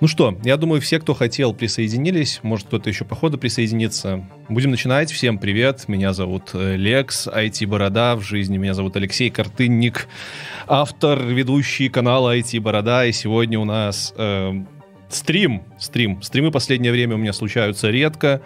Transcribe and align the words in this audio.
Ну 0.00 0.06
что, 0.06 0.38
я 0.44 0.56
думаю, 0.56 0.80
все, 0.80 1.00
кто 1.00 1.12
хотел, 1.12 1.52
присоединились. 1.52 2.38
Может, 2.44 2.68
кто-то 2.68 2.88
еще 2.88 3.04
по 3.04 3.16
ходу 3.16 3.36
присоединится. 3.36 4.24
Будем 4.48 4.70
начинать. 4.70 5.10
Всем 5.10 5.38
привет. 5.38 5.88
Меня 5.88 6.12
зовут 6.12 6.50
э, 6.54 6.76
Лекс, 6.76 7.26
IT-борода 7.26 8.14
в 8.14 8.22
жизни. 8.22 8.58
Меня 8.58 8.74
зовут 8.74 8.94
Алексей 8.94 9.28
Картынник, 9.28 10.06
автор, 10.68 11.20
ведущий 11.24 11.88
канала 11.88 12.38
IT-борода. 12.38 13.06
И 13.06 13.12
сегодня 13.12 13.58
у 13.58 13.64
нас 13.64 14.14
э, 14.16 14.52
стрим. 15.08 15.64
Стрим. 15.80 16.22
Стримы 16.22 16.52
последнее 16.52 16.92
время 16.92 17.16
у 17.16 17.18
меня 17.18 17.32
случаются 17.32 17.90
редко. 17.90 18.40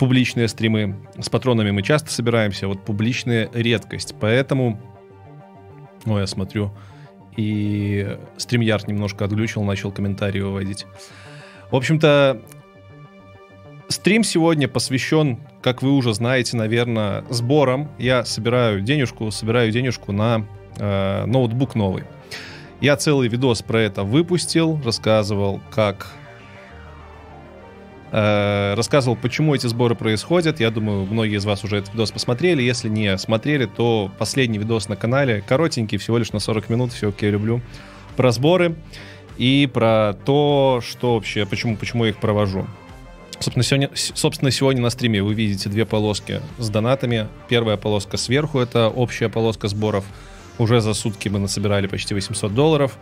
Публичные 0.00 0.48
стримы. 0.48 0.96
С 1.16 1.28
патронами 1.28 1.70
мы 1.70 1.82
часто 1.82 2.10
собираемся. 2.10 2.66
Вот 2.66 2.84
публичная 2.84 3.48
редкость. 3.54 4.16
Поэтому... 4.20 4.80
Ой, 6.06 6.22
я 6.22 6.26
смотрю 6.26 6.72
и 7.38 8.18
StreamYard 8.36 8.88
немножко 8.88 9.24
отглючил, 9.24 9.62
начал 9.62 9.92
комментарии 9.92 10.40
выводить. 10.40 10.86
В 11.70 11.76
общем-то, 11.76 12.42
стрим 13.86 14.24
сегодня 14.24 14.66
посвящен, 14.66 15.38
как 15.62 15.80
вы 15.80 15.92
уже 15.92 16.12
знаете, 16.14 16.56
наверное, 16.56 17.24
сборам. 17.30 17.90
Я 17.96 18.24
собираю 18.24 18.80
денежку, 18.80 19.30
собираю 19.30 19.70
денежку 19.70 20.10
на 20.10 20.46
э, 20.78 21.26
ноутбук 21.26 21.76
новый. 21.76 22.02
Я 22.80 22.96
целый 22.96 23.28
видос 23.28 23.62
про 23.62 23.82
это 23.82 24.02
выпустил, 24.02 24.80
рассказывал, 24.84 25.60
как 25.70 26.12
Э, 28.10 28.74
рассказывал, 28.74 29.16
почему 29.16 29.54
эти 29.54 29.66
сборы 29.66 29.94
происходят. 29.94 30.60
Я 30.60 30.70
думаю, 30.70 31.06
многие 31.06 31.36
из 31.36 31.44
вас 31.44 31.64
уже 31.64 31.78
этот 31.78 31.92
видос 31.92 32.10
посмотрели. 32.10 32.62
Если 32.62 32.88
не 32.88 33.18
смотрели, 33.18 33.66
то 33.66 34.10
последний 34.18 34.58
видос 34.58 34.88
на 34.88 34.96
канале, 34.96 35.42
коротенький, 35.46 35.98
всего 35.98 36.18
лишь 36.18 36.32
на 36.32 36.38
40 36.38 36.70
минут, 36.70 36.92
все 36.92 37.10
окей, 37.10 37.30
люблю, 37.30 37.60
про 38.16 38.32
сборы 38.32 38.76
и 39.36 39.68
про 39.72 40.14
то, 40.24 40.80
что 40.82 41.14
вообще, 41.14 41.44
почему, 41.46 41.76
почему 41.76 42.04
я 42.04 42.10
их 42.10 42.18
провожу. 42.18 42.66
Собственно 43.40 43.62
сегодня, 43.62 43.90
собственно, 43.94 44.50
сегодня 44.50 44.82
на 44.82 44.90
стриме 44.90 45.22
вы 45.22 45.34
видите 45.34 45.68
две 45.68 45.84
полоски 45.84 46.40
с 46.58 46.68
донатами. 46.70 47.28
Первая 47.48 47.76
полоска 47.76 48.16
сверху— 48.16 48.58
это 48.60 48.88
общая 48.88 49.28
полоска 49.28 49.68
сборов. 49.68 50.04
Уже 50.58 50.80
за 50.80 50.92
сутки 50.92 51.28
мы 51.28 51.38
насобирали 51.38 51.86
почти 51.86 52.14
800 52.14 52.52
долларов. 52.52 52.98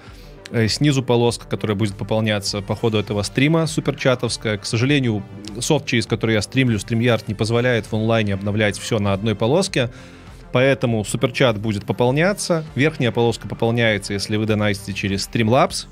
Э, 0.50 0.69
снизу 0.69 1.02
полоска, 1.02 1.47
которая 1.47 1.77
будет 1.77 1.97
пополняться 1.97 2.62
по 2.62 2.77
ходу 2.77 2.98
этого 2.98 3.22
стрима, 3.22 3.66
суперчатовская. 3.66 4.58
К 4.58 4.64
сожалению, 4.64 5.22
софт, 5.61 5.86
через 5.86 6.06
который 6.06 6.34
я 6.34 6.42
стримлю, 6.42 6.78
StreamYard, 6.78 7.25
не 7.27 7.34
позволяет 7.34 7.86
в 7.86 7.94
онлайне 7.94 8.34
обновлять 8.34 8.78
все 8.78 8.98
на 8.98 9.12
одной 9.12 9.34
полоске. 9.34 9.91
Поэтому 10.53 11.05
суперчат 11.05 11.58
будет 11.58 11.84
пополняться. 11.84 12.64
Верхняя 12.75 13.11
полоска 13.11 13.48
пополняется, 13.48 14.12
если 14.12 14.36
вы 14.36 14.47
донатите 14.47 14.92
через 14.92 15.28
Streamlabs. 15.28 15.86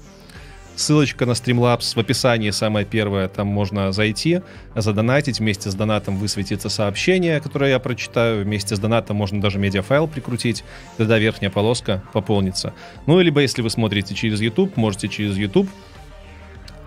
Ссылочка 0.77 1.25
на 1.25 1.33
Streamlabs 1.33 1.95
в 1.95 1.99
описании 1.99 2.51
самая 2.51 2.85
первая, 2.85 3.29
там 3.29 3.47
можно 3.47 3.93
зайти, 3.93 4.41
задонатить, 4.75 5.39
вместе 5.39 5.71
с 5.71 5.75
донатом 5.75 6.17
высветится 6.17 6.69
сообщение, 6.69 7.41
которое 7.41 7.71
я 7.71 7.79
прочитаю, 7.79 8.43
вместе 8.45 8.75
с 8.75 8.79
донатом 8.81 9.17
можно 9.17 9.41
даже 9.41 9.61
медиафайл 9.61 10.09
прикрутить, 10.09 10.65
тогда 10.97 11.19
верхняя 11.19 11.51
полоска 11.51 12.03
пополнится. 12.13 12.75
Ну, 13.07 13.21
либо 13.21 13.41
если 13.41 13.63
вы 13.63 13.71
смотрите 13.71 14.17
через 14.17 14.41
YouTube, 14.41 14.77
можете 14.77 15.09
через 15.09 15.37
YouTube 15.37 15.69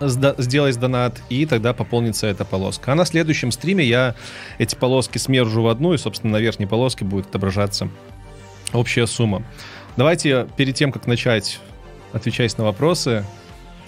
сделать 0.00 0.78
донат, 0.78 1.20
и 1.30 1.46
тогда 1.46 1.72
пополнится 1.72 2.26
эта 2.26 2.44
полоска. 2.44 2.92
А 2.92 2.94
на 2.94 3.06
следующем 3.06 3.50
стриме 3.50 3.84
я 3.84 4.14
эти 4.58 4.74
полоски 4.74 5.16
смержу 5.16 5.62
в 5.62 5.68
одну, 5.68 5.94
и, 5.94 5.98
собственно, 5.98 6.34
на 6.34 6.40
верхней 6.40 6.66
полоске 6.66 7.06
будет 7.06 7.28
отображаться 7.28 7.88
общая 8.74 9.06
сумма. 9.06 9.42
Давайте 9.96 10.46
перед 10.58 10.74
тем, 10.74 10.92
как 10.92 11.06
начать 11.06 11.58
отвечать 12.12 12.56
на 12.58 12.64
вопросы, 12.64 13.24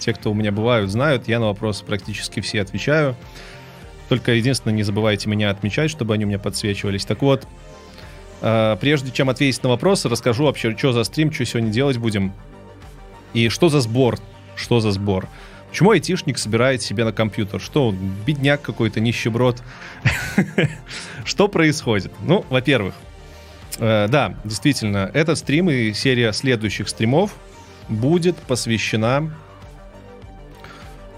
те, 0.01 0.13
кто 0.13 0.31
у 0.31 0.33
меня 0.33 0.51
бывают, 0.51 0.89
знают, 0.89 1.27
я 1.27 1.39
на 1.39 1.47
вопросы 1.47 1.85
практически 1.85 2.39
все 2.41 2.61
отвечаю. 2.61 3.15
Только 4.09 4.33
единственное, 4.33 4.75
не 4.75 4.83
забывайте 4.83 5.29
меня 5.29 5.49
отмечать, 5.49 5.89
чтобы 5.89 6.13
они 6.13 6.25
у 6.25 6.27
меня 6.27 6.39
подсвечивались. 6.39 7.05
Так 7.05 7.21
вот, 7.21 7.47
э, 8.41 8.77
прежде 8.81 9.11
чем 9.11 9.29
ответить 9.29 9.63
на 9.63 9.69
вопросы, 9.69 10.09
расскажу 10.09 10.45
вообще, 10.45 10.75
что 10.75 10.91
за 10.91 11.05
стрим, 11.05 11.31
что 11.31 11.45
сегодня 11.45 11.71
делать 11.71 11.97
будем. 11.97 12.33
И 13.33 13.47
что 13.47 13.69
за 13.69 13.79
сбор, 13.79 14.19
что 14.57 14.81
за 14.81 14.91
сбор. 14.91 15.29
Почему 15.69 15.91
айтишник 15.91 16.37
собирает 16.37 16.81
себе 16.81 17.05
на 17.05 17.13
компьютер? 17.13 17.61
Что 17.61 17.87
он, 17.87 17.97
бедняк 18.25 18.61
какой-то, 18.61 18.99
нищеброд? 18.99 19.63
Что 21.23 21.47
происходит? 21.47 22.11
Ну, 22.25 22.45
во-первых, 22.49 22.93
э, 23.77 24.07
да, 24.09 24.35
действительно, 24.43 25.09
этот 25.13 25.37
стрим 25.37 25.69
и 25.69 25.93
серия 25.93 26.33
следующих 26.33 26.89
стримов 26.89 27.33
будет 27.87 28.35
посвящена 28.35 29.31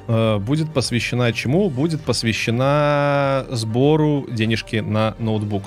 будет 0.08 0.74
посвящена 0.74 1.32
чему? 1.34 1.70
Будет 1.70 2.02
посвящена 2.02 3.46
сбору 3.50 4.26
денежки 4.30 4.78
на 4.78 5.16
ноутбук. 5.20 5.64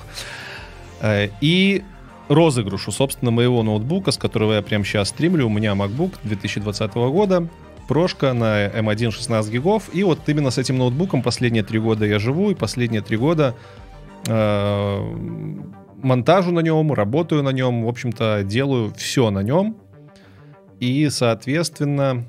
Э, 1.01 1.29
и 1.41 1.83
розыгрышу, 2.29 2.91
собственно, 2.93 3.31
моего 3.31 3.63
ноутбука, 3.63 4.11
с 4.11 4.19
которого 4.19 4.55
я 4.55 4.63
прямо 4.63 4.85
сейчас 4.85 5.11
стримлю. 5.11 5.47
У 5.47 5.51
меня 5.51 5.73
MacBook 5.73 6.15
2020 6.25 6.95
года, 6.95 7.49
прошка 7.89 8.33
на 8.33 8.67
M1 8.67 9.13
16 9.13 9.53
гигов. 9.53 9.91
И 9.93 10.03
вот 10.03 10.21
именно 10.27 10.51
с 10.51 10.59
этим 10.59 10.79
ноутбуком 10.79 11.23
последние 11.23 11.63
три 11.63 11.79
года 11.79 12.05
я 12.05 12.19
живу, 12.19 12.51
и 12.51 12.55
последние 12.55 13.03
три 13.03 13.17
года 13.17 13.55
э, 14.27 15.15
монтажу 16.03 16.53
на 16.53 16.61
нем, 16.61 16.93
работаю 16.93 17.43
на 17.43 17.51
нем, 17.51 17.85
в 17.85 17.89
общем-то, 17.89 18.43
делаю 18.45 18.93
все 18.97 19.31
на 19.31 19.43
нем. 19.43 19.77
И, 20.81 21.09
соответственно, 21.09 22.27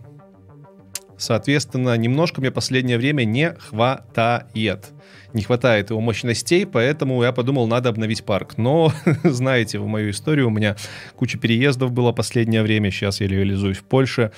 Соответственно, 1.18 1.96
немножко 1.98 2.42
мне 2.42 2.52
последнее 2.52 2.98
время 2.98 3.24
не 3.24 3.54
хватает. 3.54 4.92
Не 5.34 5.44
хватает 5.44 5.90
его 5.90 6.00
мощностей, 6.00 6.66
поэтому 6.66 7.22
я 7.24 7.32
подумал, 7.32 7.68
надо 7.68 7.90
обновить 7.90 8.24
парк. 8.24 8.58
Но, 8.58 8.94
знаете, 9.24 9.80
в 9.80 9.88
мою 9.88 10.12
историю 10.12 10.48
у 10.48 10.52
меня 10.52 10.76
куча 11.16 11.38
переездов 11.38 11.92
было 11.92 12.12
последнее 12.12 12.64
время, 12.64 12.92
сейчас 12.92 13.20
я 13.20 13.28
реализуюсь 13.28 13.78
в 13.78 13.84
Польше. 13.84 14.32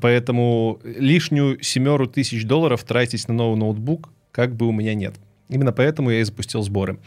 Поэтому 0.00 0.80
лишнюю 0.84 1.62
семеру 1.62 2.06
тысяч 2.06 2.44
долларов 2.44 2.82
тратить 2.82 3.28
на 3.28 3.34
новый 3.34 3.58
ноутбук 3.58 4.10
как 4.32 4.54
бы 4.54 4.66
у 4.66 4.72
меня 4.72 4.94
нет. 4.94 5.14
Именно 5.48 5.72
поэтому 5.72 6.10
я 6.10 6.20
и 6.20 6.24
запустил 6.24 6.62
сборы. 6.62 6.98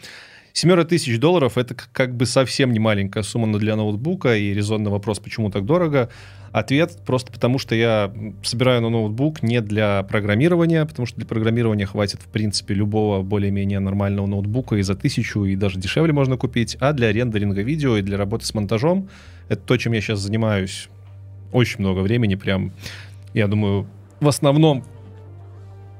Семеро 0.52 0.82
тысяч 0.84 1.18
долларов— 1.20 1.56
это 1.58 1.74
как 1.74 2.16
бы 2.16 2.26
совсем 2.26 2.72
не 2.72 2.80
маленькая 2.80 3.22
сумма 3.22 3.56
для 3.58 3.76
ноутбука, 3.76 4.36
и 4.36 4.52
резонный 4.52 4.90
вопрос, 4.90 5.20
почему 5.20 5.48
так 5.50 5.64
дорого. 5.64 6.10
Ответ 6.52 6.98
просто 7.06 7.30
потому, 7.30 7.58
что 7.58 7.76
я 7.76 8.12
собираю 8.42 8.82
на 8.82 8.90
ноутбук 8.90 9.42
не 9.42 9.60
для 9.60 10.02
программирования, 10.02 10.84
потому 10.84 11.06
что 11.06 11.16
для 11.16 11.26
программирования 11.26 11.86
хватит, 11.86 12.20
в 12.20 12.26
принципе, 12.26 12.74
любого 12.74 13.22
более-менее 13.22 13.78
нормального 13.78 14.26
ноутбука 14.26 14.76
и 14.76 14.82
за 14.82 14.96
тысячу, 14.96 15.44
и 15.44 15.54
даже 15.54 15.78
дешевле 15.78 16.12
можно 16.12 16.36
купить, 16.36 16.76
а 16.80 16.92
для 16.92 17.12
рендеринга 17.12 17.62
видео 17.62 17.96
и 17.96 18.02
для 18.02 18.16
работы 18.16 18.46
с 18.46 18.54
монтажом— 18.54 19.08
это 19.48 19.62
то, 19.62 19.76
чем 19.76 19.92
я 19.92 20.00
сейчас 20.00 20.18
занимаюсь 20.18 20.88
очень 21.52 21.80
много 21.80 22.00
времени, 22.00 22.34
прям, 22.34 22.72
я 23.32 23.46
думаю, 23.46 23.86
в 24.18 24.26
основном 24.26 24.84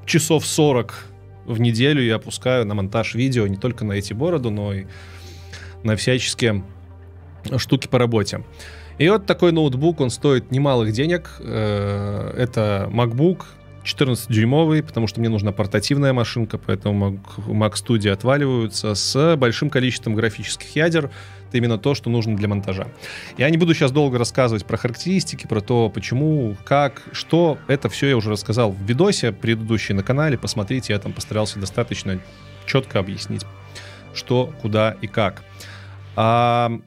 часов 0.04 0.44
40 0.44 1.06
в 1.46 1.60
неделю 1.60 2.02
я 2.02 2.16
опускаю 2.16 2.66
на 2.66 2.74
монтаж 2.74 3.14
видео 3.14 3.46
не 3.46 3.56
только 3.56 3.84
на 3.84 3.92
эти 3.92 4.12
бороду, 4.12 4.50
но 4.50 4.72
и 4.72 4.86
на 5.82 5.96
всяческие 5.96 6.64
штуки 7.56 7.88
по 7.88 7.98
работе. 7.98 8.44
И 9.00 9.08
вот 9.08 9.24
такой 9.24 9.50
ноутбук, 9.50 9.98
он 10.00 10.10
стоит 10.10 10.50
немалых 10.50 10.92
денег. 10.92 11.30
Э, 11.40 12.34
это 12.36 12.86
MacBook 12.92 13.44
14-дюймовый, 13.82 14.82
потому 14.82 15.06
что 15.06 15.20
мне 15.20 15.30
нужна 15.30 15.52
портативная 15.52 16.12
машинка, 16.12 16.58
поэтому 16.58 17.18
Mac 17.46 17.72
Studio 17.72 18.10
отваливаются 18.10 18.94
с 18.94 19.36
большим 19.38 19.70
количеством 19.70 20.14
графических 20.14 20.76
ядер. 20.76 21.10
Это 21.48 21.56
именно 21.56 21.78
то, 21.78 21.94
что 21.94 22.10
нужно 22.10 22.36
для 22.36 22.46
монтажа. 22.46 22.88
Я 23.38 23.48
не 23.48 23.56
буду 23.56 23.72
сейчас 23.72 23.90
долго 23.90 24.18
рассказывать 24.18 24.66
про 24.66 24.76
характеристики, 24.76 25.46
про 25.46 25.62
то, 25.62 25.88
почему, 25.88 26.54
как, 26.66 27.00
что. 27.12 27.56
Это 27.68 27.88
все 27.88 28.08
я 28.08 28.18
уже 28.18 28.28
рассказал 28.28 28.70
в 28.70 28.82
видосе 28.82 29.32
предыдущий 29.32 29.94
на 29.94 30.02
канале. 30.02 30.36
Посмотрите, 30.36 30.92
я 30.92 30.98
там 30.98 31.14
постарался 31.14 31.58
достаточно 31.58 32.20
четко 32.66 32.98
объяснить, 32.98 33.46
что, 34.12 34.52
куда 34.60 34.94
и 35.00 35.06
как. 35.06 35.42
А, 36.16 36.80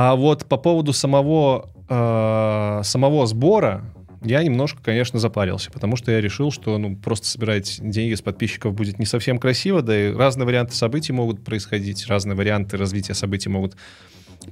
а 0.00 0.14
вот 0.14 0.46
по 0.46 0.58
поводу 0.58 0.92
самого, 0.92 1.70
э, 1.88 2.82
самого 2.84 3.26
сбора, 3.26 3.84
я 4.22 4.44
немножко, 4.44 4.80
конечно, 4.80 5.18
запарился, 5.18 5.72
потому 5.72 5.96
что 5.96 6.12
я 6.12 6.20
решил, 6.20 6.52
что 6.52 6.78
ну, 6.78 6.94
просто 6.94 7.26
собирать 7.26 7.80
деньги 7.80 8.14
с 8.14 8.22
подписчиков 8.22 8.74
будет 8.74 9.00
не 9.00 9.06
совсем 9.06 9.38
красиво, 9.38 9.82
да 9.82 10.00
и 10.00 10.12
разные 10.12 10.46
варианты 10.46 10.74
событий 10.74 11.12
могут 11.12 11.44
происходить, 11.44 12.06
разные 12.06 12.36
варианты 12.36 12.76
развития 12.76 13.14
событий 13.14 13.48
могут 13.48 13.74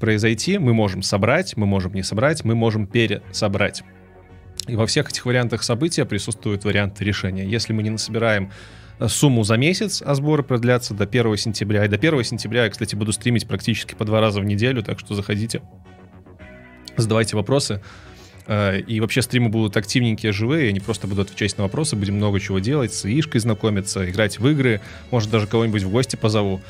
произойти. 0.00 0.58
Мы 0.58 0.74
можем 0.74 1.02
собрать, 1.02 1.56
мы 1.56 1.64
можем 1.64 1.94
не 1.94 2.02
собрать, 2.02 2.44
мы 2.44 2.56
можем 2.56 2.88
пересобрать. 2.88 3.84
И 4.66 4.74
во 4.74 4.84
всех 4.88 5.10
этих 5.10 5.26
вариантах 5.26 5.62
события 5.62 6.04
присутствуют 6.04 6.64
варианты 6.64 7.04
решения. 7.04 7.46
Если 7.46 7.72
мы 7.72 7.84
не 7.84 7.90
насобираем 7.90 8.50
сумму 9.06 9.44
за 9.44 9.56
месяц, 9.56 10.02
а 10.04 10.14
сборы 10.14 10.42
продлятся 10.42 10.94
до 10.94 11.04
1 11.04 11.36
сентября. 11.36 11.84
И 11.84 11.88
до 11.88 11.96
1 11.96 12.24
сентября 12.24 12.64
я, 12.64 12.70
кстати, 12.70 12.94
буду 12.94 13.12
стримить 13.12 13.46
практически 13.46 13.94
по 13.94 14.04
два 14.04 14.20
раза 14.20 14.40
в 14.40 14.44
неделю, 14.44 14.82
так 14.82 14.98
что 14.98 15.14
заходите, 15.14 15.62
задавайте 16.96 17.36
вопросы. 17.36 17.82
Э, 18.46 18.78
и 18.80 19.00
вообще 19.00 19.22
стримы 19.22 19.48
будут 19.48 19.76
активненькие, 19.76 20.32
живые, 20.32 20.70
они 20.70 20.80
просто 20.80 21.06
будут 21.06 21.28
отвечать 21.28 21.58
на 21.58 21.64
вопросы, 21.64 21.96
будем 21.96 22.14
много 22.14 22.40
чего 22.40 22.58
делать, 22.58 22.94
с 22.94 23.04
Ишкой 23.04 23.40
знакомиться, 23.40 24.08
играть 24.08 24.38
в 24.38 24.48
игры, 24.48 24.80
может 25.10 25.30
даже 25.30 25.46
кого-нибудь 25.46 25.82
в 25.82 25.90
гости 25.90 26.16
позову. 26.16 26.60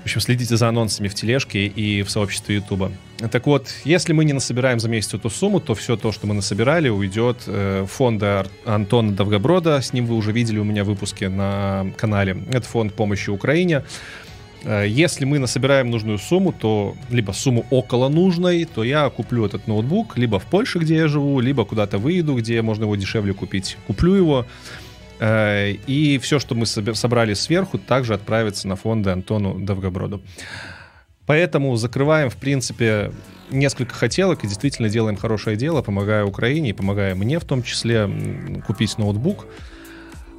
В 0.00 0.04
общем, 0.04 0.20
следите 0.22 0.56
за 0.56 0.68
анонсами 0.68 1.08
в 1.08 1.14
тележке 1.14 1.66
и 1.66 2.02
в 2.02 2.10
сообществе 2.10 2.56
Ютуба. 2.56 2.90
Так 3.30 3.46
вот, 3.46 3.68
если 3.84 4.14
мы 4.14 4.24
не 4.24 4.32
насобираем 4.32 4.80
за 4.80 4.88
месяц 4.88 5.12
эту 5.12 5.28
сумму, 5.28 5.60
то 5.60 5.74
все 5.74 5.96
то, 5.96 6.10
что 6.10 6.26
мы 6.26 6.32
насобирали, 6.32 6.88
уйдет 6.88 7.42
э, 7.46 7.84
фонда 7.86 8.46
Антона 8.64 9.12
Довгоброда. 9.12 9.80
С 9.82 9.92
ним 9.92 10.06
вы 10.06 10.16
уже 10.16 10.32
видели 10.32 10.58
у 10.58 10.64
меня 10.64 10.84
выпуски 10.84 11.26
на 11.26 11.92
канале. 11.98 12.42
Это 12.50 12.66
фонд 12.66 12.94
помощи 12.94 13.28
Украине. 13.28 13.84
Э, 14.64 14.86
если 14.88 15.26
мы 15.26 15.38
насобираем 15.38 15.90
нужную 15.90 16.18
сумму, 16.18 16.52
то 16.52 16.96
либо 17.10 17.32
сумму 17.32 17.66
около 17.68 18.08
нужной, 18.08 18.64
то 18.64 18.82
я 18.82 19.10
куплю 19.10 19.44
этот 19.44 19.66
ноутбук 19.66 20.16
либо 20.16 20.38
в 20.38 20.46
Польше, 20.46 20.78
где 20.78 20.96
я 20.96 21.08
живу, 21.08 21.40
либо 21.40 21.66
куда-то 21.66 21.98
выеду, 21.98 22.34
где 22.36 22.62
можно 22.62 22.84
его 22.84 22.96
дешевле 22.96 23.34
купить. 23.34 23.76
Куплю 23.86 24.14
его. 24.14 24.46
Э, 25.20 25.72
и 25.86 26.18
все, 26.18 26.38
что 26.38 26.54
мы 26.54 26.66
собрали 26.66 27.34
сверху, 27.34 27.78
также 27.78 28.14
отправится 28.14 28.66
на 28.66 28.74
фонды 28.74 29.10
Антону 29.10 29.58
Довгоброду. 29.60 30.22
Поэтому 31.26 31.76
закрываем, 31.76 32.30
в 32.30 32.36
принципе, 32.36 33.12
несколько 33.50 33.94
хотелок 33.94 34.42
и 34.42 34.48
действительно 34.48 34.88
делаем 34.88 35.16
хорошее 35.16 35.56
дело, 35.56 35.82
помогая 35.82 36.24
Украине 36.24 36.70
и 36.70 36.72
помогая 36.72 37.14
мне 37.14 37.38
в 37.38 37.44
том 37.44 37.62
числе 37.62 38.10
купить 38.66 38.98
ноутбук. 38.98 39.46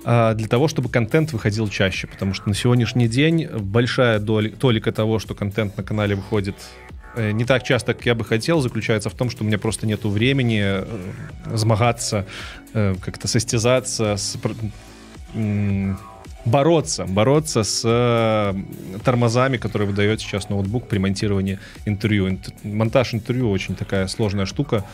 А, 0.03 0.33
для 0.33 0.47
того, 0.47 0.67
чтобы 0.67 0.89
контент 0.89 1.31
выходил 1.31 1.69
чаще, 1.69 2.07
потому 2.07 2.33
что 2.33 2.49
на 2.49 2.55
сегодняшний 2.55 3.07
день 3.07 3.47
большая 3.47 4.19
доля, 4.19 4.49
толика 4.49 4.91
того, 4.91 5.19
что 5.19 5.35
контент 5.35 5.77
на 5.77 5.83
канале 5.83 6.15
выходит 6.15 6.55
э, 6.55 6.90
не 7.17 7.45
так 7.45 7.63
часто, 7.63 7.93
как 7.93 8.05
я 8.05 8.15
бы 8.15 8.23
хотел, 8.23 8.61
заключается 8.61 9.09
в 9.09 9.13
том, 9.13 9.29
что 9.29 9.43
у 9.43 9.47
меня 9.47 9.57
просто 9.57 9.85
нету 9.87 10.09
времени 10.09 10.61
э, 10.63 10.85
змагаться, 11.53 12.25
э, 12.73 12.95
как-то 13.01 13.27
состязаться, 13.27 14.15
с, 14.17 14.37
бороться, 16.45 17.05
бороться 17.05 17.63
с 17.63 18.55
тормозами, 19.03 19.57
которые 19.57 19.87
выдает 19.89 20.21
сейчас 20.21 20.49
ноутбук 20.49 20.87
при 20.87 20.97
монтировании 20.97 21.59
интервью. 21.85 22.39
Монтаж 22.63 23.13
интервью 23.13 23.51
очень 23.51 23.75
такая 23.75 24.07
сложная 24.07 24.45
штука, 24.45 24.85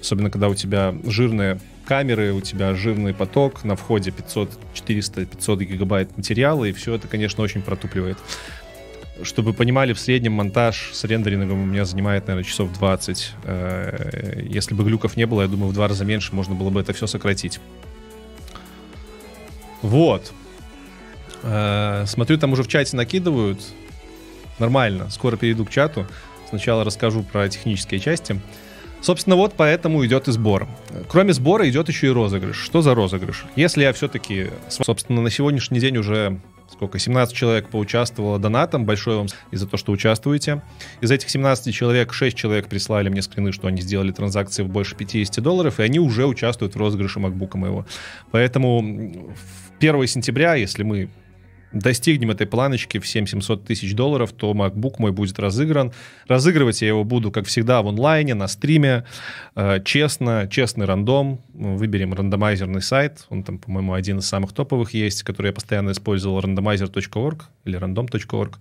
особенно 0.00 0.30
когда 0.30 0.48
у 0.48 0.54
тебя 0.54 0.94
жирные 1.04 1.58
камеры, 1.84 2.32
у 2.32 2.40
тебя 2.40 2.74
жирный 2.74 3.14
поток, 3.14 3.64
на 3.64 3.76
входе 3.76 4.10
500, 4.10 4.50
400, 4.74 5.26
500 5.26 5.60
гигабайт 5.60 6.16
материала, 6.16 6.64
и 6.64 6.72
все 6.72 6.94
это, 6.94 7.08
конечно, 7.08 7.42
очень 7.42 7.62
протупливает. 7.62 8.18
Чтобы 9.22 9.52
понимали, 9.52 9.92
в 9.92 10.00
среднем 10.00 10.32
монтаж 10.32 10.90
с 10.92 11.04
рендерингом 11.04 11.62
у 11.62 11.66
меня 11.66 11.84
занимает, 11.84 12.26
наверное, 12.26 12.48
часов 12.48 12.72
20. 12.72 13.32
Э, 13.44 14.40
если 14.48 14.74
бы 14.74 14.84
глюков 14.84 15.16
не 15.16 15.26
было, 15.26 15.42
я 15.42 15.48
думаю, 15.48 15.70
в 15.70 15.74
два 15.74 15.86
раза 15.86 16.04
меньше 16.04 16.34
можно 16.34 16.54
было 16.54 16.70
бы 16.70 16.80
это 16.80 16.92
все 16.92 17.06
сократить. 17.06 17.60
Вот. 19.82 20.32
Э, 21.42 22.04
смотрю, 22.06 22.38
там 22.38 22.52
уже 22.52 22.62
в 22.62 22.68
чате 22.68 22.96
накидывают. 22.96 23.60
Нормально. 24.58 25.10
Скоро 25.10 25.36
перейду 25.36 25.66
к 25.66 25.70
чату. 25.70 26.06
Сначала 26.48 26.82
расскажу 26.82 27.22
про 27.22 27.48
технические 27.48 28.00
части. 28.00 28.40
Собственно, 29.02 29.34
вот 29.34 29.54
поэтому 29.56 30.06
идет 30.06 30.28
и 30.28 30.32
сбор. 30.32 30.68
Кроме 31.08 31.32
сбора 31.32 31.68
идет 31.68 31.88
еще 31.88 32.06
и 32.06 32.10
розыгрыш. 32.10 32.56
Что 32.56 32.82
за 32.82 32.94
розыгрыш? 32.94 33.44
Если 33.56 33.82
я 33.82 33.92
все-таки, 33.92 34.50
собственно, 34.68 35.20
на 35.20 35.30
сегодняшний 35.30 35.80
день 35.80 35.96
уже 35.98 36.40
сколько, 36.72 36.98
17 36.98 37.34
человек 37.34 37.68
поучаствовало 37.68 38.38
донатом, 38.38 38.84
большое 38.84 39.18
вам 39.18 39.26
и 39.50 39.56
за 39.56 39.66
то, 39.66 39.76
что 39.76 39.92
участвуете. 39.92 40.62
Из 41.00 41.10
этих 41.10 41.30
17 41.30 41.74
человек 41.74 42.12
6 42.12 42.36
человек 42.36 42.68
прислали 42.68 43.08
мне 43.08 43.22
скрины, 43.22 43.52
что 43.52 43.68
они 43.68 43.80
сделали 43.80 44.10
транзакции 44.10 44.62
в 44.62 44.68
больше 44.68 44.96
50 44.96 45.42
долларов, 45.42 45.80
и 45.80 45.82
они 45.82 46.00
уже 46.00 46.26
участвуют 46.26 46.74
в 46.74 46.78
розыгрыше 46.78 47.20
MacBook 47.20 47.56
моего. 47.56 47.86
Поэтому 48.30 48.80
1 49.78 50.06
сентября, 50.06 50.54
если 50.54 50.82
мы 50.82 51.10
достигнем 51.72 52.30
этой 52.30 52.46
планочки 52.46 52.98
в 52.98 53.06
700 53.06 53.64
тысяч 53.64 53.94
долларов, 53.94 54.32
то 54.32 54.52
MacBook 54.52 54.94
мой 54.98 55.12
будет 55.12 55.38
разыгран. 55.38 55.92
Разыгрывать 56.26 56.82
я 56.82 56.88
его 56.88 57.04
буду, 57.04 57.30
как 57.30 57.46
всегда, 57.46 57.82
в 57.82 57.88
онлайне, 57.88 58.34
на 58.34 58.48
стриме, 58.48 59.04
э, 59.54 59.80
честно, 59.84 60.48
честный 60.50 60.86
рандом. 60.86 61.42
Выберем 61.54 62.14
рандомайзерный 62.14 62.82
сайт, 62.82 63.26
он 63.28 63.42
там, 63.42 63.58
по-моему, 63.58 63.94
один 63.94 64.18
из 64.18 64.26
самых 64.26 64.52
топовых 64.52 64.94
есть, 64.94 65.22
который 65.22 65.48
я 65.48 65.52
постоянно 65.52 65.92
использовал, 65.92 66.40
randomizer.org 66.40 67.44
или 67.64 67.78
random.org. 67.78 68.58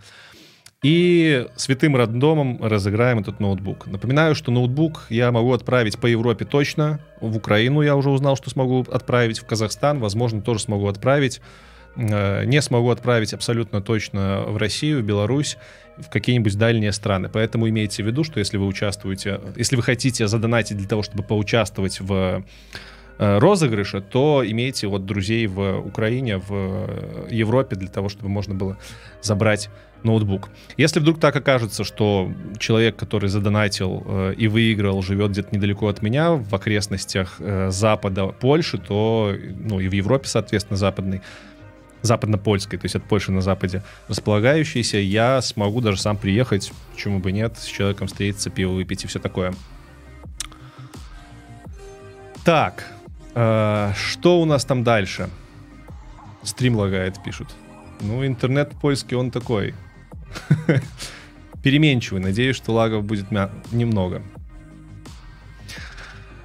И 0.83 1.45
святым 1.57 1.95
рандомом 1.95 2.57
разыграем 2.63 3.19
этот 3.19 3.39
ноутбук. 3.39 3.85
Напоминаю, 3.85 4.33
что 4.33 4.51
ноутбук 4.51 5.05
я 5.09 5.31
могу 5.31 5.53
отправить 5.53 5.99
по 5.99 6.07
Европе 6.07 6.43
точно. 6.43 6.99
В 7.19 7.37
Украину 7.37 7.83
я 7.83 7.95
уже 7.95 8.09
узнал, 8.09 8.35
что 8.35 8.49
смогу 8.49 8.83
отправить. 8.89 9.37
В 9.37 9.45
Казахстан, 9.45 9.99
возможно, 9.99 10.41
тоже 10.41 10.61
смогу 10.61 10.87
отправить. 10.87 11.39
Э, 11.95 12.45
не 12.45 12.61
смогу 12.61 12.89
отправить 12.89 13.33
абсолютно 13.33 13.81
точно 13.81 14.43
в 14.47 14.57
Россию, 14.57 15.01
в 15.01 15.05
Беларусь, 15.05 15.57
в 15.97 16.09
какие-нибудь 16.09 16.57
дальние 16.57 16.91
страны. 16.91 17.29
Поэтому 17.31 17.67
имейте 17.67 18.03
в 18.03 18.07
виду, 18.07 18.23
что 18.23 18.39
если 18.39 18.57
вы 18.57 18.65
участвуете, 18.65 19.41
если 19.57 19.75
вы 19.75 19.83
хотите 19.83 20.27
задонатить 20.27 20.77
для 20.77 20.87
того, 20.87 21.03
чтобы 21.03 21.23
поучаствовать 21.23 21.99
в 21.99 22.43
э, 23.19 23.37
розыгрыше, 23.39 24.01
то 24.01 24.41
имейте 24.45 24.87
вот 24.87 25.05
друзей 25.05 25.47
в 25.47 25.79
Украине, 25.79 26.37
в 26.37 27.27
Европе 27.29 27.75
для 27.75 27.89
того, 27.89 28.07
чтобы 28.07 28.29
можно 28.29 28.55
было 28.55 28.77
забрать 29.21 29.69
ноутбук. 30.03 30.49
Если 30.77 30.99
вдруг 30.99 31.19
так 31.19 31.35
окажется, 31.35 31.83
что 31.83 32.31
человек, 32.57 32.95
который 32.95 33.29
задонатил 33.29 34.03
э, 34.07 34.33
и 34.35 34.47
выиграл, 34.47 35.01
живет 35.03 35.31
где-то 35.31 35.53
недалеко 35.55 35.89
от 35.89 36.01
меня, 36.01 36.31
в 36.31 36.55
окрестностях 36.55 37.39
запада 37.67 38.27
Польши, 38.27 38.77
то, 38.77 39.35
ну 39.59 39.79
и 39.81 39.89
в 39.89 39.91
Европе, 39.91 40.27
соответственно, 40.27 40.77
западной, 40.77 41.21
западно-польской, 42.01 42.79
то 42.79 42.85
есть 42.85 42.95
от 42.95 43.03
Польши 43.03 43.31
на 43.31 43.41
западе 43.41 43.83
располагающейся, 44.07 44.97
я 44.97 45.41
смогу 45.41 45.81
даже 45.81 45.99
сам 45.99 46.17
приехать, 46.17 46.71
почему 46.93 47.19
бы 47.19 47.31
нет, 47.31 47.57
с 47.57 47.65
человеком 47.65 48.07
встретиться, 48.07 48.49
пиво 48.49 48.71
выпить 48.71 49.03
и 49.03 49.07
все 49.07 49.19
такое. 49.19 49.53
Так, 52.43 52.87
э, 53.35 53.91
что 53.95 54.41
у 54.41 54.45
нас 54.45 54.65
там 54.65 54.83
дальше? 54.83 55.29
Стрим 56.43 56.75
лагает, 56.75 57.21
пишут. 57.23 57.49
Ну, 57.99 58.25
интернет 58.25 58.71
польский, 58.81 59.15
он 59.15 59.29
такой. 59.29 59.75
Переменчивый. 61.63 62.19
Надеюсь, 62.21 62.55
что 62.55 62.73
лагов 62.73 63.03
будет 63.03 63.29
немного. 63.71 64.23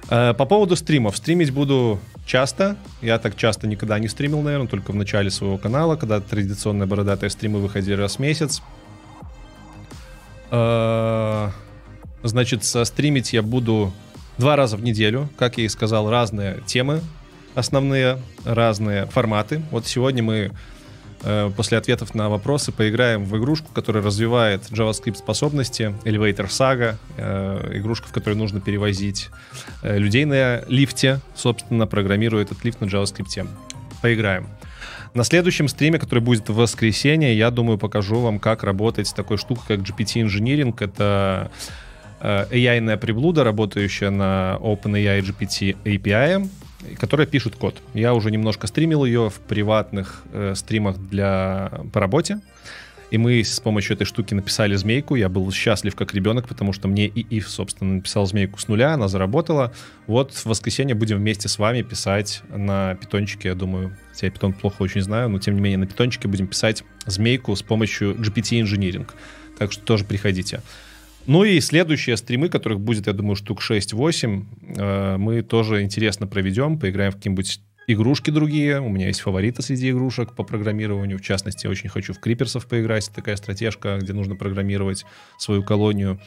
Э, 0.09 0.35
по 0.35 0.45
поводу 0.45 0.75
стримов. 0.75 1.17
Стримить 1.17 1.51
буду 1.51 1.99
часто. 2.27 2.77
Я 3.01 3.17
так 3.17 3.35
часто 3.35 3.67
никогда 3.67 3.97
не 3.97 4.07
стримил, 4.07 4.41
наверное, 4.41 4.67
только 4.67 4.91
в 4.91 4.95
начале 4.95 5.31
своего 5.31 5.57
канала, 5.57 5.95
когда 5.95 6.19
традиционные 6.19 6.85
бородатые 6.85 7.31
стримы 7.31 7.59
выходили 7.59 7.95
раз 7.95 8.17
в 8.17 8.19
месяц. 8.19 8.61
Э, 10.51 11.49
значит, 12.21 12.63
стримить 12.63 13.33
я 13.33 13.41
буду 13.41 13.91
два 14.37 14.55
раза 14.55 14.77
в 14.77 14.83
неделю, 14.83 15.29
как 15.37 15.57
я 15.57 15.65
и 15.65 15.69
сказал, 15.69 16.09
разные 16.09 16.61
темы 16.67 17.01
основные, 17.57 18.19
разные 18.45 19.07
форматы. 19.07 19.63
Вот 19.71 19.87
сегодня 19.87 20.21
мы 20.21 20.51
после 21.55 21.77
ответов 21.77 22.13
на 22.15 22.29
вопросы 22.29 22.71
поиграем 22.71 23.25
в 23.25 23.37
игрушку, 23.37 23.69
которая 23.73 24.03
развивает 24.03 24.61
JavaScript 24.71 25.15
способности, 25.15 25.95
Elevator 26.03 26.47
Saga, 26.47 26.95
э, 27.17 27.71
игрушка, 27.75 28.07
в 28.07 28.11
которой 28.11 28.35
нужно 28.35 28.61
перевозить 28.61 29.29
э, 29.81 29.97
людей 29.97 30.25
на 30.25 30.63
лифте, 30.67 31.19
собственно, 31.35 31.87
программируя 31.87 32.43
этот 32.43 32.63
лифт 32.63 32.81
на 32.81 32.85
JavaScript. 32.85 33.47
Поиграем. 34.01 34.47
На 35.13 35.23
следующем 35.23 35.67
стриме, 35.67 35.97
который 35.97 36.19
будет 36.19 36.47
в 36.49 36.55
воскресенье, 36.55 37.35
я 37.35 37.49
думаю, 37.49 37.77
покажу 37.77 38.19
вам, 38.19 38.39
как 38.39 38.63
работать 38.63 39.07
с 39.07 39.13
такой 39.13 39.37
штукой, 39.37 39.63
как 39.67 39.79
GPT 39.79 40.23
Engineering. 40.23 40.75
Это 40.79 41.49
AI-ная 42.21 42.97
приблуда, 42.97 43.43
работающая 43.43 44.11
на 44.11 44.57
OpenAI 44.61 45.21
GPT 45.21 45.77
API, 45.83 46.47
которая 46.99 47.27
пишет 47.27 47.55
код. 47.55 47.81
Я 47.93 48.13
уже 48.13 48.31
немножко 48.31 48.67
стримил 48.67 49.05
ее 49.05 49.29
в 49.29 49.39
приватных 49.39 50.23
э, 50.31 50.53
стримах 50.55 50.97
для 50.97 51.71
по 51.91 51.99
работе. 51.99 52.39
И 53.09 53.17
мы 53.17 53.41
с 53.41 53.59
помощью 53.61 53.95
этой 53.95 54.03
штуки 54.03 54.33
написали 54.33 54.75
змейку. 54.75 55.15
Я 55.15 55.29
был 55.29 55.49
счастлив 55.51 55.95
как 55.95 56.13
ребенок, 56.13 56.47
потому 56.47 56.73
что 56.73 56.89
мне 56.89 57.07
и 57.07 57.21
Ив, 57.37 57.47
собственно, 57.47 57.95
написал 57.95 58.25
змейку 58.25 58.59
с 58.59 58.67
нуля, 58.67 58.93
она 58.93 59.07
заработала. 59.07 59.71
Вот 60.07 60.33
в 60.33 60.45
воскресенье 60.45 60.93
будем 60.93 61.17
вместе 61.17 61.47
с 61.47 61.57
вами 61.57 61.83
писать 61.83 62.41
на 62.49 62.95
питончике, 62.95 63.49
я 63.49 63.55
думаю. 63.55 63.95
Хотя 64.11 64.27
я 64.27 64.31
питон 64.31 64.51
плохо 64.51 64.81
очень 64.81 65.01
знаю, 65.01 65.29
но 65.29 65.39
тем 65.39 65.55
не 65.55 65.61
менее 65.61 65.77
на 65.77 65.87
питончике 65.87 66.27
будем 66.27 66.47
писать 66.47 66.83
змейку 67.05 67.55
с 67.55 67.61
помощью 67.61 68.13
GPT 68.15 68.61
Engineering. 68.61 69.07
Так 69.57 69.71
что 69.71 69.81
тоже 69.83 70.03
приходите. 70.03 70.61
Ну 71.27 71.43
и 71.43 71.59
следующие 71.59 72.15
стримы, 72.15 72.47
которых 72.47 72.79
будет, 72.79 73.07
я 73.07 73.13
думаю, 73.13 73.35
штук 73.35 73.61
6-8, 73.61 74.45
э, 74.77 75.17
мы 75.17 75.41
тоже 75.41 75.83
интересно 75.83 76.25
проведем, 76.25 76.79
поиграем 76.79 77.11
в 77.11 77.15
какие-нибудь 77.15 77.59
игрушки 77.87 78.31
другие. 78.31 78.79
У 78.79 78.87
меня 78.87 79.07
есть 79.07 79.19
фавориты 79.19 79.61
среди 79.61 79.91
игрушек 79.91 80.33
по 80.33 80.43
программированию. 80.43 81.17
В 81.17 81.21
частности, 81.21 81.65
я 81.65 81.71
очень 81.71 81.89
хочу 81.89 82.13
в 82.13 82.19
Криперсов 82.19 82.65
поиграть. 82.65 83.11
Такая 83.13 83.35
стратежка, 83.35 83.97
где 84.01 84.13
нужно 84.13 84.35
программировать 84.35 85.05
свою 85.37 85.63
колонию. 85.63 86.19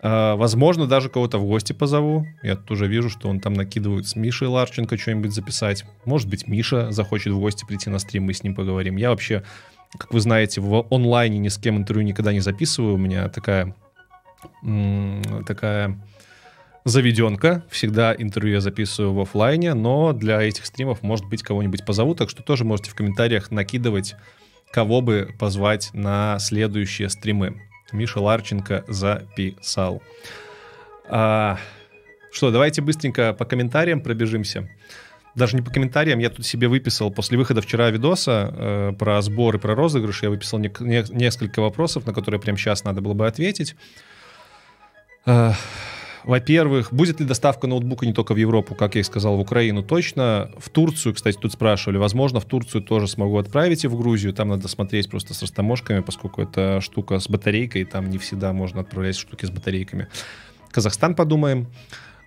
А, 0.00 0.36
возможно, 0.36 0.86
даже 0.86 1.08
кого-то 1.08 1.38
в 1.38 1.46
гости 1.46 1.72
позову. 1.72 2.26
Я 2.42 2.56
тут 2.56 2.70
уже 2.72 2.86
вижу, 2.86 3.10
что 3.10 3.28
он 3.28 3.40
там 3.40 3.54
накидывает 3.54 4.06
с 4.08 4.14
Мишей 4.14 4.48
Ларченко 4.48 4.96
что-нибудь 4.96 5.32
записать. 5.32 5.84
Может 6.04 6.28
быть, 6.28 6.46
Миша 6.46 6.90
захочет 6.90 7.32
в 7.32 7.40
гости 7.40 7.64
прийти 7.66 7.90
на 7.90 7.98
стрим, 7.98 8.24
мы 8.24 8.34
с 8.34 8.42
ним 8.42 8.54
поговорим. 8.54 8.96
Я 8.96 9.10
вообще, 9.10 9.42
как 9.96 10.12
вы 10.12 10.20
знаете, 10.20 10.60
в 10.60 10.86
онлайне 10.90 11.38
ни 11.38 11.48
с 11.48 11.58
кем 11.58 11.76
интервью 11.76 12.06
никогда 12.06 12.32
не 12.32 12.40
записываю. 12.40 12.94
У 12.94 12.98
меня 12.98 13.28
такая, 13.28 13.74
такая 15.46 15.98
заведенка. 16.84 17.64
Всегда 17.70 18.14
интервью 18.16 18.54
я 18.54 18.60
записываю 18.60 19.14
в 19.14 19.20
офлайне, 19.20 19.74
но 19.74 20.12
для 20.12 20.40
этих 20.42 20.66
стримов, 20.66 21.02
может 21.02 21.26
быть, 21.26 21.42
кого-нибудь 21.42 21.84
позову. 21.84 22.14
Так 22.14 22.30
что 22.30 22.42
тоже 22.42 22.64
можете 22.64 22.90
в 22.90 22.94
комментариях 22.94 23.50
накидывать, 23.50 24.16
кого 24.72 25.00
бы 25.00 25.34
позвать 25.38 25.90
на 25.92 26.38
следующие 26.38 27.08
стримы. 27.08 27.60
Миша 27.92 28.20
Ларченко 28.20 28.84
записал. 28.88 30.02
А, 31.08 31.58
что, 32.30 32.50
давайте 32.50 32.82
быстренько 32.82 33.32
по 33.32 33.44
комментариям 33.44 34.00
пробежимся. 34.00 34.68
Даже 35.34 35.56
не 35.56 35.62
по 35.62 35.70
комментариям, 35.70 36.18
я 36.18 36.30
тут 36.30 36.44
себе 36.44 36.68
выписал 36.68 37.10
после 37.10 37.38
выхода 37.38 37.62
вчера 37.62 37.90
видоса 37.90 38.52
э, 38.52 38.92
про 38.98 39.22
сбор 39.22 39.56
и 39.56 39.58
про 39.58 39.74
розыгрыш, 39.74 40.22
я 40.22 40.30
выписал 40.30 40.58
не, 40.58 40.70
не, 40.80 41.04
несколько 41.10 41.60
вопросов, 41.60 42.06
на 42.06 42.12
которые 42.12 42.40
прямо 42.40 42.58
сейчас 42.58 42.82
надо 42.82 43.00
было 43.00 43.14
бы 43.14 43.26
ответить. 43.26 43.76
Э, 45.28 45.52
во-первых, 46.24 46.92
будет 46.92 47.20
ли 47.20 47.26
доставка 47.26 47.66
ноутбука 47.66 48.06
не 48.06 48.12
только 48.12 48.34
в 48.34 48.36
Европу, 48.36 48.74
как 48.74 48.94
я 48.94 49.02
и 49.02 49.04
сказал, 49.04 49.36
в 49.36 49.40
Украину 49.40 49.82
точно. 49.82 50.50
В 50.58 50.68
Турцию, 50.70 51.14
кстати, 51.14 51.36
тут 51.36 51.52
спрашивали. 51.52 51.98
Возможно, 51.98 52.40
в 52.40 52.44
Турцию 52.44 52.82
тоже 52.82 53.08
смогу 53.08 53.38
отправить 53.38 53.84
и 53.84 53.88
в 53.88 53.96
Грузию. 53.96 54.32
Там 54.32 54.48
надо 54.48 54.68
смотреть 54.68 55.10
просто 55.10 55.34
с 55.34 55.42
растаможками, 55.42 56.00
поскольку 56.00 56.42
это 56.42 56.80
штука 56.80 57.18
с 57.18 57.28
батарейкой, 57.28 57.84
там 57.84 58.10
не 58.10 58.18
всегда 58.18 58.52
можно 58.52 58.80
отправлять 58.80 59.16
штуки 59.16 59.44
с 59.46 59.50
батарейками. 59.50 60.08
Казахстан 60.70 61.14
подумаем. 61.14 61.68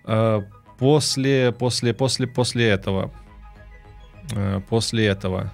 А, 0.04 0.42
после, 0.78 1.52
после, 1.52 1.92
после, 1.94 2.26
после 2.26 2.68
этого. 2.68 3.12
А, 4.34 4.60
после 4.60 5.06
этого 5.06 5.52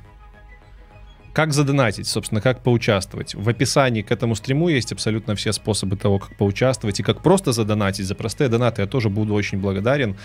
как 1.39 1.53
задонатить, 1.53 2.09
собственно, 2.09 2.41
как 2.41 2.65
поучаствовать? 2.65 3.37
В 3.37 3.49
описании 3.49 4.03
к 4.03 4.11
этому 4.11 4.35
стриму 4.35 4.71
есть 4.71 4.91
абсолютно 4.91 5.37
все 5.37 5.53
способы 5.53 5.97
того, 5.97 6.19
как 6.19 6.37
поучаствовать 6.37 6.99
и 6.99 7.05
как 7.05 7.23
просто 7.23 7.53
задонатить. 7.53 8.07
За 8.07 8.17
простые 8.17 8.49
донаты 8.49 8.83
я 8.83 8.89
тоже 8.89 9.09
буду 9.09 9.35
очень 9.35 9.59
благодарен. 9.59 10.17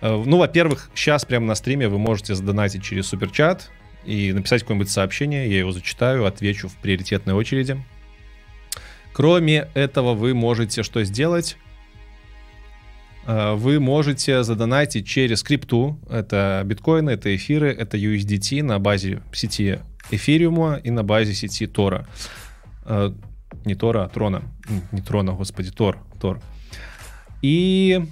Э, 0.00 0.20
ну, 0.26 0.38
во-первых, 0.38 0.90
сейчас 0.92 1.24
прямо 1.24 1.46
на 1.46 1.54
стриме 1.54 1.86
вы 1.86 1.98
можете 1.98 2.34
задонатить 2.34 2.82
через 2.82 3.06
суперчат 3.06 3.70
и 4.04 4.32
написать 4.32 4.62
какое-нибудь 4.62 4.90
сообщение, 4.90 5.48
я 5.48 5.58
его 5.58 5.70
зачитаю, 5.70 6.26
отвечу 6.26 6.66
в 6.66 6.74
приоритетной 6.78 7.34
очереди. 7.34 7.80
Кроме 9.12 9.68
этого, 9.74 10.14
вы 10.14 10.34
можете 10.34 10.82
что 10.82 11.04
сделать? 11.04 11.58
Э, 13.24 13.54
вы 13.54 13.78
можете 13.78 14.42
задонатить 14.42 15.06
через 15.06 15.44
крипту. 15.44 16.00
Это 16.10 16.60
биткоины, 16.64 17.10
это 17.10 17.36
эфиры, 17.36 17.72
это 17.72 17.96
USDT 17.96 18.64
на 18.64 18.80
базе 18.80 19.22
сети 19.32 19.78
эфириума 20.10 20.80
и 20.82 20.90
на 20.90 21.02
базе 21.02 21.34
сети 21.34 21.66
Тора. 21.66 22.06
Не 23.64 23.74
Тора, 23.74 24.04
а 24.04 24.08
Трона. 24.08 24.42
Не 24.92 25.00
Трона, 25.00 25.32
господи, 25.32 25.70
Тор. 25.70 25.98
Тор. 26.20 26.40
И 27.42 28.04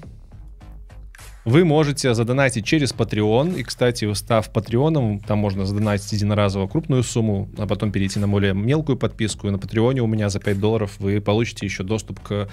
вы 1.45 1.65
можете 1.65 2.15
задонатить 2.15 2.65
через 2.65 2.95
Patreon. 2.95 3.59
И, 3.59 3.63
кстати, 3.63 4.13
став 4.15 4.51
патреоном, 4.51 5.21
там 5.21 5.39
можно 5.39 5.67
задонатить 5.67 6.13
единоразово 6.13 6.67
крупную 6.67 7.03
сумму, 7.03 7.49
а 7.59 7.67
потом 7.67 7.93
перейти 7.93 8.19
на 8.19 8.27
более 8.27 8.55
мелкую 8.55 8.97
подписку. 8.97 9.49
И 9.49 9.51
на 9.51 9.59
Патреоне 9.59 10.03
у 10.03 10.07
меня 10.07 10.31
за 10.31 10.41
5 10.41 10.59
долларов 10.59 10.97
вы 10.99 11.21
получите 11.21 11.67
еще 11.67 11.83
доступ 11.83 12.21
к 12.21 12.49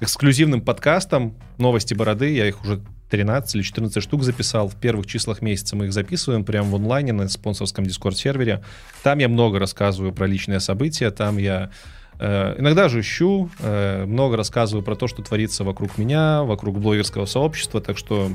эксклюзивным 0.00 0.60
подкастам 0.60 1.34
«Новости 1.58 1.94
Бороды». 1.94 2.34
Я 2.34 2.48
их 2.48 2.62
уже 2.64 2.80
13 3.14 3.54
или 3.54 3.62
14 3.62 4.02
штук 4.02 4.24
записал. 4.24 4.68
В 4.68 4.74
первых 4.74 5.06
числах 5.06 5.40
месяца 5.40 5.76
мы 5.76 5.84
их 5.84 5.92
записываем 5.92 6.44
прямо 6.44 6.68
в 6.68 6.74
онлайне 6.74 7.12
на 7.12 7.28
спонсорском 7.28 7.86
дискорд-сервере. 7.86 8.64
Там 9.04 9.20
я 9.20 9.28
много 9.28 9.60
рассказываю 9.60 10.12
про 10.12 10.26
личные 10.26 10.58
события, 10.58 11.12
там 11.12 11.38
я 11.38 11.70
э, 12.18 12.56
иногда 12.58 12.88
же 12.88 12.98
ищу, 12.98 13.50
э, 13.60 14.04
много 14.04 14.36
рассказываю 14.36 14.84
про 14.84 14.96
то, 14.96 15.06
что 15.06 15.22
творится 15.22 15.62
вокруг 15.62 15.96
меня, 15.96 16.42
вокруг 16.42 16.80
блогерского 16.80 17.26
сообщества, 17.26 17.80
так 17.80 17.98
что 17.98 18.32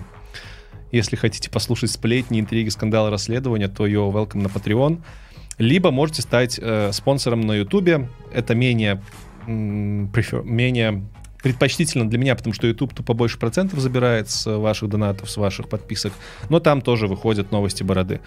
если 0.93 1.17
хотите 1.17 1.51
послушать 1.51 1.91
сплетни, 1.91 2.39
интриги, 2.39 2.69
скандалы, 2.69 3.09
расследования, 3.09 3.67
то 3.67 3.85
you're 3.85 4.13
welcome 4.13 4.43
на 4.43 4.47
Patreon. 4.47 5.01
Либо 5.57 5.91
можете 5.91 6.21
стать 6.21 6.57
э, 6.57 6.93
спонсором 6.93 7.41
на 7.41 7.51
YouTube. 7.51 8.07
Это 8.33 8.55
менее, 8.55 9.03
менее 9.45 11.03
предпочтительно 11.41 12.09
для 12.09 12.19
меня, 12.19 12.35
потому 12.35 12.53
что 12.53 12.67
YouTube 12.67 12.93
то 12.93 13.03
побольше 13.03 13.37
процентов 13.37 13.79
забирает 13.79 14.29
с 14.29 14.45
ваших 14.57 14.89
донатов, 14.89 15.29
с 15.29 15.37
ваших 15.37 15.69
подписок, 15.69 16.13
но 16.49 16.59
там 16.59 16.81
тоже 16.81 17.07
выходят 17.07 17.51
новости 17.51 17.83
бороды. 17.83 18.19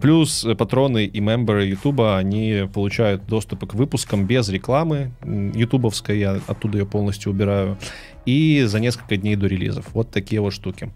Плюс 0.00 0.46
патроны 0.56 1.04
и 1.06 1.20
мемберы 1.20 1.66
YouTube, 1.66 2.00
они 2.00 2.68
получают 2.72 3.26
доступ 3.26 3.68
к 3.68 3.74
выпускам 3.74 4.26
без 4.26 4.48
рекламы 4.48 5.12
ютубовской, 5.24 6.18
я 6.18 6.40
оттуда 6.46 6.78
ее 6.78 6.86
полностью 6.86 7.32
убираю, 7.32 7.76
и 8.24 8.62
за 8.66 8.78
несколько 8.78 9.16
дней 9.16 9.36
до 9.36 9.46
релизов. 9.46 9.86
Вот 9.92 10.10
такие 10.10 10.40
вот 10.40 10.52
штуки. 10.52 10.92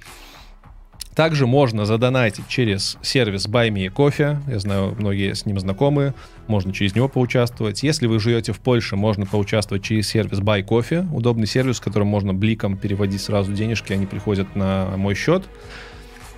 Также 1.18 1.48
можно 1.48 1.84
задонатить 1.84 2.46
через 2.46 2.96
сервис 3.02 3.48
Buy 3.48 3.70
Me 3.70 3.92
Coffee. 3.92 4.38
Я 4.46 4.60
знаю, 4.60 4.94
многие 4.96 5.34
с 5.34 5.46
ним 5.46 5.58
знакомы. 5.58 6.14
Можно 6.46 6.72
через 6.72 6.94
него 6.94 7.08
поучаствовать. 7.08 7.82
Если 7.82 8.06
вы 8.06 8.20
живете 8.20 8.52
в 8.52 8.60
Польше, 8.60 8.94
можно 8.94 9.26
поучаствовать 9.26 9.82
через 9.82 10.06
сервис 10.06 10.38
Buy 10.38 10.64
Coffee. 10.64 11.12
Удобный 11.12 11.48
сервис, 11.48 11.80
в 11.80 11.82
котором 11.82 12.06
можно 12.06 12.34
бликом 12.34 12.76
переводить 12.76 13.20
сразу 13.20 13.52
денежки, 13.52 13.92
они 13.92 14.06
приходят 14.06 14.54
на 14.54 14.92
мой 14.96 15.16
счет. 15.16 15.42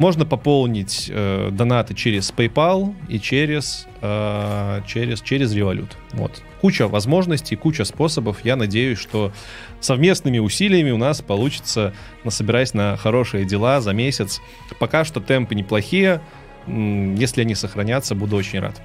Можно 0.01 0.25
пополнить 0.25 1.11
э, 1.13 1.51
донаты 1.53 1.93
через 1.93 2.33
PayPal 2.33 2.95
и 3.11 3.21
через, 3.21 3.87
э, 4.01 4.81
через, 4.87 5.21
через 5.21 5.55
Revolut. 5.55 5.91
Вот. 6.13 6.43
Куча 6.63 6.89
возможностей, 6.89 7.55
куча 7.55 7.85
способов. 7.85 8.43
Я 8.43 8.57
надеюсь, 8.57 8.99
что 8.99 9.31
совместными 9.79 10.39
усилиями 10.39 10.91
у 10.91 10.97
нас 10.97 11.21
получится 11.21 11.93
насобирать 12.25 12.73
на 12.73 12.97
хорошие 12.97 13.45
дела 13.45 13.83
за 13.83 13.93
месяц. 13.93 14.41
Пока 14.79 15.05
что 15.05 15.21
темпы 15.21 15.55
неплохие. 15.55 16.23
Если 16.67 17.43
они 17.43 17.55
сохранятся, 17.55 18.15
буду 18.15 18.37
очень 18.37 18.61
рад. 18.61 18.81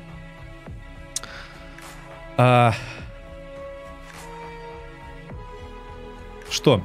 А... 2.35 2.73
Что? 6.49 6.83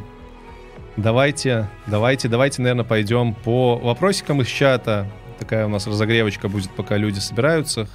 Давайте, 1.02 1.66
давайте, 1.87 2.28
давайте, 2.28 2.61
наверное, 2.61 2.85
пойдем 2.85 3.33
по 3.33 3.78
вопросикам 3.78 4.42
из 4.42 4.49
чата. 4.49 5.11
Такая 5.38 5.64
у 5.64 5.69
нас 5.71 5.87
разогревочка 5.87 6.50
будет, 6.50 6.71
пока 6.73 6.99
люди 6.99 7.19
собираются. 7.21 7.88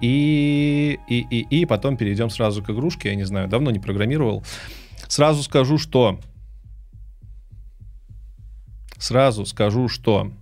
И, 0.00 0.98
и, 1.08 1.20
и, 1.30 1.60
и 1.60 1.66
потом 1.66 1.96
перейдем 1.96 2.28
сразу 2.28 2.64
к 2.64 2.70
игрушке. 2.70 3.10
Я 3.10 3.14
не 3.14 3.22
знаю, 3.22 3.46
давно 3.46 3.70
не 3.70 3.78
программировал. 3.78 4.44
Сразу 5.06 5.44
скажу, 5.44 5.78
что... 5.78 6.18
Сразу 8.98 9.46
скажу, 9.46 9.88
что 9.88 10.32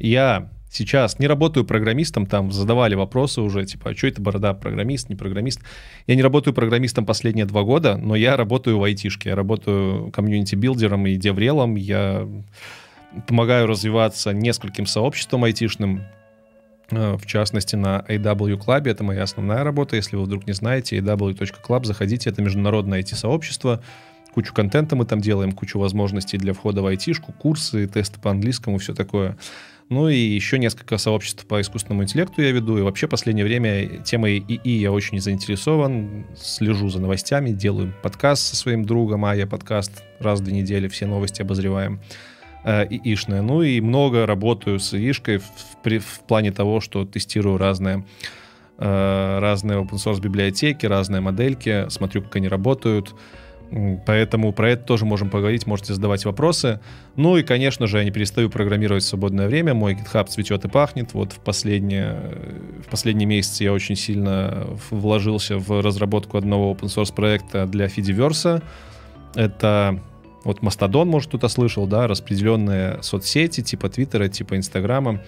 я 0.00 0.50
сейчас 0.74 1.18
не 1.18 1.26
работаю 1.26 1.64
программистом, 1.64 2.26
там 2.26 2.50
задавали 2.52 2.94
вопросы 2.94 3.40
уже, 3.40 3.64
типа, 3.64 3.90
а 3.90 3.94
что 3.94 4.08
это 4.08 4.20
борода, 4.20 4.54
программист, 4.54 5.08
не 5.08 5.14
программист. 5.14 5.60
Я 6.06 6.16
не 6.16 6.22
работаю 6.22 6.52
программистом 6.52 7.06
последние 7.06 7.46
два 7.46 7.62
года, 7.62 7.96
но 7.96 8.16
я 8.16 8.36
работаю 8.36 8.78
в 8.78 8.84
айтишке, 8.84 9.30
я 9.30 9.36
работаю 9.36 10.10
комьюнити-билдером 10.10 11.06
и 11.06 11.16
деврелом, 11.16 11.76
я 11.76 12.28
помогаю 13.28 13.66
развиваться 13.66 14.32
нескольким 14.32 14.86
сообществам 14.86 15.44
айтишным, 15.44 16.02
э, 16.90 17.16
в 17.16 17.26
частности, 17.26 17.76
на 17.76 18.04
AW 18.08 18.58
Club, 18.58 18.88
это 18.88 19.04
моя 19.04 19.22
основная 19.22 19.62
работа, 19.62 19.94
если 19.94 20.16
вы 20.16 20.24
вдруг 20.24 20.46
не 20.46 20.52
знаете, 20.52 20.98
aw.club, 20.98 21.84
заходите, 21.84 22.30
это 22.30 22.42
международное 22.42 23.00
IT-сообщество, 23.00 23.80
кучу 24.34 24.52
контента 24.52 24.96
мы 24.96 25.04
там 25.04 25.20
делаем, 25.20 25.52
кучу 25.52 25.78
возможностей 25.78 26.38
для 26.38 26.52
входа 26.52 26.82
в 26.82 26.86
айтишку, 26.86 27.32
курсы, 27.32 27.86
тесты 27.86 28.18
по 28.18 28.32
английскому, 28.32 28.78
все 28.78 28.92
такое. 28.92 29.36
Ну 29.90 30.08
и 30.08 30.16
еще 30.16 30.58
несколько 30.58 30.96
сообществ 30.96 31.46
по 31.46 31.60
искусственному 31.60 32.04
интеллекту 32.04 32.40
я 32.40 32.52
веду. 32.52 32.78
И 32.78 32.82
вообще 32.82 33.06
в 33.06 33.10
последнее 33.10 33.44
время 33.44 34.02
темой 34.02 34.38
ИИ 34.38 34.80
я 34.80 34.92
очень 34.92 35.20
заинтересован. 35.20 36.26
Слежу 36.36 36.88
за 36.88 37.00
новостями, 37.00 37.50
делаю 37.50 37.94
подкаст 38.02 38.42
со 38.42 38.56
своим 38.56 38.84
другом, 38.84 39.24
а 39.24 39.36
я 39.36 39.46
подкаст 39.46 40.02
раз 40.20 40.40
в 40.40 40.44
две 40.44 40.54
недели, 40.54 40.88
все 40.88 41.06
новости 41.06 41.42
обозреваем 41.42 42.00
э, 42.64 42.86
ИИшные. 42.88 43.42
Ну 43.42 43.62
и 43.62 43.80
много 43.80 44.24
работаю 44.24 44.80
с 44.80 44.94
ИИшкой 44.94 45.38
в, 45.38 45.44
в, 45.44 45.98
в 45.98 46.20
плане 46.26 46.50
того, 46.50 46.80
что 46.80 47.04
тестирую 47.04 47.58
разные 47.58 48.06
э, 48.78 49.38
разные 49.38 49.82
open 49.82 49.96
source 49.96 50.20
библиотеки, 50.20 50.86
разные 50.86 51.20
модельки, 51.20 51.90
смотрю, 51.90 52.22
как 52.22 52.36
они 52.36 52.48
работают, 52.48 53.14
Поэтому 54.06 54.52
про 54.52 54.70
это 54.70 54.84
тоже 54.84 55.04
можем 55.04 55.30
поговорить, 55.30 55.66
можете 55.66 55.94
задавать 55.94 56.24
вопросы. 56.24 56.80
Ну 57.16 57.36
и, 57.36 57.42
конечно 57.42 57.86
же, 57.86 57.98
я 57.98 58.04
не 58.04 58.10
перестаю 58.10 58.48
программировать 58.48 59.02
в 59.02 59.06
свободное 59.06 59.48
время. 59.48 59.74
Мой 59.74 59.94
GitHub 59.94 60.26
цветет 60.26 60.64
и 60.64 60.68
пахнет. 60.68 61.12
Вот 61.14 61.32
в 61.32 61.40
последние, 61.40 62.38
в 62.86 62.90
последние 62.90 63.26
месяцы 63.26 63.64
я 63.64 63.72
очень 63.72 63.96
сильно 63.96 64.66
вложился 64.90 65.58
в 65.58 65.82
разработку 65.82 66.38
одного 66.38 66.72
open 66.72 66.86
source 66.86 67.12
проекта 67.12 67.66
для 67.66 67.86
Fediverse. 67.86 68.62
Это 69.34 70.00
вот 70.44 70.62
Мастодон, 70.62 71.08
может, 71.08 71.28
кто-то 71.30 71.48
слышал, 71.48 71.86
да, 71.86 72.06
распределенные 72.06 73.02
соцсети 73.02 73.62
типа 73.62 73.88
Твиттера, 73.88 74.28
типа 74.28 74.56
Инстаграма. 74.56 75.20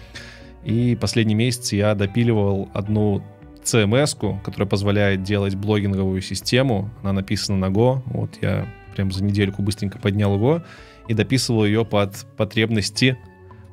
И 0.65 0.97
последний 1.01 1.35
месяц 1.35 1.73
я 1.73 1.95
допиливал 1.95 2.69
одну 2.75 3.23
CMS, 3.67 4.41
которая 4.43 4.69
позволяет 4.69 5.23
делать 5.23 5.55
блогинговую 5.55 6.23
систему. 6.23 6.91
Она 7.03 7.13
написана 7.13 7.59
на 7.59 7.73
Go. 7.73 8.03
Вот 8.07 8.31
я 8.41 8.67
прям 8.95 9.13
за 9.13 9.23
недельку 9.23 9.63
быстренько 9.63 9.99
поднял 9.99 10.39
Go 10.39 10.63
и 11.09 11.15
дописывал 11.15 11.65
ее 11.65 11.85
под 11.85 12.27
потребности 12.37 13.19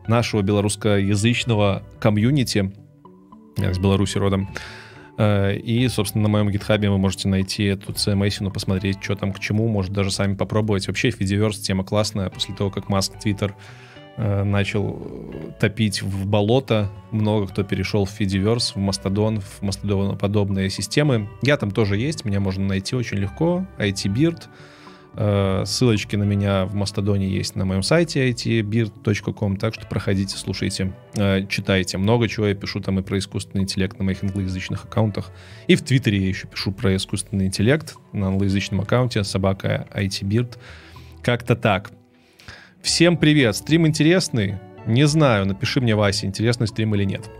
нашего 0.07 0.41
белорусскоязычного 0.41 1.83
комьюнити. 1.99 2.73
Я 3.57 3.71
из 3.71 3.79
Беларуси 3.79 4.17
родом. 4.17 4.49
Э, 5.17 5.55
и, 5.55 5.87
собственно, 5.87 6.23
на 6.23 6.29
моем 6.29 6.49
гитхабе 6.49 6.89
вы 6.89 6.97
можете 6.97 7.27
найти 7.27 7.65
эту 7.65 7.91
CMS, 7.91 8.51
посмотреть, 8.51 9.01
что 9.01 9.15
там 9.15 9.31
к 9.31 9.39
чему, 9.39 9.67
может 9.67 9.91
даже 9.91 10.11
сами 10.11 10.35
попробовать. 10.35 10.87
Вообще, 10.87 11.09
Fediverse 11.09 11.61
тема 11.61 11.83
классная. 11.83 12.29
После 12.29 12.55
того, 12.55 12.71
как 12.71 12.89
Маск 12.89 13.17
Твиттер 13.19 13.51
э, 13.51 13.92
начал 14.17 15.01
топить 15.59 16.01
в 16.01 16.27
болото, 16.27 16.89
много 17.11 17.47
кто 17.47 17.63
перешел 17.63 18.05
в 18.05 18.19
Fediverse, 18.19 18.73
в 18.73 18.77
Mastodon, 18.77 19.39
в 19.39 19.63
Mastodon 19.63 20.17
подобные 20.17 20.69
системы. 20.69 21.29
Я 21.41 21.57
там 21.57 21.71
тоже 21.71 21.97
есть, 21.97 22.23
меня 22.23 22.39
можно 22.39 22.65
найти 22.65 22.95
очень 22.95 23.17
легко. 23.17 23.65
IT-Beard— 23.79 24.43
Э, 25.15 25.63
ссылочки 25.65 26.15
на 26.15 26.23
меня 26.23 26.65
в 26.65 26.73
Мастодоне 26.73 27.27
есть 27.29 27.55
на 27.55 27.65
моем 27.65 27.83
сайте 27.83 28.29
itbeard.com, 28.29 29.57
так 29.57 29.75
что 29.75 29.85
проходите, 29.85 30.37
слушайте, 30.37 30.93
э, 31.15 31.45
читайте. 31.47 31.97
Много 31.97 32.27
чего 32.27 32.47
я 32.47 32.55
пишу 32.55 32.79
там 32.79 32.99
и 32.99 33.03
про 33.03 33.19
искусственный 33.19 33.63
интеллект 33.63 33.97
на 33.99 34.05
моих 34.05 34.23
англоязычных 34.23 34.85
аккаунтах. 34.85 35.31
И 35.67 35.75
в 35.75 35.83
Твиттере 35.83 36.19
я 36.19 36.27
еще 36.27 36.47
пишу 36.47 36.71
про 36.71 36.95
искусственный 36.95 37.45
интеллект 37.45 37.95
на 38.11 38.27
англоязычном 38.27 38.81
аккаунте 38.81 39.23
собака 39.23 39.87
itbeard. 39.93 40.57
Как-то 41.21 41.55
так. 41.55 41.91
Всем 42.83 43.15
привет. 43.15 43.55
Стрим 43.55 43.87
интересный? 43.87 44.57
Не 44.85 45.07
знаю. 45.07 45.45
Напиши 45.45 45.79
мне, 45.79 45.95
Вася, 45.95 46.25
интересный 46.25 46.67
стрим 46.67 46.93
или 46.95 47.05
нет. 47.05 47.31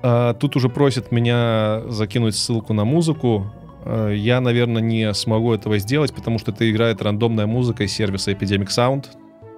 А, 0.00 0.32
тут 0.32 0.54
уже 0.54 0.68
просят 0.68 1.10
меня 1.10 1.82
закинуть 1.88 2.36
ссылку 2.36 2.72
на 2.72 2.84
музыку. 2.84 3.52
Э, 3.84 4.12
я, 4.14 4.40
наверное, 4.40 4.80
не 4.80 5.12
смогу 5.12 5.54
этого 5.54 5.76
сделать, 5.78 6.14
потому 6.14 6.38
что 6.38 6.52
это 6.52 6.70
играет 6.70 7.02
рандомная 7.02 7.46
музыка 7.46 7.82
из 7.82 7.92
сервиса 7.92 8.30
Epidemic 8.30 8.68
Sound, 8.68 9.06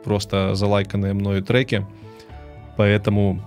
просто 0.02 0.54
залайканные 0.54 1.12
мною 1.12 1.42
треки. 1.42 1.86
Поэтому 2.78 3.42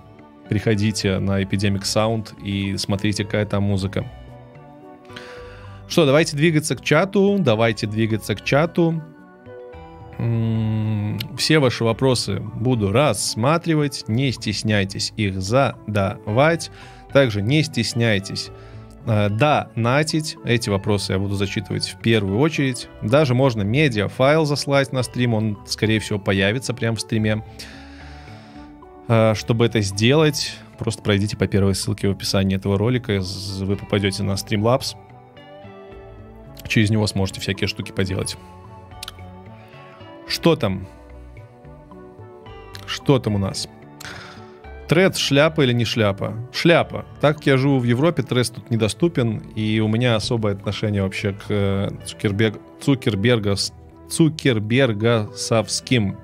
приходите 0.50 1.18
на 1.18 1.42
Epidemic 1.42 1.82
Sound 1.82 2.40
и 2.44 2.78
смотрите, 2.78 3.25
какая 3.25 3.48
там 3.48 3.63
музыка. 3.63 4.06
Что, 5.88 6.06
давайте 6.06 6.38
двигаться 6.38 6.75
к 6.75 6.82
чату, 6.82 7.38
давайте 7.40 7.88
двигаться 7.88 8.36
к 8.36 8.44
чату. 8.44 9.02
Все 11.38 11.60
ваши 11.60 11.84
вопросы 11.84 12.39
буду 12.39 12.91
рассматривать, 12.91 14.05
не 14.08 14.32
стесняйтесь 14.32 15.13
их 15.17 15.41
задавать. 15.41 16.72
Также 17.12 17.41
не 17.41 17.63
стесняйтесь 17.63 18.51
Э, 19.05 19.29
да, 19.29 19.70
натить, 19.75 20.38
эти 20.46 20.70
вопросы 20.70 21.13
я 21.13 21.20
буду 21.20 21.36
зачитывать 21.36 21.89
в 21.89 22.00
первую 22.00 22.39
очередь. 22.39 22.88
Даже 23.01 23.34
можно 23.34 23.62
медиафайл 23.62 24.46
заслать 24.46 24.93
на 24.93 25.03
стрим, 25.03 25.34
он, 25.34 25.58
скорее 25.65 26.00
всего, 26.00 26.20
появится 26.20 26.74
прямо 26.74 26.96
в 26.96 27.01
стриме. 27.01 27.43
Э, 29.08 29.34
чтобы 29.36 29.65
это 29.65 29.82
сделать, 29.82 30.55
просто 30.77 31.01
пройдите 31.01 31.36
по 31.36 31.48
первой 31.48 31.75
ссылке 31.75 32.08
в 32.08 32.12
описании 32.12 32.55
этого 32.55 32.77
ролика, 32.77 33.22
вы 33.60 33.75
попадете 33.75 34.24
на 34.24 34.34
Streamlabs. 34.34 34.96
Через 36.67 36.89
него 36.89 37.05
сможете 37.08 37.41
всякие 37.41 37.67
штуки 37.67 37.91
поделать. 37.91 38.38
Что 40.27 40.56
там? 40.56 40.88
Что 42.86 43.20
там 43.20 43.36
у 43.36 43.38
нас? 43.38 43.68
Тред 44.88 45.18
шляпа 45.18 45.62
или 45.62 45.74
не 45.74 45.86
шляпа? 45.86 46.34
Шляпа. 46.51 47.06
Так 47.22 47.38
как 47.38 47.48
я 47.48 47.58
живу 47.58 47.80
в 47.80 47.84
Европе, 47.84 48.24
тред 48.24 48.52
тут 48.54 48.69
недоступен, 48.69 49.38
и 49.56 49.80
у 49.80 49.88
меня 49.88 50.15
особое 50.15 50.54
отношение 50.54 51.04
вообще 51.04 51.34
к 51.34 51.45
э, 51.50 51.89
Цукерберг, 52.06 52.60
Цукерберга, 52.82 53.56
Цукербергасовским 54.10 56.17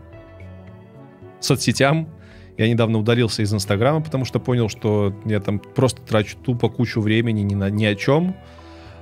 соцсетям. 1.39 2.09
Я 2.57 2.67
недавно 2.67 2.99
удалился 2.99 3.41
из 3.41 3.53
Инстаграма, 3.53 4.01
потому 4.01 4.25
что 4.25 4.39
понял, 4.39 4.67
что 4.67 5.13
я 5.23 5.39
там 5.39 5.59
просто 5.59 6.01
трачу 6.01 6.35
тупо 6.37 6.67
кучу 6.67 6.99
времени 6.99 7.41
ни, 7.41 7.55
на, 7.55 7.69
ни 7.69 7.85
о 7.85 7.95
чем. 7.95 8.35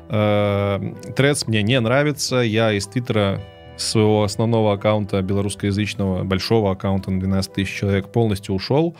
Трец 0.07 1.47
мне 1.47 1.63
не 1.63 1.79
нравится. 1.79 2.37
Я 2.37 2.71
из 2.71 2.85
Твиттера 2.85 3.41
своего 3.77 4.23
основного 4.23 4.73
аккаунта 4.73 5.21
белорусскоязычного, 5.21 6.23
большого 6.23 6.71
аккаунта 6.71 7.11
на 7.11 7.19
12 7.19 7.53
тысяч 7.53 7.73
человек 7.73 8.09
полностью 8.09 8.55
ушел. 8.55 8.95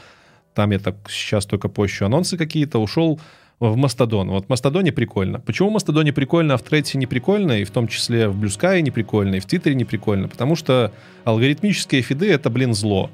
Там 0.53 0.71
я 0.71 0.79
так 0.79 0.95
сейчас 1.09 1.45
только 1.45 1.69
пощу 1.69 2.05
анонсы 2.05 2.37
какие-то, 2.37 2.79
ушел 2.79 3.19
в 3.59 3.75
Мастодон. 3.75 4.29
Вот 4.29 4.45
в 4.45 4.49
Мастодоне 4.49 4.91
прикольно. 4.91 5.39
Почему 5.39 5.69
в 5.69 5.73
Мастодоне 5.73 6.13
прикольно, 6.13 6.53
а 6.53 6.57
в 6.57 6.61
Трете 6.61 6.97
не 6.97 7.07
прикольно, 7.07 7.59
и 7.59 7.63
в 7.63 7.71
том 7.71 7.87
числе 7.87 8.27
в 8.27 8.37
Блюскае 8.37 8.81
не 8.81 8.91
прикольно, 8.91 9.35
и 9.35 9.39
в 9.39 9.45
Твиттере 9.45 9.75
не 9.75 9.85
прикольно? 9.85 10.27
Потому 10.27 10.55
что 10.55 10.91
алгоритмические 11.23 12.01
фиды— 12.01 12.31
это, 12.31 12.49
блин, 12.49 12.73
зло. 12.73 13.09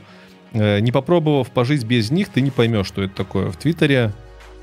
Э, 0.52 0.80
не 0.80 0.91
попробовав 0.91 1.49
пожить 1.49 1.86
без 1.86 2.12
них, 2.12 2.30
ты 2.30 2.41
не 2.41 2.52
поймешь, 2.52 2.88
что 2.88 3.04
это 3.04 3.15
такое. 3.15 3.52
В 3.52 3.58
Твиттере 3.58 4.12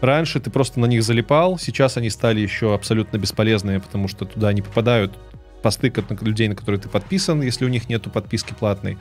раньше 0.00 0.38
ты 0.40 0.50
просто 0.50 0.80
на 0.80 0.86
них 0.86 1.02
залипал, 1.02 1.58
сейчас 1.58 1.96
они 1.96 2.10
стали 2.10 2.40
еще 2.40 2.74
абсолютно 2.74 3.16
бесполезные, 3.16 3.80
потому 3.80 4.06
что 4.06 4.26
туда 4.26 4.52
не 4.52 4.62
попадают 4.62 5.12
посты 5.62 5.92
людей, 6.22 6.48
на 6.48 6.54
которые 6.54 6.80
ты 6.80 6.88
подписан, 6.88 7.42
если 7.42 7.64
у 7.64 7.68
них 7.68 7.88
нету 7.88 8.10
подписки 8.10 8.52
платной. 8.52 8.98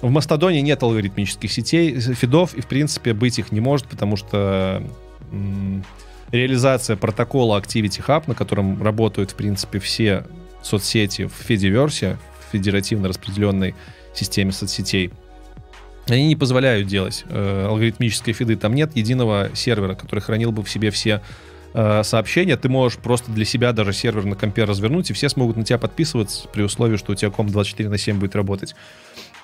В 0.00 0.10
Мастодоне 0.10 0.62
нет 0.62 0.82
алгоритмических 0.82 1.50
сетей, 1.50 1.98
фидов, 1.98 2.54
и 2.54 2.60
в 2.60 2.66
принципе 2.66 3.14
быть 3.14 3.38
их 3.38 3.50
не 3.50 3.60
может, 3.60 3.86
потому 3.86 4.16
что 4.16 4.82
м- 5.32 5.84
реализация 6.30 6.96
протокола 6.96 7.60
Activity 7.60 8.04
Hub, 8.06 8.24
на 8.26 8.34
котором 8.34 8.82
работают 8.82 9.32
в 9.32 9.34
принципе 9.34 9.80
все 9.80 10.24
соцсети 10.62 11.26
в 11.26 11.48
Fediverse, 11.48 12.16
в 12.16 12.52
федеративно 12.52 13.08
распределенной 13.08 13.74
системе 14.14 14.52
соцсетей, 14.52 15.10
они 16.06 16.26
не 16.26 16.36
позволяют 16.36 16.86
делать 16.86 17.24
э, 17.28 17.66
алгоритмические 17.68 18.34
фиды. 18.34 18.56
Там 18.56 18.74
нет 18.74 18.96
единого 18.96 19.50
сервера, 19.54 19.94
который 19.94 20.20
хранил 20.20 20.52
бы 20.52 20.62
в 20.62 20.70
себе 20.70 20.90
все 20.90 21.22
э, 21.78 22.02
сообщения. 22.02 22.56
Ты 22.56 22.68
можешь 22.68 22.98
просто 22.98 23.30
для 23.30 23.44
себя 23.44 23.72
даже 23.72 23.92
сервер 23.92 24.24
на 24.24 24.34
компе 24.34 24.64
развернуть, 24.64 25.10
и 25.10 25.12
все 25.12 25.28
смогут 25.28 25.56
на 25.56 25.64
тебя 25.64 25.78
подписываться 25.78 26.48
при 26.48 26.62
условии, 26.62 26.96
что 26.96 27.12
у 27.12 27.14
тебя 27.14 27.30
ком 27.30 27.48
24 27.48 27.88
на 27.88 27.98
7 27.98 28.18
будет 28.18 28.34
работать. 28.34 28.74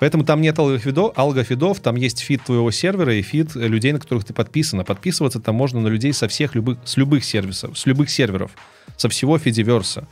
Поэтому 0.01 0.25
там 0.25 0.41
нет 0.41 0.59
алгофидов, 0.59 1.13
алгофидов, 1.15 1.79
там 1.79 1.95
есть 1.95 2.19
фид 2.19 2.43
твоего 2.43 2.69
сервера 2.71 3.15
и 3.15 3.21
фид 3.21 3.55
людей, 3.55 3.93
на 3.93 3.99
которых 3.99 4.25
ты 4.25 4.33
подписан. 4.33 4.83
подписываться 4.83 5.39
там 5.39 5.55
можно 5.55 5.79
на 5.79 5.87
людей 5.87 6.11
со 6.11 6.27
всех 6.27 6.55
любых, 6.55 6.79
с 6.83 6.97
любых 6.97 7.23
сервисов, 7.23 7.77
с 7.79 7.85
любых 7.85 8.09
серверов, 8.09 8.51
со 8.97 9.07
всего 9.07 9.37
Фидиверса. 9.37 10.05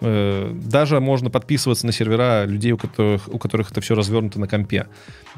Э, 0.00 0.50
даже 0.52 1.00
можно 1.00 1.30
подписываться 1.30 1.86
на 1.86 1.92
сервера 1.92 2.44
людей, 2.44 2.72
у 2.72 2.78
которых, 2.78 3.28
у 3.28 3.38
которых 3.38 3.70
это 3.70 3.80
все 3.80 3.94
развернуто 3.94 4.40
на 4.40 4.48
компе. 4.48 4.86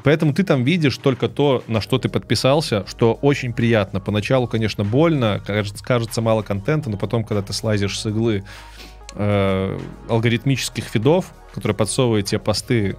Поэтому 0.03 0.33
ты 0.33 0.43
там 0.43 0.63
видишь 0.63 0.97
только 0.97 1.27
то, 1.27 1.63
на 1.67 1.81
что 1.81 1.97
ты 1.97 2.09
подписался, 2.09 2.85
что 2.87 3.13
очень 3.13 3.53
приятно. 3.53 3.99
Поначалу, 3.99 4.47
конечно, 4.47 4.83
больно, 4.83 5.41
кажется, 5.45 5.83
кажется 5.83 6.21
мало 6.21 6.41
контента, 6.41 6.89
но 6.89 6.97
потом, 6.97 7.23
когда 7.23 7.41
ты 7.41 7.53
слазишь 7.53 7.99
с 7.99 8.05
иглы 8.05 8.43
э, 9.13 9.79
алгоритмических 10.09 10.85
фидов, 10.85 11.33
которые 11.53 11.75
подсовывают 11.75 12.27
тебе 12.27 12.39
посты 12.39 12.95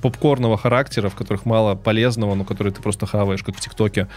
попкорного 0.00 0.56
характера, 0.56 1.08
в 1.08 1.14
которых 1.14 1.44
мало 1.44 1.74
полезного, 1.74 2.34
но 2.34 2.44
которые 2.44 2.72
ты 2.72 2.80
просто 2.80 3.06
хаваешь, 3.06 3.42
как 3.42 3.56
в 3.56 3.60
ТикТоке, 3.60 4.08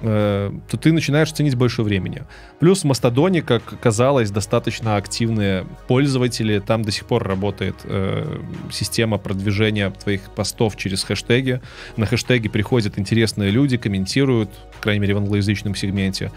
э, 0.00 0.50
то 0.68 0.76
ты 0.76 0.92
начинаешь 0.92 1.32
ценить 1.32 1.54
больше 1.54 1.82
времени. 1.82 2.22
Плюс 2.60 2.82
в 2.82 2.84
Мастодоне, 2.84 3.42
как 3.42 3.62
казалось, 3.80 4.30
достаточно 4.30 4.96
активные 4.96 5.66
пользователи. 5.86 6.58
Там 6.58 6.82
до 6.82 6.90
сих 6.90 7.06
пор 7.06 7.24
работает 7.26 7.76
э, 7.84 8.40
система 8.70 9.18
продвижения 9.18 9.90
твоих 9.90 10.22
постов 10.34 10.76
через 10.76 11.04
хэштеги. 11.04 11.60
На 11.96 12.06
хэштеги 12.06 12.48
приходят 12.48 12.98
интересные 12.98 13.50
люди, 13.50 13.76
комментируют, 13.76 14.50
по 14.76 14.82
крайней 14.82 15.00
мере, 15.00 15.14
в 15.14 15.18
англоязычном 15.18 15.74
сегменте. 15.74 16.30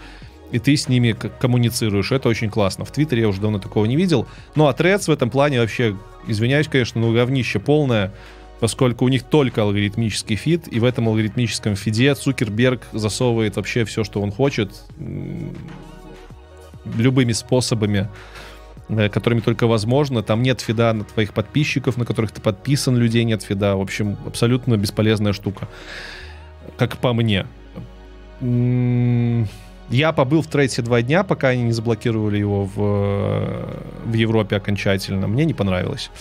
И 0.52 0.58
ты 0.58 0.76
с 0.76 0.88
ними 0.88 1.12
коммуницируешь. 1.12 2.12
Это 2.12 2.28
очень 2.28 2.50
классно. 2.50 2.84
В 2.84 2.92
Твиттере 2.92 3.22
я 3.22 3.28
уже 3.28 3.40
давно 3.40 3.58
такого 3.58 3.86
не 3.86 3.96
видел. 3.96 4.26
Ну 4.54 4.66
а 4.66 4.72
Threads 4.72 5.06
в 5.06 5.10
этом 5.10 5.30
плане 5.30 5.60
вообще, 5.60 5.96
извиняюсь, 6.28 6.68
конечно, 6.68 7.00
но 7.00 7.10
говнище 7.12 7.58
полное 7.58 8.12
поскольку 8.62 9.04
у 9.06 9.08
них 9.08 9.24
только 9.24 9.62
алгоритмический 9.62 10.36
фид, 10.36 10.68
и 10.70 10.78
в 10.78 10.84
этом 10.84 11.08
алгоритмическом 11.08 11.74
фиде 11.74 12.14
Цукерберг 12.14 12.86
засовывает 12.92 13.56
вообще 13.56 13.84
все, 13.84 14.04
что 14.04 14.22
он 14.22 14.30
хочет, 14.30 14.84
любыми 16.96 17.32
способами, 17.32 18.08
э, 18.88 19.08
которыми 19.08 19.40
только 19.40 19.66
возможно. 19.66 20.22
Там 20.22 20.42
нет 20.42 20.60
фида 20.60 20.92
на 20.92 21.02
твоих 21.02 21.34
подписчиков, 21.34 21.96
на 21.96 22.04
которых 22.04 22.30
ты 22.30 22.40
подписан, 22.40 22.96
людей 22.96 23.24
нет 23.24 23.42
фида. 23.42 23.74
В 23.74 23.80
общем, 23.80 24.16
абсолютно 24.26 24.76
бесполезная 24.76 25.32
штука. 25.32 25.66
Как 26.76 26.98
по 26.98 27.12
мне. 27.12 27.46
Я 29.90 30.12
побыл 30.12 30.40
в 30.42 30.46
трейсе 30.46 30.82
два 30.82 31.02
дня, 31.02 31.24
пока 31.24 31.48
они 31.48 31.64
не 31.64 31.72
заблокировали 31.72 32.38
его 32.38 32.66
в, 32.66 32.76
в 34.04 34.12
Европе 34.12 34.54
окончательно. 34.54 35.26
Мне 35.26 35.46
не 35.46 35.54
понравилось. 35.54 36.12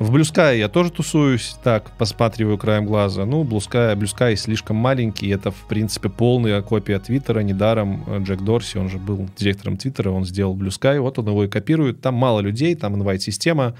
В 0.00 0.12
Sky 0.22 0.58
я 0.58 0.68
тоже 0.68 0.90
тусуюсь, 0.90 1.56
так, 1.62 1.96
посматриваю 1.96 2.58
краем 2.58 2.84
глаза. 2.84 3.24
Ну, 3.24 3.44
Blue 3.44 3.60
Sky 3.60 4.34
слишком 4.34 4.76
маленький, 4.76 5.28
это, 5.28 5.52
в 5.52 5.68
принципе, 5.68 6.08
полная 6.08 6.62
копия 6.62 6.98
Твиттера. 6.98 7.40
Недаром 7.40 8.04
э, 8.08 8.18
Джек 8.24 8.40
Дорси, 8.40 8.78
он 8.78 8.88
же 8.88 8.98
был 8.98 9.28
директором 9.36 9.76
Твиттера, 9.76 10.10
он 10.10 10.24
сделал 10.24 10.56
Sky, 10.70 10.98
вот 10.98 11.18
он 11.20 11.28
его 11.28 11.44
и 11.44 11.48
копирует. 11.48 12.00
Там 12.00 12.14
мало 12.14 12.40
людей, 12.40 12.74
там 12.74 12.96
инвайт-система. 12.96 13.76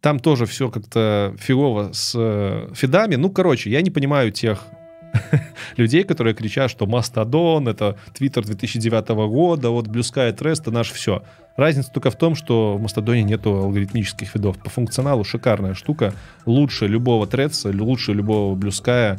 Там 0.00 0.18
тоже 0.18 0.46
все 0.46 0.70
как-то 0.70 1.34
фигово 1.38 1.90
с 1.92 2.14
э, 2.16 2.70
фидами. 2.74 3.16
Ну, 3.16 3.28
короче, 3.30 3.68
я 3.68 3.82
не 3.82 3.90
понимаю 3.90 4.32
тех 4.32 4.64
людей, 5.76 6.04
которые 6.04 6.34
кричат, 6.34 6.70
что 6.70 6.86
Мастодон, 6.86 7.68
это 7.68 7.98
Твиттер 8.14 8.44
2009 8.46 9.08
года, 9.28 9.68
вот 9.68 9.88
Sky 10.00 10.34
Trust, 10.34 10.62
это 10.62 10.70
наш 10.70 10.90
все. 10.90 11.22
Разница 11.58 11.90
только 11.90 12.12
в 12.12 12.16
том, 12.16 12.36
что 12.36 12.76
в 12.76 12.82
Мастодоне 12.82 13.24
нету 13.24 13.52
алгоритмических 13.52 14.32
видов. 14.32 14.56
По 14.58 14.70
функционалу 14.70 15.24
шикарная 15.24 15.74
штука. 15.74 16.14
Лучше 16.46 16.86
любого 16.86 17.26
Треца, 17.26 17.70
лучше 17.70 18.12
любого 18.12 18.56
Sky. 18.56 19.18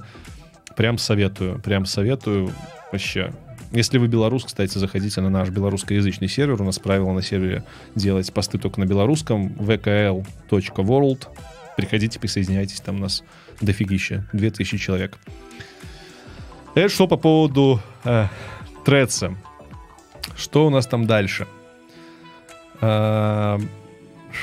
Прям 0.77 0.97
советую, 0.97 1.59
прям 1.59 1.85
советую 1.85 2.53
вообще. 2.93 3.33
Если 3.73 3.97
вы 3.97 4.07
белорус, 4.07 4.45
кстати, 4.45 4.77
заходите 4.77 5.19
на 5.19 5.29
наш 5.29 5.49
белорусскоязычный 5.49 6.29
сервер. 6.29 6.61
У 6.61 6.63
нас 6.63 6.79
правило 6.79 7.11
на 7.11 7.21
сервере 7.21 7.65
делать 7.93 8.31
посты 8.31 8.57
только 8.57 8.79
на 8.79 8.85
белорусском. 8.85 9.49
vkl.world. 9.59 11.27
Приходите, 11.75 12.21
присоединяйтесь, 12.21 12.79
там 12.79 12.95
у 12.95 12.99
нас 12.99 13.21
дофигища, 13.59 14.25
2000 14.31 14.77
человек. 14.77 15.17
Это 16.73 16.87
что 16.87 17.05
по 17.05 17.17
поводу 17.17 17.81
э, 18.05 18.27
Треца. 18.85 19.35
Что 20.37 20.65
у 20.65 20.69
нас 20.69 20.87
там 20.87 21.05
дальше? 21.05 21.45
Что 22.79 23.59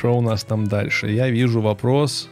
у 0.04 0.20
нас 0.20 0.44
там 0.44 0.66
дальше? 0.66 1.10
Я 1.10 1.30
вижу 1.30 1.60
вопрос. 1.60 2.28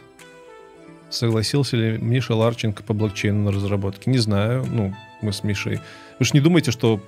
Согласился 1.09 1.77
ли 1.77 1.97
Миша 1.97 2.35
Ларченко 2.35 2.83
по 2.83 2.93
блокчейну 2.93 3.43
на 3.45 3.51
разработке? 3.51 4.11
Не 4.11 4.17
знаю. 4.17 4.65
Ну, 4.69 4.93
мы 5.21 5.31
с 5.31 5.43
Мишей. 5.43 5.79
Вы 6.19 6.25
же 6.25 6.31
не 6.33 6.39
думайте, 6.39 6.71
что 6.71 7.01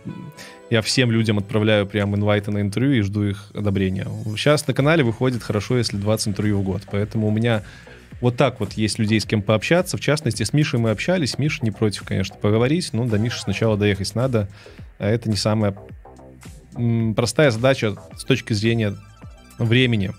я 0.69 0.81
всем 0.81 1.11
людям 1.11 1.37
отправляю 1.37 1.85
прям 1.85 2.15
инвайты 2.15 2.51
на 2.51 2.61
интервью 2.61 2.99
и 2.99 3.01
жду 3.01 3.23
их 3.23 3.51
одобрения. 3.53 4.07
Сейчас 4.35 4.67
на 4.67 4.73
канале 4.73 5.03
выходит 5.03 5.43
хорошо, 5.43 5.77
если 5.77 5.97
20 5.97 6.29
интервью 6.29 6.59
в 6.59 6.63
год. 6.63 6.81
Поэтому 6.91 7.27
у 7.27 7.31
меня 7.31 7.63
вот 8.21 8.35
так 8.35 8.59
вот 8.59 8.73
есть 8.73 8.99
людей, 8.99 9.19
с 9.19 9.25
кем 9.25 9.41
пообщаться. 9.41 9.97
В 9.97 9.99
частности, 9.99 10.43
с 10.43 10.53
Мишей 10.53 10.79
мы 10.79 10.89
общались. 10.89 11.37
Миша 11.37 11.59
не 11.63 11.71
против, 11.71 12.03
конечно, 12.03 12.35
поговорить. 12.35 12.89
Но 12.93 13.05
до 13.05 13.17
Миши 13.17 13.39
сначала 13.41 13.77
доехать 13.77 14.15
надо. 14.15 14.47
А 14.99 15.07
это 15.07 15.29
не 15.29 15.37
самая 15.37 15.75
простая 17.15 17.51
задача 17.51 17.95
с 18.15 18.23
точки 18.23 18.53
зрения 18.53 18.95
времени. 19.57 20.11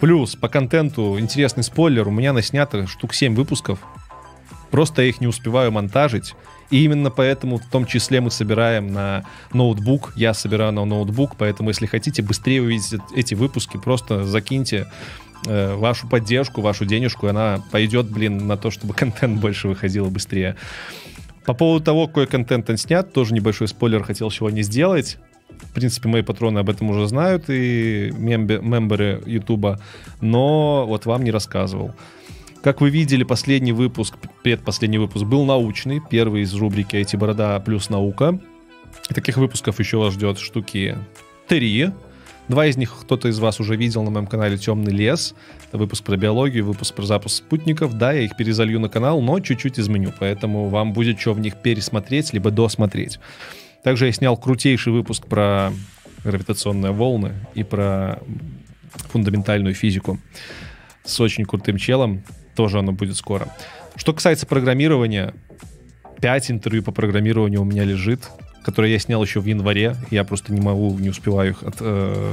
Плюс 0.00 0.36
по 0.36 0.48
контенту 0.48 1.18
интересный 1.18 1.62
спойлер. 1.62 2.08
У 2.08 2.10
меня 2.10 2.32
наснято 2.32 2.86
штук 2.86 3.14
7 3.14 3.34
выпусков. 3.34 3.78
Просто 4.70 5.02
я 5.02 5.08
их 5.08 5.20
не 5.20 5.26
успеваю 5.26 5.70
монтажить. 5.72 6.34
И 6.70 6.84
именно 6.84 7.10
поэтому 7.10 7.58
в 7.58 7.66
том 7.70 7.86
числе 7.86 8.20
мы 8.20 8.30
собираем 8.30 8.92
на 8.92 9.24
ноутбук. 9.52 10.12
Я 10.16 10.34
собираю 10.34 10.72
на 10.72 10.84
ноутбук, 10.84 11.36
поэтому 11.36 11.70
если 11.70 11.86
хотите 11.86 12.22
быстрее 12.22 12.62
увидеть 12.62 13.00
эти 13.14 13.34
выпуски, 13.34 13.76
просто 13.76 14.24
закиньте 14.24 14.90
э, 15.46 15.74
вашу 15.74 16.08
поддержку, 16.08 16.60
вашу 16.60 16.84
денежку, 16.84 17.26
и 17.26 17.30
она 17.30 17.62
пойдет, 17.70 18.10
блин, 18.10 18.46
на 18.46 18.56
то, 18.56 18.70
чтобы 18.70 18.94
контент 18.96 19.40
больше 19.40 19.68
выходил 19.68 20.10
быстрее. 20.10 20.56
По 21.44 21.52
поводу 21.52 21.84
того, 21.84 22.08
какой 22.08 22.26
контент 22.26 22.68
он 22.70 22.78
снят, 22.78 23.12
тоже 23.12 23.34
небольшой 23.34 23.68
спойлер 23.68 24.02
хотел 24.02 24.30
сегодня 24.30 24.62
сделать. 24.62 25.18
В 25.62 25.72
принципе, 25.74 26.08
мои 26.08 26.22
патроны 26.22 26.58
об 26.58 26.70
этом 26.70 26.90
уже 26.90 27.06
знают 27.06 27.44
и 27.48 28.12
мембе, 28.16 28.58
мемберы 28.60 29.22
Ютуба, 29.26 29.80
но 30.20 30.86
вот 30.86 31.06
вам 31.06 31.24
не 31.24 31.30
рассказывал. 31.30 31.94
Как 32.62 32.80
вы 32.80 32.88
видели, 32.88 33.24
последний 33.24 33.72
выпуск, 33.72 34.14
предпоследний 34.42 34.98
выпуск 34.98 35.24
был 35.24 35.44
научный, 35.44 36.00
первый 36.00 36.42
из 36.42 36.54
рубрики 36.54 36.96
«IT-борода 36.96 37.60
плюс 37.60 37.90
наука». 37.90 38.40
Таких 39.08 39.36
выпусков 39.36 39.78
еще 39.80 39.98
вас 39.98 40.14
ждет 40.14 40.38
штуки 40.38 40.96
три. 41.46 41.90
Два 42.48 42.66
из 42.66 42.76
них 42.76 42.94
кто-то 43.02 43.28
из 43.28 43.38
вас 43.38 43.60
уже 43.60 43.76
видел 43.76 44.02
на 44.02 44.10
моем 44.10 44.26
канале 44.26 44.56
«Темный 44.56 44.92
лес». 44.92 45.34
Это 45.68 45.78
выпуск 45.78 46.04
про 46.04 46.16
биологию, 46.16 46.64
выпуск 46.64 46.94
про 46.94 47.04
запуск 47.04 47.36
спутников. 47.36 47.98
Да, 47.98 48.12
я 48.12 48.22
их 48.22 48.36
перезалью 48.36 48.80
на 48.80 48.88
канал, 48.88 49.20
но 49.20 49.40
чуть-чуть 49.40 49.78
изменю, 49.78 50.12
поэтому 50.18 50.68
вам 50.68 50.92
будет 50.92 51.20
что 51.20 51.32
в 51.32 51.40
них 51.40 51.56
пересмотреть, 51.56 52.32
либо 52.32 52.50
досмотреть. 52.50 53.18
Также 53.84 54.06
я 54.06 54.12
снял 54.12 54.36
крутейший 54.36 54.92
выпуск 54.92 55.26
про 55.26 55.72
гравитационные 56.24 56.92
волны 56.92 57.34
и 57.54 57.62
про 57.62 58.18
фундаментальную 59.10 59.74
физику 59.74 60.18
с 61.04 61.20
очень 61.20 61.44
крутым 61.44 61.76
челом. 61.76 62.24
Тоже 62.56 62.78
оно 62.78 62.92
будет 62.92 63.16
скоро. 63.16 63.48
Что 63.94 64.12
касается 64.12 64.46
программирования, 64.46 65.34
5 66.20 66.50
интервью 66.50 66.82
по 66.82 66.92
программированию 66.92 67.60
у 67.60 67.64
меня 67.64 67.84
лежит 67.84 68.30
которые 68.64 68.94
я 68.94 68.98
снял 68.98 69.22
еще 69.22 69.40
в 69.40 69.46
январе. 69.46 69.94
Я 70.10 70.24
просто 70.24 70.52
не 70.52 70.60
могу, 70.60 70.98
не 70.98 71.10
успеваю 71.10 71.50
их 71.50 71.62
от, 71.62 71.76
э, 71.80 72.32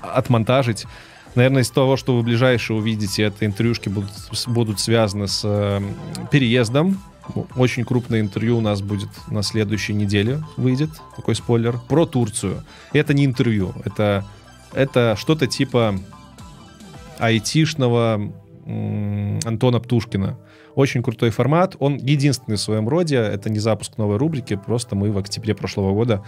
отмонтажить. 0.00 0.86
Наверное, 1.34 1.62
из 1.62 1.70
того, 1.70 1.96
что 1.96 2.16
вы 2.16 2.22
ближайшее 2.22 2.78
увидите, 2.78 3.24
это 3.24 3.44
интервьюшки 3.44 3.88
будут, 3.88 4.10
будут 4.46 4.80
связаны 4.80 5.28
с 5.28 5.42
э, 5.44 5.80
переездом. 6.30 7.02
Очень 7.56 7.84
крупное 7.84 8.20
интервью 8.20 8.58
у 8.58 8.60
нас 8.60 8.82
будет 8.82 9.08
на 9.28 9.42
следующей 9.42 9.94
неделе, 9.94 10.42
выйдет, 10.56 10.90
такой 11.16 11.34
спойлер, 11.34 11.78
про 11.88 12.06
Турцию. 12.06 12.64
Это 12.92 13.14
не 13.14 13.24
интервью, 13.24 13.74
это, 13.84 14.24
это 14.72 15.14
что-то 15.16 15.46
типа 15.46 15.98
айтишного 17.18 18.32
Антона 18.66 19.80
Птушкина. 19.80 20.38
Очень 20.74 21.02
крутой 21.02 21.30
формат. 21.30 21.76
Он 21.78 21.96
единственный 21.96 22.56
в 22.56 22.60
своем 22.60 22.88
роде. 22.88 23.16
Это 23.16 23.50
не 23.50 23.58
запуск 23.58 23.98
новой 23.98 24.16
рубрики. 24.16 24.56
Просто 24.56 24.96
мы 24.96 25.12
в 25.12 25.18
октябре 25.18 25.54
прошлого 25.54 25.92
года 25.92 26.24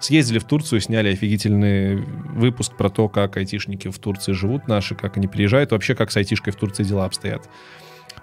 съездили 0.00 0.38
в 0.38 0.44
Турцию, 0.44 0.80
сняли 0.80 1.12
офигительный 1.12 1.96
выпуск 1.96 2.76
про 2.76 2.88
то, 2.88 3.08
как 3.08 3.36
айтишники 3.36 3.88
в 3.88 3.98
Турции 3.98 4.32
живут 4.32 4.66
наши, 4.66 4.94
как 4.94 5.16
они 5.16 5.26
приезжают, 5.26 5.72
вообще 5.72 5.94
как 5.94 6.10
с 6.10 6.16
айтишкой 6.16 6.52
в 6.52 6.56
Турции 6.56 6.84
дела 6.84 7.04
обстоят. 7.04 7.48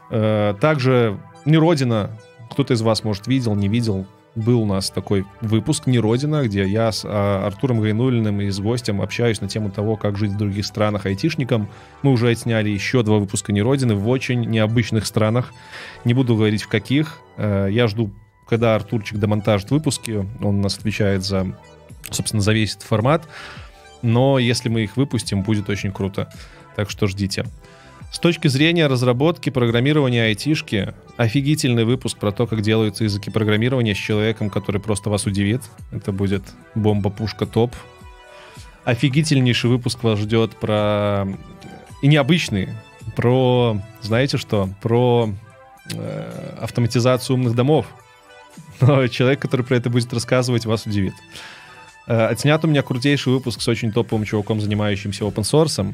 Э, 0.10 0.54
также 0.60 1.20
не 1.46 1.58
родина. 1.58 2.12
Кто-то 2.52 2.74
из 2.74 2.82
вас, 2.82 3.04
может, 3.04 3.28
видел, 3.28 3.56
не 3.56 3.67
видел 3.67 4.08
был 4.38 4.62
у 4.62 4.65
нас 4.65 4.89
такой 4.89 5.26
выпуск 5.41 5.88
«Не 5.88 6.00
Родина», 6.00 6.43
где 6.43 6.65
я 6.65 6.91
с 6.91 7.04
а, 7.04 7.46
Артуром 7.46 7.82
Гайнулиным 7.82 8.39
и 8.41 8.50
с 8.50 8.60
гостем 8.60 9.02
общаюсь 9.02 9.41
на 9.41 9.50
тему 9.50 9.72
того, 9.72 9.98
как 9.98 10.15
жить 10.17 10.32
в 10.32 10.38
других 10.38 10.65
странах 10.65 11.08
айтишникам. 11.08 11.67
Мы 12.04 12.12
уже 12.12 12.30
отсняли 12.30 12.70
еще 12.70 13.02
два 13.02 13.17
выпуска 13.17 13.52
«Не 13.52 13.62
Родины» 13.63 13.96
в 13.96 14.08
очень 14.08 14.41
необычных 14.41 15.08
странах. 15.08 15.54
Не 16.06 16.13
буду 16.13 16.36
говорить 16.36 16.62
в 16.62 16.67
каких. 16.67 17.20
Э, 17.38 17.67
я 17.72 17.88
жду, 17.88 18.12
когда 18.48 18.76
Артурчик 18.76 19.17
демонтажит 19.17 19.72
выпуски. 19.72 20.28
Он 20.41 20.60
у 20.60 20.62
нас 20.62 20.78
отвечает 20.78 21.24
за, 21.24 21.48
собственно, 22.12 22.41
за 22.41 22.54
весь 22.54 22.76
этот 22.76 22.84
формат. 22.84 23.28
Но 24.04 24.38
если 24.38 24.70
мы 24.70 24.84
их 24.84 24.98
выпустим, 24.98 25.41
будет 25.41 25.67
очень 25.70 25.91
круто. 25.91 26.32
Так 26.76 26.91
что 26.91 27.08
ждите. 27.08 27.46
С 28.12 28.20
точки 28.20 28.48
зрения 28.48 28.88
разработки, 28.88 29.50
программирования 29.50 30.24
айтишки, 30.24 30.93
офигительный 31.17 31.84
выпуск 31.84 32.17
про 32.17 32.32
то, 32.32 32.48
как 32.48 32.62
делаются 32.62 33.04
языки 33.04 33.30
программирования 33.30 33.93
с 33.93 33.98
человеком, 33.98 34.50
который 34.50 34.82
просто 34.82 35.10
вас 35.10 35.26
удивит. 35.26 35.62
Это 35.91 36.12
будет 36.12 36.43
бомба-пушка 36.74 37.46
топ. 37.46 37.76
Офигительнейший 38.86 39.70
выпуск 39.70 40.04
вас 40.04 40.20
ждет 40.20 40.56
про... 40.56 41.28
И 42.02 42.08
необычный. 42.08 42.70
Про... 43.15 43.82
Знаете 44.02 44.38
что? 44.38 44.70
Про 44.82 45.34
э, 45.93 46.58
автоматизацию 46.62 47.36
умных 47.36 47.56
домов. 47.56 47.88
Но 48.80 49.08
человек, 49.08 49.41
который 49.41 49.65
про 49.65 49.76
это 49.76 49.89
будет 49.89 50.13
рассказывать, 50.13 50.65
вас 50.65 50.86
удивит. 50.86 51.13
Э, 52.08 52.28
отснят 52.28 52.63
у 52.63 52.67
меня 52.67 52.82
крутейший 52.82 53.34
выпуск 53.34 53.62
с 53.62 53.67
очень 53.67 53.91
топовым 53.91 54.24
чуваком, 54.24 54.62
занимающимся 54.62 55.26
open 55.26 55.43
source. 55.43 55.93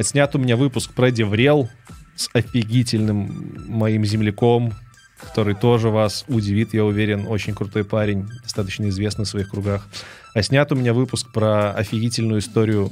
Снят 0.00 0.34
у 0.34 0.38
меня 0.38 0.56
выпуск 0.56 0.92
про 0.92 1.10
Деврел 1.10 1.68
с 2.16 2.28
офигительным 2.32 3.66
моим 3.68 4.04
земляком, 4.04 4.72
который 5.20 5.54
тоже 5.54 5.88
вас 5.90 6.24
удивит, 6.28 6.74
я 6.74 6.84
уверен, 6.84 7.26
очень 7.28 7.54
крутой 7.54 7.84
парень, 7.84 8.26
достаточно 8.42 8.88
известный 8.88 9.24
в 9.24 9.28
своих 9.28 9.50
кругах. 9.50 9.86
А 10.34 10.42
снят 10.42 10.70
у 10.72 10.74
меня 10.74 10.94
выпуск 10.94 11.32
про 11.32 11.72
офигительную 11.72 12.40
историю 12.40 12.90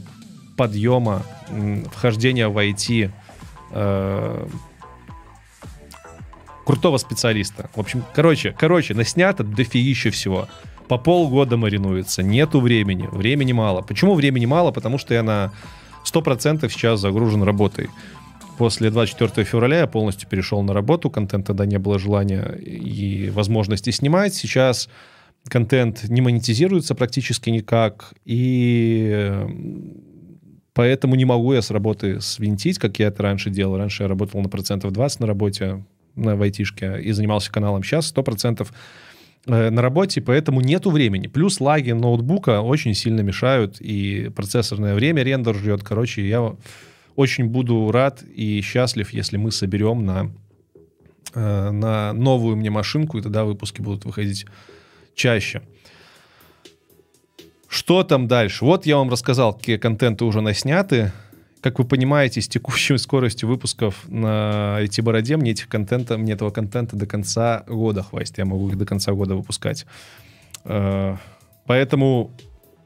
подъема, 0.56 1.22
вхождения 1.92 2.48
в 2.48 2.58
IT 2.58 3.10
э, 3.70 4.48
крутого 6.66 6.98
специалиста. 6.98 7.70
В 7.74 7.80
общем, 7.80 8.04
короче, 8.14 8.54
короче, 8.58 8.94
наснято 8.94 9.44
дофигища 9.44 10.10
всего. 10.10 10.48
По 10.88 10.98
полгода 10.98 11.56
маринуется, 11.56 12.22
нету 12.22 12.60
времени, 12.60 13.08
времени 13.10 13.52
мало. 13.52 13.82
Почему 13.82 14.14
времени 14.14 14.46
мало? 14.46 14.72
Потому 14.72 14.98
что 14.98 15.14
я 15.14 15.22
на 15.22 15.52
100% 16.12 16.68
сейчас 16.70 17.00
загружен 17.00 17.42
работой. 17.42 17.88
После 18.58 18.90
24 18.90 19.44
февраля 19.44 19.80
я 19.80 19.86
полностью 19.86 20.28
перешел 20.28 20.62
на 20.62 20.72
работу, 20.72 21.10
контент 21.10 21.46
тогда 21.46 21.64
не 21.64 21.78
было 21.78 21.98
желания 21.98 22.42
и 22.56 23.30
возможности 23.30 23.90
снимать. 23.90 24.34
Сейчас 24.34 24.88
контент 25.48 26.08
не 26.08 26.20
монетизируется 26.20 26.96
практически 26.96 27.50
никак, 27.50 28.12
и 28.24 29.46
поэтому 30.74 31.14
не 31.14 31.24
могу 31.24 31.52
я 31.52 31.62
с 31.62 31.70
работы 31.70 32.20
свинтить, 32.20 32.78
как 32.78 32.98
я 32.98 33.08
это 33.08 33.22
раньше 33.22 33.50
делал. 33.50 33.76
Раньше 33.76 34.02
я 34.02 34.08
работал 34.08 34.40
на 34.40 34.48
процентов 34.48 34.92
20 34.92 35.20
на 35.20 35.26
работе, 35.28 35.84
на 36.16 36.34
в 36.34 36.42
айтишке, 36.42 37.00
и 37.00 37.12
занимался 37.12 37.52
каналом. 37.52 37.84
Сейчас 37.84 38.12
100% 38.12 38.62
э, 38.62 38.66
на 39.48 39.82
работе, 39.82 40.20
поэтому 40.20 40.60
нету 40.60 40.90
времени. 40.90 41.26
Плюс 41.26 41.60
лаги 41.60 41.92
ноутбука 41.92 42.60
очень 42.60 42.94
сильно 42.94 43.20
мешают, 43.20 43.80
и 43.80 44.30
процессорное 44.34 44.94
время 44.94 45.22
рендер 45.22 45.54
ждет. 45.54 45.82
Короче, 45.82 46.28
я 46.28 46.54
очень 47.16 47.46
буду 47.46 47.90
рад 47.90 48.22
и 48.22 48.60
счастлив, 48.60 49.12
если 49.12 49.38
мы 49.38 49.50
соберем 49.50 50.04
на, 50.04 50.30
э, 51.34 51.70
на 51.70 52.12
новую 52.12 52.56
мне 52.56 52.70
машинку, 52.70 53.18
и 53.18 53.22
тогда 53.22 53.44
выпуски 53.44 53.80
будут 53.80 54.04
выходить 54.04 54.46
чаще. 55.14 55.62
Что 57.68 58.02
там 58.02 58.28
дальше? 58.28 58.64
Вот 58.64 58.86
я 58.86 58.98
вам 58.98 59.10
рассказал, 59.10 59.54
какие 59.54 59.78
контенты 59.78 60.24
уже 60.24 60.40
насняты. 60.40 61.12
Как 61.60 61.78
вы 61.78 61.84
понимаете, 61.84 62.40
с 62.40 62.48
текущей 62.48 62.96
скоростью 62.98 63.48
выпусков 63.48 64.08
на 64.08 64.78
IT-бороде 64.80 65.36
мне, 65.36 65.52
этих 65.52 65.68
контента, 65.68 66.16
мне 66.16 66.34
этого 66.34 66.50
контента 66.50 66.96
до 66.96 67.06
конца 67.06 67.64
года 67.66 68.02
хватит. 68.02 68.38
Я 68.38 68.44
могу 68.44 68.68
их 68.68 68.78
до 68.78 68.86
конца 68.86 69.12
года 69.12 69.34
выпускать. 69.34 69.86
Э, 70.64 71.16
поэтому 71.66 72.30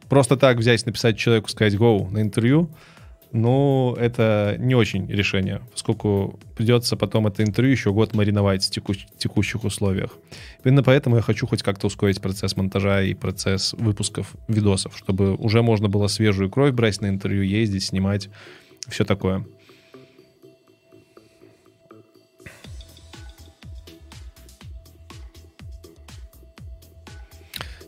просто 0.08 0.36
так 0.36 0.56
взять, 0.56 0.86
написать 0.86 1.18
человеку, 1.18 1.48
сказать 1.48 1.74
«go» 1.74 2.10
на 2.10 2.22
интервью— 2.22 2.70
ну, 3.32 3.96
это 3.98 4.56
не 4.58 4.74
очень 4.74 5.10
решение, 5.10 5.62
поскольку 5.72 6.38
придется 6.54 6.96
потом 6.96 7.26
это 7.26 7.42
интервью 7.42 7.72
еще 7.72 7.90
год 7.90 8.14
мариновать 8.14 8.62
в 8.62 8.70
текущ- 8.70 9.06
текущих 9.16 9.64
условиях. 9.64 10.18
Именно 10.64 10.82
поэтому 10.82 11.16
я 11.16 11.22
хочу 11.22 11.46
хоть 11.46 11.62
как-то 11.62 11.86
ускорить 11.86 12.20
процесс 12.20 12.56
монтажа 12.56 13.02
и 13.02 13.14
процесс 13.14 13.72
выпусков 13.72 14.34
видосов, 14.48 14.98
чтобы 14.98 15.34
уже 15.36 15.62
можно 15.62 15.88
было 15.88 16.08
свежую 16.08 16.50
кровь 16.50 16.74
брать 16.74 17.00
на 17.00 17.08
интервью, 17.08 17.42
ездить, 17.42 17.84
снимать, 17.84 18.28
все 18.88 19.04
такое. 19.04 19.44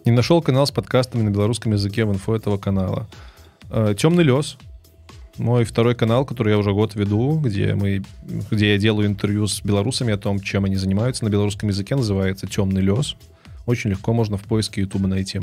Не 0.04 0.12
нашел 0.12 0.42
канал 0.42 0.66
с 0.66 0.70
подкастами 0.70 1.22
на 1.22 1.30
белорусском 1.30 1.72
языке 1.72 2.04
в 2.04 2.12
инфо 2.12 2.36
этого 2.36 2.58
канала. 2.58 3.08
Э, 3.70 3.94
Темный 3.96 4.24
лес 4.24 4.58
мой 5.38 5.64
второй 5.64 5.94
канал, 5.94 6.24
который 6.24 6.52
я 6.52 6.58
уже 6.58 6.72
год 6.72 6.94
веду, 6.94 7.38
где, 7.40 7.74
мы, 7.74 8.02
где 8.50 8.72
я 8.72 8.78
делаю 8.78 9.08
интервью 9.08 9.46
с 9.46 9.60
белорусами 9.62 10.12
о 10.12 10.18
том, 10.18 10.40
чем 10.40 10.64
они 10.64 10.76
занимаются 10.76 11.24
на 11.24 11.28
белорусском 11.28 11.68
языке, 11.68 11.96
называется 11.96 12.46
«Темный 12.46 12.82
лес». 12.82 13.16
Очень 13.66 13.90
легко 13.90 14.12
можно 14.12 14.36
в 14.36 14.42
поиске 14.42 14.82
YouTube 14.82 15.06
найти. 15.06 15.40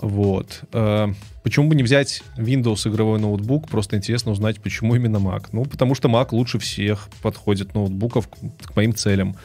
Вот. 0.00 0.62
Э, 0.72 1.08
почему 1.42 1.68
бы 1.68 1.74
не 1.74 1.82
взять 1.82 2.22
Windows 2.36 2.88
игровой 2.88 3.18
ноутбук? 3.18 3.68
Просто 3.68 3.96
интересно 3.96 4.32
узнать, 4.32 4.60
почему 4.60 4.94
именно 4.94 5.16
Mac. 5.16 5.48
Ну, 5.52 5.64
потому 5.64 5.94
что 5.94 6.08
Mac 6.08 6.28
лучше 6.32 6.58
всех 6.58 7.08
подходит 7.22 7.74
ноутбуков 7.74 8.28
к, 8.28 8.76
моим 8.76 8.94
целям. 8.94 9.36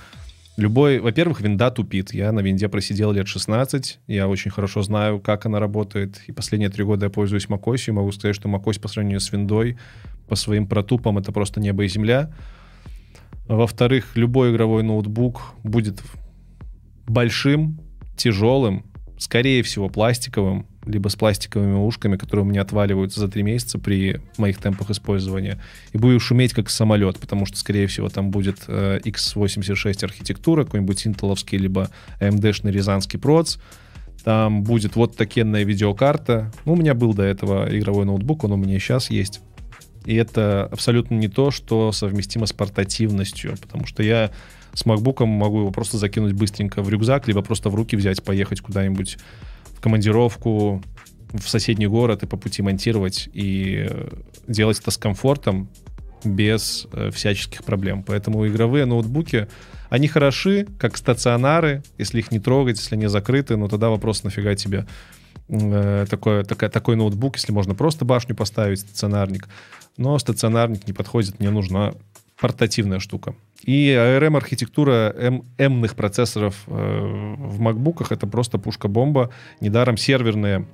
Любой, 0.56 1.00
во-первых, 1.00 1.42
винда 1.42 1.72
тупит. 1.72 2.14
Я 2.14 2.32
на 2.32 2.42
винде 2.42 2.70
просидел 2.70 3.12
лет 3.12 3.28
16. 3.28 4.00
Я 4.08 4.28
очень 4.28 4.52
хорошо 4.52 4.84
знаю, 4.84 5.20
как 5.20 5.48
она 5.48 5.60
работает. 5.60 6.22
И 6.28 6.32
последние 6.32 6.70
три 6.70 6.84
года 6.84 7.08
я 7.08 7.10
пользуюсь 7.10 7.48
macOS. 7.48 7.86
И 7.88 7.92
могу 7.92 8.12
сказать, 8.12 8.36
что 8.36 8.48
macOS 8.48 8.80
по 8.80 8.88
сравнению 8.88 9.20
с 9.20 9.32
виндой 9.32 9.78
по 10.28 10.36
своим 10.36 10.68
протупам 10.68 11.18
это 11.18 11.32
просто 11.32 11.60
небо 11.60 11.84
и 11.84 11.88
земля. 11.88 12.32
Во-вторых, 13.48 14.16
любой 14.16 14.52
игровой 14.52 14.84
ноутбук 14.84 15.42
будет 15.64 16.02
большим, 17.08 17.80
тяжелым, 18.16 18.86
скорее 19.24 19.64
всего, 19.64 19.88
пластиковым, 19.88 20.66
либо 20.86 21.08
с 21.08 21.16
пластиковыми 21.16 21.78
ушками, 21.78 22.18
которые 22.18 22.46
у 22.46 22.50
меня 22.50 22.62
отваливаются 22.62 23.22
за 23.22 23.30
три 23.30 23.42
месяца 23.42 23.80
при 23.80 24.20
моих 24.38 24.58
темпах 24.58 24.90
использования. 24.90 25.62
И 25.94 25.98
будет 25.98 26.22
шуметь 26.22 26.52
как 26.52 26.70
самолет, 26.70 27.18
потому 27.20 27.46
что, 27.46 27.56
скорее 27.56 27.88
всего, 27.88 28.10
там 28.10 28.32
будет 28.32 28.66
э, 28.68 29.00
x86 29.06 30.04
архитектура, 30.04 30.66
какой-нибудь 30.66 31.08
интеловский, 31.08 31.58
либо 31.58 31.90
AMD-шный 32.20 32.72
рязанский 32.72 33.18
проц. 33.18 33.60
Там 34.26 34.64
будет 34.64 34.98
вот 34.98 35.16
такенная 35.16 35.64
видеокарта. 35.64 36.52
Ну, 36.66 36.74
у 36.74 36.76
меня 36.76 36.94
был 36.94 37.14
до 37.14 37.24
этого 37.24 37.66
игровой 37.74 38.04
ноутбук, 38.04 38.44
он 38.44 38.52
у 38.52 38.58
меня 38.58 38.78
сейчас 38.78 39.10
есть. 39.10 39.40
И 40.04 40.16
это 40.16 40.68
абсолютно 40.70 41.16
не 41.16 41.30
то, 41.30 41.50
что 41.50 41.94
совместимо 41.94 42.46
с 42.46 42.52
портативностью, 42.52 43.56
потому 43.62 43.86
что 43.86 44.04
я 44.04 44.32
с 44.74 44.86
MacBook 44.86 45.26
могу 45.26 45.60
его 45.60 45.72
просто 45.72 45.98
закинуть 45.98 46.34
быстренько 46.34 46.82
в 46.82 46.90
рюкзак, 46.90 47.28
либо 47.28 47.42
просто 47.42 47.70
в 47.70 47.76
руки 47.76 47.96
взять, 47.96 48.24
поехать 48.24 48.62
куда-нибудь 48.62 49.18
командировку 49.82 50.82
в 51.34 51.48
соседний 51.48 51.88
город 51.88 52.24
и 52.24 52.28
по 52.28 52.38
пути 52.38 52.62
монтировать 52.62 53.30
и 53.34 53.88
э, 53.90 54.10
делать 54.48 54.80
это 54.80 54.92
с 54.92 54.98
комфортом 54.98 55.70
без 56.24 56.88
э, 56.94 57.12
всяческих 57.12 57.64
проблем. 57.64 58.04
Поэтому 58.04 58.48
игровые 58.48 58.86
ноутбуки, 58.86 59.48
они 59.90 60.08
хороши, 60.08 60.68
как 60.80 60.98
стационары, 60.98 61.84
если 61.98 62.20
их 62.20 62.32
не 62.32 62.40
трогать, 62.40 62.78
если 62.78 62.96
они 62.96 63.08
закрыты, 63.08 63.58
но 63.58 63.68
тогда 63.68 63.90
вопрос, 63.90 64.24
нафига 64.24 64.56
тебе 64.56 64.86
э, 65.50 66.06
такой, 66.10 66.44
такой, 66.44 66.70
такой 66.70 66.96
ноутбук, 66.96 67.36
если 67.36 67.52
можно 67.52 67.76
просто 67.76 68.06
башню 68.06 68.36
поставить, 68.36 68.80
стационарник. 68.80 69.48
Но 69.98 70.18
стационарник 70.18 70.88
не 70.88 70.94
подходит, 70.94 71.40
мне 71.40 71.50
нужна 71.50 71.94
портативная 72.40 73.00
штука. 73.00 73.36
И 73.66 73.90
ARM-архитектура 73.90 75.16
M-ных 75.58 75.96
процессоров 75.96 76.64
э, 76.68 77.36
в 77.38 77.60
макбуках 77.60 78.12
это 78.12 78.28
просто 78.28 78.58
пушка-бомба. 78.58 79.30
Недаром 79.62 79.98
серверные, 79.98 80.68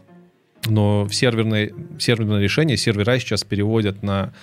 но 0.65 1.06
в 1.06 1.13
серверное, 1.13 1.71
серверное 1.99 2.41
решение 2.41 2.78
сервера 2.78 3.19
сейчас 3.19 3.43
переводят 3.43 4.02
на 4.02 4.34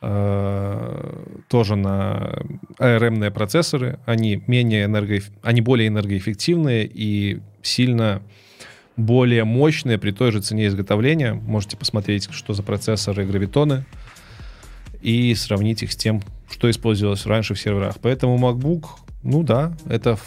э, 0.00 1.24
тоже 1.48 1.74
на 1.76 2.38
ARM-ные 2.78 3.32
процессоры. 3.32 3.98
Они 4.06 4.42
менее 4.46 4.84
энерго... 4.84 5.18
они 5.42 5.60
более 5.60 5.88
энергоэффективные 5.88 6.88
и 6.92 7.40
сильно 7.62 8.22
более 8.96 9.44
мощные 9.44 9.98
при 9.98 10.10
той 10.12 10.32
же 10.32 10.40
цене 10.40 10.66
изготовления. 10.68 11.34
Можете 11.34 11.76
посмотреть, 11.76 12.28
что 12.30 12.52
за 12.52 12.62
процессоры 12.62 13.24
гравитоны 13.24 13.84
и 15.00 15.34
сравнить 15.34 15.82
их 15.82 15.92
с 15.92 15.96
тем, 15.96 16.22
что 16.50 16.70
использовалось 16.70 17.26
раньше 17.26 17.54
в 17.54 17.60
серверах. 17.60 17.96
Поэтому 18.00 18.38
MacBook, 18.38 18.86
ну 19.22 19.42
да, 19.42 19.76
это 19.88 20.18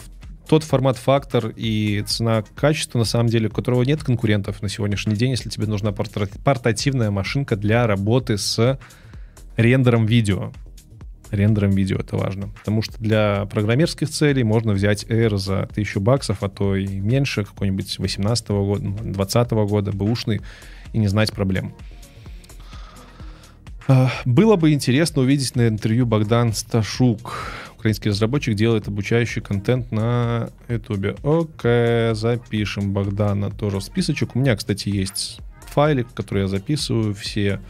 тот 0.48 0.64
формат-фактор 0.64 1.52
и 1.56 2.02
цена-качество, 2.06 2.98
на 2.98 3.04
самом 3.04 3.28
деле, 3.28 3.48
у 3.48 3.50
которого 3.50 3.82
нет 3.82 4.02
конкурентов 4.02 4.60
на 4.62 4.68
сегодняшний 4.68 5.14
день, 5.14 5.30
если 5.30 5.48
тебе 5.48 5.66
нужна 5.66 5.92
портативная 5.92 7.10
машинка 7.10 7.56
для 7.56 7.86
работы 7.86 8.36
с 8.38 8.78
рендером 9.56 10.06
видео. 10.06 10.52
Рендером 11.30 11.70
видео 11.70 11.96
это 11.96 12.16
важно. 12.16 12.48
Потому 12.48 12.82
что 12.82 12.98
для 12.98 13.46
программерских 13.46 14.10
целей 14.10 14.42
можно 14.42 14.74
взять 14.74 15.04
Air 15.04 15.38
за 15.38 15.60
1000 15.62 16.00
баксов, 16.00 16.42
а 16.42 16.50
то 16.50 16.76
и 16.76 16.86
меньше, 16.86 17.44
какой-нибудь 17.44 17.98
18 17.98 18.48
года, 18.48 18.84
20 18.84 19.50
года, 19.50 19.92
бэушный, 19.92 20.42
и 20.92 20.98
не 20.98 21.08
знать 21.08 21.32
проблем. 21.32 21.74
А, 23.88 24.10
было 24.24 24.56
бы 24.56 24.72
интересно 24.72 25.22
увидеть 25.22 25.56
на 25.56 25.68
интервью 25.68 26.06
Богдан 26.06 26.52
Сташук. 26.52 27.52
Украинский 27.76 28.10
разработчик 28.10 28.54
делает 28.54 28.86
обучающий 28.86 29.42
контент 29.42 29.90
на 29.90 30.50
Ютубе. 30.68 31.16
Окей, 31.24 32.14
запишем 32.14 32.92
Богдана 32.92 33.50
тоже 33.50 33.78
в 33.78 33.82
списочек. 33.82 34.36
У 34.36 34.38
меня, 34.38 34.54
кстати, 34.54 34.88
есть 34.88 35.40
файлик, 35.66 36.06
который 36.14 36.42
я 36.42 36.48
записываю, 36.48 37.14
все 37.14 37.60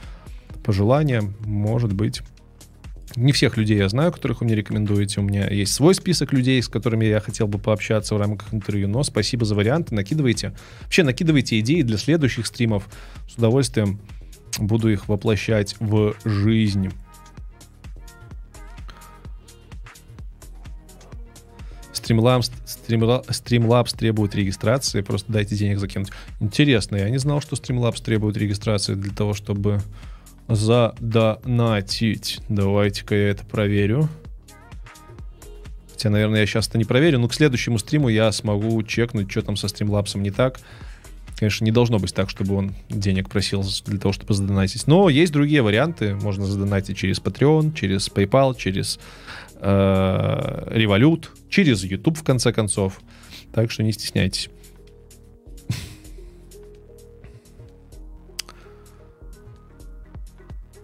пожелания, 0.64 1.22
может 1.40 1.92
быть. 1.92 2.20
Не 3.16 3.32
всех 3.32 3.56
людей 3.56 3.76
я 3.76 3.88
знаю, 3.88 4.12
которых 4.12 4.40
вы 4.40 4.46
мне 4.46 4.54
рекомендуете. 4.54 5.20
У 5.20 5.22
меня 5.22 5.48
есть 5.48 5.72
свой 5.74 5.94
список 5.94 6.32
людей, 6.32 6.62
с 6.62 6.68
которыми 6.68 7.04
я 7.04 7.20
хотел 7.20 7.46
бы 7.46 7.58
пообщаться 7.58 8.14
в 8.14 8.18
рамках 8.18 8.52
интервью. 8.54 8.88
Но 8.88 9.02
спасибо 9.02 9.44
за 9.44 9.54
варианты, 9.54 9.94
накидывайте. 9.94 10.54
Вообще, 10.82 11.02
накидывайте 11.02 11.58
идеи 11.60 11.82
для 11.82 11.98
следующих 11.98 12.46
стримов. 12.46 12.88
С 13.28 13.36
удовольствием 13.36 14.00
буду 14.58 14.90
их 14.90 15.08
воплощать 15.08 15.76
в 15.80 16.14
жизнь. 16.24 16.90
Streamlabs, 21.92 22.50
Streamlabs 23.28 23.96
требует 23.96 24.34
регистрации, 24.34 25.02
просто 25.02 25.32
дайте 25.32 25.56
денег 25.56 25.78
закинуть. 25.78 26.10
Интересно, 26.40 26.96
я 26.96 27.08
не 27.10 27.18
знал, 27.18 27.40
что 27.40 27.56
Streamlabs 27.56 28.02
требует 28.02 28.36
регистрации 28.36 28.94
для 28.94 29.12
того, 29.12 29.34
чтобы 29.34 29.80
задонатить. 30.48 32.40
Давайте-ка 32.48 33.14
я 33.14 33.30
это 33.30 33.44
проверю. 33.44 34.08
Хотя, 35.92 36.10
наверное, 36.10 36.40
я 36.40 36.46
сейчас 36.46 36.68
это 36.68 36.78
не 36.78 36.84
проверю, 36.84 37.20
но 37.20 37.28
к 37.28 37.34
следующему 37.34 37.78
стриму 37.78 38.08
я 38.08 38.32
смогу 38.32 38.82
чекнуть, 38.82 39.30
что 39.30 39.42
там 39.42 39.56
со 39.56 39.68
Streamlabs 39.68 40.18
не 40.18 40.32
так. 40.32 40.58
Конечно, 41.36 41.64
не 41.64 41.72
должно 41.72 41.98
быть 41.98 42.14
так, 42.14 42.30
чтобы 42.30 42.54
он 42.54 42.74
денег 42.88 43.28
просил 43.28 43.64
для 43.86 43.98
того, 43.98 44.12
чтобы 44.12 44.34
задонатить. 44.34 44.86
Но 44.86 45.08
есть 45.08 45.32
другие 45.32 45.62
варианты. 45.62 46.14
Можно 46.14 46.46
задонатить 46.46 46.96
через 46.96 47.20
Patreon, 47.20 47.74
через 47.74 48.08
PayPal, 48.08 48.56
через 48.56 49.00
э, 49.56 50.68
Revolut, 50.70 51.28
через 51.48 51.82
YouTube, 51.84 52.18
в 52.18 52.22
конце 52.22 52.52
концов. 52.52 53.00
Так 53.52 53.70
что 53.70 53.82
не 53.82 53.92
стесняйтесь. 53.92 54.50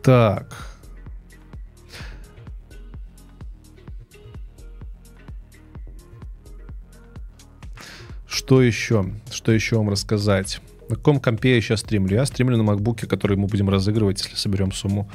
Так. 0.03 0.68
Что 8.39 8.63
еще? 8.63 9.05
Что 9.33 9.51
еще 9.51 9.79
вам 9.79 9.91
рассказать? 9.91 10.61
На 10.89 10.95
каком 10.95 11.19
компе 11.19 11.57
я 11.57 11.61
сейчас 11.61 11.81
стримлю? 11.81 12.15
Я 12.15 12.25
стримлю 12.25 12.57
на 12.57 12.71
MacBook, 12.71 13.05
который 13.09 13.37
мы 13.37 13.49
будем 13.49 13.69
разыгрывать, 13.69 14.23
если 14.23 14.37
соберем 14.37 14.71
сумму. 14.71 15.11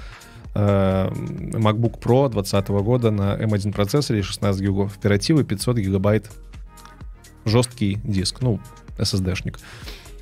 Э, 0.56 1.08
MacBook 1.10 2.02
Pro 2.02 2.30
2020 2.30 2.68
года 2.84 3.12
на 3.12 3.38
M1 3.38 3.72
процессоре, 3.72 4.24
16 4.24 4.62
гигов 4.62 4.98
оперативы, 4.98 5.46
500 5.46 5.78
гигабайт 5.78 6.30
жесткий 7.46 7.98
диск, 8.04 8.42
ну, 8.42 8.60
SSD-шник. 8.98 9.58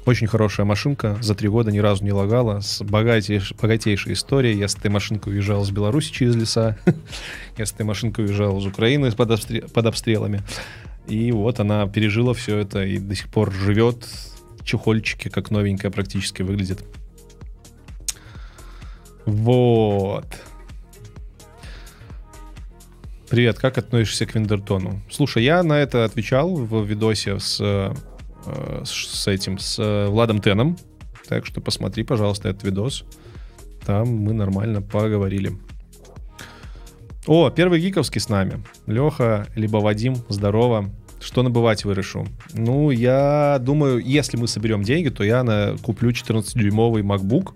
Очень 0.05 0.27
хорошая 0.27 0.67
машинка, 0.67 1.17
за 1.21 1.33
три 1.33 1.49
года 1.49 1.71
ни 1.71 1.79
разу 1.79 2.03
не 2.03 2.11
лагала, 2.11 2.59
с 2.59 2.83
богатейш, 2.83 3.53
богатейшей 3.59 4.13
историей. 4.13 4.59
Я 4.59 4.67
с 4.67 4.75
этой 4.75 4.91
машинкой 4.91 5.33
уезжал 5.33 5.63
из 5.63 5.71
Беларуси 5.71 6.11
через 6.11 6.35
леса, 6.35 6.77
я 7.57 7.65
с 7.65 7.71
этой 7.71 7.85
машинкой 7.85 8.25
уезжал 8.25 8.59
из 8.59 8.65
Украины 8.67 9.11
под, 9.11 9.31
обстрел, 9.31 9.67
под 9.69 9.87
обстрелами. 9.87 10.43
И 11.07 11.31
вот 11.31 11.59
она 11.59 11.87
пережила 11.87 12.33
все 12.33 12.57
это 12.57 12.83
и 12.83 12.97
до 12.97 13.15
сих 13.15 13.29
пор 13.29 13.51
живет, 13.51 14.07
чехольчики, 14.63 15.29
как 15.29 15.51
новенькая 15.51 15.91
практически 15.91 16.41
выглядит. 16.41 16.83
Вот. 19.25 20.25
Привет, 23.29 23.59
как 23.59 23.77
относишься 23.77 24.25
к 24.25 24.35
Виндертону? 24.35 25.01
Слушай, 25.09 25.43
я 25.43 25.63
на 25.63 25.79
это 25.79 26.03
отвечал 26.03 26.53
в 26.53 26.83
видосе 26.83 27.39
с, 27.39 27.59
э, 27.61 27.93
с 28.83 29.27
этим, 29.27 29.57
с 29.57 29.79
э, 29.79 30.07
Владом 30.07 30.41
Теном. 30.41 30.77
Так 31.27 31.45
что 31.45 31.61
посмотри, 31.61 32.03
пожалуйста, 32.03 32.49
этот 32.49 32.63
видос. 32.63 33.05
Там 33.85 34.09
мы 34.09 34.33
нормально 34.33 34.81
поговорили. 34.81 35.53
О, 37.27 37.51
первый 37.51 37.79
гиковский 37.79 38.19
с 38.19 38.29
нами. 38.29 38.63
Леха, 38.87 39.45
либо 39.55 39.77
Вадим, 39.77 40.15
здорово. 40.27 40.89
Что 41.19 41.43
набывать 41.43 41.85
вырешу? 41.85 42.25
Ну, 42.53 42.89
я 42.89 43.59
думаю, 43.61 43.99
если 43.99 44.37
мы 44.37 44.47
соберем 44.47 44.81
деньги, 44.81 45.09
то 45.09 45.23
я 45.23 45.43
на, 45.43 45.75
куплю 45.83 46.09
14-дюймовый 46.09 47.03
MacBook 47.03 47.53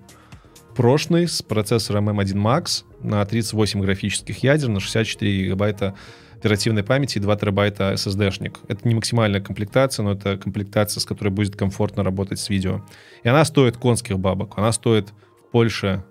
прошлый 0.75 1.27
с 1.27 1.41
процессором 1.41 2.09
M1 2.09 2.35
Max 2.35 2.83
на 3.01 3.25
38 3.25 3.81
графических 3.81 4.43
ядер, 4.43 4.69
на 4.69 4.79
64 4.79 5.45
гигабайта 5.45 5.95
оперативной 6.37 6.83
памяти 6.83 7.17
и 7.17 7.21
2 7.21 7.35
терабайта 7.35 7.93
SSD-шник. 7.93 8.57
Это 8.67 8.87
не 8.87 8.93
максимальная 8.93 9.41
комплектация, 9.41 10.03
но 10.03 10.11
это 10.11 10.37
комплектация, 10.37 11.01
с 11.01 11.05
которой 11.05 11.29
будет 11.29 11.55
комфортно 11.55 12.03
работать 12.03 12.39
с 12.39 12.49
видео. 12.49 12.85
И 13.23 13.29
она 13.29 13.43
стоит 13.45 13.77
конских 13.77 14.19
бабок. 14.19 14.59
Она 14.59 14.71
стоит 14.71 15.09
в 15.09 15.51
Польше 15.51 16.05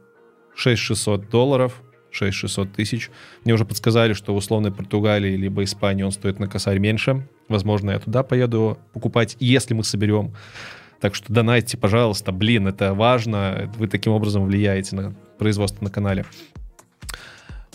6600 0.56 1.30
долларов, 1.30 1.83
6-600 2.14 2.68
тысяч. 2.74 3.10
Мне 3.44 3.54
уже 3.54 3.64
подсказали, 3.64 4.12
что 4.12 4.32
в 4.32 4.36
условной 4.36 4.72
Португалии 4.72 5.36
либо 5.36 5.64
Испании 5.64 6.02
он 6.02 6.12
стоит 6.12 6.38
на 6.38 6.48
косарь 6.48 6.78
меньше. 6.78 7.26
Возможно, 7.48 7.90
я 7.90 7.98
туда 7.98 8.22
поеду 8.22 8.78
покупать, 8.92 9.36
если 9.40 9.74
мы 9.74 9.84
соберем. 9.84 10.34
Так 11.00 11.14
что 11.14 11.32
донайте, 11.32 11.76
пожалуйста. 11.76 12.32
Блин, 12.32 12.66
это 12.66 12.94
важно. 12.94 13.70
Вы 13.76 13.88
таким 13.88 14.12
образом 14.12 14.46
влияете 14.46 14.96
на 14.96 15.14
производство 15.38 15.84
на 15.84 15.90
канале. 15.90 16.24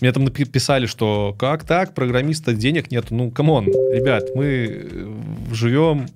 Мне 0.01 0.11
там 0.13 0.23
написали, 0.23 0.85
что 0.85 1.35
как 1.37 1.65
так, 1.65 1.93
программиста 1.93 2.53
денег 2.53 2.89
нет. 2.89 3.11
Ну, 3.11 3.31
come 3.31 3.51
on, 3.51 3.65
ребят, 3.65 4.29
мы 4.33 4.45
э, 4.45 5.13
живем 5.51 6.07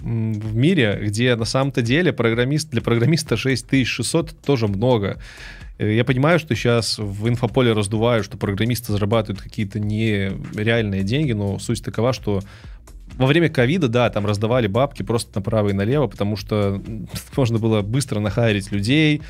в 0.00 0.56
мире, 0.56 0.98
где 1.02 1.36
на 1.36 1.44
самом-то 1.44 1.82
деле 1.82 2.12
программист, 2.12 2.70
для 2.70 2.80
программиста 2.80 3.36
6600 3.36 4.40
тоже 4.40 4.66
много. 4.66 5.18
Э, 5.80 5.94
я 5.94 6.04
понимаю, 6.04 6.38
что 6.38 6.54
сейчас 6.54 6.98
в 6.98 7.26
инфополе 7.28 7.72
раздувают, 7.72 8.26
что 8.26 8.36
программисты 8.36 8.92
зарабатывают 8.92 9.40
какие-то 9.40 9.80
нереальные 9.80 11.02
деньги, 11.02 11.32
но 11.32 11.58
суть 11.58 11.82
такова, 11.82 12.12
что 12.12 12.42
во 13.16 13.26
время 13.26 13.48
ковида, 13.48 13.88
да, 13.88 14.10
там 14.10 14.26
раздавали 14.26 14.66
бабки 14.66 15.02
просто 15.02 15.30
направо 15.34 15.70
и 15.70 15.72
налево, 15.72 16.06
потому 16.06 16.36
что 16.36 16.82
можно 17.36 17.58
было 17.58 17.80
быстро 17.80 18.20
нахайрить 18.20 18.70
людей, 18.70 19.22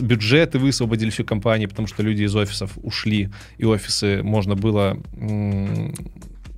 бюджеты 0.00 0.58
высвободили 0.58 1.10
всю 1.10 1.24
компанию, 1.24 1.68
потому 1.68 1.86
что 1.86 2.02
люди 2.02 2.24
из 2.24 2.34
офисов 2.34 2.72
ушли, 2.82 3.30
и 3.58 3.64
офисы 3.64 4.22
можно 4.22 4.56
было 4.56 4.98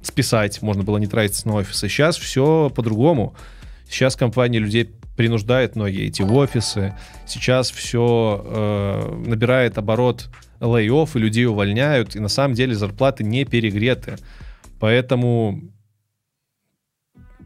списать, 0.02 0.62
можно 0.62 0.82
было 0.82 0.98
не 0.98 1.06
тратиться 1.06 1.48
на 1.48 1.54
офисы. 1.54 1.88
Сейчас 1.88 2.16
все 2.16 2.70
по-другому. 2.74 3.34
Сейчас 3.88 4.16
компания 4.16 4.58
людей 4.58 4.90
принуждает 5.16 5.76
многие 5.76 6.08
идти 6.08 6.22
в 6.22 6.34
офисы. 6.34 6.94
Сейчас 7.26 7.70
все 7.70 8.42
э, 8.44 9.22
набирает 9.26 9.78
оборот 9.78 10.28
лей 10.60 10.86
и 10.86 11.18
людей 11.18 11.46
увольняют, 11.46 12.16
и 12.16 12.20
на 12.20 12.28
самом 12.28 12.54
деле 12.54 12.74
зарплаты 12.74 13.24
не 13.24 13.44
перегреты. 13.44 14.16
Поэтому 14.80 15.62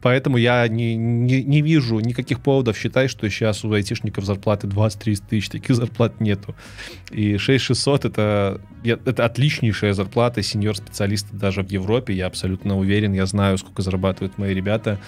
Поэтому 0.01 0.37
я 0.37 0.67
не, 0.67 0.95
не, 0.95 1.43
не 1.43 1.61
вижу 1.61 1.99
никаких 1.99 2.39
поводов 2.39 2.77
считать, 2.77 3.09
что 3.09 3.29
сейчас 3.29 3.65
у 3.65 3.73
айтишников 3.73 4.23
зарплаты 4.23 4.67
20-30 4.67 5.23
тысяч. 5.29 5.49
Таких 5.49 5.75
зарплат 5.75 6.21
нету. 6.21 6.55
И 7.11 7.37
6600 7.37 8.05
это, 8.05 8.61
это 8.83 9.25
отличнейшая 9.25 9.93
зарплата 9.93 10.41
сеньор-специалиста 10.41 11.35
даже 11.35 11.63
в 11.63 11.69
Европе. 11.69 12.13
Я 12.13 12.27
абсолютно 12.27 12.77
уверен, 12.77 13.13
я 13.13 13.25
знаю, 13.25 13.57
сколько 13.57 13.81
зарабатывают 13.81 14.37
мои 14.37 14.53
ребята. 14.53 14.99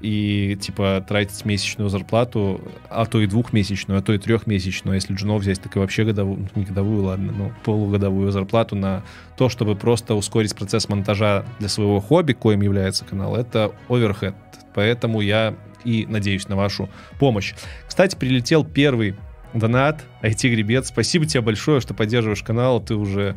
И 0.00 0.56
типа 0.60 1.04
тратить 1.06 1.44
месячную 1.44 1.90
зарплату, 1.90 2.60
а 2.88 3.04
то 3.04 3.20
и 3.20 3.26
двухмесячную, 3.26 3.98
а 3.98 4.02
то 4.02 4.14
и 4.14 4.18
трехмесячную. 4.18 4.94
Если 4.94 5.14
джунов 5.14 5.42
взять, 5.42 5.60
так 5.60 5.76
и 5.76 5.78
вообще 5.78 6.04
годовую, 6.04 6.48
ну, 6.54 6.60
не 6.60 6.64
годовую, 6.64 7.04
ладно, 7.04 7.32
но 7.32 7.52
полугодовую 7.64 8.32
зарплату 8.32 8.76
на 8.76 9.02
то, 9.36 9.50
чтобы 9.50 9.76
просто 9.76 10.14
ускорить 10.14 10.56
процесс 10.56 10.88
монтажа 10.88 11.44
для 11.58 11.68
своего 11.68 12.00
хобби, 12.00 12.32
коим 12.32 12.62
является 12.62 13.04
канал, 13.04 13.36
это 13.36 13.72
оверхед. 13.88 14.34
Поэтому 14.74 15.20
я 15.20 15.54
и 15.84 16.06
надеюсь 16.08 16.48
на 16.48 16.56
вашу 16.56 16.88
помощь. 17.18 17.54
Кстати, 17.86 18.16
прилетел 18.16 18.64
первый 18.64 19.16
донат, 19.52 20.04
IT-гребец. 20.22 20.88
Спасибо 20.88 21.26
тебе 21.26 21.40
большое, 21.40 21.80
что 21.80 21.94
поддерживаешь 21.94 22.42
канал. 22.42 22.80
Ты 22.80 22.94
уже... 22.94 23.36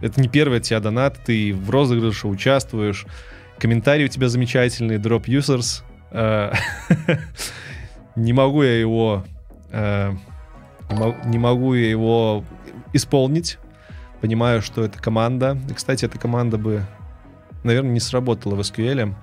Это 0.00 0.20
не 0.20 0.28
первый 0.28 0.58
от 0.58 0.64
тебя 0.64 0.80
донат, 0.80 1.18
ты 1.24 1.54
в 1.54 1.70
розыгрыше 1.70 2.28
участвуешь. 2.28 3.06
Комментарии 3.58 4.04
у 4.04 4.08
тебя 4.08 4.28
замечательные, 4.28 4.98
Drop 4.98 5.24
Users. 5.24 5.82
Э, 6.14 6.52
не 8.16 8.32
могу 8.32 8.62
я 8.62 8.78
его... 8.78 9.24
Э, 9.70 10.14
не 11.24 11.38
могу 11.38 11.74
я 11.74 11.90
его 11.90 12.44
исполнить. 12.92 13.58
Понимаю, 14.20 14.62
что 14.62 14.84
это 14.84 14.98
команда. 14.98 15.58
И, 15.68 15.74
кстати, 15.74 16.04
эта 16.04 16.18
команда 16.18 16.56
бы, 16.56 16.82
наверное, 17.64 17.92
не 17.92 18.00
сработала 18.00 18.54
в 18.54 18.60
SQL. 18.60 19.14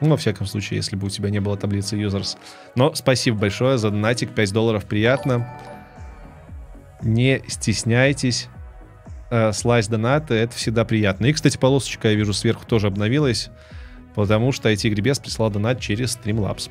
Ну, 0.00 0.10
во 0.10 0.16
всяком 0.16 0.46
случае, 0.46 0.76
если 0.78 0.96
бы 0.96 1.06
у 1.06 1.10
тебя 1.10 1.30
не 1.30 1.40
было 1.40 1.56
таблицы 1.56 1.96
users. 1.96 2.36
Но 2.74 2.94
спасибо 2.94 3.38
большое 3.38 3.78
за 3.78 3.90
донатик, 3.90 4.34
5 4.34 4.52
долларов, 4.52 4.84
приятно. 4.84 5.48
Не 7.00 7.42
стесняйтесь. 7.48 8.48
Э, 9.30 9.52
слайс 9.52 9.88
донаты, 9.88 10.34
это 10.34 10.54
всегда 10.54 10.84
приятно. 10.84 11.26
И, 11.26 11.32
кстати, 11.32 11.56
полосочка, 11.56 12.08
я 12.08 12.14
вижу, 12.14 12.34
сверху 12.34 12.66
тоже 12.66 12.88
обновилась, 12.88 13.50
потому 14.14 14.52
что 14.52 14.70
IT-гребес 14.70 15.18
прислал 15.18 15.50
донат 15.50 15.80
через 15.80 16.16
Streamlabs. 16.16 16.70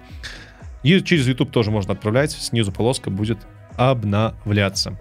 И 0.84 1.00
через 1.02 1.28
YouTube 1.28 1.52
тоже 1.52 1.72
можно 1.72 1.94
отправлять, 1.94 2.32
снизу 2.32 2.72
полоска 2.72 3.10
будет 3.10 3.38
обновляться. 3.76 4.98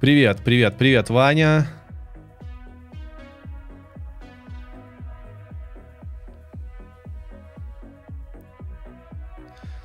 Привет, 0.00 0.40
привет, 0.44 0.76
привет, 0.76 1.10
Ваня. 1.10 1.66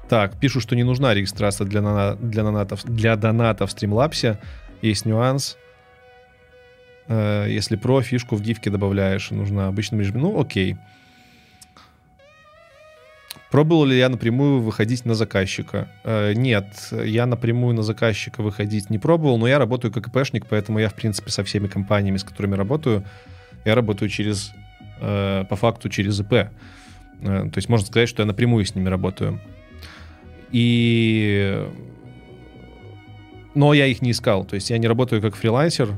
Так, 0.10 0.40
пишут, 0.40 0.64
что 0.64 0.76
не 0.76 0.84
нужна 0.84 1.14
регистрация 1.14 1.68
для, 1.68 1.82
нана, 1.82 2.16
для, 2.16 2.44
донатов, 2.44 2.84
для 2.84 3.16
доната 3.16 3.68
в 3.68 3.70
Streamlabs. 3.70 4.38
Есть 4.82 5.06
нюанс. 5.06 5.56
Э, 7.10 7.48
если 7.50 7.76
про 7.76 8.02
фишку 8.02 8.36
в 8.36 8.42
гифке 8.42 8.70
добавляешь, 8.70 9.32
нужно 9.32 9.68
обычным 9.68 10.00
режимом. 10.00 10.22
Ну, 10.22 10.40
окей. 10.40 10.78
Пробовал 13.52 13.86
ли 13.86 13.98
я 13.98 14.10
напрямую 14.10 14.62
выходить 14.62 15.06
на 15.06 15.16
заказчика? 15.16 15.88
Э, 16.04 16.34
нет, 16.34 16.68
я 16.92 17.26
напрямую 17.26 17.76
на 17.76 17.82
заказчика 17.82 18.44
выходить 18.44 18.92
не 18.92 19.00
пробовал, 19.00 19.40
но 19.40 19.48
я 19.48 19.58
работаю 19.58 19.92
как 19.92 20.08
ИПшник, 20.08 20.46
поэтому 20.46 20.78
я, 20.78 20.90
в 20.90 20.94
принципе, 20.94 21.32
со 21.32 21.44
всеми 21.44 21.68
компаниями, 21.68 22.18
с 22.18 22.24
которыми 22.24 22.56
работаю, 22.56 23.04
я 23.66 23.74
работаю 23.74 24.10
через, 24.10 24.52
э, 25.02 25.46
по 25.50 25.56
факту 25.56 25.90
через 25.90 26.20
ИП. 26.20 26.34
Э, 26.34 26.50
то 27.22 27.54
есть 27.56 27.70
можно 27.70 27.88
сказать, 27.88 28.08
что 28.08 28.22
я 28.22 28.28
напрямую 28.28 28.66
с 28.66 28.76
ними 28.76 28.88
работаю. 28.88 29.42
И... 30.52 31.68
Но 33.56 33.74
я 33.74 33.88
их 33.88 34.04
не 34.04 34.12
искал. 34.12 34.46
То 34.46 34.56
есть 34.56 34.70
я 34.70 34.78
не 34.78 34.88
работаю 34.88 35.24
как 35.24 35.36
фрилансер, 35.36 35.90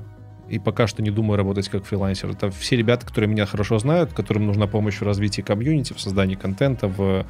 и 0.49 0.59
пока 0.59 0.87
что 0.87 1.01
не 1.01 1.11
думаю 1.11 1.37
работать 1.37 1.69
как 1.69 1.85
фрилансер. 1.85 2.31
Это 2.31 2.51
все 2.51 2.75
ребята, 2.75 3.05
которые 3.05 3.29
меня 3.29 3.45
хорошо 3.45 3.79
знают, 3.79 4.13
которым 4.13 4.47
нужна 4.47 4.67
помощь 4.67 4.99
в 4.99 5.03
развитии 5.03 5.41
комьюнити, 5.41 5.93
в 5.93 6.01
создании 6.01 6.35
контента, 6.35 6.87
в 6.87 7.25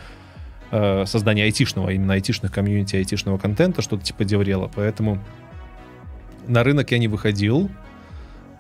э, 0.72 1.06
создании 1.06 1.44
айтишного, 1.44 1.90
именно 1.92 2.14
айтишных 2.14 2.52
комьюнити, 2.52 2.96
айтишного 2.96 3.38
контента, 3.38 3.82
что-то 3.82 4.04
типа 4.04 4.24
Деврела. 4.24 4.72
Поэтому 4.74 5.20
На 6.48 6.64
рынок 6.64 6.92
я 6.92 6.98
не 6.98 7.08
выходил, 7.08 7.70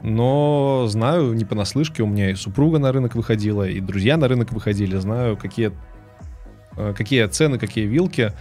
но 0.03 0.85
знаю 0.87 1.33
не 1.33 1.45
понаслышке, 1.45 2.03
у 2.03 2.07
меня 2.07 2.31
и 2.31 2.35
супруга 2.35 2.79
на 2.79 2.91
рынок 2.91 3.15
выходила, 3.15 3.67
и 3.67 3.79
друзья 3.79 4.17
на 4.17 4.27
рынок 4.27 4.51
выходили, 4.51 4.95
знаю, 4.97 5.37
какие, 5.37 5.71
э, 6.77 6.93
какие 6.95 7.25
цены, 7.27 7.57
какие 7.57 7.85
вилки. 7.85 8.33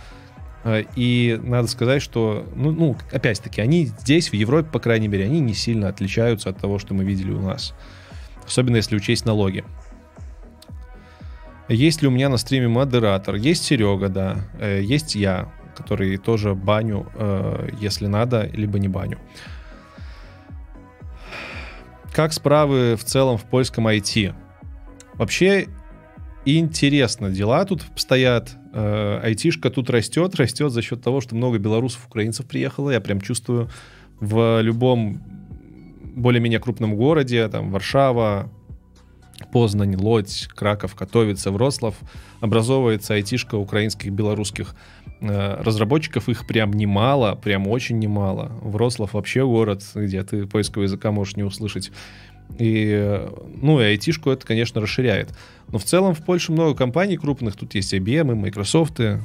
Э, 0.65 0.85
и 0.97 1.39
надо 1.43 1.69
сказать, 1.69 2.03
что, 2.03 2.47
ну, 2.55 2.71
ну 2.71 2.97
опять-таки, 3.13 3.61
они 3.61 3.87
здесь, 3.87 4.31
в 4.31 4.35
Европе, 4.35 4.69
по 4.71 4.79
крайней 4.79 5.09
мере, 5.09 5.25
они 5.25 5.41
не 5.41 5.55
сильно 5.55 5.89
отличаются 5.89 6.51
от 6.51 6.59
того, 6.59 6.79
что 6.79 6.95
мы 6.95 7.05
видели 7.05 7.33
у 7.33 7.41
нас. 7.41 7.75
Особенно 8.47 8.77
если 8.77 8.97
учесть 8.97 9.25
налоги. 9.25 9.65
Есть 11.69 12.03
ли 12.03 12.09
у 12.09 12.11
меня 12.11 12.29
на 12.29 12.37
стриме 12.37 12.69
модератор? 12.69 13.37
Есть 13.37 13.65
Серега, 13.65 14.09
да. 14.09 14.37
Э, 14.59 14.81
есть 14.83 15.15
я, 15.15 15.53
который 15.77 16.17
тоже 16.17 16.55
баню, 16.55 17.07
э, 17.15 17.71
если 17.81 18.07
надо, 18.07 18.49
либо 18.53 18.79
не 18.79 18.89
баню. 18.89 19.19
Как 22.13 22.33
справы 22.33 22.97
в 22.97 23.05
целом 23.05 23.39
в 23.39 23.45
польском 23.45 23.87
IT? 23.87 24.35
Вообще 25.15 25.69
интересно 26.45 27.31
дела 27.31 27.65
тут 27.65 27.83
стоят. 27.95 28.57
Э, 28.73 29.21
айтишка 29.23 29.71
тут 29.71 29.91
растет, 29.91 30.35
растет 30.37 30.73
за 30.73 30.83
счет 30.83 31.03
того, 31.03 31.21
что 31.21 31.35
много 31.35 31.59
белорусов, 31.59 32.07
украинцев 32.07 32.47
приехало. 32.47 32.91
Я 32.91 33.01
прям 33.01 33.21
чувствую 33.21 33.69
в 34.21 34.61
любом 34.63 35.23
более-менее 36.15 36.61
крупном 36.61 36.97
городе, 36.97 37.49
там 37.49 37.71
Варшава, 37.71 38.51
Познань, 39.53 39.97
Лодь, 39.97 40.49
Краков, 40.55 40.95
Котовица, 40.95 41.51
Врослав 41.51 41.95
образовывается 42.41 43.15
айтишка 43.15 43.57
украинских, 43.57 44.13
белорусских 44.13 44.75
э, 45.21 45.63
разработчиков. 45.63 46.29
Их 46.29 46.47
прям 46.47 46.73
немало, 46.73 47.35
прям 47.35 47.67
очень 47.67 47.99
немало. 47.99 48.53
Врослав 48.63 49.15
вообще 49.15 49.45
город, 49.45 49.83
где 49.95 50.23
ты 50.23 50.47
поискового 50.47 50.85
языка 50.85 51.11
можешь 51.11 51.37
не 51.37 51.43
услышать. 51.43 51.91
И, 52.59 53.29
ну, 53.61 53.81
и 53.81 53.85
айтишку 53.85 54.31
это, 54.31 54.47
конечно, 54.47 54.81
расширяет. 54.81 55.31
Но 55.73 55.79
в 55.79 55.85
целом 55.85 56.15
в 56.15 56.25
Польше 56.25 56.53
много 56.53 56.75
компаний 56.77 57.17
крупных. 57.17 57.57
Тут 57.57 57.75
есть 57.75 57.95
IBM, 57.95 58.33
и 58.33 58.35
Microsoft. 58.35 59.01
Э, 59.01 59.21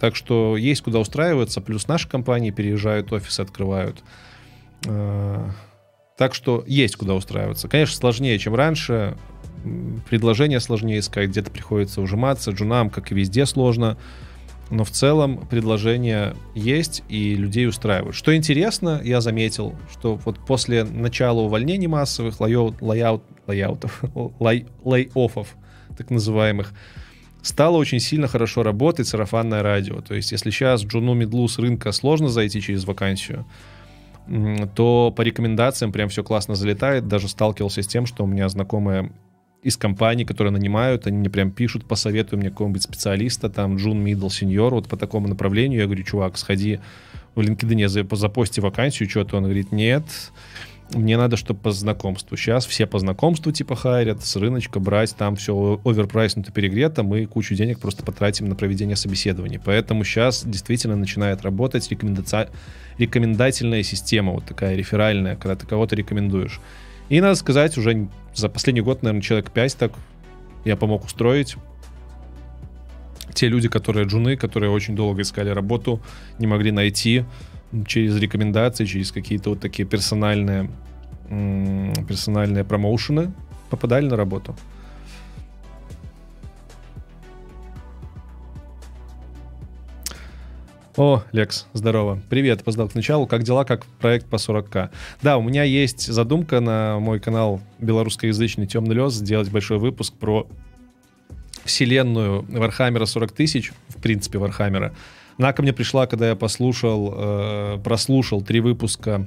так 0.00 0.16
что 0.16 0.56
есть 0.56 0.82
куда 0.82 0.98
устраиваться. 0.98 1.60
Плюс 1.60 1.86
наши 1.86 2.08
компании 2.08 2.50
переезжают, 2.50 3.12
офисы 3.12 3.40
открывают. 3.40 4.02
Э, 4.86 5.50
так 6.16 6.34
что 6.34 6.64
есть 6.66 6.96
куда 6.96 7.14
устраиваться. 7.14 7.68
Конечно, 7.68 7.96
сложнее, 7.96 8.38
чем 8.38 8.54
раньше. 8.54 9.16
Предложение 10.08 10.60
сложнее 10.60 10.98
искать, 10.98 11.28
где-то 11.30 11.50
приходится 11.50 12.00
ужиматься. 12.00 12.50
Джунам, 12.50 12.90
как 12.90 13.12
и 13.12 13.14
везде, 13.14 13.46
сложно. 13.46 13.96
Но 14.72 14.84
в 14.84 14.90
целом 14.90 15.36
предложения 15.36 16.34
есть 16.54 17.02
и 17.10 17.34
людей 17.34 17.68
устраивают. 17.68 18.16
Что 18.16 18.34
интересно, 18.34 19.02
я 19.04 19.20
заметил, 19.20 19.74
что 19.92 20.14
вот 20.14 20.38
после 20.46 20.84
начала 20.84 21.40
увольнений 21.40 21.88
массовых, 21.88 22.40
layout, 22.40 22.80
layout, 22.80 23.22
лайаутов, 23.46 24.02
лай, 24.40 24.64
лей-оффов, 24.82 25.48
так 25.98 26.08
называемых, 26.08 26.72
стало 27.42 27.76
очень 27.76 28.00
сильно 28.00 28.28
хорошо 28.28 28.62
работать 28.62 29.06
сарафанное 29.06 29.62
радио. 29.62 30.00
То 30.00 30.14
есть, 30.14 30.32
если 30.32 30.50
сейчас 30.50 30.82
джуну, 30.82 31.12
мидлу 31.12 31.46
с 31.48 31.58
рынка 31.58 31.92
сложно 31.92 32.28
зайти 32.28 32.62
через 32.62 32.86
вакансию, 32.86 33.44
то 34.74 35.12
по 35.14 35.20
рекомендациям 35.20 35.92
прям 35.92 36.08
все 36.08 36.24
классно 36.24 36.54
залетает. 36.54 37.08
Даже 37.08 37.28
сталкивался 37.28 37.82
с 37.82 37.86
тем, 37.86 38.06
что 38.06 38.24
у 38.24 38.26
меня 38.26 38.48
знакомые 38.48 39.12
из 39.62 39.76
компаний, 39.76 40.24
которые 40.24 40.52
нанимают, 40.52 41.06
они 41.06 41.18
мне 41.18 41.30
прям 41.30 41.52
пишут, 41.52 41.84
посоветуй 41.84 42.38
мне 42.38 42.50
какого-нибудь 42.50 42.82
специалиста, 42.82 43.48
там, 43.48 43.76
джун, 43.76 44.02
middle, 44.02 44.28
senior, 44.28 44.74
вот 44.74 44.88
по 44.88 44.96
такому 44.96 45.28
направлению. 45.28 45.80
Я 45.80 45.86
говорю, 45.86 46.02
чувак, 46.02 46.36
сходи 46.36 46.80
в 47.36 47.40
LinkedIn, 47.40 48.16
запости 48.16 48.58
вакансию, 48.58 49.08
что-то. 49.08 49.36
Он 49.36 49.44
говорит, 49.44 49.70
нет, 49.70 50.04
мне 50.94 51.16
надо, 51.16 51.36
чтобы 51.36 51.60
по 51.60 51.70
знакомству. 51.70 52.36
Сейчас 52.36 52.66
все 52.66 52.86
по 52.86 52.98
знакомству 52.98 53.52
типа 53.52 53.76
хайрят, 53.76 54.24
с 54.24 54.34
рыночка 54.34 54.80
брать, 54.80 55.14
там 55.16 55.36
все 55.36 55.80
оверпрайснуто, 55.84 56.50
перегрето, 56.50 57.04
мы 57.04 57.26
кучу 57.26 57.54
денег 57.54 57.78
просто 57.78 58.04
потратим 58.04 58.46
на 58.46 58.56
проведение 58.56 58.96
собеседований. 58.96 59.60
Поэтому 59.64 60.02
сейчас 60.02 60.44
действительно 60.44 60.96
начинает 60.96 61.42
работать 61.42 61.88
рекомендация, 61.88 62.50
рекомендательная 62.98 63.84
система, 63.84 64.32
вот 64.32 64.44
такая 64.44 64.74
реферальная, 64.74 65.36
когда 65.36 65.54
ты 65.54 65.68
кого-то 65.68 65.94
рекомендуешь. 65.94 66.60
И 67.08 67.20
надо 67.20 67.36
сказать, 67.36 67.78
уже 67.78 68.08
за 68.34 68.48
последний 68.48 68.82
год, 68.82 69.02
наверное, 69.02 69.22
человек 69.22 69.50
5 69.50 69.76
так 69.76 69.92
я 70.64 70.76
помог 70.76 71.04
устроить. 71.04 71.56
Те 73.34 73.48
люди, 73.48 73.68
которые 73.68 74.06
джуны, 74.06 74.36
которые 74.36 74.70
очень 74.70 74.94
долго 74.94 75.22
искали 75.22 75.50
работу, 75.50 76.00
не 76.38 76.46
могли 76.46 76.70
найти, 76.70 77.24
через 77.86 78.16
рекомендации, 78.18 78.84
через 78.84 79.12
какие-то 79.12 79.50
вот 79.50 79.60
такие 79.60 79.88
персональные, 79.88 80.70
персональные 81.28 82.64
промоушены 82.64 83.32
попадали 83.70 84.06
на 84.06 84.16
работу. 84.16 84.54
О, 90.96 91.22
Лекс, 91.32 91.66
здорово. 91.72 92.20
Привет, 92.28 92.60
опоздал 92.60 92.86
к 92.86 92.94
началу. 92.94 93.26
Как 93.26 93.44
дела, 93.44 93.64
как 93.64 93.86
проект 93.98 94.26
по 94.26 94.36
40к? 94.36 94.90
Да, 95.22 95.38
у 95.38 95.42
меня 95.42 95.62
есть 95.62 96.06
задумка 96.06 96.60
на 96.60 96.98
мой 96.98 97.18
канал 97.18 97.62
белорусскоязычный 97.78 98.66
Темный 98.66 98.94
лес 98.96 99.14
сделать 99.14 99.50
большой 99.50 99.78
выпуск 99.78 100.12
про 100.12 100.46
вселенную 101.64 102.44
Вархаммера 102.46 103.06
40 103.06 103.32
тысяч, 103.32 103.72
в 103.88 104.02
принципе, 104.02 104.36
Вархаммера. 104.36 104.94
Она 105.38 105.54
ко 105.54 105.62
мне 105.62 105.72
пришла, 105.72 106.06
когда 106.06 106.28
я 106.28 106.36
послушал, 106.36 107.14
э, 107.16 107.78
прослушал 107.82 108.42
три 108.42 108.60
выпуска 108.60 109.26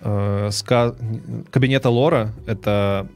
э, 0.00 0.48
ска... 0.50 0.96
кабинета 1.52 1.88
Лора. 1.88 2.32
Это 2.48 3.06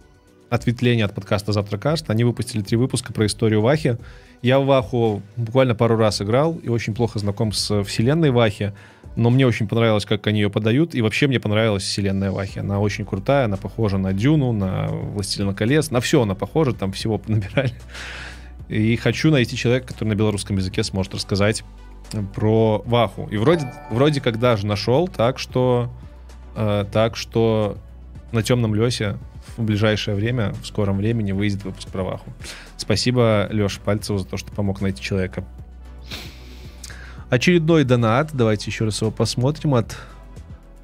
ответвление 0.52 1.06
от 1.06 1.14
подкаста 1.14 1.52
Завтракаст. 1.52 2.10
Они 2.10 2.24
выпустили 2.24 2.60
три 2.60 2.76
выпуска 2.76 3.14
про 3.14 3.24
историю 3.24 3.62
Вахи. 3.62 3.96
Я 4.42 4.60
в 4.60 4.66
Ваху 4.66 5.22
буквально 5.36 5.74
пару 5.74 5.96
раз 5.96 6.20
играл 6.20 6.58
и 6.62 6.68
очень 6.68 6.94
плохо 6.94 7.18
знаком 7.18 7.52
с 7.52 7.82
вселенной 7.84 8.30
Вахи. 8.30 8.74
Но 9.16 9.30
мне 9.30 9.46
очень 9.46 9.66
понравилось, 9.66 10.04
как 10.04 10.26
они 10.26 10.40
ее 10.40 10.50
подают. 10.50 10.94
И 10.94 11.00
вообще 11.00 11.26
мне 11.26 11.40
понравилась 11.40 11.84
вселенная 11.84 12.30
Вахи. 12.30 12.58
Она 12.58 12.80
очень 12.80 13.06
крутая, 13.06 13.46
она 13.46 13.56
похожа 13.56 13.96
на 13.96 14.12
Дюну, 14.12 14.52
на 14.52 14.88
Властелина 14.88 15.54
колец. 15.54 15.90
На 15.90 16.02
все 16.02 16.20
она 16.20 16.34
похожа, 16.34 16.74
там 16.74 16.92
всего 16.92 17.20
набирали. 17.28 17.72
И 18.68 18.96
хочу 18.96 19.30
найти 19.30 19.56
человека, 19.56 19.88
который 19.88 20.10
на 20.10 20.14
белорусском 20.14 20.58
языке 20.58 20.82
сможет 20.82 21.14
рассказать 21.14 21.64
про 22.34 22.82
Ваху. 22.84 23.26
И 23.30 23.38
вроде, 23.38 23.72
вроде 23.90 24.20
как 24.20 24.38
даже 24.38 24.66
нашел, 24.66 25.08
так 25.08 25.38
что, 25.38 25.90
э, 26.56 26.84
так 26.92 27.16
что 27.16 27.78
на 28.32 28.42
темном 28.42 28.74
лесе 28.74 29.16
в 29.56 29.62
ближайшее 29.62 30.14
время, 30.14 30.52
в 30.62 30.66
скором 30.66 30.96
времени 30.96 31.32
выйдет 31.32 31.64
выпуск 31.64 31.88
про 31.88 32.02
Ваху. 32.02 32.32
Спасибо, 32.76 33.48
Леша 33.50 33.80
Пальцеву, 33.84 34.18
за 34.18 34.26
то, 34.26 34.36
что 34.36 34.50
помог 34.52 34.80
найти 34.80 35.02
человека. 35.02 35.44
Очередной 37.30 37.84
донат. 37.84 38.30
Давайте 38.32 38.70
еще 38.70 38.84
раз 38.84 39.00
его 39.00 39.10
посмотрим 39.10 39.74
от 39.74 39.96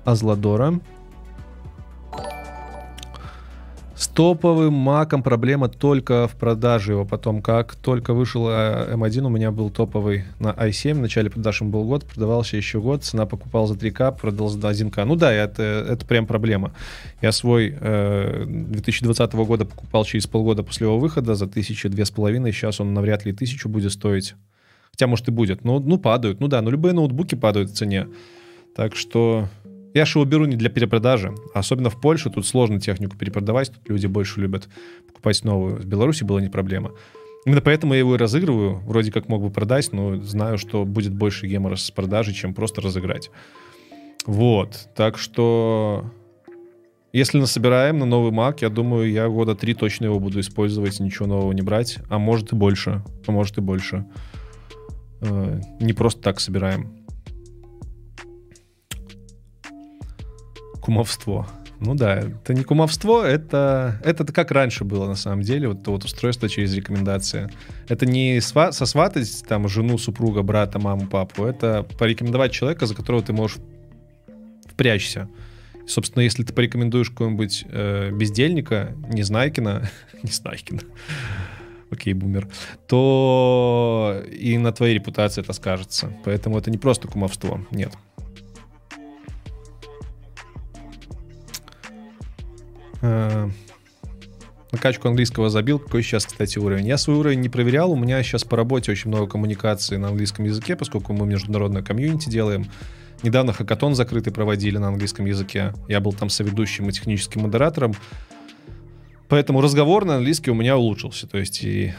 Азладора. 0.04 0.80
С 3.98 4.06
топовым 4.06 4.74
маком 4.74 5.24
проблема 5.24 5.68
только 5.68 6.28
в 6.28 6.36
продаже 6.36 6.92
его. 6.92 7.04
Потом, 7.04 7.42
как 7.42 7.74
только 7.74 8.14
вышел 8.14 8.48
M1, 8.48 9.26
у 9.26 9.28
меня 9.28 9.50
был 9.50 9.70
топовый 9.70 10.22
на 10.38 10.50
i7. 10.50 10.94
В 10.94 11.00
начале 11.00 11.30
продаж 11.30 11.62
был 11.62 11.82
год, 11.82 12.04
продавался 12.04 12.56
еще 12.56 12.80
год. 12.80 13.02
Цена 13.02 13.26
покупал 13.26 13.66
за 13.66 13.74
3К, 13.74 14.16
продал 14.16 14.50
за 14.50 14.60
1К. 14.60 15.02
Ну 15.04 15.16
да, 15.16 15.32
это, 15.32 15.62
это 15.90 16.06
прям 16.06 16.28
проблема. 16.28 16.72
Я 17.20 17.32
свой 17.32 17.76
э, 17.76 18.44
2020 18.46 19.32
года 19.32 19.64
покупал 19.64 20.04
через 20.04 20.28
полгода 20.28 20.62
после 20.62 20.86
его 20.86 21.00
выхода 21.00 21.34
за 21.34 21.48
тысячу, 21.48 21.88
две 21.88 22.04
с 22.04 22.12
половиной. 22.12 22.52
Сейчас 22.52 22.78
он 22.78 22.94
навряд 22.94 23.24
ли 23.24 23.32
тысячу 23.32 23.68
будет 23.68 23.90
стоить. 23.90 24.36
Хотя, 24.92 25.08
может, 25.08 25.26
и 25.26 25.32
будет. 25.32 25.64
Ну, 25.64 25.80
ну, 25.80 25.98
падают. 25.98 26.38
Ну 26.38 26.46
да, 26.46 26.62
но 26.62 26.70
любые 26.70 26.92
ноутбуки 26.94 27.34
падают 27.34 27.70
в 27.70 27.74
цене. 27.74 28.06
Так 28.76 28.94
что 28.94 29.48
я 29.98 30.04
его 30.04 30.24
беру 30.24 30.44
не 30.44 30.56
для 30.56 30.70
перепродажи. 30.70 31.34
Особенно 31.54 31.90
в 31.90 32.00
Польше 32.00 32.30
тут 32.30 32.46
сложно 32.46 32.80
технику 32.80 33.16
перепродавать. 33.16 33.72
Тут 33.72 33.88
люди 33.88 34.06
больше 34.06 34.40
любят 34.40 34.68
покупать 35.08 35.44
новую. 35.44 35.76
В 35.76 35.84
Беларуси 35.84 36.24
была 36.24 36.40
не 36.40 36.48
проблема. 36.48 36.92
Именно 37.44 37.60
поэтому 37.62 37.94
я 37.94 38.00
его 38.00 38.14
и 38.14 38.18
разыгрываю. 38.18 38.76
Вроде 38.86 39.10
как 39.10 39.28
мог 39.28 39.42
бы 39.42 39.50
продать, 39.50 39.92
но 39.92 40.16
знаю, 40.22 40.58
что 40.58 40.84
будет 40.84 41.14
больше 41.14 41.46
гемора 41.46 41.76
с 41.76 41.90
продажей, 41.90 42.34
чем 42.34 42.54
просто 42.54 42.80
разыграть. 42.80 43.30
Вот. 44.26 44.88
Так 44.94 45.18
что... 45.18 46.04
Если 47.10 47.38
насобираем 47.38 47.98
на 47.98 48.04
новый 48.04 48.32
Mac, 48.32 48.58
я 48.60 48.68
думаю, 48.68 49.10
я 49.10 49.28
года 49.28 49.54
три 49.54 49.72
точно 49.72 50.04
его 50.04 50.20
буду 50.20 50.40
использовать, 50.40 51.00
ничего 51.00 51.26
нового 51.26 51.52
не 51.52 51.62
брать. 51.62 51.98
А 52.10 52.18
может 52.18 52.52
и 52.52 52.54
больше. 52.54 53.02
А 53.26 53.32
может 53.32 53.56
и 53.56 53.62
больше. 53.62 54.04
Э, 55.22 55.60
не 55.80 55.94
просто 55.94 56.20
так 56.20 56.38
собираем. 56.38 56.97
Кумовство. 60.88 61.46
Ну 61.80 61.94
да, 61.94 62.20
это 62.20 62.54
не 62.54 62.64
кумовство, 62.64 63.22
это, 63.22 64.00
это 64.02 64.24
как 64.32 64.50
раньше 64.50 64.84
было 64.84 65.06
на 65.06 65.16
самом 65.16 65.42
деле, 65.42 65.68
вот 65.68 65.86
вот 65.86 66.04
устройство 66.06 66.48
через 66.48 66.72
рекомендации. 66.72 67.50
Это 67.88 68.06
не 68.06 68.40
сва, 68.40 68.72
сосватать 68.72 69.44
там 69.46 69.68
жену, 69.68 69.98
супруга, 69.98 70.40
брата, 70.40 70.78
маму, 70.78 71.06
папу, 71.06 71.44
это 71.44 71.86
порекомендовать 71.98 72.52
человека, 72.52 72.86
за 72.86 72.94
которого 72.94 73.22
ты 73.22 73.34
можешь 73.34 73.58
впрячься. 74.64 75.28
Собственно, 75.86 76.22
если 76.22 76.42
ты 76.42 76.54
порекомендуешь 76.54 77.10
какого-нибудь 77.10 77.66
э, 77.68 78.12
бездельника, 78.12 78.94
Незнайкина, 79.12 79.90
Незнайкина, 80.22 80.80
окей, 81.90 82.14
бумер, 82.14 82.48
то 82.86 84.22
и 84.32 84.56
на 84.56 84.72
твоей 84.72 84.94
репутации 84.94 85.42
это 85.42 85.52
скажется. 85.52 86.10
Поэтому 86.24 86.56
это 86.56 86.70
не 86.70 86.78
просто 86.78 87.08
кумовство, 87.08 87.60
нет. 87.70 87.92
Э, 93.02 93.48
накачку 94.72 95.08
английского 95.08 95.50
забил. 95.50 95.78
Какой 95.78 96.02
сейчас, 96.02 96.26
кстати, 96.26 96.58
уровень? 96.58 96.86
Я 96.86 96.98
свой 96.98 97.16
уровень 97.16 97.40
не 97.40 97.48
проверял. 97.48 97.92
У 97.92 97.96
меня 97.96 98.22
сейчас 98.22 98.44
по 98.44 98.56
работе 98.56 98.92
очень 98.92 99.08
много 99.08 99.26
коммуникации 99.26 99.96
на 99.96 100.08
английском 100.08 100.44
языке, 100.44 100.76
поскольку 100.76 101.12
мы 101.12 101.26
международное 101.26 101.82
комьюнити 101.82 102.28
делаем. 102.28 102.66
Недавно 103.22 103.52
хакатон 103.52 103.94
закрытый 103.94 104.32
проводили 104.32 104.78
на 104.78 104.88
английском 104.88 105.26
языке. 105.26 105.74
Я 105.88 106.00
был 106.00 106.12
там 106.12 106.28
соведущим 106.28 106.88
и 106.88 106.92
техническим 106.92 107.42
модератором. 107.42 107.94
Поэтому 109.28 109.60
разговор 109.60 110.04
на 110.04 110.16
английский 110.16 110.50
у 110.50 110.54
меня 110.54 110.76
улучшился. 110.76 111.26
То 111.26 111.38
есть 111.38 111.62
и 111.62 111.94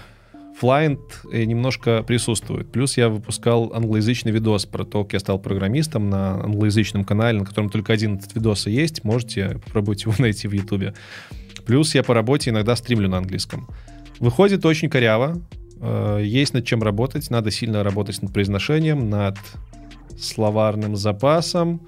Flyent 0.61 0.99
немножко 1.31 2.03
присутствует. 2.03 2.71
Плюс 2.71 2.97
я 2.97 3.09
выпускал 3.09 3.71
англоязычный 3.73 4.31
видос 4.31 4.65
про 4.65 4.83
то, 4.83 5.03
как 5.03 5.13
я 5.13 5.19
стал 5.19 5.39
программистом 5.39 6.09
на 6.09 6.43
англоязычном 6.43 7.05
канале, 7.05 7.39
на 7.39 7.45
котором 7.45 7.69
только 7.69 7.93
один 7.93 8.19
видос 8.33 8.67
есть. 8.67 9.03
Можете 9.03 9.59
попробовать 9.65 10.03
его 10.03 10.13
найти 10.19 10.47
в 10.47 10.51
Ютубе. 10.51 10.93
Плюс 11.65 11.95
я 11.95 12.03
по 12.03 12.13
работе 12.13 12.49
иногда 12.49 12.75
стримлю 12.75 13.07
на 13.07 13.17
английском. 13.17 13.69
Выходит 14.19 14.65
очень 14.65 14.89
коряво. 14.89 15.41
Э, 15.81 16.19
есть 16.23 16.53
над 16.53 16.65
чем 16.65 16.83
работать. 16.83 17.29
Надо 17.29 17.51
сильно 17.51 17.83
работать 17.83 18.21
над 18.21 18.33
произношением, 18.33 19.09
над 19.09 19.37
словарным 20.19 20.95
запасом. 20.95 21.87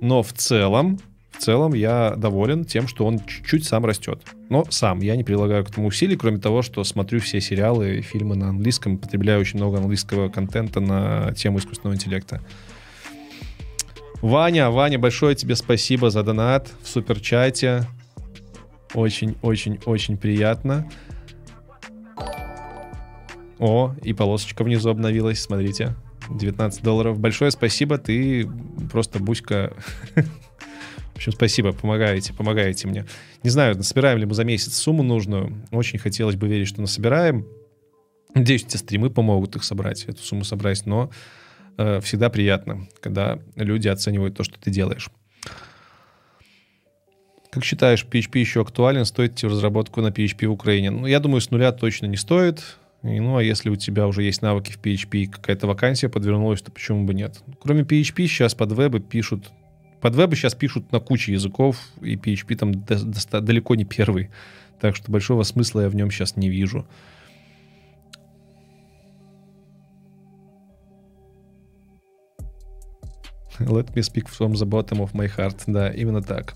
Но 0.00 0.22
в 0.22 0.32
целом, 0.32 0.98
в 1.38 1.40
целом 1.40 1.72
я 1.72 2.14
доволен 2.16 2.64
тем, 2.64 2.88
что 2.88 3.06
он 3.06 3.20
чуть-чуть 3.20 3.64
сам 3.64 3.84
растет. 3.84 4.20
Но 4.48 4.64
сам, 4.70 4.98
я 5.00 5.14
не 5.14 5.22
прилагаю 5.22 5.64
к 5.64 5.70
этому 5.70 5.86
усилий, 5.86 6.16
кроме 6.16 6.38
того, 6.38 6.62
что 6.62 6.82
смотрю 6.82 7.20
все 7.20 7.40
сериалы 7.40 7.98
и 7.98 8.02
фильмы 8.02 8.34
на 8.34 8.48
английском, 8.48 8.98
потребляю 8.98 9.40
очень 9.40 9.58
много 9.58 9.78
английского 9.78 10.30
контента 10.30 10.80
на 10.80 11.32
тему 11.34 11.58
искусственного 11.58 11.94
интеллекта. 11.94 12.42
Ваня, 14.20 14.70
Ваня, 14.70 14.98
большое 14.98 15.36
тебе 15.36 15.54
спасибо 15.54 16.10
за 16.10 16.24
донат 16.24 16.72
в 16.82 16.88
суперчате. 16.88 17.86
Очень-очень-очень 18.94 20.16
приятно. 20.16 20.90
О, 23.60 23.94
и 24.02 24.12
полосочка 24.12 24.64
внизу 24.64 24.90
обновилась, 24.90 25.40
смотрите. 25.40 25.94
19 26.30 26.82
долларов. 26.82 27.20
Большое 27.20 27.52
спасибо, 27.52 27.96
ты 27.96 28.50
просто 28.90 29.20
буська. 29.20 29.72
В 31.18 31.20
общем, 31.20 31.32
спасибо, 31.32 31.72
помогаете, 31.72 32.32
помогаете 32.32 32.86
мне. 32.86 33.04
Не 33.42 33.50
знаю, 33.50 33.76
насобираем 33.76 34.18
ли 34.18 34.24
мы 34.24 34.34
за 34.34 34.44
месяц 34.44 34.76
сумму 34.76 35.02
нужную. 35.02 35.66
Очень 35.72 35.98
хотелось 35.98 36.36
бы 36.36 36.46
верить, 36.46 36.68
что 36.68 36.80
насобираем. 36.80 37.44
Надеюсь, 38.34 38.62
эти 38.62 38.76
стримы 38.76 39.10
помогут 39.10 39.56
их 39.56 39.64
собрать, 39.64 40.04
эту 40.04 40.22
сумму 40.22 40.44
собрать, 40.44 40.86
но 40.86 41.10
э, 41.76 42.00
всегда 42.02 42.30
приятно, 42.30 42.86
когда 43.00 43.40
люди 43.56 43.88
оценивают 43.88 44.36
то, 44.36 44.44
что 44.44 44.60
ты 44.60 44.70
делаешь. 44.70 45.10
Как 47.50 47.64
считаешь, 47.64 48.06
PHP 48.08 48.38
еще 48.38 48.60
актуален? 48.60 49.04
Стоит 49.04 49.42
в 49.42 49.48
разработку 49.48 50.00
на 50.00 50.10
PHP 50.10 50.46
в 50.46 50.52
Украине? 50.52 50.90
Ну, 50.90 51.06
я 51.06 51.18
думаю, 51.18 51.40
с 51.40 51.50
нуля 51.50 51.72
точно 51.72 52.06
не 52.06 52.16
стоит. 52.16 52.62
И, 53.02 53.18
ну, 53.18 53.38
а 53.38 53.42
если 53.42 53.70
у 53.70 53.76
тебя 53.76 54.06
уже 54.06 54.22
есть 54.22 54.40
навыки 54.40 54.70
в 54.70 54.80
PHP 54.80 55.18
и 55.18 55.26
какая-то 55.26 55.66
вакансия 55.66 56.08
подвернулась, 56.08 56.62
то 56.62 56.70
почему 56.70 57.06
бы 57.06 57.12
нет? 57.12 57.42
Кроме 57.60 57.82
PHP 57.82 58.28
сейчас 58.28 58.54
под 58.54 58.70
вебы 58.70 59.00
пишут... 59.00 59.50
Под 60.00 60.14
вебы 60.14 60.36
сейчас 60.36 60.54
пишут 60.54 60.92
на 60.92 61.00
куче 61.00 61.32
языков, 61.32 61.76
и 62.00 62.14
PHP 62.14 62.56
там 62.56 62.72
до, 62.72 63.04
до, 63.04 63.40
далеко 63.40 63.74
не 63.74 63.84
первый. 63.84 64.30
Так 64.80 64.94
что 64.94 65.10
большого 65.10 65.42
смысла 65.42 65.80
я 65.82 65.88
в 65.88 65.94
нем 65.94 66.10
сейчас 66.10 66.36
не 66.36 66.48
вижу. 66.48 66.86
Let 73.58 73.92
me 73.92 74.02
speak 74.02 74.28
from 74.28 74.52
the 74.52 74.66
bottom 74.66 75.00
of 75.00 75.12
my 75.14 75.28
heart. 75.36 75.62
Да, 75.66 75.88
именно 75.88 76.22
так. 76.22 76.54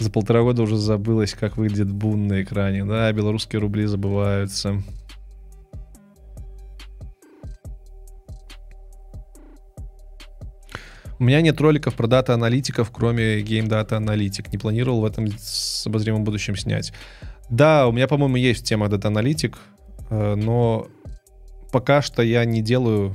За 0.00 0.10
полтора 0.10 0.42
года 0.42 0.62
уже 0.62 0.76
забылось, 0.76 1.34
как 1.34 1.56
выглядит 1.56 1.92
BYN 1.92 2.26
на 2.26 2.42
экране. 2.42 2.84
Да, 2.84 3.12
белорусские 3.12 3.60
рубли 3.60 3.86
забываются. 3.86 4.82
У 11.22 11.24
меня 11.24 11.40
нет 11.40 11.60
роликов 11.60 11.94
про 11.94 12.08
дата-аналитиков, 12.08 12.90
кроме 12.90 13.42
Game 13.42 13.68
Data 13.68 13.90
Analytic. 13.90 14.48
Не 14.50 14.58
планировал 14.58 15.02
в 15.02 15.04
этом 15.04 15.28
с 15.38 15.86
обозримом 15.86 16.24
будущем 16.24 16.56
снять. 16.56 16.92
Да, 17.48 17.86
у 17.86 17.92
меня, 17.92 18.08
по-моему, 18.08 18.34
есть 18.34 18.66
тема 18.66 18.88
дата-аналитик, 18.88 19.56
э, 20.10 20.34
но 20.34 20.88
пока 21.70 22.02
что 22.02 22.22
я 22.22 22.44
не 22.44 22.60
делаю 22.60 23.14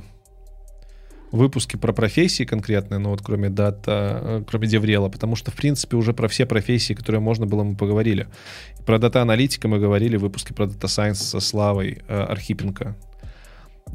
выпуски 1.32 1.76
про 1.76 1.92
профессии 1.92 2.44
конкретные, 2.44 2.96
ну 2.96 3.10
вот 3.10 3.20
кроме 3.20 3.50
дата, 3.50 4.20
э, 4.22 4.44
кроме 4.48 4.68
DevRel 4.68 5.00
а, 5.00 5.10
потому 5.10 5.36
что, 5.36 5.50
в 5.50 5.56
принципе, 5.56 5.98
уже 5.98 6.14
про 6.14 6.28
все 6.28 6.46
профессии, 6.46 6.94
которые 6.94 7.20
можно 7.20 7.44
было, 7.44 7.62
мы 7.62 7.76
поговорили. 7.76 8.26
Про 8.86 8.98
дата-аналитика 8.98 9.68
мы 9.68 9.78
говорили 9.78 10.16
в 10.16 10.22
выпуске 10.22 10.54
про 10.54 10.64
дата 10.64 10.88
сайенс 10.88 11.20
со 11.20 11.40
Славой 11.40 11.98
э, 12.08 12.22
Архипенко. 12.22 12.96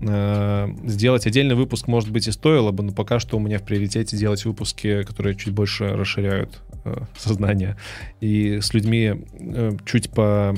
Э, 0.06 0.68
сделать 0.84 1.26
отдельный 1.26 1.56
выпуск, 1.56 1.88
может 1.88 2.12
быть, 2.12 2.28
и 2.28 2.32
стоило 2.32 2.72
бы, 2.72 2.84
но 2.84 2.91
пока 2.91 3.20
что 3.20 3.38
у 3.38 3.39
меня 3.39 3.60
в 3.60 3.64
приоритете 3.64 4.18
делать 4.18 4.43
выпуски, 4.43 5.04
которые 5.04 5.36
чуть 5.36 5.54
больше 5.54 5.88
расширяют 5.95 6.62
э, 6.84 7.04
сознание 7.18 7.78
и 8.20 8.60
с 8.60 8.74
людьми 8.74 9.26
э, 9.39 9.72
чуть 9.86 10.10
по... 10.10 10.56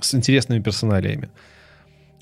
с 0.00 0.14
интересными 0.14 0.60
персоналиями. 0.60 1.30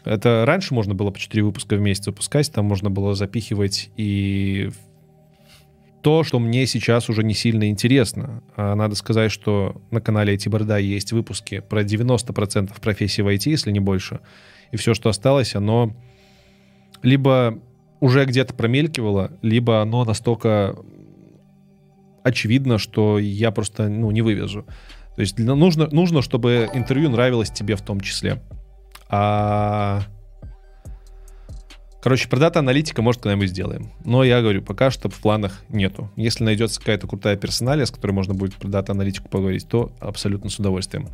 Это 0.05 0.44
раньше 0.46 0.72
можно 0.72 0.94
было 0.94 1.11
по 1.11 1.18
4 1.18 1.42
выпуска 1.42 1.76
в 1.76 1.80
месяц 1.80 2.07
выпускать, 2.07 2.51
там 2.53 2.64
можно 2.66 2.90
было 2.90 3.14
запихивать 3.14 3.90
и 3.96 4.70
то, 6.03 6.24
что 6.24 6.38
мне 6.38 6.66
сейчас 6.66 7.09
уже 7.09 7.22
не 7.22 7.34
сильно 7.34 7.68
интересно. 7.68 8.42
А 8.57 8.74
надо 8.74 8.94
сказать, 8.94 9.30
что 9.30 9.80
на 9.90 10.01
канале 10.01 10.34
IT 10.34 10.48
Борда 10.48 10.78
есть 10.78 11.12
выпуски 11.12 11.61
про 11.61 11.82
90% 11.82 12.80
профессий 12.80 13.22
в 13.22 13.28
IT, 13.28 13.51
если 13.51 13.70
не 13.70 13.80
больше. 13.80 14.20
И 14.72 14.76
все, 14.76 14.94
что 14.94 15.09
осталось, 15.09 15.55
оно 15.55 15.94
либо 17.03 17.61
уже 18.01 18.24
где-то 18.24 18.55
промелькивало, 18.55 19.32
либо 19.42 19.82
оно 19.82 20.05
настолько 20.05 20.76
очевидно, 22.22 22.78
что 22.78 23.18
я 23.18 23.51
просто 23.51 23.88
ну, 23.88 24.11
не 24.11 24.22
вывезу. 24.22 24.64
То 25.16 25.20
есть 25.20 25.38
нужно, 25.38 25.88
нужно, 25.90 26.22
чтобы 26.22 26.70
интервью 26.72 27.11
нравилось 27.11 27.51
тебе 27.51 27.76
в 27.76 27.82
том 27.82 28.01
числе. 28.01 28.42
А... 29.09 30.03
Короче, 32.03 32.28
про 32.28 32.38
дата-аналитика, 32.38 33.03
может, 33.03 33.20
когда-нибудь 33.20 33.51
сделаем. 33.51 33.90
Но 34.05 34.24
я 34.24 34.40
говорю, 34.40 34.62
пока 34.62 34.90
что 34.90 35.11
в 35.11 35.18
планах 35.18 35.62
нету. 35.68 36.11
Если 36.16 36.42
найдется 36.44 36.80
какая-то 36.80 37.07
крутая 37.07 37.36
персоналия, 37.36 37.84
с 37.84 37.90
которой 37.90 38.12
можно 38.12 38.32
будет 38.32 38.55
про 38.55 38.68
дата-аналитику 38.68 39.28
поговорить, 39.28 39.68
то 39.68 39.92
абсолютно 40.01 40.48
с 40.48 40.59
удовольствием. 40.59 41.09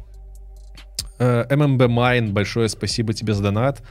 Э, 1.19 1.45
Mine, 1.49 2.31
большое 2.31 2.69
спасибо 2.69 3.15
тебе 3.15 3.35
за 3.35 3.43
донат. 3.43 3.83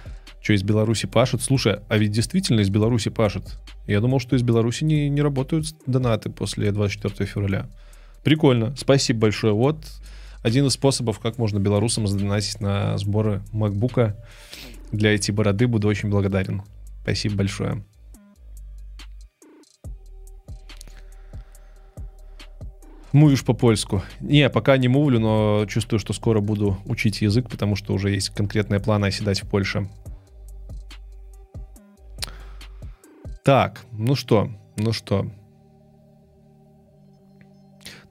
Что, 0.42 0.54
из 0.54 0.64
Беларуси 0.64 1.08
пашут? 1.08 1.42
Слушай, 1.42 1.80
а 1.90 1.98
ведь 1.98 2.12
действительно 2.12 2.62
из 2.62 2.70
Беларуси 2.70 3.10
пашут. 3.10 3.58
Я 3.88 4.00
думал, 4.00 4.20
что 4.20 4.36
из 4.36 4.44
Беларуси 4.44 4.84
не, 4.84 5.10
не 5.10 5.22
работают 5.22 5.66
донаты 5.88 6.30
после 6.30 6.72
24 6.72 7.28
февраля. 7.28 7.68
Прикольно. 8.24 8.74
Спасибо 8.78 9.22
большое. 9.22 9.54
Вот 9.54 9.84
один 10.44 10.68
из 10.68 10.74
способов, 10.74 11.20
как 11.20 11.40
можно 11.40 11.60
белорусам 11.60 12.08
задонатить 12.08 12.62
на 12.62 12.98
сборы 13.00 13.42
макбука 13.52 14.16
для 14.92 15.14
эти 15.14 15.32
бороды. 15.32 15.68
Буду 15.68 15.88
очень 15.88 16.10
благодарен. 16.10 16.62
Спасибо 17.06 17.36
большое. 17.36 17.86
Мувишь 23.12 23.46
по-польску. 23.46 24.02
Не, 24.20 24.50
пока 24.50 24.76
не 24.78 24.88
мувлю, 24.88 25.20
но 25.20 25.68
чувствую, 25.68 26.00
что 26.00 26.14
скоро 26.14 26.42
буду 26.42 26.80
учить 26.86 27.22
язык, 27.22 27.48
потому 27.48 27.76
что 27.76 27.94
уже 27.94 28.10
есть 28.10 28.32
конкретные 28.32 28.80
планы 28.80 29.06
оседать 29.06 29.44
в 29.44 29.48
Польше. 29.48 29.88
Так, 33.44 33.86
ну 33.92 34.16
что, 34.16 34.50
ну 34.76 34.92
что, 34.92 35.28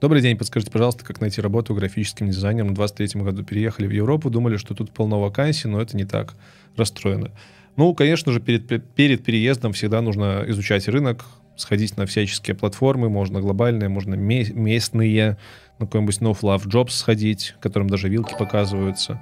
Добрый 0.01 0.21
день, 0.21 0.37
подскажите, 0.37 0.71
пожалуйста, 0.71 1.03
как 1.03 1.19
найти 1.19 1.41
работу 1.41 1.73
графическим 1.73 2.29
дизайнером. 2.29 2.69
В 2.69 2.73
23 2.73 3.21
году 3.21 3.43
переехали 3.43 3.87
в 3.87 3.91
Европу, 3.91 4.29
думали, 4.29 4.57
что 4.57 4.73
тут 4.75 4.91
полно 4.91 5.19
вакансий, 5.19 5.67
но 5.67 5.81
это 5.81 5.97
не 5.97 6.05
так. 6.05 6.35
Расстроены. 6.75 7.31
Ну, 7.75 7.93
конечно 7.93 8.31
же, 8.31 8.39
перед, 8.39 8.93
перед 8.95 9.23
переездом 9.23 9.73
всегда 9.73 10.01
нужно 10.01 10.43
изучать 10.47 10.87
рынок, 10.87 11.25
сходить 11.57 11.97
на 11.97 12.05
всяческие 12.05 12.55
платформы, 12.55 13.09
можно 13.09 13.41
глобальные, 13.41 13.89
можно 13.89 14.15
местные, 14.15 15.37
на 15.79 15.85
какой-нибудь 15.85 16.19
No 16.19 16.39
Fluff 16.39 16.65
Jobs 16.65 16.91
сходить, 16.91 17.55
которым 17.59 17.89
даже 17.89 18.09
вилки 18.09 18.33
показываются. 18.37 19.21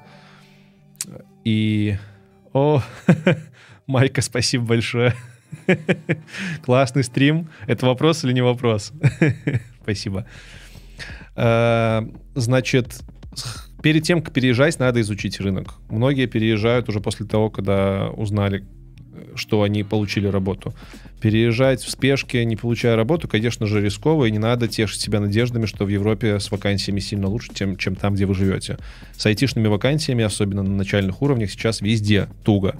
И... 1.43 1.97
О, 2.53 2.81
Майка, 3.87 4.21
спасибо 4.21 4.65
большое. 4.65 5.13
Классный 6.63 7.03
стрим. 7.03 7.49
Это 7.67 7.85
вопрос 7.85 8.23
или 8.23 8.33
не 8.33 8.41
вопрос? 8.41 8.91
Спасибо. 9.81 10.25
Э, 11.35 12.01
значит, 12.35 13.01
перед 13.83 14.03
тем, 14.03 14.21
как 14.21 14.33
переезжать, 14.33 14.79
надо 14.79 15.01
изучить 15.01 15.39
рынок. 15.39 15.75
Многие 15.89 16.25
переезжают 16.25 16.89
уже 16.89 17.01
после 17.01 17.27
того, 17.27 17.51
когда 17.51 18.09
узнали, 18.09 18.63
что 19.35 19.61
они 19.61 19.83
получили 19.83 20.25
работу. 20.25 20.73
Переезжать 21.21 21.81
в 21.81 21.89
спешке, 21.89 22.45
не 22.45 22.55
получая 22.55 22.95
работу, 22.95 23.27
конечно 23.27 23.67
же, 23.67 23.81
рисково, 23.81 24.25
и 24.25 24.31
не 24.31 24.39
надо 24.39 24.67
тешить 24.67 25.01
себя 25.01 25.19
надеждами, 25.19 25.65
что 25.65 25.85
в 25.85 25.89
Европе 25.89 26.39
с 26.39 26.49
вакансиями 26.49 27.01
сильно 27.01 27.27
лучше, 27.27 27.53
чем, 27.53 27.77
чем 27.77 27.95
там, 27.95 28.15
где 28.15 28.25
вы 28.25 28.33
живете. 28.33 28.77
С 29.17 29.25
айтишными 29.25 29.67
вакансиями, 29.67 30.23
особенно 30.23 30.63
на 30.63 30.75
начальных 30.75 31.21
уровнях, 31.21 31.51
сейчас 31.51 31.81
везде 31.81 32.29
туго. 32.43 32.77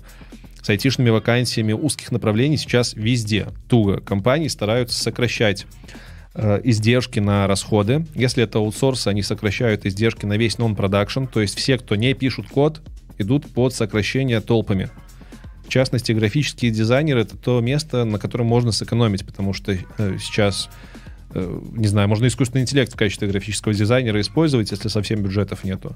С 0.61 0.69
айтишными 0.69 1.09
вакансиями 1.09 1.73
узких 1.73 2.13
направлений 2.13 2.55
сейчас 2.55 2.93
везде 2.93 3.47
туго. 3.67 3.99
Компании 3.99 4.47
стараются 4.47 4.97
сокращать 5.01 5.65
э, 6.35 6.61
издержки 6.63 7.19
на 7.19 7.47
расходы. 7.47 8.05
Если 8.15 8.43
это 8.43 8.59
аутсорс, 8.59 9.07
они 9.07 9.21
сокращают 9.21 9.85
издержки 9.85 10.25
на 10.25 10.37
весь 10.37 10.57
нон-продакшн, 10.57 11.25
то 11.25 11.41
есть 11.41 11.57
все, 11.57 11.77
кто 11.77 11.95
не 11.95 12.13
пишут 12.13 12.47
код, 12.47 12.81
идут 13.17 13.47
под 13.47 13.73
сокращение 13.73 14.41
толпами. 14.41 14.89
В 15.65 15.69
частности, 15.69 16.11
графические 16.11 16.71
дизайнеры— 16.71 17.21
это 17.21 17.37
то 17.37 17.59
место, 17.61 18.03
на 18.03 18.19
котором 18.19 18.47
можно 18.47 18.71
сэкономить, 18.71 19.25
потому 19.25 19.53
что 19.53 19.71
э, 19.71 20.17
сейчас, 20.19 20.69
э, 21.33 21.61
не 21.71 21.87
знаю, 21.87 22.09
можно 22.09 22.27
искусственный 22.27 22.63
интеллект 22.63 22.93
в 22.93 22.97
качестве 22.97 23.27
графического 23.27 23.73
дизайнера 23.73 24.19
использовать, 24.19 24.71
если 24.71 24.89
совсем 24.89 25.23
бюджетов 25.23 25.63
нету. 25.63 25.95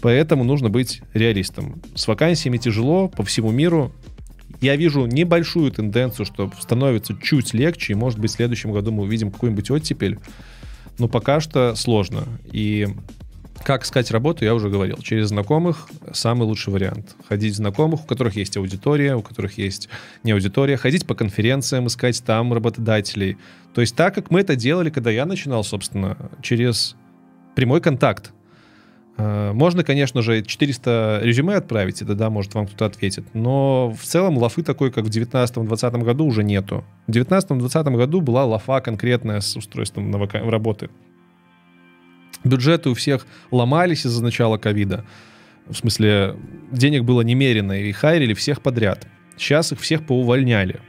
Поэтому 0.00 0.44
нужно 0.44 0.70
быть 0.70 1.02
реалистом. 1.14 1.82
С 1.94 2.06
вакансиями 2.06 2.58
тяжело 2.58 3.08
по 3.08 3.24
всему 3.24 3.50
миру. 3.50 3.92
Я 4.62 4.76
вижу 4.76 5.06
небольшую 5.06 5.72
тенденцию, 5.72 6.24
что 6.24 6.50
становится 6.60 7.18
чуть 7.20 7.52
легче, 7.52 7.92
и, 7.92 7.96
может 7.96 8.20
быть, 8.20 8.30
в 8.30 8.34
следующем 8.34 8.72
году 8.72 8.92
мы 8.92 9.02
увидим 9.02 9.32
какую-нибудь 9.32 9.70
оттепель. 9.72 10.18
Но 10.98 11.08
пока 11.08 11.40
что 11.40 11.74
сложно. 11.74 12.24
И 12.52 12.88
как 13.64 13.82
искать 13.82 14.10
работу, 14.12 14.44
я 14.44 14.54
уже 14.54 14.68
говорил. 14.68 14.98
Через 14.98 15.28
знакомых 15.28 15.88
самый 16.12 16.44
лучший 16.44 16.72
вариант. 16.72 17.16
Ходить 17.28 17.54
в 17.54 17.56
знакомых, 17.56 18.04
у 18.04 18.06
которых 18.06 18.36
есть 18.36 18.56
аудитория, 18.56 19.16
у 19.16 19.22
которых 19.22 19.58
есть 19.58 19.88
не 20.22 20.30
аудитория. 20.30 20.76
Ходить 20.76 21.06
по 21.06 21.16
конференциям, 21.16 21.88
искать 21.88 22.22
там 22.24 22.52
работодателей. 22.52 23.38
То 23.74 23.80
есть 23.80 23.96
так, 23.96 24.14
как 24.14 24.30
мы 24.30 24.40
это 24.40 24.54
делали, 24.54 24.90
когда 24.90 25.10
я 25.10 25.26
начинал, 25.26 25.64
собственно, 25.64 26.16
через 26.40 26.94
прямой 27.56 27.80
контакт. 27.80 28.32
Э, 29.18 29.52
можно, 29.52 29.84
конечно 29.84 30.22
же, 30.22 30.42
400 30.42 31.20
резюме 31.22 31.54
отправить, 31.54 32.02
и 32.02 32.04
тогда, 32.04 32.30
может, 32.30 32.54
вам 32.54 32.66
кто-то 32.66 32.86
ответит. 32.86 33.24
Но 33.34 33.90
в 33.90 34.04
целом 34.04 34.38
лафы 34.38 34.62
такой, 34.62 34.90
как 34.90 35.04
в 35.04 35.10
19-20 35.10 36.02
году, 36.02 36.24
уже 36.24 36.42
нету. 36.42 36.84
В 37.06 37.10
19-20 37.10 37.96
году 37.96 38.20
была 38.20 38.44
лафа 38.44 38.80
конкретная 38.80 39.40
с 39.40 39.56
устройством 39.56 40.10
на 40.10 40.18
вака- 40.18 40.48
работы. 40.48 40.88
Бюджеты 42.44 42.90
у 42.90 42.94
всех 42.94 43.26
ломались 43.50 44.04
из-за 44.04 44.22
начала 44.22 44.56
ковида. 44.56 45.04
В 45.66 45.74
смысле, 45.74 46.36
денег 46.72 47.04
было 47.04 47.20
немерено, 47.20 47.72
и 47.72 47.92
хайрили 47.92 48.34
всех 48.34 48.62
подряд. 48.62 49.06
Сейчас 49.36 49.72
их 49.72 49.80
всех 49.80 50.06
поувольняли, 50.06 50.80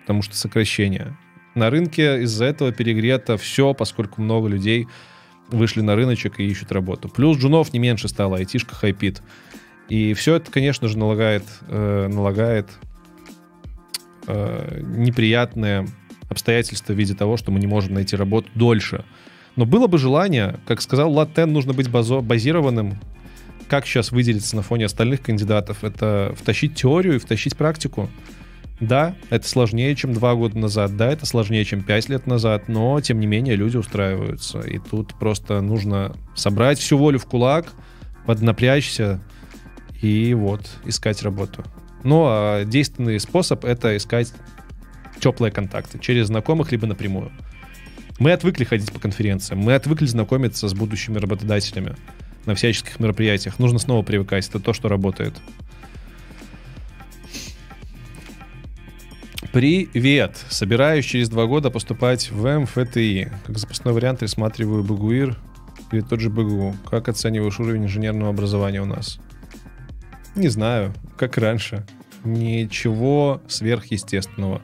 потому 0.00 0.22
что 0.22 0.34
сокращение. 0.36 1.16
На 1.54 1.70
рынке 1.70 2.22
из-за 2.22 2.46
этого 2.46 2.72
перегрето 2.72 3.36
все, 3.36 3.72
поскольку 3.72 4.20
много 4.20 4.48
людей 4.48 4.88
вышли 5.48 5.80
на 5.80 5.94
рыночек 5.94 6.40
и 6.40 6.44
ищут 6.44 6.72
работу. 6.72 7.08
Плюс 7.08 7.38
джунов 7.38 7.72
не 7.72 7.78
меньше 7.78 8.08
стало, 8.08 8.36
айтишка 8.36 8.74
хайпит. 8.74 9.22
И 9.88 10.14
все 10.14 10.36
это, 10.36 10.50
конечно 10.50 10.88
же, 10.88 10.98
налагает, 10.98 11.44
э, 11.68 12.08
налагает 12.08 12.68
э, 14.26 14.80
неприятные 14.82 15.86
обстоятельства 16.28 16.92
в 16.92 16.96
виде 16.96 17.14
того, 17.14 17.36
что 17.36 17.52
мы 17.52 17.60
не 17.60 17.66
можем 17.66 17.94
найти 17.94 18.16
работу 18.16 18.48
дольше. 18.54 19.04
Но 19.54 19.64
было 19.64 19.86
бы 19.86 19.98
желание, 19.98 20.58
как 20.66 20.82
сказал 20.82 21.12
Латен, 21.12 21.52
нужно 21.52 21.72
быть 21.72 21.88
базо- 21.88 22.20
базированным. 22.20 23.00
Как 23.68 23.86
сейчас 23.86 24.12
выделиться 24.12 24.54
на 24.54 24.62
фоне 24.62 24.86
остальных 24.86 25.22
кандидатов? 25.22 25.82
Это 25.82 26.34
втащить 26.36 26.74
теорию 26.74 27.16
и 27.16 27.18
втащить 27.18 27.56
практику. 27.56 28.10
Да, 28.80 29.16
это 29.30 29.48
сложнее, 29.48 29.94
чем 29.94 30.12
два 30.12 30.34
года 30.34 30.58
назад, 30.58 30.96
да, 30.96 31.10
это 31.10 31.24
сложнее, 31.24 31.64
чем 31.64 31.82
пять 31.82 32.10
лет 32.10 32.26
назад, 32.26 32.68
но, 32.68 33.00
тем 33.00 33.20
не 33.20 33.26
менее, 33.26 33.56
люди 33.56 33.76
устраиваются. 33.78 34.60
И 34.60 34.78
тут 34.78 35.14
просто 35.14 35.62
нужно 35.62 36.14
собрать 36.34 36.78
всю 36.78 36.98
волю 36.98 37.18
в 37.18 37.24
кулак, 37.24 37.68
поднапрячься 38.26 39.20
и 40.02 40.34
вот 40.34 40.68
искать 40.84 41.22
работу. 41.22 41.64
Ну, 42.04 42.24
а 42.26 42.64
действенный 42.64 43.18
способ— 43.18 43.64
это 43.64 43.96
искать 43.96 44.32
теплые 45.20 45.50
контакты 45.50 45.98
через 45.98 46.26
знакомых, 46.26 46.70
либо 46.70 46.86
напрямую. 46.86 47.32
Мы 48.18 48.32
отвыкли 48.32 48.64
ходить 48.64 48.92
по 48.92 49.00
конференциям, 49.00 49.60
мы 49.60 49.74
отвыкли 49.74 50.06
знакомиться 50.06 50.68
с 50.68 50.74
будущими 50.74 51.18
работодателями 51.18 51.96
на 52.44 52.54
всяческих 52.54 53.00
мероприятиях. 53.00 53.58
Нужно 53.58 53.78
снова 53.78 54.02
привыкать, 54.02 54.48
это 54.48 54.60
то, 54.60 54.72
что 54.72 54.88
работает. 54.88 55.34
Привет! 59.56 60.36
Собираюсь 60.50 61.06
через 61.06 61.30
два 61.30 61.46
года 61.46 61.70
поступать 61.70 62.30
в 62.30 62.58
МФТИ. 62.58 63.32
Как 63.46 63.56
запасной 63.56 63.94
вариант 63.94 64.20
рассматриваю 64.20 64.84
БГУИР 64.84 65.34
или 65.92 66.00
тот 66.02 66.20
же 66.20 66.28
БГУ. 66.28 66.76
Как 66.84 67.08
оцениваешь 67.08 67.58
уровень 67.58 67.84
инженерного 67.84 68.28
образования 68.28 68.82
у 68.82 68.84
нас? 68.84 69.18
Не 70.34 70.48
знаю, 70.48 70.92
как 71.16 71.38
раньше. 71.38 71.86
Ничего 72.22 73.40
сверхъестественного. 73.48 74.60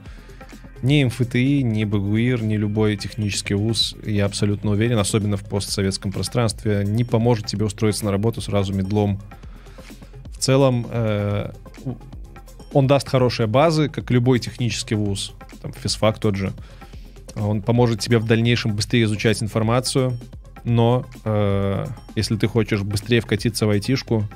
Ни 0.82 1.05
МФТИ, 1.05 1.62
ни 1.62 1.84
БГУИР, 1.84 2.43
ни 2.43 2.59
любой 2.59 2.99
технический 2.99 3.55
вуз, 3.55 3.97
я 4.05 4.26
абсолютно 4.26 4.72
уверен, 4.72 4.99
особенно 4.99 5.38
в 5.38 5.45
постсоветском 5.49 6.12
пространстве, 6.12 6.84
не 6.86 7.05
поможет 7.05 7.47
тебе 7.47 7.64
устроиться 7.64 8.05
на 8.05 8.11
работу 8.11 8.43
сразу 8.43 8.74
медлом. 8.74 9.22
В 10.32 10.36
целом, 10.36 10.86
э, 10.90 11.51
он 12.73 12.87
даст 12.87 13.09
хорошие 13.09 13.47
базы, 13.47 13.89
как 13.89 14.11
любой 14.11 14.39
технический 14.39 14.95
вуз, 14.95 15.33
там, 15.61 15.73
физфак 15.73 16.18
тот 16.18 16.37
же. 16.37 16.53
Он 17.35 17.62
поможет 17.62 18.01
тебе 18.01 18.18
в 18.18 18.27
дальнейшем 18.27 18.75
быстрее 18.75 19.05
изучать 19.05 19.43
информацию, 19.43 20.18
но 20.64 21.07
э, 21.25 21.87
если 22.14 22.37
ты 22.37 22.47
хочешь 22.47 22.83
быстрее 22.83 23.20
вкатиться 23.20 23.66
в 23.66 23.70
айтишку, 23.70 24.29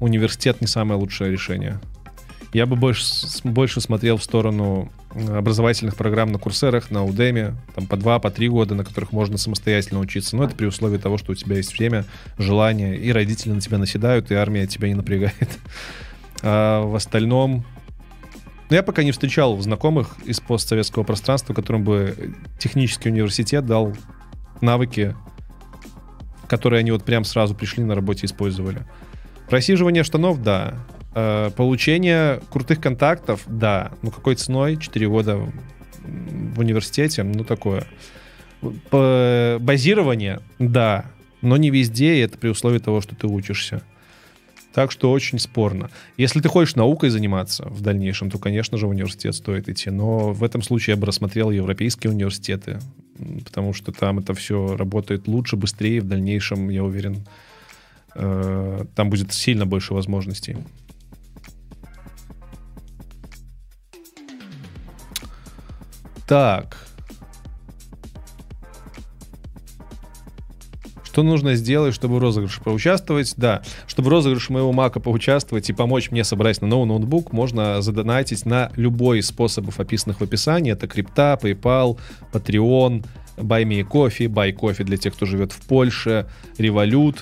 университет 0.00 0.60
не 0.60 0.66
самое 0.66 0.98
лучшее 0.98 1.30
решение. 1.30 1.80
Я 2.52 2.66
бы 2.66 2.76
больше, 2.76 3.04
больше 3.44 3.80
смотрел 3.80 4.18
в 4.18 4.24
сторону 4.24 4.90
образовательных 5.14 5.96
программ 5.96 6.32
на 6.32 6.38
курсерах, 6.38 6.90
на 6.90 6.98
Udemy, 6.98 7.54
там 7.74 7.86
по 7.86 7.96
два, 7.96 8.18
по 8.18 8.30
три 8.30 8.48
года, 8.48 8.74
на 8.74 8.84
которых 8.84 9.12
можно 9.12 9.38
самостоятельно 9.38 10.00
учиться. 10.00 10.36
Но 10.36 10.44
это 10.44 10.54
при 10.54 10.66
условии 10.66 10.98
того, 10.98 11.18
что 11.18 11.32
у 11.32 11.34
тебя 11.34 11.56
есть 11.56 11.78
время, 11.78 12.04
желание, 12.38 12.96
и 12.96 13.10
родители 13.12 13.52
на 13.52 13.60
тебя 13.60 13.78
наседают, 13.78 14.30
и 14.30 14.34
армия 14.34 14.66
тебя 14.66 14.88
не 14.88 14.94
напрягает. 14.94 15.48
А 16.42 16.84
в 16.84 16.94
остальном... 16.94 17.64
Ну, 18.68 18.76
я 18.76 18.82
пока 18.82 19.02
не 19.02 19.12
встречал 19.12 19.58
знакомых 19.60 20.16
из 20.24 20.40
постсоветского 20.40 21.04
пространства, 21.04 21.54
которым 21.54 21.84
бы 21.84 22.34
технический 22.58 23.10
университет 23.10 23.66
дал 23.66 23.94
навыки, 24.60 25.14
которые 26.48 26.80
они 26.80 26.90
вот 26.90 27.04
прям 27.04 27.24
сразу 27.24 27.54
пришли 27.54 27.84
на 27.84 27.94
работе 27.94 28.26
использовали. 28.26 28.86
Просиживание 29.48 30.04
штанов, 30.04 30.42
да. 30.42 30.74
Э, 31.14 31.50
получение 31.54 32.40
крутых 32.50 32.80
контактов, 32.80 33.42
да. 33.46 33.92
Ну, 34.00 34.10
какой 34.10 34.36
ценой? 34.36 34.78
4 34.78 35.08
года 35.08 35.38
в 36.02 36.58
университете, 36.58 37.22
ну, 37.22 37.44
такое. 37.44 37.84
Базирование, 38.90 40.40
да. 40.58 41.04
Но 41.42 41.56
не 41.56 41.70
везде, 41.70 42.16
и 42.16 42.20
это 42.20 42.38
при 42.38 42.48
условии 42.48 42.78
того, 42.78 43.00
что 43.00 43.14
ты 43.14 43.26
учишься. 43.26 43.82
Так 44.72 44.90
что 44.90 45.10
очень 45.10 45.38
спорно. 45.38 45.90
Если 46.16 46.40
ты 46.40 46.48
хочешь 46.48 46.76
наукой 46.76 47.10
заниматься 47.10 47.64
в 47.68 47.82
дальнейшем, 47.82 48.30
то, 48.30 48.38
конечно 48.38 48.78
же, 48.78 48.86
в 48.86 48.90
университет 48.90 49.34
стоит 49.34 49.68
идти. 49.68 49.90
Но 49.90 50.32
в 50.32 50.42
этом 50.42 50.62
случае 50.62 50.94
я 50.94 51.00
бы 51.00 51.06
рассмотрел 51.06 51.50
европейские 51.50 52.10
университеты, 52.10 52.80
потому 53.44 53.74
что 53.74 53.92
там 53.92 54.18
это 54.18 54.32
все 54.32 54.76
работает 54.76 55.28
лучше, 55.28 55.56
быстрее. 55.56 56.00
В 56.00 56.08
дальнейшем, 56.08 56.70
я 56.70 56.84
уверен, 56.84 57.26
э, 58.14 58.84
там 58.94 59.10
будет 59.10 59.32
сильно 59.34 59.66
больше 59.66 59.92
возможностей. 59.92 60.56
Так. 66.26 66.81
Что 71.12 71.22
нужно 71.22 71.56
сделать, 71.56 71.94
чтобы 71.94 72.14
в 72.14 72.18
розыгрыше 72.20 72.62
поучаствовать? 72.62 73.34
Да, 73.36 73.60
чтобы 73.86 74.06
в 74.06 74.12
розыгрыше 74.12 74.50
моего 74.50 74.72
мака 74.72 74.98
поучаствовать 74.98 75.68
и 75.68 75.74
помочь 75.74 76.10
мне 76.10 76.24
собрать 76.24 76.62
на 76.62 76.66
новый 76.66 76.86
ноутбук, 76.86 77.34
можно 77.34 77.82
задонатить 77.82 78.46
на 78.46 78.72
любой 78.76 79.18
из 79.18 79.26
способов, 79.26 79.78
описанных 79.78 80.20
в 80.20 80.24
описании. 80.24 80.72
Это 80.72 80.88
крипта, 80.88 81.38
PayPal, 81.42 81.98
Patreon, 82.32 83.04
Buy 83.36 83.64
Me 83.64 83.86
Coffee, 83.86 84.26
Buy 84.26 84.56
Coffee 84.56 84.84
для 84.84 84.96
тех, 84.96 85.14
кто 85.14 85.26
живет 85.26 85.52
в 85.52 85.60
Польше, 85.66 86.26
Revolut. 86.56 87.18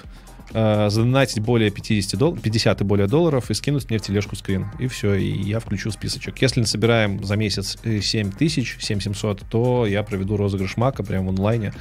э, 0.52 0.88
задонатить 0.88 1.40
более 1.40 1.72
50, 1.72 2.16
дол- 2.16 2.36
50 2.36 2.82
и 2.82 2.84
более 2.84 3.08
долларов 3.08 3.50
и 3.50 3.54
скинуть 3.54 3.90
мне 3.90 3.98
в 3.98 4.02
тележку 4.02 4.36
скрин. 4.36 4.66
И 4.78 4.86
все, 4.86 5.14
и 5.14 5.42
я 5.42 5.58
включу 5.58 5.90
списочек. 5.90 6.40
Если 6.42 6.62
собираем 6.62 7.24
за 7.24 7.34
месяц 7.34 7.76
7 7.84 8.30
тысяч, 8.30 8.76
7700, 8.78 9.42
то 9.50 9.84
я 9.84 10.04
проведу 10.04 10.36
розыгрыш 10.36 10.76
мака 10.76 11.02
прямо 11.02 11.26
в 11.26 11.30
онлайне. 11.30 11.72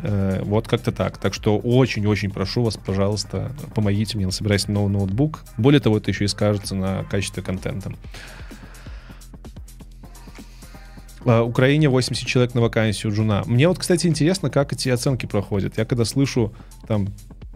Э, 0.00 0.42
вот 0.44 0.68
как-то 0.68 0.92
так. 0.92 1.18
Так 1.18 1.34
что 1.34 1.58
очень-очень 1.58 2.30
прошу 2.30 2.62
вас, 2.62 2.76
пожалуйста, 2.76 3.52
помогите 3.74 4.16
мне 4.16 4.26
насобирать 4.26 4.68
новый 4.68 4.90
ноутбук. 4.90 5.44
Более 5.56 5.80
того, 5.80 5.98
это 5.98 6.10
еще 6.10 6.24
и 6.24 6.28
скажется 6.28 6.74
на 6.74 7.04
качестве 7.04 7.42
контента. 7.42 7.92
Uh, 11.24 11.42
Украине 11.42 11.90
80 11.90 12.26
человек 12.26 12.54
на 12.54 12.60
вакансию 12.60 13.12
джуна. 13.12 13.42
Мне 13.44 13.68
вот, 13.68 13.78
кстати, 13.78 14.06
интересно, 14.06 14.50
как 14.50 14.72
эти 14.72 14.88
оценки 14.88 15.26
проходят. 15.26 15.76
Я 15.76 15.84
когда 15.84 16.04
слышу 16.04 16.54
там 16.86 17.08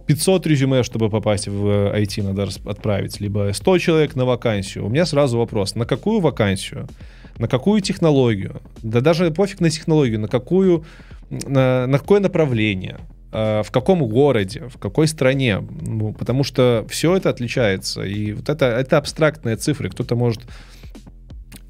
500 0.07 0.47
резюме, 0.47 0.83
чтобы 0.83 1.09
попасть 1.09 1.49
в 1.49 1.95
IT 1.95 2.23
надо 2.23 2.49
отправить, 2.69 3.21
либо 3.21 3.51
100 3.53 3.79
человек 3.79 4.17
на 4.17 4.25
вакансию. 4.25 4.85
У 4.85 4.89
меня 4.89 5.07
сразу 5.07 5.39
вопрос, 5.39 5.75
на 5.75 5.87
какую 5.87 6.21
вакансию? 6.21 6.89
На 7.39 7.49
какую 7.49 7.81
технологию? 7.81 8.61
Да 8.83 9.01
даже 9.01 9.31
пофиг 9.31 9.61
на 9.61 9.71
технологию, 9.71 10.21
на 10.21 10.29
какую, 10.29 10.85
на, 11.47 11.87
на 11.87 11.99
какое 11.99 12.21
направление? 12.21 12.99
в 13.35 13.69
каком 13.71 14.07
городе, 14.07 14.69
в 14.69 14.77
какой 14.77 15.09
стране, 15.09 15.67
ну, 15.81 16.13
потому 16.13 16.45
что 16.45 16.85
все 16.91 17.17
это 17.17 17.31
отличается, 17.31 18.03
и 18.03 18.35
вот 18.35 18.51
это, 18.51 18.67
это 18.67 18.99
абстрактные 18.99 19.57
цифры, 19.57 19.89
кто-то 19.89 20.17
может 20.17 20.43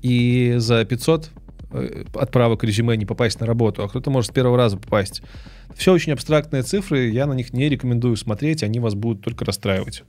и 0.00 0.54
за 0.56 0.84
500 0.84 1.30
Э, 1.72 2.04
отправок 2.14 2.64
резюме 2.64 2.96
не 2.96 3.06
попасть 3.06 3.40
на 3.40 3.46
работу, 3.46 3.82
а 3.82 3.88
кто-то 3.88 4.10
может 4.10 4.30
с 4.30 4.34
первого 4.34 4.58
раза 4.58 4.76
попасть. 4.76 5.22
Все 5.74 5.92
очень 5.92 6.12
абстрактные 6.12 6.62
цифры, 6.62 7.08
я 7.08 7.26
на 7.26 7.32
них 7.32 7.52
не 7.52 7.68
рекомендую 7.68 8.16
смотреть, 8.16 8.62
они 8.62 8.78
вас 8.78 8.94
будут 8.94 9.22
только 9.22 9.44
расстраивать. 9.44 10.04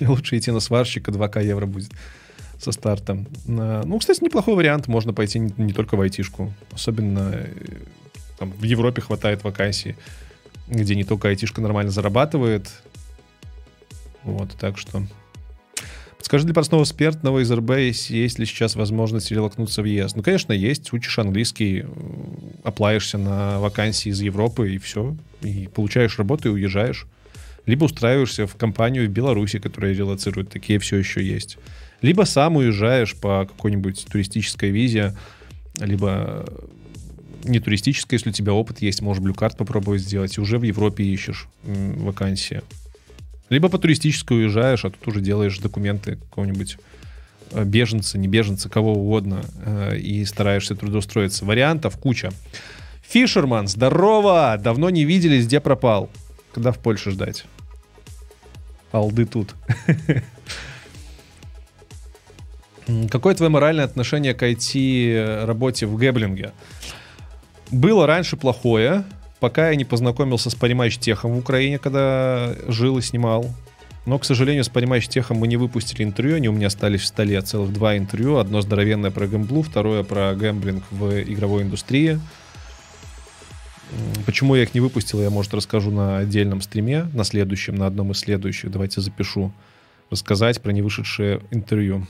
Лучше 0.00 0.36
идти 0.38 0.50
на 0.50 0.60
сварщика, 0.60 1.12
2К 1.12 1.44
евро 1.44 1.66
будет 1.66 1.90
со 2.60 2.72
стартом. 2.72 3.26
Ну, 3.46 3.98
кстати, 3.98 4.22
неплохой 4.22 4.54
вариант, 4.54 4.86
можно 4.86 5.12
пойти 5.12 5.38
не, 5.38 5.52
не 5.56 5.72
только 5.72 5.96
в 5.96 6.00
айтишку. 6.00 6.52
Особенно 6.72 7.30
э, 7.32 7.46
там, 8.38 8.52
в 8.52 8.62
Европе 8.62 9.00
хватает 9.00 9.44
вакансий, 9.44 9.96
где 10.68 10.94
не 10.94 11.04
только 11.04 11.28
айтишка 11.28 11.60
нормально 11.60 11.90
зарабатывает. 11.90 12.70
Вот, 14.24 14.50
так 14.60 14.76
что 14.76 15.02
Скажи 16.30 16.44
для 16.44 16.54
простого 16.54 16.84
экспертного 16.84 17.40
из 17.40 17.50
РБ, 17.50 17.70
есть 17.78 18.38
ли 18.38 18.46
сейчас 18.46 18.76
возможность 18.76 19.32
релокнуться 19.32 19.82
в 19.82 19.84
ЕС? 19.86 20.14
Ну, 20.14 20.22
конечно, 20.22 20.52
есть. 20.52 20.92
Учишь 20.92 21.18
английский, 21.18 21.84
оплаешься 22.62 23.18
на 23.18 23.58
вакансии 23.58 24.10
из 24.10 24.20
Европы, 24.20 24.74
и 24.74 24.78
все. 24.78 25.16
И 25.40 25.68
получаешь 25.74 26.18
работу 26.18 26.48
и 26.48 26.52
уезжаешь. 26.52 27.06
Либо 27.66 27.84
устраиваешься 27.84 28.46
в 28.46 28.54
компанию 28.54 29.08
в 29.08 29.10
Беларуси, 29.10 29.58
которая 29.58 29.92
релоцирует. 29.92 30.50
Такие 30.50 30.78
все 30.78 30.98
еще 30.98 31.20
есть. 31.20 31.58
Либо 32.02 32.22
сам 32.22 32.56
уезжаешь 32.56 33.14
по 33.14 33.46
какой-нибудь 33.46 34.06
туристической 34.10 34.70
визе, 34.70 35.16
либо 35.78 36.46
не 37.44 37.60
туристической, 37.60 38.16
если 38.16 38.30
у 38.30 38.32
тебя 38.32 38.52
опыт 38.52 38.82
есть, 38.82 39.02
можешь 39.02 39.22
блюкарт 39.22 39.56
попробовать 39.56 40.02
сделать, 40.02 40.36
и 40.36 40.40
уже 40.40 40.58
в 40.58 40.62
Европе 40.62 41.04
ищешь 41.04 41.48
вакансии. 41.62 42.62
Либо 43.48 43.68
по 43.68 43.78
туристической 43.78 44.38
уезжаешь, 44.38 44.84
а 44.84 44.90
тут 44.90 45.06
уже 45.08 45.20
делаешь 45.20 45.58
документы 45.58 46.16
какого-нибудь 46.16 46.78
э, 47.50 47.64
беженца, 47.64 48.16
не 48.16 48.28
беженца, 48.28 48.68
кого 48.68 48.94
угодно, 48.94 49.42
э, 49.64 49.98
и 49.98 50.24
стараешься 50.24 50.76
трудоустроиться. 50.76 51.44
Вариантов 51.44 51.96
куча. 51.98 52.30
Фишерман, 53.02 53.66
здорово! 53.66 54.56
Давно 54.62 54.88
не 54.88 55.04
виделись, 55.04 55.46
где 55.46 55.58
пропал? 55.58 56.10
Когда 56.52 56.70
в 56.70 56.78
Польше 56.78 57.10
ждать? 57.10 57.44
Алды 58.92 59.26
тут. 59.26 59.56
Какое 63.10 63.34
твое 63.34 63.50
моральное 63.50 63.84
отношение 63.84 64.34
к 64.34 64.42
IT-работе 64.42 65.86
в 65.86 65.96
гэблинге? 65.96 66.52
Было 67.70 68.06
раньше 68.06 68.36
плохое, 68.36 69.04
Пока 69.40 69.70
я 69.70 69.76
не 69.76 69.86
познакомился 69.86 70.50
с 70.50 70.54
Понимач 70.54 70.98
Техом 70.98 71.32
в 71.32 71.38
Украине, 71.38 71.78
когда 71.78 72.54
жил 72.68 72.98
и 72.98 73.02
снимал. 73.02 73.46
Но, 74.04 74.18
к 74.18 74.26
сожалению, 74.26 74.64
с 74.64 74.68
Понимач 74.68 75.08
Техом 75.08 75.38
мы 75.38 75.48
не 75.48 75.56
выпустили 75.56 76.04
интервью, 76.04 76.36
они 76.36 76.48
у 76.48 76.52
меня 76.52 76.66
остались 76.66 77.00
в 77.00 77.06
столе 77.06 77.40
целых 77.40 77.72
два 77.72 77.96
интервью. 77.96 78.36
Одно 78.36 78.60
здоровенное 78.60 79.10
про 79.10 79.26
гэмблу, 79.26 79.62
второе 79.62 80.04
про 80.04 80.34
гэмблинг 80.34 80.84
в 80.90 81.22
игровой 81.22 81.62
индустрии. 81.62 82.20
Почему 84.26 84.54
я 84.54 84.62
их 84.62 84.74
не 84.74 84.80
выпустил, 84.80 85.22
я, 85.22 85.30
может, 85.30 85.54
расскажу 85.54 85.90
на 85.90 86.18
отдельном 86.18 86.60
стриме, 86.60 87.06
на 87.14 87.24
следующем, 87.24 87.74
на 87.76 87.86
одном 87.86 88.12
из 88.12 88.18
следующих. 88.18 88.70
Давайте 88.70 89.00
запишу. 89.00 89.52
Рассказать 90.10 90.60
про 90.60 90.72
невышедшее 90.72 91.40
интервью. 91.50 92.06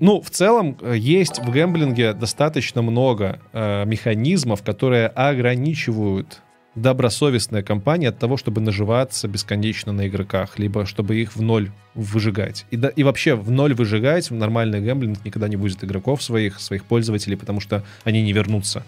Ну, 0.00 0.20
в 0.20 0.30
целом, 0.30 0.76
э, 0.80 0.96
есть 0.96 1.38
в 1.38 1.50
гэмблинге 1.50 2.12
достаточно 2.14 2.82
много 2.82 3.40
э, 3.52 3.84
механизмов, 3.84 4.62
которые 4.62 5.06
ограничивают 5.06 6.42
добросовестные 6.74 7.62
компании 7.62 8.08
от 8.08 8.18
того, 8.18 8.36
чтобы 8.36 8.60
наживаться 8.60 9.28
бесконечно 9.28 9.92
на 9.92 10.08
игроках, 10.08 10.58
либо 10.58 10.84
чтобы 10.84 11.16
их 11.16 11.34
в 11.34 11.42
ноль 11.42 11.70
выжигать. 11.94 12.66
И, 12.70 12.76
да, 12.76 12.88
и 12.88 13.02
вообще 13.02 13.34
в 13.34 13.50
ноль 13.50 13.72
выжигать 13.72 14.30
в 14.30 14.34
нормальный 14.34 14.80
гэмблинг 14.80 15.24
никогда 15.24 15.48
не 15.48 15.56
будет 15.56 15.82
игроков 15.82 16.22
своих, 16.22 16.60
своих 16.60 16.84
пользователей, 16.84 17.36
потому 17.36 17.60
что 17.60 17.82
они 18.04 18.22
не 18.22 18.32
вернутся. 18.32 18.84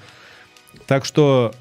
Так 0.87 1.07
что 1.07 1.55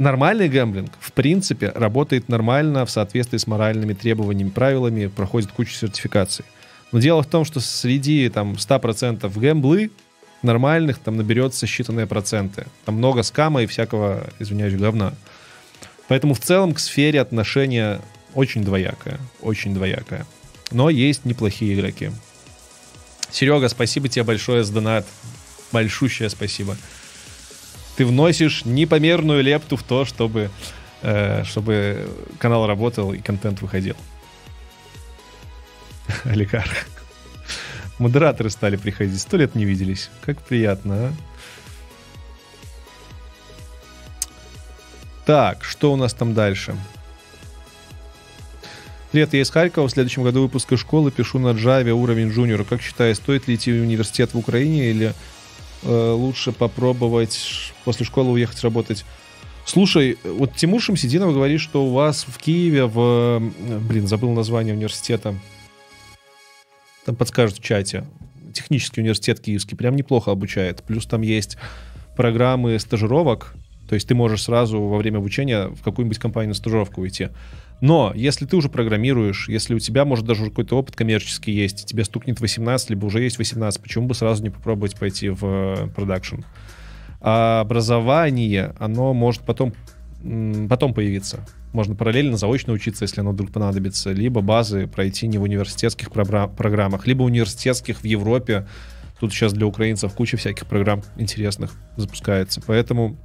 нормальный 0.00 0.48
гэмблинг, 0.48 0.90
в 0.98 1.12
принципе, 1.12 1.70
работает 1.74 2.28
нормально 2.28 2.84
в 2.84 2.90
соответствии 2.90 3.38
с 3.38 3.46
моральными 3.46 3.92
требованиями, 3.92 4.50
правилами, 4.50 5.06
проходит 5.06 5.52
кучу 5.52 5.74
сертификаций. 5.74 6.44
Но 6.92 7.00
дело 7.00 7.22
в 7.22 7.26
том, 7.26 7.44
что 7.44 7.60
среди 7.60 8.28
там 8.28 8.52
100% 8.52 9.38
гэмблы 9.38 9.90
нормальных 10.42 10.98
там 10.98 11.16
наберется 11.16 11.66
считанные 11.66 12.06
проценты. 12.06 12.66
Там 12.84 12.96
много 12.96 13.22
скама 13.22 13.62
и 13.62 13.66
всякого, 13.66 14.28
извиняюсь, 14.38 14.74
говна. 14.74 15.12
Поэтому 16.08 16.34
в 16.34 16.40
целом 16.40 16.72
к 16.72 16.78
сфере 16.78 17.20
отношения 17.20 18.00
очень 18.34 18.64
двоякое. 18.64 19.18
Очень 19.42 19.74
двоякое. 19.74 20.26
Но 20.70 20.90
есть 20.90 21.24
неплохие 21.24 21.74
игроки. 21.74 22.10
Серега, 23.30 23.68
спасибо 23.68 24.08
тебе 24.08 24.24
большое 24.24 24.64
за 24.64 24.72
донат. 24.72 25.06
Большущее 25.72 26.30
спасибо. 26.30 26.76
Ты 27.96 28.06
вносишь 28.06 28.64
непомерную 28.64 29.42
лепту 29.42 29.76
в 29.76 29.82
то, 29.82 30.04
чтобы, 30.04 30.50
э, 31.02 31.42
чтобы 31.44 32.08
канал 32.38 32.66
работал 32.66 33.12
и 33.12 33.18
контент 33.18 33.60
выходил. 33.60 33.96
олигарх. 36.24 36.86
Модераторы 37.98 38.50
стали 38.50 38.76
приходить, 38.76 39.20
сто 39.20 39.36
лет 39.36 39.54
не 39.54 39.64
виделись. 39.64 40.10
Как 40.24 40.40
приятно, 40.40 40.94
а? 40.94 41.12
Так, 45.26 45.64
что 45.64 45.92
у 45.92 45.96
нас 45.96 46.14
там 46.14 46.32
дальше? 46.32 46.76
Привет, 49.10 49.34
я 49.34 49.40
из 49.40 49.50
Харькова. 49.50 49.88
В 49.88 49.90
следующем 49.90 50.22
году 50.22 50.42
выпуска 50.42 50.76
школы 50.76 51.10
пишу 51.10 51.38
на 51.38 51.48
Java 51.48 51.90
уровень 51.90 52.30
джуниора. 52.30 52.64
Как 52.64 52.80
считаешь, 52.80 53.16
стоит 53.16 53.48
ли 53.48 53.56
идти 53.56 53.72
в 53.72 53.82
университет 53.82 54.32
в 54.32 54.38
Украине 54.38 54.90
или 54.90 55.14
э, 55.82 56.10
лучше 56.12 56.52
попробовать 56.52 57.72
после 57.84 58.06
школы 58.06 58.32
уехать 58.32 58.62
работать? 58.62 59.04
Слушай, 59.66 60.18
вот 60.24 60.54
Тимур 60.54 60.80
Шамсидинов 60.80 61.34
говорит, 61.34 61.60
что 61.60 61.84
у 61.84 61.92
вас 61.92 62.24
в 62.26 62.38
Киеве, 62.38 62.86
в... 62.86 63.42
Блин, 63.80 64.06
забыл 64.06 64.32
название 64.32 64.74
университета 64.74 65.34
там 67.08 67.16
подскажут 67.16 67.58
в 67.58 67.62
чате. 67.62 68.04
Технический 68.52 69.00
университет 69.00 69.40
киевский 69.40 69.78
прям 69.78 69.96
неплохо 69.96 70.30
обучает. 70.30 70.82
Плюс 70.82 71.06
там 71.06 71.22
есть 71.22 71.56
программы 72.16 72.78
стажировок, 72.78 73.54
то 73.88 73.94
есть 73.94 74.06
ты 74.06 74.14
можешь 74.14 74.42
сразу 74.42 74.78
во 74.78 74.98
время 74.98 75.16
обучения 75.16 75.68
в 75.68 75.82
какую-нибудь 75.82 76.18
компанию 76.18 76.50
на 76.50 76.54
стажировку 76.54 77.00
уйти. 77.00 77.28
Но 77.80 78.12
если 78.14 78.44
ты 78.44 78.56
уже 78.56 78.68
программируешь, 78.68 79.48
если 79.48 79.72
у 79.72 79.78
тебя, 79.78 80.04
может, 80.04 80.26
даже 80.26 80.44
какой-то 80.44 80.76
опыт 80.76 80.96
коммерческий 80.96 81.50
есть, 81.50 81.86
тебе 81.86 82.04
стукнет 82.04 82.40
18, 82.40 82.90
либо 82.90 83.06
уже 83.06 83.22
есть 83.22 83.38
18, 83.38 83.80
почему 83.80 84.06
бы 84.06 84.14
сразу 84.14 84.42
не 84.42 84.50
попробовать 84.50 84.98
пойти 84.98 85.30
в 85.30 85.40
э, 85.42 85.88
продакшн? 85.94 86.42
А 87.22 87.60
образование, 87.62 88.74
оно 88.78 89.14
может 89.14 89.42
потом, 89.42 89.72
потом 90.68 90.92
появиться. 90.92 91.46
Можно 91.72 91.94
параллельно 91.94 92.36
заочно 92.36 92.72
учиться, 92.72 93.04
если 93.04 93.20
оно 93.20 93.32
вдруг 93.32 93.52
понадобится, 93.52 94.10
либо 94.12 94.40
базы 94.40 94.86
пройти 94.86 95.26
не 95.26 95.38
в 95.38 95.42
университетских 95.42 96.10
программах, 96.10 97.06
либо 97.06 97.22
университетских 97.22 98.00
в 98.00 98.04
Европе. 98.04 98.66
Тут 99.20 99.32
сейчас 99.32 99.52
для 99.52 99.66
украинцев 99.66 100.12
куча 100.14 100.36
всяких 100.36 100.66
программ 100.66 101.02
интересных 101.16 101.72
запускается. 101.96 102.62
Поэтому, 102.66 103.18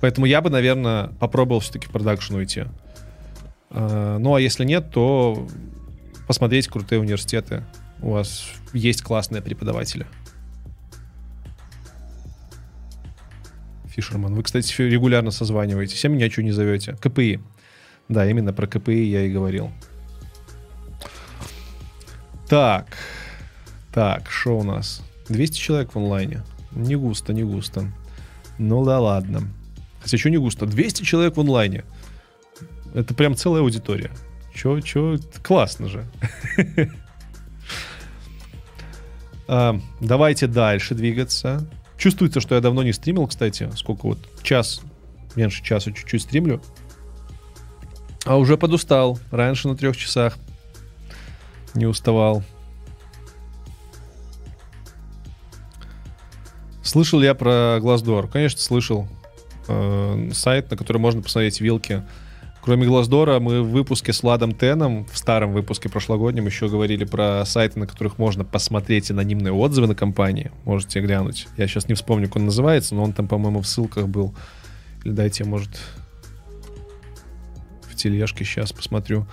поэтому 0.00 0.26
я 0.26 0.40
бы, 0.40 0.50
наверное, 0.50 1.08
попробовал 1.20 1.60
все-таки 1.60 1.86
в 1.86 1.90
продакшн 1.90 2.34
уйти. 2.34 2.64
А, 3.70 4.18
ну, 4.18 4.34
а 4.34 4.40
если 4.40 4.64
нет, 4.64 4.90
то 4.90 5.46
посмотреть 6.26 6.68
крутые 6.68 7.00
университеты 7.00 7.64
у 8.00 8.10
вас 8.10 8.46
есть 8.72 9.02
классные 9.02 9.42
преподаватели. 9.42 10.06
Фишерман, 13.98 14.32
вы, 14.32 14.44
кстати, 14.44 14.80
регулярно 14.80 15.32
созваниваетесь, 15.32 16.04
а 16.04 16.08
меня 16.08 16.30
что 16.30 16.44
не 16.44 16.52
зовете? 16.52 16.96
КПИ. 17.00 17.40
Да, 18.08 18.30
именно 18.30 18.52
про 18.52 18.68
КПИ 18.68 19.02
я 19.02 19.22
и 19.22 19.32
говорил. 19.32 19.72
Так, 22.48 22.96
так, 23.92 24.30
что 24.30 24.56
у 24.56 24.62
нас? 24.62 25.02
200 25.28 25.58
человек 25.58 25.94
в 25.94 25.98
онлайне. 25.98 26.44
Не 26.70 26.94
густо, 26.94 27.32
не 27.32 27.42
густо. 27.42 27.90
Ну 28.56 28.84
да 28.84 29.00
ладно. 29.00 29.48
Хотя 30.00 30.16
что 30.16 30.30
не 30.30 30.36
густо? 30.36 30.64
200 30.64 31.02
человек 31.02 31.36
в 31.36 31.40
онлайне. 31.40 31.82
Это 32.94 33.14
прям 33.14 33.34
целая 33.34 33.62
аудитория. 33.62 34.12
Чё, 34.54 34.80
чё, 34.80 35.18
классно 35.42 35.88
же. 35.88 36.04
А, 39.48 39.80
давайте 40.00 40.46
дальше 40.46 40.94
двигаться. 40.94 41.68
Чувствуется, 41.98 42.40
что 42.40 42.54
я 42.54 42.60
давно 42.60 42.84
не 42.84 42.92
стримил, 42.92 43.26
кстати. 43.26 43.68
Сколько 43.76 44.06
вот? 44.06 44.18
Час, 44.42 44.80
меньше 45.34 45.64
часа 45.64 45.92
чуть-чуть 45.92 46.22
стримлю. 46.22 46.62
А 48.24 48.36
уже 48.36 48.56
подустал. 48.56 49.18
Раньше 49.32 49.68
на 49.68 49.76
трех 49.76 49.96
часах 49.96 50.38
не 51.74 51.86
уставал. 51.86 52.44
Слышал 56.82 57.20
я 57.20 57.34
про 57.34 57.78
Glassdoor? 57.82 58.28
Конечно, 58.28 58.60
слышал. 58.60 59.08
Э, 59.66 60.30
сайт, 60.32 60.70
на 60.70 60.76
который 60.76 60.98
можно 60.98 61.20
посмотреть 61.20 61.60
вилки 61.60 62.02
Кроме 62.68 62.86
Глаздора, 62.86 63.40
мы 63.40 63.62
в 63.62 63.70
выпуске 63.70 64.12
с 64.12 64.22
Владом 64.22 64.54
Теном, 64.54 65.06
в 65.06 65.16
старом 65.16 65.54
выпуске 65.54 65.88
прошлогоднем, 65.88 66.44
еще 66.44 66.68
говорили 66.68 67.04
про 67.04 67.42
сайты, 67.46 67.78
на 67.78 67.86
которых 67.86 68.18
можно 68.18 68.44
посмотреть 68.44 69.10
анонимные 69.10 69.54
отзывы 69.54 69.86
на 69.86 69.94
компании. 69.94 70.52
Можете 70.66 71.00
глянуть. 71.00 71.48
Я 71.56 71.66
сейчас 71.66 71.88
не 71.88 71.94
вспомню, 71.94 72.26
как 72.26 72.36
он 72.36 72.44
называется, 72.44 72.94
но 72.94 73.04
он 73.04 73.14
там, 73.14 73.26
по-моему, 73.26 73.62
в 73.62 73.66
ссылках 73.66 74.06
был. 74.06 74.34
Или 75.02 75.14
дайте, 75.14 75.44
может, 75.44 75.80
в 77.90 77.96
тележке 77.96 78.44
сейчас 78.44 78.70
посмотрю. 78.74 79.26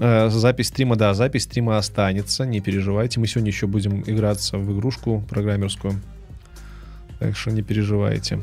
Э, 0.00 0.28
запись 0.28 0.66
стрима, 0.66 0.96
да, 0.96 1.14
запись 1.14 1.44
стрима 1.44 1.78
останется, 1.78 2.44
не 2.44 2.60
переживайте. 2.60 3.20
Мы 3.20 3.28
сегодня 3.28 3.50
еще 3.50 3.68
будем 3.68 4.00
играться 4.00 4.58
в 4.58 4.76
игрушку 4.76 5.24
программерскую. 5.30 5.94
Так 7.20 7.36
что 7.36 7.52
не 7.52 7.62
переживайте. 7.62 8.40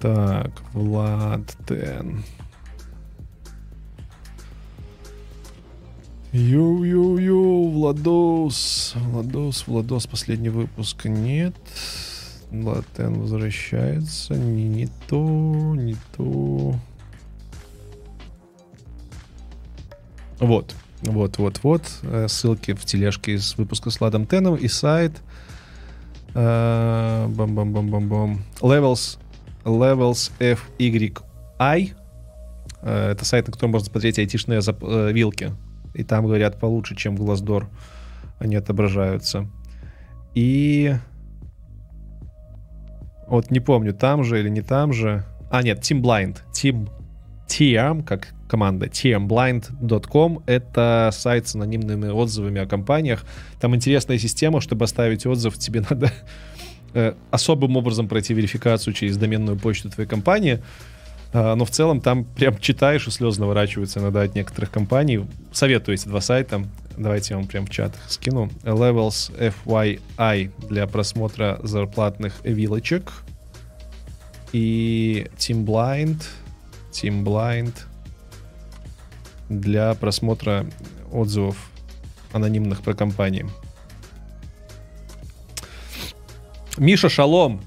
Так, 0.00 0.50
Влад 0.72 1.56
Тен. 1.66 2.22
Йоу-йоу-йоу, 6.32 7.72
Владос. 7.72 8.94
Владос, 8.96 9.66
Владос, 9.66 10.06
последний 10.06 10.50
выпуск 10.50 11.06
нет. 11.06 11.54
Влад 12.50 12.84
Тен 12.96 13.14
возвращается. 13.14 14.34
Не, 14.34 14.68
не 14.68 14.88
то, 15.08 15.74
не 15.74 15.96
то. 16.16 16.74
Вот, 20.38 20.74
вот, 21.02 21.38
вот, 21.38 21.60
вот. 21.64 21.82
Э, 22.02 22.28
ссылки 22.28 22.72
в 22.72 22.84
тележке 22.84 23.32
из 23.32 23.56
выпуска 23.56 23.90
с 23.90 24.00
Владом 24.00 24.26
Теном 24.26 24.54
и 24.54 24.68
сайт. 24.68 25.12
Э, 26.34 27.26
бам-бам-бам-бам-бам. 27.26 28.42
Levels 28.60 29.18
Levels 29.68 30.32
FYI. 30.38 31.94
Э, 32.82 33.10
это 33.12 33.24
сайт, 33.24 33.46
на 33.46 33.52
котором 33.52 33.72
можно 33.72 33.86
смотреть 33.86 34.18
айтишные 34.18 34.60
э, 34.60 35.12
вилки. 35.12 35.52
И 35.94 36.04
там, 36.04 36.26
говорят, 36.26 36.58
получше, 36.58 36.94
чем 36.96 37.16
в 37.16 37.22
Glassdoor 37.22 37.66
они 38.38 38.56
отображаются. 38.56 39.48
И... 40.34 40.94
Вот 43.26 43.50
не 43.50 43.60
помню, 43.60 43.92
там 43.92 44.24
же 44.24 44.40
или 44.40 44.48
не 44.48 44.62
там 44.62 44.92
же. 44.92 45.24
А, 45.50 45.62
нет, 45.62 45.80
Team 45.80 46.00
Blind. 46.00 46.38
Team, 46.52 46.88
TM, 47.46 48.04
как 48.04 48.28
команда, 48.48 48.86
tmblind.com. 48.86 50.42
Это 50.46 51.10
сайт 51.12 51.48
с 51.48 51.54
анонимными 51.54 52.08
отзывами 52.08 52.60
о 52.60 52.66
компаниях. 52.66 53.24
Там 53.60 53.74
интересная 53.74 54.18
система, 54.18 54.60
чтобы 54.60 54.84
оставить 54.84 55.26
отзыв, 55.26 55.58
тебе 55.58 55.82
надо 55.90 56.10
Э, 56.94 57.14
особым 57.30 57.76
образом 57.76 58.08
пройти 58.08 58.32
верификацию 58.32 58.94
через 58.94 59.16
доменную 59.16 59.58
почту 59.58 59.90
твоей 59.90 60.08
компании. 60.08 60.62
Э, 61.32 61.54
но 61.54 61.64
в 61.64 61.70
целом 61.70 62.00
там 62.00 62.24
прям 62.24 62.58
читаешь 62.58 63.06
и 63.06 63.10
слезы 63.10 63.40
наворачиваются 63.40 64.00
иногда 64.00 64.22
от 64.22 64.34
некоторых 64.34 64.70
компаний. 64.70 65.26
Советую 65.52 65.96
эти 65.96 66.08
два 66.08 66.20
сайта. 66.20 66.64
Давайте 66.96 67.34
я 67.34 67.38
вам 67.38 67.46
прям 67.46 67.66
в 67.66 67.70
чат 67.70 67.92
скину. 68.08 68.50
Levels 68.62 69.30
FYI 69.66 70.50
для 70.68 70.86
просмотра 70.86 71.60
зарплатных 71.62 72.34
вилочек. 72.42 73.12
И 74.52 75.26
Team 75.36 75.64
Blind. 75.64 76.22
Team 76.90 77.22
Blind 77.22 77.74
для 79.50 79.94
просмотра 79.94 80.66
отзывов 81.12 81.70
анонимных 82.32 82.82
про 82.82 82.94
компании. 82.94 83.46
Миша, 86.78 87.08
шалом. 87.08 87.60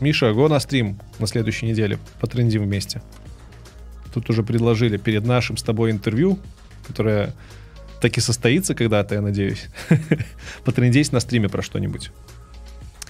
Миша, 0.00 0.32
го 0.32 0.48
на 0.48 0.60
стрим 0.60 1.00
на 1.18 1.26
следующей 1.26 1.66
неделе. 1.66 1.98
Потрендим 2.20 2.62
вместе. 2.62 3.00
Тут 4.12 4.28
уже 4.30 4.42
предложили 4.42 4.96
перед 4.96 5.24
нашим 5.26 5.56
с 5.56 5.62
тобой 5.62 5.90
интервью, 5.90 6.38
которое 6.86 7.34
таки 8.00 8.20
состоится 8.20 8.74
когда-то, 8.74 9.14
я 9.14 9.22
надеюсь. 9.22 9.66
Потрендеть 10.64 11.10
на 11.10 11.20
стриме 11.20 11.48
про 11.48 11.62
что-нибудь. 11.62 12.10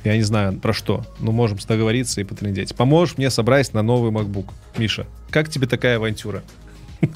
Я 0.04 0.16
не 0.16 0.22
знаю, 0.22 0.58
про 0.60 0.72
что. 0.72 1.04
Но 1.18 1.32
можем 1.32 1.58
договориться 1.66 2.20
и 2.20 2.24
потрендеть. 2.24 2.76
Поможешь 2.76 3.18
мне 3.18 3.30
собрать 3.30 3.72
на 3.74 3.82
новый 3.82 4.12
MacBook. 4.12 4.50
Миша, 4.76 5.06
как 5.30 5.48
тебе 5.48 5.66
такая 5.66 5.96
авантюра? 5.96 6.42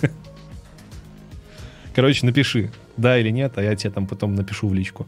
Короче, 1.95 2.27
напиши, 2.27 2.71
да 2.97 3.19
или 3.19 3.31
нет, 3.31 3.53
а 3.57 3.62
я 3.62 3.77
тебе 3.77 3.91
там 3.91 4.07
потом 4.07 4.35
напишу 4.35 4.69
в 4.69 4.75
личку. 4.75 5.07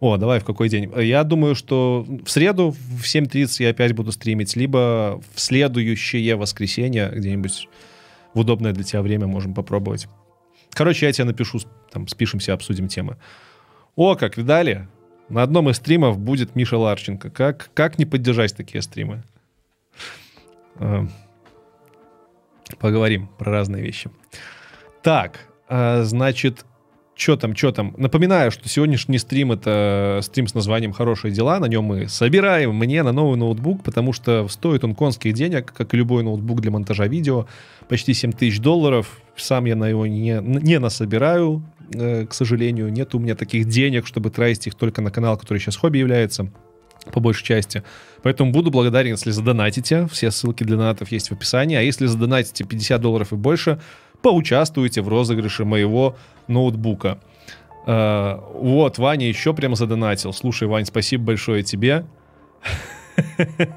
О, 0.00 0.16
давай 0.16 0.38
в 0.38 0.44
какой 0.44 0.68
день? 0.68 0.90
Я 0.96 1.24
думаю, 1.24 1.54
что 1.54 2.06
в 2.24 2.30
среду 2.30 2.70
в 2.70 3.02
7.30 3.02 3.62
я 3.64 3.70
опять 3.70 3.92
буду 3.92 4.12
стримить, 4.12 4.54
либо 4.54 5.20
в 5.34 5.40
следующее 5.40 6.36
воскресенье 6.36 7.10
где-нибудь 7.12 7.68
в 8.34 8.38
удобное 8.38 8.72
для 8.72 8.84
тебя 8.84 9.02
время 9.02 9.26
можем 9.26 9.54
попробовать. 9.54 10.06
Короче, 10.70 11.06
я 11.06 11.12
тебе 11.12 11.24
напишу, 11.24 11.58
там, 11.90 12.06
спишемся, 12.06 12.52
обсудим 12.52 12.86
темы. 12.86 13.16
О, 13.96 14.14
как 14.14 14.36
видали? 14.36 14.86
На 15.28 15.42
одном 15.42 15.68
из 15.68 15.76
стримов 15.76 16.18
будет 16.18 16.54
Миша 16.54 16.78
Ларченко. 16.78 17.30
Как, 17.30 17.70
как 17.74 17.98
не 17.98 18.04
поддержать 18.04 18.56
такие 18.56 18.80
стримы? 18.82 19.24
Э, 20.76 21.06
поговорим 22.78 23.28
про 23.38 23.50
разные 23.50 23.82
вещи. 23.82 24.10
Так, 25.02 25.40
э, 25.68 26.02
значит, 26.04 26.64
что 27.18 27.36
там, 27.36 27.54
что 27.56 27.72
там. 27.72 27.94
Напоминаю, 27.96 28.52
что 28.52 28.68
сегодняшний 28.68 29.18
стрим 29.18 29.50
это 29.50 30.20
стрим 30.22 30.46
с 30.46 30.54
названием 30.54 30.92
«Хорошие 30.92 31.32
дела». 31.34 31.58
На 31.58 31.66
нем 31.66 31.84
мы 31.84 32.08
собираем 32.08 32.74
мне 32.74 33.02
на 33.02 33.10
новый 33.10 33.36
ноутбук, 33.36 33.82
потому 33.82 34.12
что 34.12 34.46
стоит 34.46 34.84
он 34.84 34.94
конских 34.94 35.34
денег, 35.34 35.72
как 35.76 35.92
и 35.92 35.96
любой 35.96 36.22
ноутбук 36.22 36.60
для 36.60 36.70
монтажа 36.70 37.08
видео. 37.08 37.46
Почти 37.88 38.14
7 38.14 38.32
тысяч 38.32 38.60
долларов. 38.60 39.20
Сам 39.36 39.64
я 39.64 39.74
на 39.74 39.88
его 39.88 40.06
не, 40.06 40.38
не 40.40 40.78
насобираю, 40.78 41.64
э, 41.92 42.24
к 42.26 42.32
сожалению. 42.32 42.92
Нет 42.92 43.14
у 43.16 43.18
меня 43.18 43.34
таких 43.34 43.66
денег, 43.66 44.06
чтобы 44.06 44.30
тратить 44.30 44.68
их 44.68 44.74
только 44.76 45.02
на 45.02 45.10
канал, 45.10 45.36
который 45.36 45.58
сейчас 45.58 45.76
хобби 45.76 45.98
является 45.98 46.48
по 47.12 47.20
большей 47.20 47.44
части. 47.44 47.82
Поэтому 48.22 48.52
буду 48.52 48.70
благодарен, 48.70 49.12
если 49.12 49.30
задонатите. 49.30 50.06
Все 50.12 50.30
ссылки 50.30 50.62
для 50.62 50.76
донатов 50.76 51.10
есть 51.10 51.30
в 51.30 51.32
описании. 51.32 51.76
А 51.76 51.80
если 51.80 52.06
задонатите 52.06 52.64
50 52.64 53.00
долларов 53.00 53.32
и 53.32 53.36
больше, 53.36 53.80
поучаствуйте 54.22 55.02
в 55.02 55.08
розыгрыше 55.08 55.64
моего 55.64 56.16
ноутбука. 56.46 57.18
Uh, 57.86 58.42
вот, 58.54 58.98
Ваня 58.98 59.28
еще 59.28 59.54
прям 59.54 59.74
задонатил. 59.74 60.34
Слушай, 60.34 60.68
Вань, 60.68 60.84
спасибо 60.84 61.24
большое 61.24 61.62
тебе. 61.62 62.04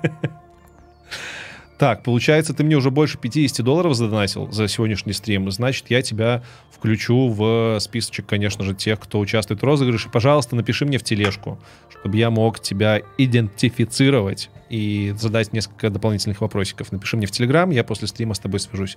Так, 1.81 2.03
получается, 2.03 2.53
ты 2.53 2.63
мне 2.63 2.75
уже 2.75 2.91
больше 2.91 3.17
50 3.17 3.65
долларов 3.65 3.95
задонатил 3.95 4.51
за 4.51 4.67
сегодняшний 4.67 5.13
стрим. 5.13 5.49
Значит, 5.49 5.85
я 5.89 6.03
тебя 6.03 6.43
включу 6.69 7.27
в 7.27 7.79
списочек, 7.79 8.27
конечно 8.27 8.63
же, 8.63 8.75
тех, 8.75 8.99
кто 8.99 9.19
участвует 9.19 9.63
в 9.63 9.65
розыгрыше. 9.65 10.07
Пожалуйста, 10.11 10.55
напиши 10.55 10.85
мне 10.85 10.99
в 10.99 11.03
тележку, 11.03 11.59
чтобы 11.89 12.17
я 12.17 12.29
мог 12.29 12.59
тебя 12.59 13.01
идентифицировать 13.17 14.51
и 14.69 15.15
задать 15.17 15.53
несколько 15.53 15.89
дополнительных 15.89 16.41
вопросиков. 16.41 16.91
Напиши 16.91 17.17
мне 17.17 17.25
в 17.25 17.31
Телеграм, 17.31 17.71
я 17.71 17.83
после 17.83 18.07
стрима 18.07 18.35
с 18.35 18.39
тобой 18.39 18.59
свяжусь. 18.59 18.95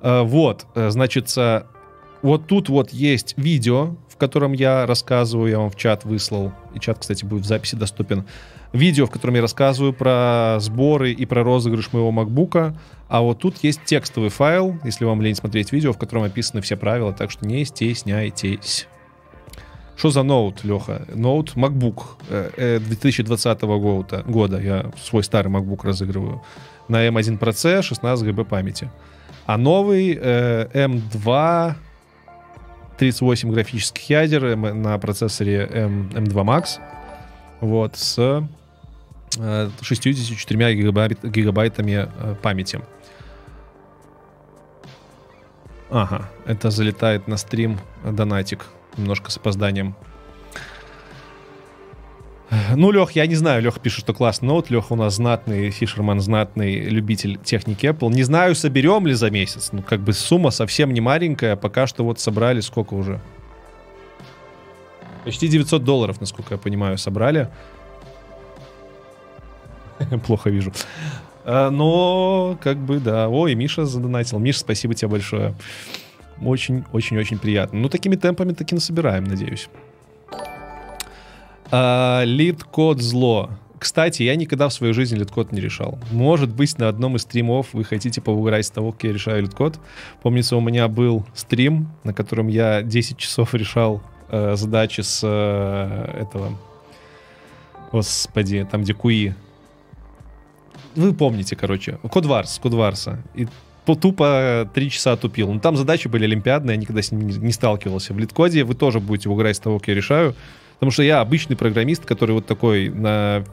Uh, 0.00 0.22
вот, 0.22 0.66
э, 0.74 0.90
значит, 0.90 1.34
вот 2.22 2.46
тут 2.46 2.68
вот 2.68 2.90
есть 2.90 3.34
видео, 3.36 3.96
в 4.08 4.16
котором 4.16 4.52
я 4.52 4.86
рассказываю, 4.86 5.50
я 5.50 5.58
вам 5.58 5.70
в 5.70 5.76
чат 5.76 6.04
выслал, 6.04 6.52
и 6.74 6.80
чат, 6.80 6.98
кстати, 6.98 7.24
будет 7.24 7.44
в 7.44 7.46
записи 7.46 7.76
доступен. 7.76 8.24
Видео, 8.72 9.06
в 9.06 9.10
котором 9.10 9.36
я 9.36 9.40
рассказываю 9.40 9.92
про 9.92 10.58
сборы 10.60 11.12
и 11.12 11.24
про 11.24 11.42
розыгрыш 11.42 11.92
моего 11.92 12.10
макбука. 12.10 12.76
А 13.08 13.22
вот 13.22 13.38
тут 13.38 13.56
есть 13.62 13.84
текстовый 13.84 14.28
файл, 14.28 14.78
если 14.84 15.04
вам 15.04 15.22
лень 15.22 15.36
смотреть 15.36 15.72
видео, 15.72 15.92
в 15.92 15.98
котором 15.98 16.24
описаны 16.24 16.60
все 16.60 16.76
правила, 16.76 17.12
так 17.12 17.30
что 17.30 17.46
не 17.46 17.64
стесняйтесь. 17.64 18.88
Что 19.96 20.10
за 20.10 20.22
ноут, 20.22 20.64
Леха? 20.64 21.06
Ноут 21.12 21.54
MacBook 21.56 22.80
2020 22.80 23.62
года. 23.62 24.22
года. 24.26 24.60
Я 24.60 24.92
свой 25.02 25.24
старый 25.24 25.50
MacBook 25.50 25.80
разыгрываю. 25.84 26.42
На 26.88 27.08
M1 27.08 27.38
Pro 27.38 27.52
C 27.52 27.82
16 27.82 28.26
ГБ 28.26 28.44
памяти. 28.44 28.90
А 29.48 29.56
новый 29.56 30.14
M2 30.14 31.74
38 32.98 33.50
графических 33.50 34.10
ядер 34.10 34.54
на 34.56 34.98
процессоре 34.98 35.66
M, 35.72 36.10
M2 36.10 36.34
Max. 36.44 36.78
Вот, 37.60 37.96
с 37.96 38.46
64 39.80 40.74
гигабайт, 40.74 41.24
гигабайтами 41.24 42.10
памяти. 42.42 42.82
Ага, 45.88 46.28
это 46.44 46.70
залетает 46.70 47.26
на 47.26 47.38
стрим 47.38 47.78
донатик 48.04 48.66
немножко 48.98 49.30
с 49.30 49.38
опозданием. 49.38 49.96
Ну, 52.74 52.90
Лех, 52.90 53.12
я 53.12 53.26
не 53.26 53.34
знаю, 53.34 53.62
Лех 53.62 53.78
пишет, 53.80 54.00
что 54.00 54.14
классный 54.14 54.48
ноут. 54.48 54.70
Леха 54.70 54.94
у 54.94 54.96
нас 54.96 55.16
знатный, 55.16 55.70
Фишерман 55.70 56.20
знатный 56.20 56.80
любитель 56.80 57.38
техники 57.38 57.86
Apple. 57.86 58.10
Не 58.10 58.22
знаю, 58.22 58.54
соберем 58.54 59.06
ли 59.06 59.12
за 59.12 59.30
месяц. 59.30 59.70
Ну, 59.72 59.82
как 59.82 60.00
бы 60.00 60.12
сумма 60.14 60.50
совсем 60.50 60.92
не 60.94 61.00
маленькая. 61.00 61.56
Пока 61.56 61.86
что 61.86 62.04
вот 62.04 62.20
собрали 62.20 62.60
сколько 62.60 62.94
уже? 62.94 63.20
Почти 65.24 65.48
900 65.48 65.84
долларов, 65.84 66.20
насколько 66.20 66.54
я 66.54 66.58
понимаю, 66.58 66.96
собрали. 66.96 67.48
Плохо 70.26 70.48
вижу. 70.48 70.72
А, 71.44 71.70
но, 71.70 72.58
как 72.62 72.78
бы, 72.78 72.98
да. 72.98 73.28
Ой, 73.28 73.54
Миша 73.54 73.84
задонатил. 73.84 74.38
Миша, 74.38 74.60
спасибо 74.60 74.94
тебе 74.94 75.08
большое. 75.08 75.54
Очень-очень-очень 76.40 77.38
приятно. 77.38 77.78
Ну, 77.80 77.88
такими 77.90 78.16
темпами 78.16 78.52
таки 78.52 78.74
насобираем, 78.74 79.24
надеюсь. 79.24 79.68
А, 81.70 82.22
LeetCode 82.24 83.00
зло. 83.00 83.50
Кстати, 83.78 84.24
я 84.24 84.34
никогда 84.34 84.68
в 84.68 84.72
своей 84.72 84.92
жизни 84.92 85.16
LeetCode 85.16 85.52
не 85.52 85.60
решал. 85.60 85.98
Может 86.10 86.52
быть, 86.52 86.78
на 86.78 86.88
одном 86.88 87.16
из 87.16 87.22
стримов 87.22 87.68
вы 87.72 87.84
хотите 87.84 88.20
поугарать 88.20 88.66
с 88.66 88.70
того, 88.70 88.92
как 88.92 89.04
я 89.04 89.12
решаю 89.12 89.42
LeetCode. 89.42 89.78
Помнится, 90.22 90.56
у 90.56 90.60
меня 90.60 90.88
был 90.88 91.24
стрим, 91.34 91.88
на 92.02 92.12
котором 92.12 92.48
я 92.48 92.82
10 92.82 93.16
часов 93.16 93.54
решал 93.54 94.02
э, 94.30 94.56
задачи 94.56 95.02
с 95.02 95.20
э, 95.22 96.22
этого... 96.22 96.58
Господи, 97.92 98.66
там 98.70 98.82
где 98.82 98.92
куи. 98.92 99.32
Вы 100.94 101.14
помните, 101.14 101.56
короче. 101.56 101.98
Кодварс, 102.10 102.58
Кодварса. 102.58 103.22
И 103.34 103.46
тупо 103.86 104.68
три 104.74 104.90
часа 104.90 105.16
тупил. 105.16 105.52
Ну, 105.52 105.60
там 105.60 105.76
задачи 105.76 106.08
были 106.08 106.24
олимпиадные, 106.24 106.74
я 106.74 106.80
никогда 106.80 107.00
с 107.00 107.12
ними 107.12 107.32
не 107.32 107.52
сталкивался. 107.52 108.12
В 108.12 108.18
литкоде 108.18 108.64
вы 108.64 108.74
тоже 108.74 109.00
будете 109.00 109.30
угорать 109.30 109.56
с 109.56 109.60
того, 109.60 109.78
как 109.78 109.88
я 109.88 109.94
решаю. 109.94 110.34
Потому 110.78 110.92
что 110.92 111.02
я 111.02 111.20
обычный 111.20 111.56
программист, 111.56 112.04
который 112.04 112.32
вот 112.32 112.46
такой 112.46 112.88
на... 112.88 113.44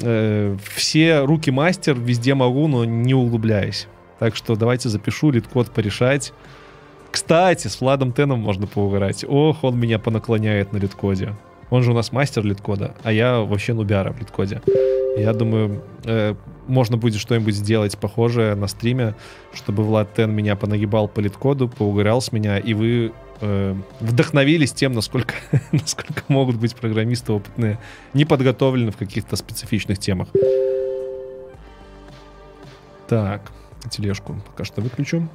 Э, 0.00 0.56
все 0.74 1.20
руки 1.20 1.50
мастер, 1.50 1.98
везде 1.98 2.34
могу, 2.34 2.68
но 2.68 2.84
не 2.84 3.14
углубляюсь. 3.14 3.88
Так 4.18 4.36
что 4.36 4.54
давайте 4.54 4.88
запишу 4.88 5.30
литкод 5.30 5.70
порешать. 5.70 6.32
Кстати, 7.10 7.66
с 7.66 7.80
Владом 7.80 8.12
Теном 8.12 8.40
можно 8.40 8.66
поугарать. 8.66 9.24
Ох, 9.26 9.64
он 9.64 9.78
меня 9.78 9.98
понаклоняет 9.98 10.72
на 10.72 10.76
литкоде. 10.76 11.34
Он 11.70 11.82
же 11.82 11.90
у 11.90 11.94
нас 11.94 12.12
мастер 12.12 12.44
литкода, 12.44 12.94
а 13.02 13.12
я 13.12 13.40
вообще 13.40 13.74
нубяра 13.74 14.12
в 14.12 14.20
литкоде. 14.20 14.60
Я 15.16 15.32
думаю, 15.32 15.82
э, 16.04 16.34
можно 16.68 16.96
будет 16.96 17.20
что-нибудь 17.20 17.54
сделать 17.54 17.98
похожее 17.98 18.54
на 18.54 18.68
стриме, 18.68 19.14
чтобы 19.52 19.82
Влад 19.82 20.14
Тен 20.14 20.32
меня 20.32 20.54
понагибал 20.54 21.08
по 21.08 21.20
литкоду, 21.20 21.68
поугорял 21.68 22.20
с 22.20 22.30
меня, 22.30 22.58
и 22.58 22.74
вы 22.74 23.12
э, 23.40 23.74
вдохновились 24.00 24.72
тем, 24.72 24.92
насколько, 24.92 25.34
насколько 25.72 26.22
могут 26.28 26.56
быть 26.56 26.74
программисты 26.74 27.32
опытные, 27.32 27.78
не 28.14 28.24
подготовлены 28.24 28.90
в 28.90 28.96
каких-то 28.96 29.36
специфичных 29.36 29.98
темах. 29.98 30.28
Так, 33.08 33.50
тележку 33.90 34.40
пока 34.46 34.64
что 34.64 34.80
выключу. 34.80 35.28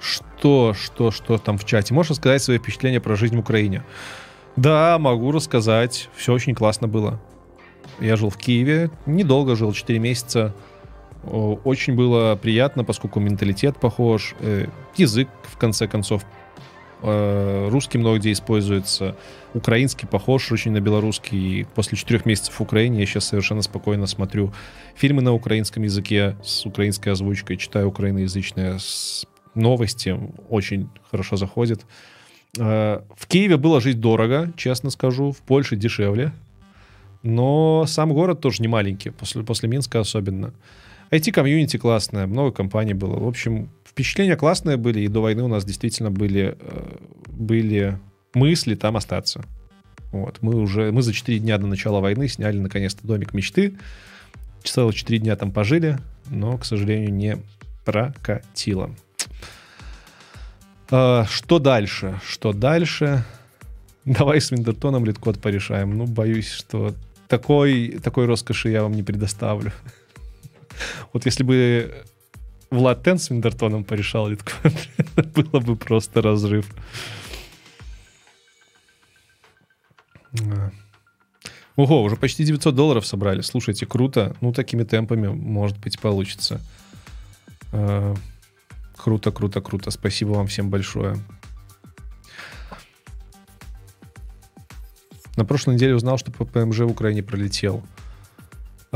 Что, 0.00 0.74
что, 0.74 1.10
что 1.10 1.38
там 1.38 1.56
в 1.56 1.64
чате? 1.64 1.94
Можешь 1.94 2.16
сказать 2.16 2.42
свои 2.42 2.58
впечатления 2.58 3.00
про 3.00 3.16
жизнь 3.16 3.36
в 3.36 3.40
Украине? 3.40 3.82
Да, 4.56 4.98
могу 4.98 5.32
рассказать. 5.32 6.08
Все 6.14 6.32
очень 6.32 6.54
классно 6.54 6.86
было. 6.86 7.20
Я 8.00 8.16
жил 8.16 8.30
в 8.30 8.36
Киеве, 8.36 8.90
недолго 9.06 9.56
жил, 9.56 9.72
4 9.72 9.98
месяца. 9.98 10.54
Очень 11.26 11.94
было 11.94 12.36
приятно, 12.36 12.84
поскольку 12.84 13.20
менталитет 13.20 13.78
похож, 13.78 14.34
э, 14.40 14.66
язык, 14.96 15.28
в 15.42 15.56
конце 15.56 15.88
концов, 15.88 16.24
э, 17.02 17.68
русский 17.70 17.98
много 17.98 18.18
где 18.18 18.32
используется, 18.32 19.16
украинский 19.54 20.06
похож 20.06 20.52
очень 20.52 20.72
на 20.72 20.80
белорусский. 20.80 21.60
И 21.60 21.66
после 21.74 21.96
четырех 21.96 22.26
месяцев 22.26 22.54
в 22.54 22.60
Украине 22.60 23.00
я 23.00 23.06
сейчас 23.06 23.26
совершенно 23.26 23.62
спокойно 23.62 24.06
смотрю 24.06 24.52
фильмы 24.94 25.22
на 25.22 25.32
украинском 25.32 25.82
языке 25.82 26.36
с 26.42 26.66
украинской 26.66 27.10
озвучкой, 27.10 27.56
читаю 27.56 27.88
украиноязычные 27.88 28.78
новости, 29.54 30.18
очень 30.48 30.88
хорошо 31.10 31.36
заходит. 31.36 31.84
Э, 32.58 33.00
в 33.16 33.26
Киеве 33.26 33.56
было 33.56 33.80
жить 33.80 34.00
дорого, 34.00 34.52
честно 34.56 34.90
скажу, 34.90 35.32
в 35.32 35.38
Польше 35.38 35.76
дешевле. 35.76 36.32
Но 37.22 37.86
сам 37.86 38.12
город 38.12 38.40
тоже 38.40 38.60
не 38.60 38.68
маленький, 38.68 39.10
после, 39.10 39.42
после 39.42 39.68
Минска 39.68 40.00
особенно. 40.00 40.52
IT-комьюнити 41.14 41.76
классная, 41.76 42.26
много 42.26 42.52
компаний 42.52 42.94
было. 42.94 43.18
В 43.18 43.28
общем, 43.28 43.70
впечатления 43.84 44.36
классные 44.36 44.76
были, 44.76 45.00
и 45.00 45.08
до 45.08 45.20
войны 45.20 45.44
у 45.44 45.48
нас 45.48 45.64
действительно 45.64 46.10
были, 46.10 46.56
э, 46.58 46.96
были 47.28 47.98
мысли 48.34 48.74
там 48.74 48.96
остаться. 48.96 49.44
Вот. 50.10 50.38
Мы 50.42 50.56
уже, 50.56 50.90
мы 50.90 51.02
за 51.02 51.12
4 51.12 51.38
дня 51.38 51.58
до 51.58 51.66
начала 51.66 52.00
войны 52.00 52.28
сняли 52.28 52.58
наконец-то 52.58 53.06
домик 53.06 53.32
мечты. 53.32 53.76
Целых 54.64 54.94
4 54.94 55.18
дня 55.20 55.36
там 55.36 55.52
пожили, 55.52 55.98
но, 56.30 56.58
к 56.58 56.64
сожалению, 56.64 57.12
не 57.12 57.36
прокатило. 57.84 58.90
А, 60.90 61.24
что 61.26 61.58
дальше? 61.58 62.20
Что 62.26 62.52
дальше? 62.52 63.24
Давай 64.04 64.40
с 64.40 64.50
Виндертоном 64.50 65.04
литкод 65.04 65.40
порешаем. 65.40 65.96
Ну, 65.96 66.06
боюсь, 66.06 66.50
что 66.50 66.94
такой, 67.28 67.98
такой 68.02 68.26
роскоши 68.26 68.70
я 68.70 68.82
вам 68.82 68.92
не 68.92 69.02
предоставлю. 69.02 69.72
Вот 71.12 71.26
если 71.26 71.44
бы 71.44 72.04
Влад 72.70 73.04
Тен 73.04 73.18
с 73.18 73.30
Виндертоном 73.30 73.84
порешал 73.84 74.28
литкод, 74.28 74.72
было 75.34 75.60
бы 75.60 75.76
просто 75.76 76.22
разрыв. 76.22 76.66
Ого, 81.76 82.02
уже 82.02 82.16
почти 82.16 82.44
900 82.44 82.74
долларов 82.74 83.06
собрали. 83.06 83.40
Слушайте, 83.40 83.86
круто. 83.86 84.36
Ну, 84.40 84.52
такими 84.52 84.84
темпами, 84.84 85.28
может 85.28 85.78
быть, 85.78 85.98
получится. 85.98 86.60
А. 87.72 88.14
Круто, 88.96 89.32
круто, 89.32 89.60
круто. 89.60 89.90
Спасибо 89.90 90.30
вам 90.30 90.46
всем 90.46 90.70
большое. 90.70 91.16
На 95.36 95.44
прошлой 95.44 95.74
неделе 95.74 95.94
узнал, 95.94 96.16
что 96.16 96.30
ПМЖ 96.30 96.78
в 96.78 96.90
Украине 96.90 97.22
пролетел. 97.22 97.82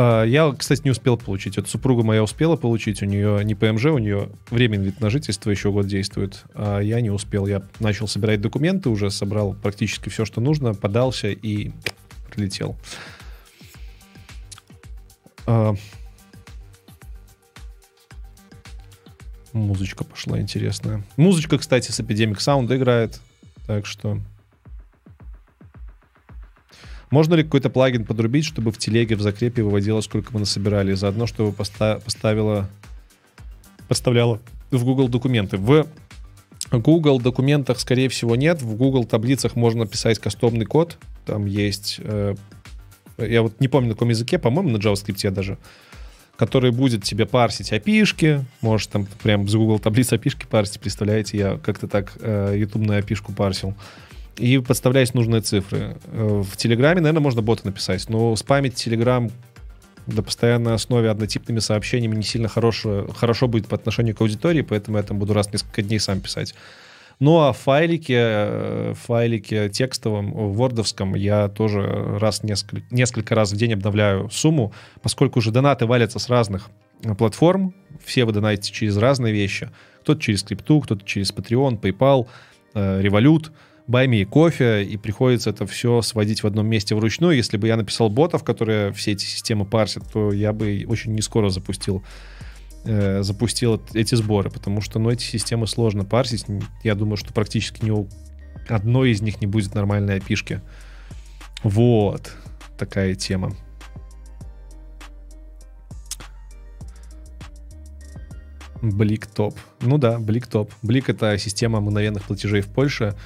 А, 0.01 0.23
я, 0.23 0.55
кстати, 0.57 0.83
не 0.85 0.93
успел 0.93 1.17
получить. 1.17 1.57
Вот 1.57 1.69
супруга 1.69 2.05
моя 2.05 2.23
успела 2.23 2.55
получить. 2.55 3.03
У 3.03 3.05
нее 3.05 3.45
не 3.45 3.57
ПМЖ, 3.57 3.87
у 3.87 3.99
нее 3.99 4.29
временный 4.49 4.87
вид 4.87 5.01
на 5.01 5.11
жительство 5.11 5.51
еще 5.51 5.73
год 5.73 5.89
действует. 5.89 6.45
А 6.55 6.79
я 6.79 7.01
не 7.01 7.11
успел. 7.11 7.49
Я 7.49 7.65
начал 7.81 8.07
собирать 8.07 8.41
документы, 8.41 8.91
уже 8.91 9.11
собрал 9.11 9.55
практически 9.55 10.09
все, 10.09 10.25
что 10.25 10.41
нужно, 10.41 10.73
подался 10.73 11.31
и 11.31 11.73
прилетел. 12.31 12.77
А, 15.47 15.75
Музычка 19.53 20.05
пошла 20.05 20.41
интересная. 20.41 21.03
Музычка, 21.17 21.59
кстати, 21.59 21.91
с 21.91 21.99
Epidemic 21.99 22.37
Sound 22.37 22.73
играет. 22.73 23.21
Так 23.67 23.85
что... 23.85 24.21
Можно 27.11 27.35
ли 27.35 27.43
какой-то 27.43 27.71
плагин 27.71 28.05
подрубить, 28.05 28.45
чтобы 28.45 28.71
в 28.71 28.79
телеге 28.79 29.17
в 29.17 29.21
закрепе 29.21 29.63
выводило, 29.63 30.01
сколько 30.01 30.33
мы 30.33 30.41
насобирали? 30.41 30.93
Заодно, 30.95 31.27
чтобы 31.27 31.53
поста- 31.53 32.01
поставила... 32.05 32.69
Поставляла 33.89 34.41
в 34.71 34.85
Google 34.85 35.09
документы. 35.09 35.57
В 35.57 35.87
Google 36.71 37.21
документах, 37.21 37.81
скорее 37.81 38.09
всего, 38.11 38.37
нет. 38.37 38.61
В 38.61 38.75
Google 38.75 39.05
таблицах 39.05 39.57
можно 39.57 39.87
писать 39.87 40.19
кастомный 40.19 40.67
код. 40.67 40.99
Там 41.25 41.47
есть... 41.47 41.97
Э, 42.01 42.35
я 43.17 43.43
вот 43.43 43.59
не 43.61 43.69
помню, 43.69 43.89
на 43.89 43.95
каком 43.95 44.11
языке, 44.11 44.39
по-моему, 44.39 44.71
на 44.71 44.77
JavaScript 44.77 45.31
даже 45.31 45.59
который 46.39 46.71
будет 46.71 47.03
тебе 47.03 47.27
парсить 47.27 47.73
api 47.73 48.45
можешь 48.61 48.87
там 48.87 49.09
прям 49.25 49.49
с 49.49 49.55
Google 49.57 49.81
таблицы 49.81 50.15
api 50.15 50.47
парсить, 50.49 50.79
представляете, 50.79 51.37
я 51.37 51.59
как-то 51.59 51.89
так 51.89 52.13
э, 52.21 52.55
YouTube 52.57 52.87
на 52.87 53.01
api 53.01 53.35
парсил, 53.35 53.75
и 54.39 54.59
подставлять 54.59 55.15
нужные 55.15 55.43
цифры. 55.43 55.97
Э, 56.07 56.43
в 56.43 56.57
Телеграме, 56.57 57.01
наверное, 57.01 57.23
можно 57.23 57.43
бота 57.43 57.67
написать, 57.67 58.09
но 58.09 58.35
спамить 58.37 58.75
Телеграм 58.75 59.31
на 60.07 60.23
постоянной 60.23 60.75
основе 60.75 61.11
однотипными 61.11 61.59
сообщениями 61.59 62.17
не 62.17 62.23
сильно 62.23 62.49
хорошо, 62.49 63.09
хорошо 63.15 63.47
будет 63.47 63.69
по 63.69 63.77
отношению 63.77 64.17
к 64.17 64.21
аудитории, 64.21 64.63
поэтому 64.63 64.97
я 64.97 65.03
там 65.03 65.19
буду 65.19 65.35
раз 65.35 65.49
в 65.49 65.53
несколько 65.53 65.83
дней 65.83 65.99
сам 65.99 66.21
писать. 66.21 66.55
Ну 67.21 67.41
а 67.41 67.53
в 67.53 67.59
файлике, 67.59 68.17
э, 68.17 68.95
текстовом, 69.73 70.33
вордовском 70.53 71.15
я 71.15 71.49
тоже 71.49 71.83
раз 72.19 72.43
несколько, 72.43 72.87
несколько 72.95 73.35
раз 73.35 73.53
в 73.53 73.57
день 73.57 73.75
обновляю 73.75 74.31
сумму, 74.31 74.73
поскольку 75.03 75.41
уже 75.41 75.51
донаты 75.51 75.87
валятся 75.87 76.19
с 76.21 76.29
разных 76.29 76.71
платформ, 77.19 77.75
все 78.05 78.25
вы 78.25 78.33
донатите 78.33 78.73
через 78.73 78.97
разные 78.97 79.33
вещи. 79.33 79.71
Кто-то 80.03 80.21
через 80.21 80.43
крипту, 80.43 80.81
кто-то 80.81 81.05
через 81.05 81.33
Patreon, 81.33 81.81
PayPal, 81.81 82.29
э, 82.75 83.03
Revolut, 83.03 83.51
Байми 83.89 84.19
и 84.19 84.25
кофе, 84.27 84.85
и 84.85 84.99
приходится 84.99 85.51
это 85.51 85.67
все 85.67 86.03
сводить 86.03 86.43
в 86.43 86.47
одном 86.47 86.67
месте 86.67 86.95
вручную. 86.95 87.37
Если 87.37 87.57
бы 87.57 87.67
я 87.67 87.77
написал 87.77 88.11
ботов, 88.11 88.45
которые 88.45 88.93
все 88.93 89.13
эти 89.13 89.25
системы 89.25 89.65
парсят, 89.65 90.05
то 90.13 90.31
я 90.31 90.53
бы 90.53 90.85
очень 90.87 91.15
не 91.15 91.23
скоро 91.23 91.49
запустил 91.49 92.05
э, 92.85 93.23
запустил 93.23 93.83
эти 93.95 94.15
сборы, 94.15 94.51
потому 94.51 94.83
что, 94.83 94.99
ну, 94.99 95.11
эти 95.11 95.25
системы 95.25 95.67
сложно 95.67 96.05
парсить. 96.05 96.45
Я 96.85 96.95
думаю, 96.95 97.17
что 97.17 97.33
практически 97.33 97.83
ни 97.83 97.91
у 97.91 98.07
одной 98.69 99.11
из 99.11 99.23
них 99.23 99.41
не 99.41 99.47
будет 99.47 99.75
нормальной 99.75 100.17
опишки. 100.17 100.61
Вот 101.63 102.31
такая 102.77 103.15
тема. 103.15 103.57
Блик 108.81 109.27
топ. 109.27 109.57
Ну 109.81 109.99
да, 109.99 110.19
Блик 110.19 110.47
топ. 110.47 110.73
Блик 110.83 111.09
это 111.09 111.37
система 111.39 111.81
мгновенных 111.81 112.25
платежей 112.25 112.61
в 112.61 112.69
Польше, 112.69 113.17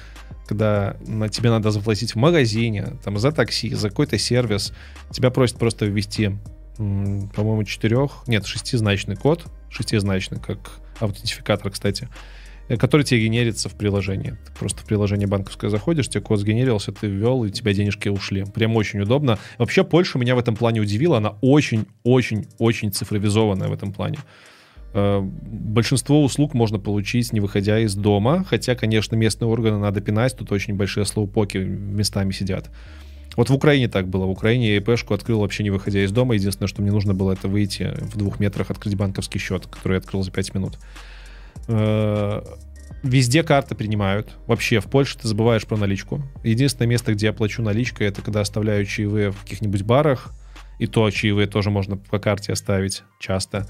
когда 0.47 0.97
на 1.07 1.29
тебе 1.29 1.49
надо 1.49 1.71
заплатить 1.71 2.13
в 2.13 2.17
магазине, 2.17 2.97
там 3.03 3.17
за 3.17 3.31
такси, 3.31 3.73
за 3.73 3.89
какой-то 3.89 4.17
сервис. 4.17 4.73
Тебя 5.11 5.29
просят 5.29 5.57
просто 5.57 5.85
ввести 5.85 6.31
по-моему, 6.77 7.63
четырех, 7.63 8.23
нет, 8.27 8.45
шестизначный 8.45 9.15
код, 9.15 9.45
шестизначный, 9.69 10.39
как 10.39 10.79
аутентификатор, 10.99 11.71
кстати, 11.71 12.09
э, 12.67 12.77
который 12.77 13.03
тебе 13.03 13.23
генерится 13.23 13.69
в 13.69 13.75
приложении. 13.75 14.31
Ты 14.45 14.53
просто 14.57 14.81
в 14.81 14.85
приложение 14.85 15.27
банковское 15.27 15.69
заходишь, 15.69 16.09
тебе 16.09 16.21
код 16.21 16.39
сгенерился, 16.39 16.91
ты 16.91 17.07
ввел, 17.07 17.43
и 17.43 17.47
у 17.47 17.51
тебя 17.51 17.73
денежки 17.73 18.09
ушли. 18.09 18.45
Прям 18.45 18.75
очень 18.75 19.01
удобно. 19.01 19.37
Вообще, 19.57 19.83
Польша 19.83 20.17
меня 20.17 20.35
в 20.35 20.39
этом 20.39 20.55
плане 20.55 20.81
удивила. 20.81 21.17
Она 21.17 21.35
очень-очень-очень 21.41 22.91
цифровизованная 22.91 23.67
в 23.67 23.73
этом 23.73 23.93
плане. 23.93 24.17
Э, 24.93 25.21
большинство 25.21 26.23
услуг 26.23 26.53
можно 26.53 26.79
получить, 26.79 27.33
не 27.33 27.39
выходя 27.39 27.79
из 27.79 27.95
дома, 27.95 28.45
хотя, 28.47 28.75
конечно, 28.75 29.15
местные 29.15 29.49
органы 29.49 29.79
надо 29.79 30.01
пинать, 30.01 30.37
тут 30.37 30.51
очень 30.51 30.75
большие 30.75 31.05
слоупоки 31.05 31.57
местами 31.57 32.31
сидят. 32.31 32.69
Вот 33.35 33.49
в 33.49 33.53
Украине 33.53 33.87
так 33.87 34.07
было. 34.07 34.25
В 34.25 34.29
Украине 34.29 34.69
я 34.69 34.77
ИПшку 34.77 35.13
открыл 35.13 35.39
вообще 35.39 35.63
не 35.63 35.71
выходя 35.71 36.03
из 36.03 36.11
дома. 36.11 36.35
Единственное, 36.35 36.67
что 36.67 36.83
мне 36.83 36.91
нужно 36.91 37.15
было, 37.15 37.31
это 37.31 37.47
выйти 37.47 37.91
в 37.99 38.17
двух 38.17 38.39
метрах, 38.39 38.69
открыть 38.69 38.95
банковский 38.95 39.39
счет, 39.39 39.65
который 39.65 39.93
я 39.93 39.97
открыл 39.97 40.21
за 40.21 40.31
5 40.31 40.53
минут. 40.53 40.77
Э, 41.67 42.43
везде 43.01 43.41
карты 43.41 43.73
принимают. 43.73 44.29
Вообще, 44.45 44.79
в 44.79 44.85
Польше 44.85 45.17
ты 45.17 45.27
забываешь 45.27 45.65
про 45.65 45.77
наличку. 45.77 46.21
Единственное 46.43 46.87
место, 46.87 47.13
где 47.13 47.27
я 47.27 47.33
плачу 47.33 47.63
наличкой, 47.63 48.07
это 48.07 48.21
когда 48.21 48.41
оставляю 48.41 48.85
чаевые 48.85 49.31
в 49.31 49.41
каких-нибудь 49.41 49.81
барах. 49.81 50.31
И 50.77 50.85
то 50.85 51.09
чаевые 51.09 51.47
тоже 51.47 51.69
можно 51.69 51.97
по 51.97 52.19
карте 52.19 52.51
оставить 52.51 53.03
часто 53.19 53.67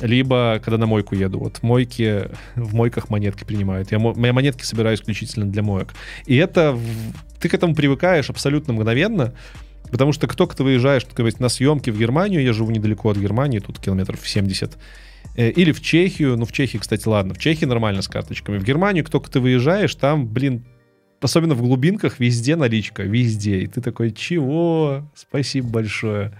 либо 0.00 0.60
когда 0.64 0.78
на 0.78 0.86
мойку 0.86 1.14
еду. 1.14 1.38
Вот 1.38 1.58
в 1.58 1.62
мойке, 1.62 2.30
в 2.56 2.74
мойках 2.74 3.10
монетки 3.10 3.44
принимают. 3.44 3.92
Я, 3.92 3.98
я 3.98 4.32
монетки 4.32 4.64
собираю 4.64 4.96
исключительно 4.96 5.46
для 5.46 5.62
моек. 5.62 5.94
И 6.26 6.36
это, 6.36 6.78
ты 7.40 7.48
к 7.48 7.54
этому 7.54 7.74
привыкаешь 7.74 8.30
абсолютно 8.30 8.72
мгновенно, 8.72 9.34
потому 9.90 10.12
что 10.12 10.26
кто 10.26 10.46
то 10.46 10.64
выезжаешь 10.64 11.04
сказать, 11.04 11.40
на 11.40 11.48
съемки 11.48 11.90
в 11.90 11.98
Германию, 11.98 12.42
я 12.42 12.52
живу 12.52 12.70
недалеко 12.70 13.10
от 13.10 13.18
Германии, 13.18 13.58
тут 13.58 13.78
километров 13.78 14.26
70, 14.26 14.78
э, 15.36 15.50
или 15.50 15.72
в 15.72 15.80
Чехию, 15.80 16.36
ну 16.36 16.46
в 16.46 16.52
Чехии, 16.52 16.78
кстати, 16.78 17.06
ладно, 17.06 17.34
в 17.34 17.38
Чехии 17.38 17.64
нормально 17.64 18.02
с 18.02 18.08
карточками. 18.08 18.58
В 18.58 18.64
Германию, 18.64 19.04
кто 19.04 19.20
ты 19.20 19.40
выезжаешь, 19.40 19.94
там, 19.94 20.26
блин, 20.26 20.64
особенно 21.20 21.54
в 21.54 21.62
глубинках, 21.62 22.18
везде 22.18 22.56
наличка, 22.56 23.02
везде. 23.02 23.60
И 23.60 23.66
ты 23.66 23.80
такой, 23.80 24.12
чего? 24.12 25.08
Спасибо 25.14 25.68
большое. 25.68 26.32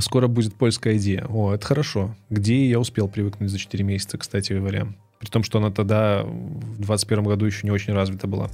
Скоро 0.00 0.26
будет 0.26 0.54
польская 0.54 0.96
идея. 0.96 1.26
О, 1.28 1.52
это 1.52 1.66
хорошо. 1.66 2.14
Где 2.30 2.68
я 2.68 2.78
успел 2.78 3.08
привыкнуть 3.08 3.50
за 3.50 3.58
4 3.58 3.84
месяца, 3.84 4.18
кстати 4.18 4.52
говоря. 4.52 4.88
При 5.18 5.28
том, 5.28 5.42
что 5.42 5.58
она 5.58 5.70
тогда 5.70 6.22
в 6.24 6.76
2021 6.78 7.24
году 7.24 7.46
еще 7.46 7.60
не 7.64 7.70
очень 7.70 7.92
развита 7.92 8.26
была. 8.26 8.50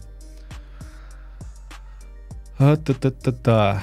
А-та-та-та-та. 2.59 3.83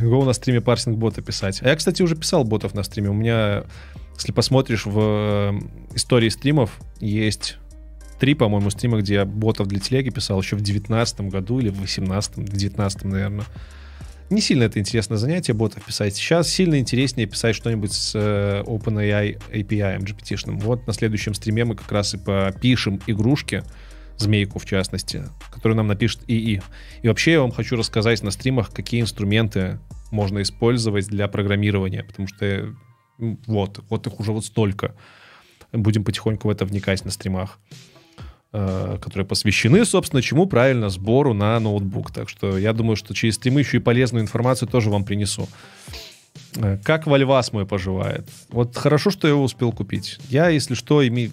Го 0.00 0.24
на 0.24 0.32
стриме 0.32 0.60
парсинг 0.60 0.98
бота 0.98 1.22
писать. 1.22 1.60
А 1.62 1.68
я, 1.68 1.76
кстати, 1.76 2.02
уже 2.02 2.14
писал 2.14 2.44
ботов 2.44 2.74
на 2.74 2.82
стриме. 2.82 3.08
У 3.08 3.14
меня, 3.14 3.64
если 4.14 4.32
посмотришь 4.32 4.86
в 4.86 4.98
э, 4.98 5.58
истории 5.94 6.28
стримов, 6.28 6.78
есть 7.00 7.56
три, 8.20 8.34
по-моему, 8.34 8.70
стрима, 8.70 8.98
где 8.98 9.14
я 9.14 9.24
ботов 9.24 9.66
для 9.66 9.80
телеги 9.80 10.10
писал 10.10 10.40
еще 10.40 10.56
в 10.56 10.60
2019 10.60 11.20
году 11.22 11.58
или 11.58 11.70
в 11.70 11.76
2018, 11.76 12.32
в 12.32 12.44
2019, 12.44 13.04
наверное. 13.04 13.46
Не 14.30 14.42
сильно 14.42 14.64
это 14.64 14.78
интересное 14.78 15.16
занятие 15.16 15.54
ботов 15.54 15.84
писать. 15.84 16.14
Сейчас 16.14 16.48
сильно 16.48 16.78
интереснее 16.78 17.26
писать 17.26 17.56
что-нибудь 17.56 17.92
с 17.92 18.12
э, 18.14 18.62
OpenAI 18.66 19.40
API 19.50 19.98
GPT-шным. 20.00 20.58
Вот 20.58 20.86
на 20.86 20.92
следующем 20.92 21.32
стриме 21.32 21.64
мы 21.64 21.74
как 21.74 21.90
раз 21.90 22.12
и 22.12 22.18
попишем 22.18 23.00
игрушки, 23.06 23.62
змейку 24.18 24.58
в 24.58 24.66
частности, 24.66 25.24
которую 25.50 25.76
нам 25.76 25.86
напишет 25.86 26.20
ИИ. 26.28 26.60
И 27.02 27.08
вообще 27.08 27.32
я 27.32 27.40
вам 27.40 27.52
хочу 27.52 27.76
рассказать 27.76 28.22
на 28.22 28.30
стримах, 28.30 28.70
какие 28.70 29.00
инструменты 29.00 29.78
можно 30.10 30.42
использовать 30.42 31.06
для 31.06 31.26
программирования, 31.28 32.04
потому 32.04 32.28
что 32.28 32.74
вот, 33.18 33.82
вот 33.88 34.06
их 34.06 34.20
уже 34.20 34.32
вот 34.32 34.44
столько. 34.44 34.94
Будем 35.72 36.04
потихоньку 36.04 36.48
в 36.48 36.50
это 36.50 36.64
вникать 36.64 37.04
на 37.04 37.10
стримах. 37.10 37.58
Э, 38.50 38.96
которые 39.02 39.26
посвящены, 39.26 39.84
собственно, 39.84 40.22
чему 40.22 40.46
правильно 40.46 40.88
сбору 40.88 41.34
на 41.34 41.60
ноутбук. 41.60 42.10
Так 42.10 42.30
что 42.30 42.56
я 42.56 42.72
думаю, 42.72 42.96
что 42.96 43.12
через 43.12 43.34
стримы 43.34 43.60
еще 43.60 43.76
и 43.76 43.80
полезную 43.80 44.22
информацию 44.22 44.70
тоже 44.70 44.88
вам 44.88 45.04
принесу. 45.04 45.46
Э, 46.56 46.78
как 46.82 47.06
Вальвас 47.06 47.52
мой 47.52 47.66
поживает? 47.66 48.26
Вот 48.48 48.74
хорошо, 48.74 49.10
что 49.10 49.28
я 49.28 49.34
его 49.34 49.42
успел 49.42 49.70
купить. 49.70 50.18
Я, 50.30 50.48
если 50.48 50.72
что, 50.72 51.06
име... 51.06 51.30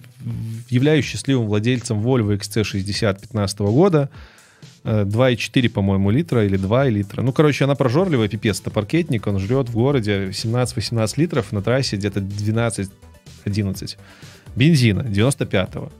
являюсь 0.69 1.05
счастливым 1.05 1.47
владельцем 1.47 2.01
Volvo 2.01 2.37
XC60 2.37 3.21
15 3.21 3.59
года. 3.59 4.09
2,4, 4.83 5.65
э, 5.65 5.69
по-моему, 5.69 6.09
литра 6.09 6.45
или 6.45 6.57
2 6.57 6.89
литра. 6.89 7.21
Ну, 7.21 7.31
короче, 7.31 7.63
она 7.63 7.75
прожорливая, 7.75 8.27
пипец. 8.27 8.59
Это 8.59 8.71
паркетник, 8.71 9.25
он 9.25 9.39
жрет 9.39 9.69
в 9.69 9.73
городе 9.73 10.31
17-18 10.31 11.13
литров, 11.15 11.53
на 11.53 11.61
трассе 11.61 11.95
где-то 11.95 12.19
12-11. 12.19 13.97
Бензина 14.57 14.99
95-го. 14.99 15.93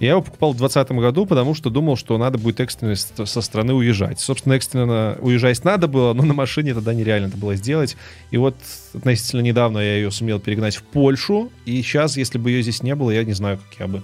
Я 0.00 0.12
его 0.12 0.22
покупал 0.22 0.52
в 0.52 0.56
2020 0.56 0.92
году, 0.98 1.26
потому 1.26 1.54
что 1.54 1.68
думал, 1.68 1.96
что 1.96 2.16
надо 2.16 2.38
будет 2.38 2.58
экстренно 2.60 2.96
со 2.96 3.40
страны 3.42 3.74
уезжать. 3.74 4.18
Собственно, 4.18 4.54
экстренно 4.54 5.18
уезжать 5.20 5.62
надо 5.62 5.88
было, 5.88 6.14
но 6.14 6.22
на 6.22 6.32
машине 6.32 6.72
тогда 6.72 6.94
нереально 6.94 7.26
это 7.26 7.36
было 7.36 7.54
сделать. 7.54 7.98
И 8.30 8.38
вот 8.38 8.56
относительно 8.94 9.42
недавно 9.42 9.78
я 9.78 9.96
ее 9.96 10.10
сумел 10.10 10.40
перегнать 10.40 10.76
в 10.76 10.82
Польшу. 10.84 11.52
И 11.66 11.82
сейчас, 11.82 12.16
если 12.16 12.38
бы 12.38 12.50
ее 12.50 12.62
здесь 12.62 12.82
не 12.82 12.94
было, 12.94 13.10
я 13.10 13.24
не 13.24 13.34
знаю, 13.34 13.58
как 13.58 13.78
я 13.78 13.86
бы 13.88 14.02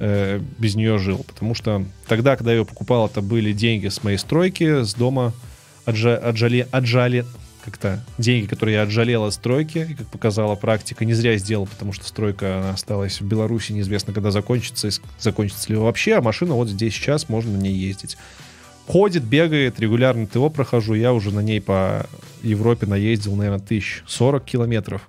э, 0.00 0.40
без 0.58 0.74
нее 0.74 0.98
жил. 0.98 1.24
Потому 1.24 1.54
что 1.54 1.84
тогда, 2.08 2.34
когда 2.34 2.50
я 2.50 2.58
ее 2.58 2.66
покупал, 2.66 3.06
это 3.06 3.22
были 3.22 3.52
деньги 3.52 3.86
с 3.86 4.02
моей 4.02 4.18
стройки, 4.18 4.82
с 4.82 4.94
дома 4.94 5.32
отжа, 5.84 6.16
отжали, 6.16 6.66
отжали, 6.72 7.24
как-то 7.64 8.02
деньги, 8.18 8.46
которые 8.46 8.76
я 8.76 8.82
отжалел 8.82 9.24
от 9.24 9.34
стройки, 9.34 9.86
и, 9.90 9.94
как 9.94 10.06
показала 10.08 10.54
практика, 10.54 11.04
не 11.04 11.14
зря 11.14 11.36
сделал, 11.36 11.66
потому 11.66 11.92
что 11.92 12.04
стройка 12.06 12.58
она 12.58 12.70
осталась 12.70 13.20
в 13.20 13.26
Беларуси, 13.26 13.72
неизвестно, 13.72 14.12
когда 14.12 14.30
закончится, 14.30 14.88
закончится 15.18 15.68
ли 15.70 15.76
вообще, 15.76 16.14
а 16.14 16.22
машина 16.22 16.54
вот 16.54 16.68
здесь 16.68 16.94
сейчас, 16.94 17.28
можно 17.28 17.52
на 17.52 17.60
ней 17.60 17.74
ездить. 17.74 18.16
Ходит, 18.86 19.22
бегает, 19.22 19.78
регулярно 19.78 20.26
ТО 20.26 20.50
прохожу, 20.50 20.94
я 20.94 21.12
уже 21.12 21.32
на 21.32 21.40
ней 21.40 21.60
по 21.60 22.06
Европе 22.42 22.86
наездил, 22.86 23.36
наверное, 23.36 23.60
тысяч 23.60 24.02
сорок 24.06 24.44
километров. 24.44 25.08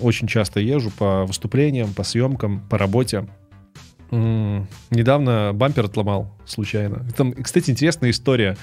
Очень 0.00 0.26
часто 0.26 0.60
езжу 0.60 0.90
по 0.90 1.24
выступлениям, 1.24 1.94
по 1.94 2.02
съемкам, 2.02 2.60
по 2.68 2.78
работе. 2.78 3.26
Недавно 4.10 5.52
бампер 5.54 5.86
отломал 5.86 6.30
случайно. 6.46 7.06
Там, 7.16 7.32
кстати, 7.32 7.70
интересная 7.70 8.10
история 8.10 8.56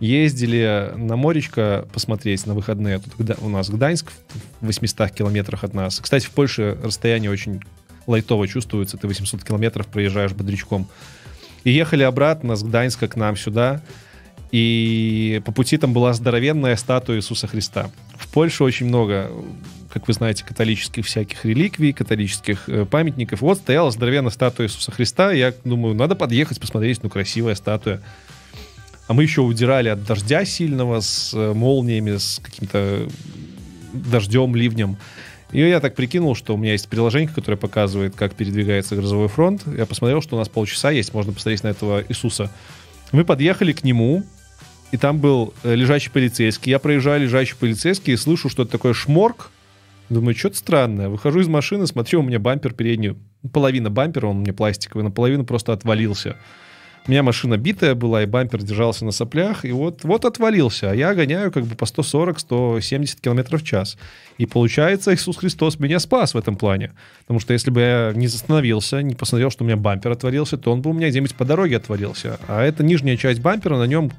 ездили 0.00 0.92
на 0.96 1.16
моречко 1.16 1.86
посмотреть 1.92 2.46
на 2.46 2.54
выходные. 2.54 2.98
Тут 3.00 3.38
у 3.40 3.48
нас 3.48 3.70
Гданьск 3.70 4.12
в 4.60 4.66
800 4.66 5.10
километрах 5.10 5.64
от 5.64 5.74
нас. 5.74 6.00
Кстати, 6.00 6.26
в 6.26 6.30
Польше 6.30 6.78
расстояние 6.82 7.30
очень 7.30 7.62
лайтово 8.06 8.46
чувствуется. 8.48 8.96
Ты 8.96 9.06
800 9.06 9.44
километров 9.44 9.86
проезжаешь 9.86 10.32
бодрячком. 10.32 10.88
И 11.64 11.70
ехали 11.70 12.02
обратно 12.02 12.56
с 12.56 12.62
Гданьска 12.62 13.08
к 13.08 13.16
нам 13.16 13.36
сюда. 13.36 13.82
И 14.50 15.42
по 15.44 15.52
пути 15.52 15.76
там 15.76 15.92
была 15.92 16.12
здоровенная 16.14 16.76
статуя 16.76 17.18
Иисуса 17.18 17.46
Христа. 17.46 17.90
В 18.16 18.28
Польше 18.28 18.64
очень 18.64 18.86
много, 18.86 19.30
как 19.92 20.08
вы 20.08 20.14
знаете, 20.14 20.44
католических 20.44 21.04
всяких 21.04 21.44
реликвий, 21.44 21.92
католических 21.92 22.68
э, 22.68 22.86
памятников. 22.86 23.42
Вот 23.42 23.58
стояла 23.58 23.90
здоровенная 23.90 24.30
статуя 24.30 24.66
Иисуса 24.66 24.90
Христа. 24.90 25.32
Я 25.32 25.52
думаю, 25.64 25.94
надо 25.94 26.14
подъехать, 26.14 26.60
посмотреть, 26.60 27.02
ну, 27.02 27.10
красивая 27.10 27.54
статуя. 27.56 28.00
а 29.06 29.12
мы 29.12 29.22
еще 29.22 29.42
удирали 29.42 29.90
от 29.90 30.04
дождя 30.04 30.44
сильного 30.46 31.00
с 31.00 31.32
э, 31.34 31.52
молниями, 31.52 32.16
с 32.16 32.40
каким-то 32.42 33.06
дождем, 33.92 34.56
ливнем. 34.56 34.96
И 35.52 35.60
я 35.60 35.80
так 35.80 35.94
прикинул, 35.94 36.34
что 36.34 36.54
у 36.54 36.56
меня 36.58 36.72
есть 36.72 36.88
приложение, 36.88 37.28
которое 37.28 37.56
показывает, 37.56 38.14
как 38.14 38.34
передвигается 38.34 38.96
грозовой 38.96 39.28
фронт. 39.28 39.62
Я 39.66 39.86
посмотрел, 39.86 40.20
что 40.20 40.36
у 40.36 40.38
нас 40.38 40.48
полчаса 40.48 40.90
есть, 40.90 41.14
можно 41.14 41.32
посмотреть 41.32 41.62
на 41.62 41.68
этого 41.68 42.04
Иисуса. 42.08 42.50
Мы 43.12 43.24
подъехали 43.24 43.72
к 43.72 43.82
нему, 43.82 44.24
и 44.90 44.96
там 44.96 45.18
был 45.18 45.54
э, 45.62 45.74
лежачий 45.74 46.10
полицейский. 46.10 46.70
Я 46.70 46.78
проезжаю 46.78 47.22
лежачий 47.22 47.54
полицейский 47.54 48.14
и 48.14 48.16
слышу, 48.16 48.48
что 48.48 48.62
это 48.62 48.72
такое 48.72 48.94
шморк. 48.94 49.50
Думаю, 50.08 50.34
что-то 50.34 50.56
странное. 50.56 51.08
Выхожу 51.08 51.40
из 51.40 51.48
машины, 51.48 51.86
смотрю, 51.86 52.20
у 52.20 52.22
меня 52.22 52.38
бампер 52.38 52.72
передний, 52.72 53.14
половина 53.52 53.90
бампера, 53.90 54.26
он 54.26 54.40
меня 54.40 54.54
пластиковый, 54.54 55.04
наполовину 55.04 55.44
просто 55.44 55.74
отвалился. 55.74 56.36
У 57.06 57.10
меня 57.10 57.22
машина 57.22 57.56
битая 57.56 57.94
была, 57.94 58.22
и 58.22 58.26
бампер 58.26 58.62
держался 58.62 59.04
на 59.06 59.12
соплях, 59.12 59.64
и 59.64 59.72
вот, 59.72 60.04
вот 60.04 60.26
отвалился. 60.26 60.90
А 60.90 60.94
я 60.94 61.14
гоняю 61.14 61.50
как 61.50 61.64
бы 61.64 61.74
по 61.74 61.84
140-170 61.84 63.20
км 63.20 63.56
в 63.56 63.62
час. 63.62 63.96
И 64.36 64.44
получается, 64.44 65.14
Иисус 65.14 65.38
Христос 65.38 65.78
меня 65.78 66.00
спас 66.00 66.34
в 66.34 66.38
этом 66.38 66.56
плане. 66.56 66.92
Потому 67.22 67.40
что 67.40 67.54
если 67.54 67.70
бы 67.70 67.80
я 67.80 68.12
не 68.14 68.26
остановился, 68.26 69.02
не 69.02 69.14
посмотрел, 69.14 69.50
что 69.50 69.64
у 69.64 69.66
меня 69.66 69.76
бампер 69.76 70.12
отвалился, 70.12 70.58
то 70.58 70.70
он 70.70 70.82
бы 70.82 70.90
у 70.90 70.92
меня 70.92 71.08
где-нибудь 71.08 71.34
по 71.34 71.46
дороге 71.46 71.78
отвалился. 71.78 72.38
А 72.46 72.62
это 72.62 72.82
нижняя 72.82 73.16
часть 73.16 73.40
бампера, 73.40 73.78
на 73.78 73.86
нем 73.86 74.10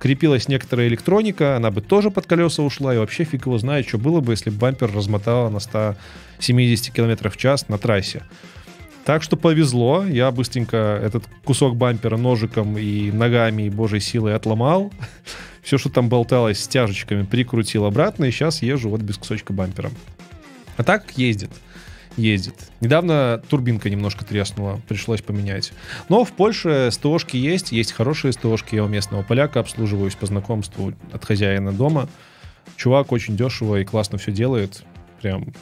крепилась 0.00 0.48
некоторая 0.48 0.88
электроника, 0.88 1.56
она 1.56 1.70
бы 1.70 1.82
тоже 1.82 2.10
под 2.10 2.26
колеса 2.26 2.62
ушла, 2.62 2.94
и 2.94 2.98
вообще 2.98 3.24
фиг 3.24 3.46
его 3.46 3.58
знает, 3.58 3.86
что 3.86 3.98
было 3.98 4.20
бы, 4.20 4.32
если 4.32 4.50
бы 4.50 4.56
бампер 4.56 4.92
размотало 4.92 5.50
на 5.50 5.60
170 5.60 6.92
км 6.92 7.30
в 7.30 7.36
час 7.36 7.68
на 7.68 7.78
трассе. 7.78 8.24
Так 9.04 9.22
что 9.22 9.36
повезло, 9.36 10.04
я 10.04 10.30
быстренько 10.30 10.76
этот 11.02 11.24
кусок 11.44 11.76
бампера 11.76 12.16
ножиком 12.16 12.76
и 12.78 13.10
ногами 13.12 13.64
и 13.64 13.70
божьей 13.70 14.00
силой 14.00 14.34
отломал. 14.34 14.92
Все, 15.62 15.78
что 15.78 15.90
там 15.90 16.08
болталось 16.08 16.60
стяжечками, 16.60 17.24
прикрутил 17.24 17.84
обратно, 17.84 18.24
и 18.24 18.30
сейчас 18.30 18.62
езжу 18.62 18.88
вот 18.88 19.02
без 19.02 19.18
кусочка 19.18 19.52
бампера. 19.52 19.90
А 20.76 20.82
так 20.82 21.10
ездит 21.16 21.50
ездит. 22.16 22.54
Недавно 22.80 23.42
турбинка 23.48 23.88
немножко 23.90 24.24
треснула, 24.24 24.80
пришлось 24.88 25.22
поменять. 25.22 25.72
Но 26.08 26.24
в 26.24 26.32
Польше 26.32 26.90
СТОшки 26.90 27.36
есть, 27.36 27.72
есть 27.72 27.92
хорошие 27.92 28.32
СТОшки. 28.32 28.74
Я 28.74 28.84
у 28.84 28.88
местного 28.88 29.22
поляка 29.22 29.60
обслуживаюсь 29.60 30.14
по 30.14 30.26
знакомству 30.26 30.92
от 31.12 31.24
хозяина 31.24 31.72
дома. 31.72 32.08
Чувак 32.76 33.12
очень 33.12 33.36
дешево 33.36 33.76
и 33.76 33.84
классно 33.84 34.18
все 34.18 34.32
делает. 34.32 34.84
Прям 35.20 35.52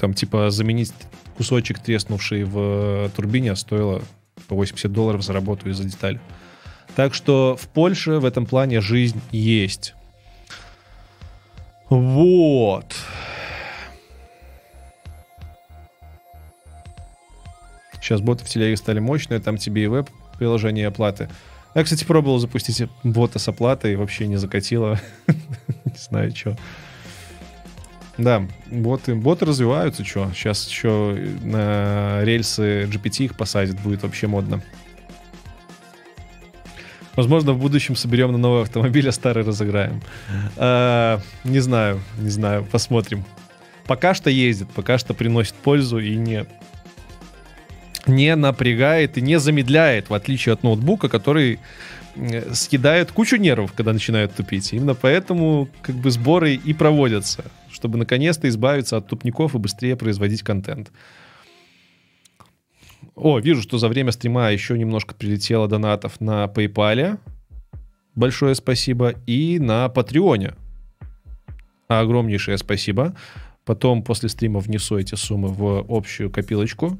там 0.00 0.14
типа 0.14 0.50
заменить 0.50 0.92
кусочек 1.36 1.78
треснувший 1.78 2.44
в 2.44 3.10
турбине 3.14 3.54
стоило 3.56 4.02
по 4.48 4.54
80 4.54 4.92
долларов 4.92 5.22
за 5.22 5.32
работу 5.32 5.68
из-за 5.70 5.84
детали. 5.84 6.20
Так 6.94 7.14
что 7.14 7.56
в 7.60 7.68
Польше 7.68 8.18
в 8.18 8.24
этом 8.24 8.46
плане 8.46 8.80
жизнь 8.80 9.20
есть. 9.30 9.94
Вот. 11.90 12.94
Сейчас 18.06 18.20
боты 18.20 18.44
в 18.44 18.48
телеге 18.48 18.76
стали 18.76 19.00
мощные, 19.00 19.40
там 19.40 19.56
тебе 19.56 19.82
и 19.82 19.86
веб-приложение 19.88 20.86
оплаты. 20.86 21.28
Я, 21.74 21.82
кстати, 21.82 22.04
пробовал 22.04 22.38
запустить 22.38 22.88
бота 23.02 23.40
с 23.40 23.48
оплатой, 23.48 23.96
вообще 23.96 24.28
не 24.28 24.36
закатило. 24.36 25.00
Не 25.26 25.98
знаю, 25.98 26.30
что. 26.30 26.56
Да, 28.16 28.46
боты, 28.70 29.16
боты 29.16 29.44
развиваются, 29.44 30.04
что. 30.04 30.30
Сейчас 30.32 30.68
еще 30.68 31.18
на 31.42 32.22
рельсы 32.22 32.84
GPT 32.84 33.24
их 33.24 33.36
посадят, 33.36 33.80
будет 33.80 34.04
вообще 34.04 34.28
модно. 34.28 34.62
Возможно, 37.16 37.54
в 37.54 37.58
будущем 37.58 37.96
соберем 37.96 38.30
на 38.30 38.38
новый 38.38 38.62
автомобиль, 38.62 39.08
а 39.08 39.12
старый 39.12 39.42
разыграем. 39.42 40.00
А, 40.56 41.20
не 41.42 41.58
знаю, 41.58 42.00
не 42.18 42.30
знаю, 42.30 42.64
посмотрим. 42.70 43.24
Пока 43.84 44.14
что 44.14 44.30
ездит, 44.30 44.68
пока 44.70 44.96
что 44.96 45.12
приносит 45.12 45.54
пользу 45.54 45.98
и 45.98 46.14
не 46.14 46.46
не 48.06 48.34
напрягает 48.36 49.18
и 49.18 49.20
не 49.20 49.38
замедляет, 49.38 50.10
в 50.10 50.14
отличие 50.14 50.52
от 50.52 50.62
ноутбука, 50.62 51.08
который 51.08 51.58
съедает 52.52 53.12
кучу 53.12 53.36
нервов, 53.36 53.72
когда 53.72 53.92
начинают 53.92 54.34
тупить. 54.34 54.72
Именно 54.72 54.94
поэтому 54.94 55.68
как 55.82 55.96
бы 55.96 56.10
сборы 56.10 56.54
и 56.54 56.72
проводятся, 56.72 57.44
чтобы 57.70 57.98
наконец-то 57.98 58.48
избавиться 58.48 58.96
от 58.96 59.06
тупников 59.06 59.54
и 59.54 59.58
быстрее 59.58 59.96
производить 59.96 60.42
контент. 60.42 60.90
О, 63.14 63.38
вижу, 63.38 63.62
что 63.62 63.78
за 63.78 63.88
время 63.88 64.12
стрима 64.12 64.50
еще 64.50 64.78
немножко 64.78 65.14
прилетело 65.14 65.68
донатов 65.68 66.20
на 66.20 66.44
PayPal. 66.44 67.18
Большое 68.14 68.54
спасибо. 68.54 69.14
И 69.26 69.58
на 69.58 69.88
Патреоне. 69.88 70.54
Огромнейшее 71.88 72.58
спасибо. 72.58 73.14
Потом 73.64 74.02
после 74.02 74.28
стрима 74.28 74.60
внесу 74.60 74.98
эти 74.98 75.14
суммы 75.14 75.48
в 75.48 75.84
общую 75.88 76.30
копилочку. 76.30 76.98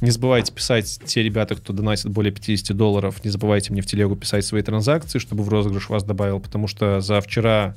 Не 0.00 0.10
забывайте 0.10 0.52
писать 0.52 1.00
те 1.04 1.22
ребята, 1.22 1.54
кто 1.54 1.72
донатит 1.72 2.10
более 2.10 2.32
50 2.32 2.76
долларов. 2.76 3.24
Не 3.24 3.30
забывайте 3.30 3.72
мне 3.72 3.80
в 3.80 3.86
телегу 3.86 4.14
писать 4.16 4.44
свои 4.44 4.62
транзакции, 4.62 5.18
чтобы 5.18 5.42
в 5.42 5.48
розыгрыш 5.48 5.88
вас 5.88 6.04
добавил, 6.04 6.40
потому 6.40 6.68
что 6.68 7.00
за 7.00 7.20
вчера 7.20 7.74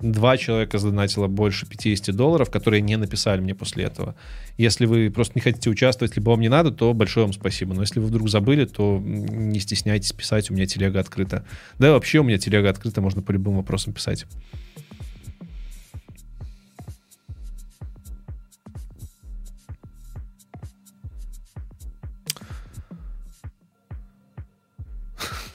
два 0.00 0.36
человека 0.36 0.78
задонатило 0.78 1.26
больше 1.26 1.66
50 1.66 2.14
долларов, 2.14 2.50
которые 2.50 2.80
не 2.80 2.96
написали 2.96 3.40
мне 3.40 3.54
после 3.54 3.84
этого. 3.84 4.14
Если 4.56 4.86
вы 4.86 5.10
просто 5.10 5.32
не 5.36 5.40
хотите 5.40 5.70
участвовать, 5.70 6.16
либо 6.16 6.30
вам 6.30 6.40
не 6.40 6.48
надо, 6.48 6.70
то 6.70 6.92
большое 6.94 7.26
вам 7.26 7.32
спасибо. 7.32 7.74
Но 7.74 7.80
если 7.80 8.00
вы 8.00 8.06
вдруг 8.06 8.28
забыли, 8.28 8.64
то 8.64 9.00
не 9.02 9.58
стесняйтесь 9.60 10.12
писать, 10.12 10.50
у 10.50 10.54
меня 10.54 10.66
телега 10.66 11.00
открыта. 11.00 11.44
Да, 11.78 11.92
вообще 11.92 12.20
у 12.20 12.24
меня 12.24 12.38
телега 12.38 12.70
открыта, 12.70 13.00
можно 13.00 13.22
по 13.22 13.32
любым 13.32 13.56
вопросам 13.56 13.92
писать. 13.92 14.26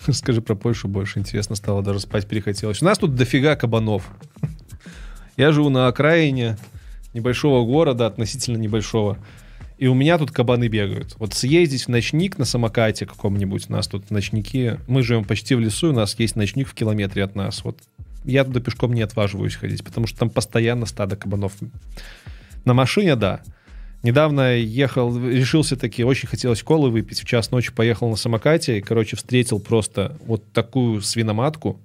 Расскажи 0.08 0.42
про 0.42 0.56
Польшу 0.56 0.88
больше. 0.88 1.20
Интересно 1.20 1.56
стало, 1.56 1.82
даже 1.82 2.00
спать 2.00 2.28
перехотелось. 2.28 2.82
У 2.82 2.86
нас 2.86 2.98
тут 2.98 3.16
дофига 3.16 3.56
кабанов. 3.56 4.10
Я 5.38 5.52
живу 5.52 5.70
на 5.70 5.88
окраине 5.88 6.58
небольшого 7.14 7.66
города, 7.66 8.06
относительно 8.06 8.58
небольшого. 8.58 9.18
И 9.78 9.88
у 9.88 9.94
меня 9.94 10.18
тут 10.18 10.32
кабаны 10.32 10.68
бегают. 10.68 11.16
Вот 11.20 11.34
съездить 11.34 11.86
в 11.86 11.88
ночник 11.88 12.38
на 12.38 12.46
самокате 12.46 13.06
каком-нибудь, 13.06 13.70
у 13.70 13.72
нас 13.72 13.88
тут 13.88 14.12
ночники, 14.12 14.80
мы 14.88 15.02
живем 15.04 15.24
почти 15.24 15.56
в 15.56 15.60
лесу, 15.60 15.90
у 15.90 15.94
нас 15.94 16.18
есть 16.20 16.36
ночник 16.36 16.68
в 16.68 16.74
километре 16.74 17.24
от 17.24 17.36
нас. 17.36 17.64
Вот 17.64 17.80
я 18.24 18.44
туда 18.44 18.60
пешком 18.60 18.94
не 18.94 19.02
отваживаюсь 19.02 19.56
ходить, 19.56 19.84
потому 19.84 20.08
что 20.08 20.20
там 20.20 20.30
постоянно 20.30 20.86
стадо 20.86 21.16
кабанов. 21.16 21.54
На 22.66 22.74
машине, 22.74 23.16
да. 23.16 23.42
Недавно 24.04 24.58
ехал, 24.58 25.18
решился 25.18 25.78
таки, 25.78 26.04
очень 26.04 26.28
хотелось 26.28 26.62
колы 26.62 26.90
выпить. 26.90 27.22
В 27.22 27.26
час 27.26 27.52
ночи 27.52 27.72
поехал 27.72 28.10
на 28.10 28.18
самокате 28.18 28.78
и, 28.78 28.82
короче, 28.82 29.16
встретил 29.16 29.62
просто 29.62 30.18
вот 30.26 30.44
такую 30.52 31.02
свиноматку. 31.02 31.80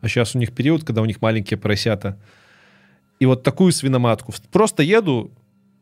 А 0.00 0.08
сейчас 0.08 0.36
у 0.36 0.38
них 0.38 0.52
период, 0.52 0.84
когда 0.84 1.02
у 1.02 1.04
них 1.04 1.20
маленькие 1.20 1.58
поросята. 1.58 2.16
И 3.18 3.26
вот 3.26 3.42
такую 3.42 3.72
свиноматку. 3.72 4.32
Просто 4.52 4.84
еду 4.84 5.32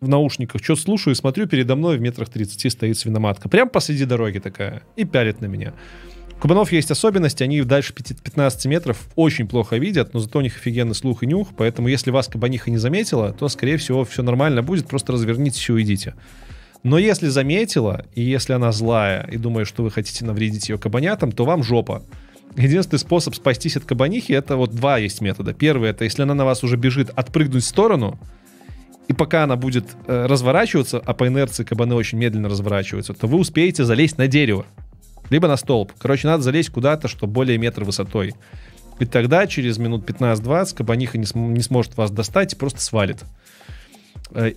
в 0.01 0.09
наушниках, 0.09 0.64
что 0.64 0.77
слушаю 0.77 1.12
и 1.12 1.16
смотрю, 1.16 1.47
передо 1.47 1.77
мной 1.77 1.98
в 1.98 2.01
метрах 2.01 2.31
30 2.31 2.73
стоит 2.73 2.98
свиноматка. 2.98 3.51
Прям 3.51 3.69
посреди 3.69 4.06
дороги 4.06 4.39
такая. 4.39 4.82
И 4.97 5.05
пялит 5.05 5.43
на 5.43 5.47
меня 5.47 5.74
кабанов 6.43 6.73
есть 6.73 6.90
особенности, 6.90 7.44
они 7.44 7.62
дальше 7.62 7.94
15 7.94 8.66
метров 8.66 8.98
очень 9.14 9.47
плохо 9.47 9.77
видят, 9.77 10.12
но 10.12 10.19
зато 10.19 10.40
у 10.40 10.43
них 10.43 10.56
офигенный 10.56 10.97
слух 10.97 11.23
и 11.23 11.27
нюх, 11.27 11.51
поэтому 11.56 11.86
если 11.86 12.10
вас 12.10 12.27
кабаниха 12.27 12.69
не 12.69 12.78
заметила, 12.78 13.32
то, 13.32 13.48
скорее 13.48 13.77
всего, 13.77 14.05
все 14.05 14.24
нормально 14.24 14.60
будет, 14.60 14.89
просто 14.89 15.12
развернитесь 15.12 15.69
и 15.69 15.73
уйдите. 15.73 16.14
Но 16.82 16.98
если 16.98 17.28
заметила, 17.28 18.06
и 18.16 18.23
если 18.23 18.55
она 18.55 18.73
злая, 18.73 19.24
и 19.31 19.36
думает, 19.36 19.69
что 19.69 19.85
вы 19.85 19.93
хотите 19.93 20.24
навредить 20.24 20.69
ее 20.69 20.78
кабанятам, 20.78 21.31
то 21.31 21.44
вам 21.44 21.62
жопа. 21.62 22.02
Единственный 22.56 22.98
способ 22.98 23.36
спастись 23.36 23.77
от 23.77 23.85
кабанихи, 23.85 24.32
это 24.32 24.56
вот 24.56 24.74
два 24.74 24.98
есть 24.98 25.20
метода. 25.20 25.55
Первый, 25.55 25.90
это 25.90 26.02
если 26.02 26.23
она 26.23 26.35
на 26.35 26.44
вас 26.44 26.64
уже 26.64 26.77
бежит, 26.77 27.10
отпрыгнуть 27.14 27.62
в 27.62 27.69
сторону, 27.69 28.19
и 29.06 29.12
пока 29.12 29.44
она 29.44 29.55
будет 29.55 29.86
э, 30.09 30.27
разворачиваться, 30.27 31.01
а 31.05 31.14
по 31.14 31.28
инерции 31.28 31.62
кабаны 31.62 31.94
очень 31.94 32.19
медленно 32.19 32.48
разворачиваются, 32.48 33.14
то 33.14 33.28
вы 33.28 33.39
успеете 33.39 33.85
залезть 33.85 34.19
на 34.19 34.27
дерево 34.27 34.66
либо 35.32 35.48
на 35.48 35.56
столб. 35.56 35.92
Короче, 35.98 36.28
надо 36.28 36.42
залезть 36.42 36.70
куда-то, 36.70 37.09
что 37.09 37.26
более 37.26 37.59
метр 37.59 37.84
высотой. 37.84 38.34
И 39.00 39.04
тогда 39.04 39.46
через 39.46 39.78
минут 39.78 40.09
15-20 40.09 40.76
кабаниха 40.76 41.18
не, 41.18 41.26
см- 41.26 41.52
не 41.56 41.62
сможет 41.62 41.96
вас 41.96 42.10
достать 42.10 42.52
и 42.52 42.56
просто 42.56 42.80
свалит. 42.80 43.24
Э, 44.30 44.52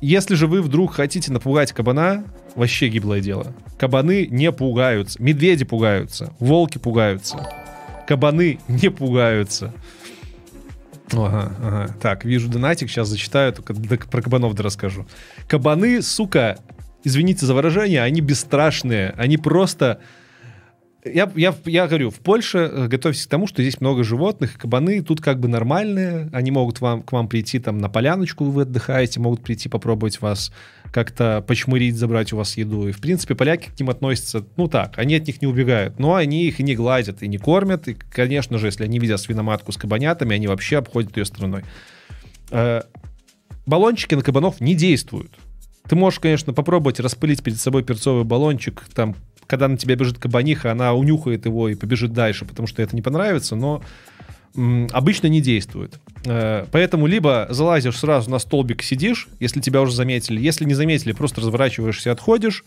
если 0.00 0.34
же 0.34 0.46
вы 0.46 0.62
вдруг 0.62 0.94
хотите 0.94 1.32
напугать 1.32 1.72
кабана, 1.72 2.24
вообще 2.54 2.88
гиблое 2.88 3.20
дело. 3.20 3.54
Кабаны 3.78 4.26
не 4.26 4.50
пугаются. 4.52 5.20
Медведи 5.22 5.64
пугаются. 5.64 6.32
Волки 6.38 6.78
пугаются. 6.78 7.48
Кабаны 8.06 8.60
не 8.68 8.90
пугаются. 8.90 9.74
Ага, 11.12 11.52
ага. 11.62 11.96
Так, 12.00 12.24
вижу 12.24 12.48
донатик, 12.48 12.90
сейчас 12.90 13.08
зачитаю, 13.08 13.52
только 13.52 13.74
про 14.08 14.22
кабанов 14.22 14.54
да 14.54 14.62
расскажу. 14.62 15.06
Кабаны, 15.48 16.00
сука, 16.02 16.58
извините 17.04 17.46
за 17.46 17.54
выражение, 17.54 18.02
они 18.02 18.20
бесстрашные. 18.20 19.14
Они 19.16 19.36
просто... 19.36 20.00
я, 21.04 21.30
я, 21.36 21.54
я 21.66 21.86
говорю, 21.86 22.10
в 22.10 22.18
Польше 22.20 22.58
э, 22.58 22.88
готовьтесь 22.88 23.26
к 23.26 23.30
тому, 23.30 23.46
что 23.46 23.62
здесь 23.62 23.80
много 23.80 24.02
животных, 24.02 24.58
кабаны 24.58 25.02
тут 25.02 25.20
как 25.20 25.38
бы 25.38 25.46
нормальные, 25.46 26.30
они 26.32 26.50
могут 26.50 26.80
вам, 26.80 27.02
к 27.02 27.12
вам 27.12 27.28
прийти 27.28 27.58
там 27.58 27.78
на 27.78 27.88
поляночку, 27.88 28.44
вы 28.44 28.62
отдыхаете, 28.62 29.20
могут 29.20 29.42
прийти 29.42 29.68
попробовать 29.68 30.20
вас 30.20 30.50
как-то 30.92 31.44
почмырить, 31.46 31.96
забрать 31.96 32.32
у 32.32 32.36
вас 32.38 32.56
еду. 32.56 32.88
И, 32.88 32.92
в 32.92 33.00
принципе, 33.00 33.34
поляки 33.34 33.68
к 33.68 33.78
ним 33.78 33.90
относятся, 33.90 34.44
ну 34.56 34.68
так, 34.68 34.98
они 34.98 35.16
от 35.16 35.26
них 35.26 35.42
не 35.42 35.46
убегают, 35.46 35.98
но 35.98 36.14
они 36.14 36.46
их 36.46 36.60
и 36.60 36.62
не 36.62 36.74
гладят, 36.74 37.22
и 37.22 37.28
не 37.28 37.36
кормят. 37.36 37.86
И, 37.88 37.94
конечно 37.94 38.58
же, 38.58 38.66
если 38.66 38.84
они 38.84 38.98
видят 38.98 39.20
свиноматку 39.20 39.72
с 39.72 39.76
кабанятами, 39.76 40.34
они 40.34 40.46
вообще 40.46 40.78
обходят 40.78 41.16
ее 41.16 41.26
стороной. 41.26 41.64
Э, 42.50 42.82
баллончики 43.66 44.14
на 44.14 44.22
кабанов 44.22 44.60
не 44.60 44.74
действуют. 44.74 45.32
Ты 45.88 45.96
можешь, 45.96 46.20
конечно, 46.20 46.52
попробовать 46.52 47.00
распылить 47.00 47.42
перед 47.42 47.58
собой 47.58 47.82
перцовый 47.82 48.24
баллончик, 48.24 48.84
там 48.94 49.14
когда 49.46 49.68
на 49.68 49.76
тебя 49.76 49.94
бежит 49.96 50.18
кабаниха, 50.18 50.72
она 50.72 50.94
унюхает 50.94 51.44
его 51.44 51.68
и 51.68 51.74
побежит 51.74 52.12
дальше, 52.12 52.44
потому 52.44 52.66
что 52.66 52.82
это 52.82 52.96
не 52.96 53.02
понравится, 53.02 53.56
но 53.56 53.82
обычно 54.92 55.26
не 55.26 55.40
действует. 55.40 55.98
Э, 56.24 56.64
поэтому 56.70 57.06
либо 57.06 57.48
залазишь 57.50 57.98
сразу 57.98 58.30
на 58.30 58.38
столбик, 58.38 58.82
сидишь, 58.82 59.28
если 59.40 59.60
тебя 59.60 59.82
уже 59.82 59.92
заметили. 59.92 60.40
Если 60.40 60.64
не 60.64 60.74
заметили, 60.74 61.12
просто 61.12 61.40
разворачиваешься 61.40 62.10
и 62.10 62.12
отходишь. 62.12 62.64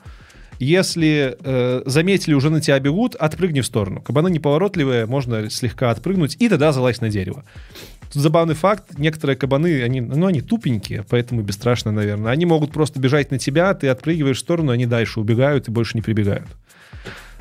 Если 0.60 1.38
э, 1.40 1.84
заметили, 1.86 2.34
уже 2.34 2.50
на 2.50 2.60
тебя 2.60 2.80
бегут, 2.80 3.16
отпрыгни 3.16 3.62
в 3.62 3.66
сторону. 3.66 4.02
Кабаны 4.02 4.30
неповоротливые, 4.30 5.06
можно 5.06 5.50
слегка 5.50 5.92
отпрыгнуть, 5.92 6.36
и 6.40 6.50
тогда 6.50 6.72
залазь 6.72 7.00
на 7.00 7.10
дерево. 7.10 7.46
Тут 8.12 8.22
забавный 8.22 8.56
факт, 8.56 8.98
некоторые 8.98 9.36
кабаны, 9.36 9.84
они, 9.84 10.02
ну, 10.02 10.28
они 10.28 10.42
тупенькие, 10.42 11.04
поэтому 11.10 11.42
бесстрашно, 11.42 11.92
наверное. 11.92 12.32
Они 12.32 12.46
могут 12.46 12.72
просто 12.72 13.00
бежать 13.00 13.32
на 13.32 13.38
тебя, 13.38 13.74
ты 13.74 13.90
отпрыгиваешь 13.90 14.38
в 14.38 14.42
сторону, 14.42 14.72
они 14.72 14.86
дальше 14.86 15.20
убегают 15.20 15.68
и 15.68 15.72
больше 15.72 15.92
не 15.96 16.02
прибегают. 16.02 16.48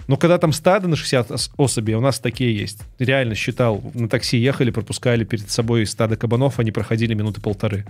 Но 0.09 0.17
когда 0.17 0.39
там 0.39 0.53
стадо 0.53 0.89
на 0.89 0.97
60 0.97 1.33
особей, 1.57 1.95
у 1.95 2.01
нас 2.01 2.21
такие 2.21 2.57
есть. 2.57 2.81
Реально 2.99 3.35
считал, 3.35 3.83
на 3.95 4.09
такси 4.09 4.39
ехали, 4.39 4.71
пропускали 4.71 5.25
перед 5.25 5.51
собой 5.51 5.87
стадо 5.87 6.17
кабанов, 6.17 6.59
они 6.59 6.71
проходили 6.71 7.15
минуты 7.15 7.41
полторы. 7.41 7.85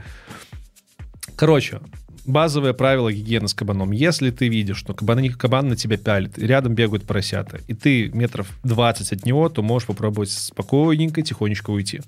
Короче, 1.36 1.80
базовое 2.24 2.72
правило 2.72 3.12
гигиены 3.12 3.48
с 3.48 3.54
кабаном. 3.54 3.92
Если 3.92 4.30
ты 4.30 4.48
видишь, 4.48 4.78
что 4.78 4.94
кабан, 4.94 5.28
кабан 5.30 5.68
на 5.68 5.76
тебя 5.76 5.98
пялит, 5.98 6.38
рядом 6.38 6.74
бегают 6.74 7.04
поросята, 7.04 7.60
и 7.68 7.74
ты 7.74 8.08
метров 8.08 8.48
20 8.64 9.12
от 9.12 9.26
него, 9.26 9.48
то 9.50 9.62
можешь 9.62 9.86
попробовать 9.86 10.30
спокойненько, 10.30 11.20
тихонечко 11.20 11.70
уйти. 11.70 12.00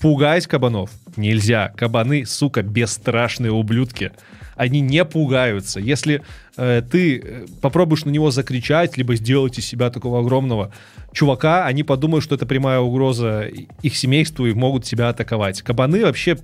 Пугать 0.00 0.46
кабанов 0.46 0.90
нельзя. 1.16 1.72
Кабаны, 1.76 2.26
сука, 2.26 2.62
бесстрашные 2.62 3.52
ублюдки 3.52 4.12
они 4.56 4.80
не 4.80 5.04
пугаются. 5.04 5.80
Если 5.80 6.22
э, 6.56 6.82
ты 6.88 7.18
э, 7.18 7.46
попробуешь 7.60 8.04
на 8.04 8.10
него 8.10 8.30
закричать, 8.30 8.96
либо 8.96 9.16
сделать 9.16 9.58
из 9.58 9.66
себя 9.66 9.90
такого 9.90 10.20
огромного 10.20 10.72
чувака, 11.12 11.66
они 11.66 11.82
подумают, 11.82 12.24
что 12.24 12.34
это 12.34 12.46
прямая 12.46 12.80
угроза 12.80 13.48
их 13.82 13.96
семейству 13.96 14.46
и 14.46 14.54
могут 14.54 14.84
тебя 14.84 15.08
атаковать. 15.08 15.62
Кабаны 15.62 16.02
вообще 16.02 16.38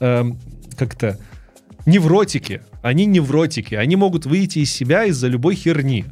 э, 0.00 0.24
как-то 0.76 1.18
невротики. 1.86 2.62
Они 2.82 3.06
невротики. 3.06 3.74
Они 3.74 3.96
могут 3.96 4.26
выйти 4.26 4.60
из 4.60 4.72
себя 4.72 5.04
из-за 5.04 5.28
любой 5.28 5.54
херни. 5.54 6.06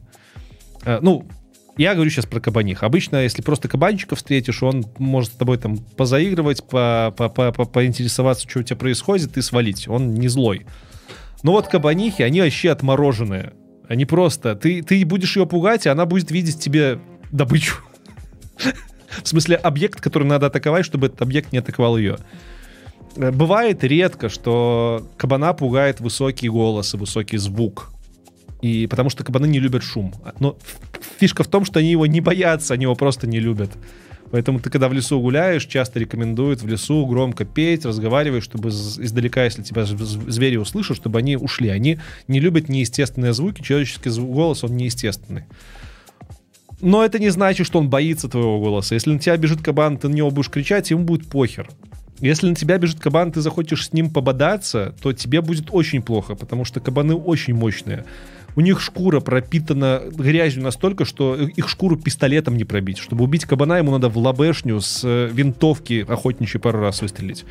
Э, 0.84 0.98
ну, 1.02 1.26
я 1.82 1.94
говорю 1.94 2.10
сейчас 2.10 2.26
про 2.26 2.40
кабаних. 2.40 2.82
Обычно, 2.82 3.22
если 3.22 3.40
просто 3.40 3.66
кабанчика 3.66 4.14
встретишь, 4.14 4.62
он 4.62 4.84
может 4.98 5.32
с 5.32 5.36
тобой 5.36 5.56
там 5.56 5.78
позаигрывать, 5.78 6.62
по, 6.62 7.14
по, 7.16 7.30
по, 7.30 7.52
по, 7.52 7.64
поинтересоваться, 7.64 8.46
что 8.48 8.60
у 8.60 8.62
тебя 8.62 8.76
происходит, 8.76 9.38
и 9.38 9.42
свалить. 9.42 9.88
Он 9.88 10.12
не 10.12 10.28
злой. 10.28 10.66
Но 11.42 11.52
вот 11.52 11.68
кабанихи, 11.68 12.20
они 12.22 12.42
вообще 12.42 12.70
отмороженные. 12.70 13.54
Они 13.88 14.04
просто... 14.04 14.54
Ты, 14.56 14.82
ты 14.82 15.04
будешь 15.06 15.36
ее 15.36 15.46
пугать, 15.46 15.86
и 15.86 15.88
она 15.88 16.04
будет 16.04 16.30
видеть 16.30 16.60
тебе 16.60 17.00
добычу. 17.32 17.76
В 19.22 19.26
смысле, 19.26 19.56
объект, 19.56 20.02
который 20.02 20.24
надо 20.28 20.46
атаковать, 20.46 20.84
чтобы 20.84 21.06
этот 21.06 21.22
объект 21.22 21.50
не 21.50 21.58
атаковал 21.60 21.96
ее. 21.96 22.18
Бывает 23.16 23.82
редко, 23.84 24.28
что 24.28 25.08
кабана 25.16 25.54
пугает 25.54 26.00
высокий 26.00 26.50
голос 26.50 26.92
и 26.92 26.98
высокий 26.98 27.38
звук. 27.38 27.90
И 28.60 28.86
потому 28.86 29.08
что 29.08 29.24
кабаны 29.24 29.46
не 29.46 29.58
любят 29.58 29.82
шум. 29.82 30.12
Но 30.38 30.58
фишка 31.18 31.42
в 31.44 31.48
том, 31.48 31.64
что 31.64 31.78
они 31.80 31.90
его 31.90 32.06
не 32.06 32.20
боятся, 32.20 32.74
они 32.74 32.84
его 32.84 32.94
просто 32.94 33.26
не 33.26 33.40
любят. 33.40 33.70
Поэтому 34.30 34.60
ты, 34.60 34.70
когда 34.70 34.88
в 34.88 34.92
лесу 34.92 35.20
гуляешь, 35.20 35.66
часто 35.66 35.98
рекомендуют 35.98 36.62
в 36.62 36.68
лесу 36.68 37.04
громко 37.06 37.44
петь, 37.44 37.84
разговаривать, 37.84 38.44
чтобы 38.44 38.68
издалека, 38.68 39.44
если 39.44 39.62
тебя 39.62 39.84
звери 39.84 40.56
услышат, 40.56 40.96
чтобы 40.96 41.18
они 41.18 41.36
ушли. 41.36 41.68
Они 41.68 41.98
не 42.28 42.38
любят 42.38 42.68
неестественные 42.68 43.32
звуки, 43.32 43.62
человеческий 43.62 44.10
голос, 44.10 44.62
он 44.62 44.76
неестественный. 44.76 45.44
Но 46.80 47.04
это 47.04 47.18
не 47.18 47.30
значит, 47.30 47.66
что 47.66 47.78
он 47.78 47.90
боится 47.90 48.28
твоего 48.28 48.60
голоса. 48.60 48.94
Если 48.94 49.10
на 49.10 49.18
тебя 49.18 49.36
бежит 49.36 49.62
кабан, 49.62 49.98
ты 49.98 50.08
на 50.08 50.14
него 50.14 50.30
будешь 50.30 50.48
кричать, 50.48 50.90
ему 50.90 51.04
будет 51.04 51.26
похер. 51.28 51.68
Если 52.20 52.48
на 52.48 52.54
тебя 52.54 52.78
бежит 52.78 53.00
кабан, 53.00 53.32
ты 53.32 53.40
захочешь 53.40 53.88
с 53.88 53.92
ним 53.92 54.10
пободаться, 54.10 54.94
то 55.02 55.12
тебе 55.12 55.40
будет 55.40 55.68
очень 55.70 56.02
плохо, 56.02 56.34
потому 56.34 56.64
что 56.64 56.80
кабаны 56.80 57.14
очень 57.14 57.54
мощные 57.54 58.04
у 58.56 58.60
них 58.60 58.80
шкура 58.80 59.20
пропитана 59.20 60.02
грязью 60.10 60.62
настолько, 60.62 61.04
что 61.04 61.36
их 61.36 61.68
шкуру 61.68 61.96
пистолетом 61.96 62.56
не 62.56 62.64
пробить. 62.64 62.98
Чтобы 62.98 63.24
убить 63.24 63.44
кабана, 63.44 63.78
ему 63.78 63.92
надо 63.92 64.08
в 64.08 64.18
лобешню 64.18 64.80
с 64.80 65.02
э, 65.04 65.28
винтовки 65.32 66.04
охотничьей 66.08 66.60
пару 66.60 66.80
раз 66.80 67.02
выстрелить. 67.02 67.44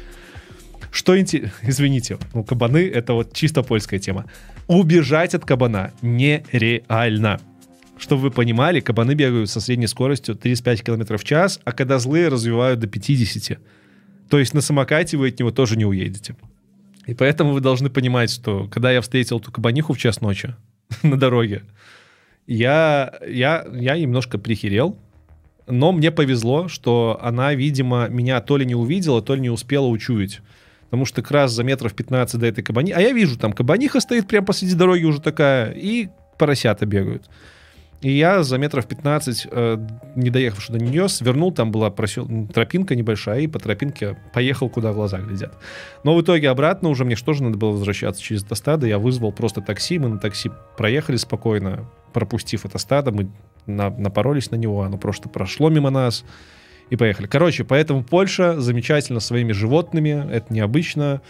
Что 0.92 1.20
интересно, 1.20 1.52
извините, 1.64 2.18
ну 2.34 2.44
кабаны 2.44 2.88
это 2.88 3.14
вот 3.14 3.34
чисто 3.34 3.64
польская 3.64 4.00
тема. 4.00 4.26
Убежать 4.68 5.36
от 5.36 5.46
кабана 5.46 5.94
нереально. 6.02 7.40
Чтобы 7.98 8.24
вы 8.24 8.32
понимали, 8.32 8.80
кабаны 8.80 9.14
бегают 9.14 9.50
со 9.50 9.60
средней 9.60 9.88
скоростью 9.88 10.36
35 10.36 10.84
км 10.84 11.18
в 11.18 11.24
час, 11.24 11.60
а 11.66 11.74
когда 11.74 12.00
злые 12.00 12.30
развивают 12.30 12.80
до 12.80 12.88
50. 12.88 13.60
То 14.30 14.40
есть 14.40 14.54
на 14.54 14.62
самокате 14.62 15.18
вы 15.18 15.30
от 15.30 15.40
него 15.40 15.52
тоже 15.52 15.76
не 15.76 15.86
уедете. 15.86 16.36
И 17.08 17.14
поэтому 17.14 17.54
вы 17.54 17.60
должны 17.60 17.90
понимать, 17.90 18.32
что 18.32 18.68
когда 18.68 18.92
я 18.92 19.02
встретил 19.02 19.40
эту 19.40 19.52
кабаниху 19.52 19.94
в 19.94 19.98
час 19.98 20.22
ночи, 20.22 20.56
на 21.03 21.18
дороге. 21.18 21.64
Я, 22.48 23.14
я, 23.28 23.66
я 23.74 23.98
немножко 23.98 24.38
прихерел, 24.38 24.98
но 25.68 25.91
мне 25.91 26.11
повезло, 26.11 26.68
что 26.68 27.20
она, 27.22 27.53
видимо, 27.53 28.07
меня 28.10 28.41
то 28.41 28.57
ли 28.57 28.66
не 28.66 28.76
увидела, 28.76 29.22
то 29.22 29.36
ли 29.36 29.41
не 29.41 29.49
успела 29.49 29.86
учуять. 29.86 30.41
Потому 30.86 31.06
что 31.06 31.22
как 31.22 31.32
раз 31.32 31.52
за 31.52 31.64
метров 31.64 31.94
15 31.94 32.40
до 32.40 32.48
этой 32.48 32.64
кабани... 32.64 32.91
А 32.91 32.99
я 32.99 33.11
вижу, 33.11 33.38
там 33.38 33.53
кабаниха 33.53 33.99
стоит 33.99 34.28
прямо 34.28 34.48
посреди 34.48 34.74
дороги 34.74 35.03
уже 35.03 35.22
такая, 35.22 35.72
и 35.72 36.10
поросята 36.40 36.88
бегают. 36.88 37.30
И 38.02 38.12
я 38.12 38.44
за 38.44 38.58
метров 38.58 38.88
15, 38.88 39.48
э, 39.52 39.78
не 40.16 40.30
доехавши 40.30 40.72
до 40.72 40.80
нее, 40.80 41.10
свернул, 41.10 41.52
там 41.52 41.72
была 41.72 41.90
просел... 41.90 42.28
тропинка 42.54 42.96
небольшая, 42.96 43.42
и 43.42 43.48
по 43.48 43.60
тропинке 43.60 44.18
поехал, 44.34 44.70
куда 44.70 44.94
глаза 44.94 45.20
глядят. 45.20 45.58
Но 46.06 46.16
в 46.16 46.22
итоге 46.22 46.50
обратно 46.50 46.90
уже 46.90 47.04
мне 47.04 47.18
что 47.18 47.34
же 47.34 47.44
надо 47.44 47.58
было 47.58 47.72
возвращаться 47.72 48.22
через 48.22 48.44
это 48.44 48.56
стадо, 48.56 48.88
я 48.88 49.00
вызвал 49.00 49.34
просто 49.34 49.62
такси, 49.62 50.00
мы 50.00 50.08
на 50.08 50.18
такси 50.18 50.50
проехали 50.78 51.18
спокойно, 51.18 51.90
пропустив 52.14 52.66
это 52.66 52.78
стадо, 52.78 53.12
мы 53.12 53.30
на... 53.66 53.90
напоролись 53.90 54.50
на 54.52 54.56
него, 54.56 54.84
оно 54.84 54.98
просто 54.98 55.28
прошло 55.28 55.70
мимо 55.70 55.90
нас, 55.90 56.24
и 56.90 56.96
поехали. 56.96 57.28
Короче, 57.28 57.66
поэтому 57.66 58.04
Польша 58.04 58.60
замечательно 58.62 59.20
своими 59.20 59.52
животными, 59.52 60.26
это 60.32 60.54
необычно, 60.54 61.22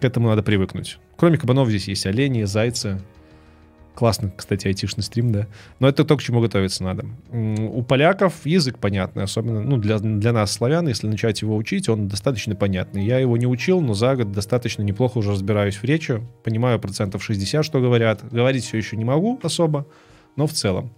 к 0.00 0.04
этому 0.04 0.28
надо 0.28 0.42
привыкнуть. 0.42 0.98
Кроме 1.16 1.36
кабанов 1.36 1.68
здесь 1.68 1.88
есть 1.88 2.06
олени, 2.06 2.44
зайцы, 2.44 3.00
Классно, 3.94 4.32
кстати, 4.34 4.68
айтишный 4.68 5.02
стрим, 5.02 5.32
да. 5.32 5.46
Но 5.78 5.88
это 5.88 6.04
то, 6.04 6.16
к 6.16 6.22
чему 6.22 6.40
готовиться 6.40 6.82
надо. 6.82 7.04
У 7.30 7.82
поляков 7.82 8.46
язык 8.46 8.78
понятный, 8.78 9.24
особенно 9.24 9.60
ну, 9.60 9.76
для, 9.76 9.98
для 9.98 10.32
нас, 10.32 10.50
славян, 10.50 10.88
если 10.88 11.06
начать 11.06 11.42
его 11.42 11.54
учить, 11.56 11.90
он 11.90 12.08
достаточно 12.08 12.54
понятный. 12.54 13.04
Я 13.04 13.18
его 13.18 13.36
не 13.36 13.46
учил, 13.46 13.82
но 13.82 13.92
за 13.92 14.16
год 14.16 14.32
достаточно 14.32 14.82
неплохо 14.82 15.18
уже 15.18 15.32
разбираюсь 15.32 15.76
в 15.76 15.84
речи, 15.84 16.22
понимаю 16.42 16.78
процентов 16.78 17.22
60, 17.22 17.64
что 17.64 17.80
говорят. 17.80 18.24
Говорить 18.30 18.64
все 18.64 18.78
еще 18.78 18.96
не 18.96 19.04
могу 19.04 19.38
особо, 19.42 19.86
но 20.36 20.46
в 20.46 20.52
целом. 20.52 20.90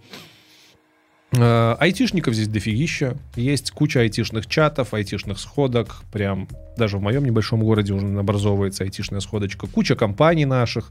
Э, 1.33 1.75
айтишников 1.79 2.33
здесь 2.33 2.47
дофигища. 2.47 3.17
Есть 3.35 3.71
куча 3.71 3.99
айтишных 4.01 4.47
чатов, 4.47 4.93
айтишных 4.93 5.39
сходок. 5.39 6.03
Прям 6.13 6.47
даже 6.77 6.97
в 6.97 7.01
моем 7.01 7.25
небольшом 7.25 7.61
городе 7.61 7.93
уже 7.93 8.07
образовывается 8.17 8.83
айтишная 8.83 9.19
сходочка. 9.19 9.67
Куча 9.67 9.95
компаний 9.95 10.45
наших 10.45 10.89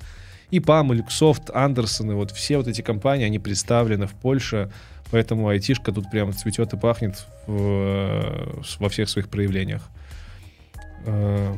и 0.50 0.60
ПАМ, 0.60 0.92
и 0.92 0.96
Люксофт, 0.96 1.50
Андерсон, 1.52 2.12
и 2.12 2.14
вот 2.14 2.30
все 2.30 2.56
вот 2.56 2.68
эти 2.68 2.82
компании, 2.82 3.26
они 3.26 3.38
представлены 3.38 4.06
в 4.06 4.14
Польше, 4.14 4.70
поэтому 5.10 5.48
айтишка 5.48 5.92
тут 5.92 6.10
прямо 6.10 6.32
цветет 6.32 6.72
и 6.72 6.76
пахнет 6.76 7.26
в, 7.46 8.62
во 8.78 8.88
всех 8.88 9.08
своих 9.08 9.28
проявлениях. 9.28 9.82
Э, 11.06 11.54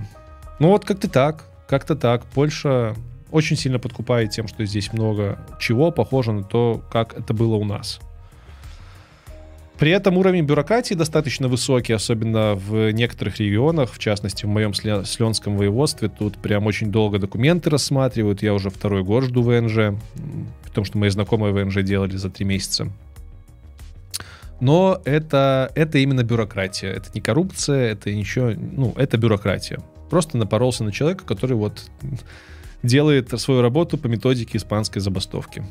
ну 0.58 0.68
вот 0.68 0.84
как-то 0.84 1.08
так, 1.08 1.44
как-то 1.68 1.96
так. 1.96 2.24
Польша 2.26 2.94
очень 3.30 3.56
сильно 3.56 3.78
подкупает 3.78 4.30
тем, 4.30 4.48
что 4.48 4.64
здесь 4.64 4.92
много 4.92 5.38
чего 5.60 5.90
похоже 5.90 6.32
на 6.32 6.44
то, 6.44 6.82
как 6.90 7.18
это 7.18 7.34
было 7.34 7.56
у 7.56 7.64
нас. 7.64 8.00
При 9.78 9.90
этом 9.90 10.16
уровень 10.16 10.44
бюрократии 10.44 10.94
достаточно 10.94 11.48
высокий, 11.48 11.92
особенно 11.92 12.54
в 12.54 12.90
некоторых 12.92 13.38
регионах, 13.38 13.92
в 13.92 13.98
частности 13.98 14.46
в 14.46 14.48
моем 14.48 14.72
Сленском 14.72 15.58
воеводстве. 15.58 16.08
Тут 16.08 16.38
прям 16.38 16.66
очень 16.66 16.90
долго 16.90 17.18
документы 17.18 17.68
рассматривают. 17.68 18.42
Я 18.42 18.54
уже 18.54 18.70
второй 18.70 19.02
год 19.02 19.24
жду 19.24 19.42
ВНЖ, 19.42 19.98
потому 20.64 20.86
что 20.86 20.96
мои 20.96 21.10
знакомые 21.10 21.52
ВНЖ 21.52 21.82
делали 21.82 22.16
за 22.16 22.30
три 22.30 22.46
месяца. 22.46 22.90
Но 24.60 25.02
это, 25.04 25.70
это 25.74 25.98
именно 25.98 26.22
бюрократия. 26.22 26.90
Это 26.90 27.10
не 27.12 27.20
коррупция, 27.20 27.92
это 27.92 28.14
ничего... 28.14 28.52
Ну, 28.56 28.94
это 28.96 29.18
бюрократия. 29.18 29.80
Просто 30.08 30.38
напоролся 30.38 30.84
на 30.84 30.92
человека, 30.92 31.24
который 31.24 31.56
вот 31.56 31.90
делает 32.82 33.38
свою 33.38 33.60
работу 33.60 33.98
по 33.98 34.06
методике 34.06 34.56
испанской 34.56 35.02
забастовки. 35.02 35.62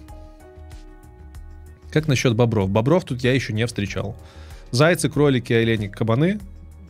Как 1.96 2.10
насчет 2.10 2.36
бобров? 2.36 2.70
Бобров 2.70 3.06
тут 3.06 3.24
я 3.24 3.32
еще 3.32 3.54
не 3.54 3.66
встречал. 3.66 4.18
Зайцы, 4.72 5.10
кролики, 5.10 5.54
олени, 5.54 5.88
кабаны, 5.88 6.42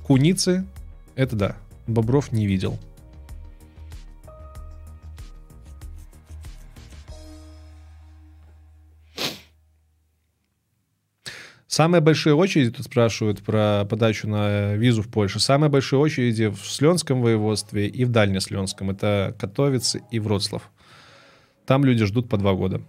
куницы. 0.04 0.66
Это 1.14 1.36
да. 1.36 1.58
Бобров 1.86 2.32
не 2.32 2.48
видел. 2.48 2.80
Самые 11.68 12.02
большие 12.02 12.34
очереди, 12.34 12.72
тут 12.72 12.88
спрашивают 12.88 13.44
про 13.44 13.86
подачу 13.88 14.28
на 14.28 14.74
визу 14.74 15.04
в 15.04 15.10
Польшу, 15.10 15.40
самые 15.40 15.70
большие 15.70 16.00
очереди 16.00 16.48
в 16.48 16.66
Сленском 16.66 17.22
воеводстве 17.22 17.88
и 17.88 18.06
в 18.06 18.10
Дальнесленском. 18.10 18.90
Это 18.90 19.36
Катовицы 19.38 20.02
и 20.10 20.18
Вроцлав. 20.18 20.72
Там 21.68 21.86
люди 21.86 22.06
ждут 22.06 22.28
по 22.28 22.38
два 22.38 22.56
года. 22.56 22.82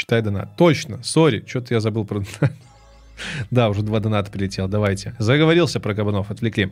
Читай 0.00 0.22
донат. 0.22 0.56
Точно, 0.56 1.02
сори, 1.02 1.44
что-то 1.46 1.74
я 1.74 1.80
забыл 1.80 2.06
про 2.06 2.20
донат. 2.20 2.52
Да, 3.50 3.68
уже 3.68 3.82
два 3.82 4.00
доната 4.00 4.30
прилетел, 4.30 4.66
давайте. 4.66 5.14
Заговорился 5.18 5.78
про 5.78 5.94
кабанов, 5.94 6.30
отвлекли. 6.30 6.70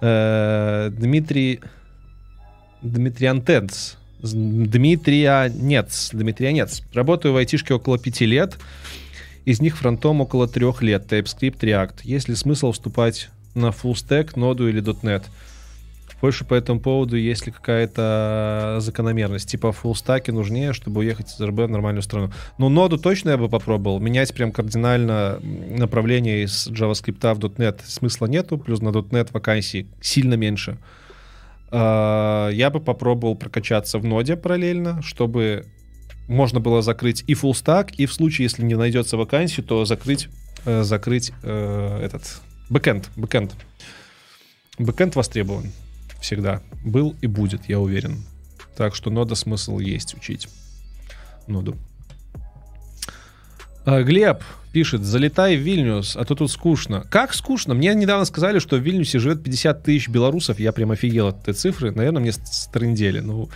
Э, 0.00 0.88
Дмитрий... 0.90 1.60
Дмитрий 2.80 3.26
Антенц. 3.26 3.96
Дмитрия 4.22 5.50
Нец. 5.50 6.12
Дмитрия 6.14 6.54
Нец. 6.54 6.82
Работаю 6.94 7.34
в 7.34 7.36
айтишке 7.36 7.74
около 7.74 7.98
пяти 7.98 8.24
лет. 8.24 8.56
Из 9.44 9.60
них 9.60 9.76
фронтом 9.76 10.22
около 10.22 10.48
трех 10.48 10.80
лет. 10.80 11.12
TypeScript, 11.12 11.58
React. 11.60 11.96
Есть 12.04 12.30
ли 12.30 12.36
смысл 12.36 12.72
вступать 12.72 13.28
на 13.54 13.66
full 13.66 13.92
stack, 13.92 14.30
ноду 14.36 14.66
или 14.66 14.82
.NET? 14.82 15.24
Больше 16.24 16.46
по 16.46 16.54
этому 16.54 16.80
поводу 16.80 17.18
есть 17.18 17.44
ли 17.44 17.52
какая-то 17.52 18.78
закономерность? 18.80 19.46
Типа 19.46 19.72
фуллстаки 19.72 20.30
нужнее, 20.30 20.72
чтобы 20.72 21.00
уехать 21.00 21.26
из 21.28 21.38
РБ 21.38 21.58
в 21.58 21.68
нормальную 21.68 22.00
страну. 22.00 22.32
Ну, 22.56 22.70
ноду 22.70 22.96
точно 22.96 23.28
я 23.28 23.36
бы 23.36 23.50
попробовал. 23.50 24.00
Менять 24.00 24.32
прям 24.32 24.50
кардинально 24.50 25.38
направление 25.42 26.44
из 26.44 26.68
JavaScript 26.68 27.34
в 27.34 27.38
.NET 27.40 27.80
смысла 27.84 28.24
нету. 28.24 28.56
Плюс 28.56 28.80
на 28.80 28.88
.NET 28.88 29.28
вакансий 29.34 29.86
сильно 30.00 30.32
меньше. 30.32 30.78
А, 31.70 32.48
я 32.48 32.70
бы 32.70 32.80
попробовал 32.80 33.36
прокачаться 33.36 33.98
в 33.98 34.06
ноде 34.06 34.36
параллельно, 34.36 35.02
чтобы 35.02 35.66
можно 36.26 36.58
было 36.58 36.80
закрыть 36.80 37.22
и 37.26 37.34
full 37.34 37.90
и 37.98 38.06
в 38.06 38.14
случае, 38.14 38.44
если 38.44 38.64
не 38.64 38.76
найдется 38.76 39.18
вакансии, 39.18 39.60
то 39.60 39.84
закрыть, 39.84 40.30
э, 40.64 40.84
закрыть 40.84 41.32
э, 41.42 42.00
этот 42.02 42.40
бэкэнд. 42.70 43.10
Бэкэнд. 43.14 43.52
Бэкэнд 44.78 45.16
востребован 45.16 45.70
всегда. 46.24 46.62
Был 46.84 47.14
и 47.20 47.26
будет, 47.26 47.68
я 47.68 47.78
уверен. 47.78 48.24
Так 48.76 48.94
что 48.94 49.10
нода 49.10 49.34
смысл 49.34 49.78
есть 49.78 50.14
учить. 50.14 50.48
Ноду. 51.46 51.76
А, 53.84 54.02
Глеб 54.02 54.42
пишет, 54.72 55.02
залетай 55.02 55.56
в 55.56 55.60
Вильнюс, 55.60 56.16
а 56.16 56.24
то 56.24 56.34
тут 56.34 56.50
скучно. 56.50 57.06
Как 57.10 57.34
скучно? 57.34 57.74
Мне 57.74 57.94
недавно 57.94 58.24
сказали, 58.24 58.58
что 58.58 58.76
в 58.76 58.80
Вильнюсе 58.80 59.18
живет 59.18 59.44
50 59.44 59.84
тысяч 59.84 60.08
белорусов. 60.08 60.58
Я 60.58 60.72
прям 60.72 60.90
офигел 60.90 61.28
от 61.28 61.42
этой 61.42 61.54
цифры. 61.54 61.92
Наверное, 61.92 62.22
мне 62.22 62.32
стрендели. 62.32 63.20
Ну, 63.20 63.50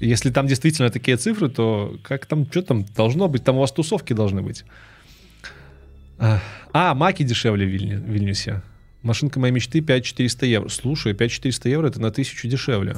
если 0.00 0.30
там 0.30 0.46
действительно 0.46 0.90
такие 0.90 1.16
цифры, 1.16 1.48
то 1.48 1.96
как 2.02 2.26
там, 2.26 2.46
что 2.50 2.62
там 2.62 2.84
должно 2.96 3.28
быть? 3.28 3.44
Там 3.44 3.56
у 3.56 3.60
вас 3.60 3.70
тусовки 3.70 4.12
должны 4.12 4.42
быть. 4.42 4.64
А, 6.18 6.40
а 6.72 6.94
маки 6.94 7.22
дешевле 7.22 7.66
в 7.66 7.68
Вильнюсе. 7.68 8.62
Машинка 9.04 9.38
моей 9.38 9.52
мечты 9.52 9.82
5400 9.82 10.46
евро. 10.46 10.68
Слушай, 10.70 11.12
5400 11.12 11.68
евро 11.68 11.86
это 11.88 12.00
на 12.00 12.10
тысячу 12.10 12.48
дешевле. 12.48 12.96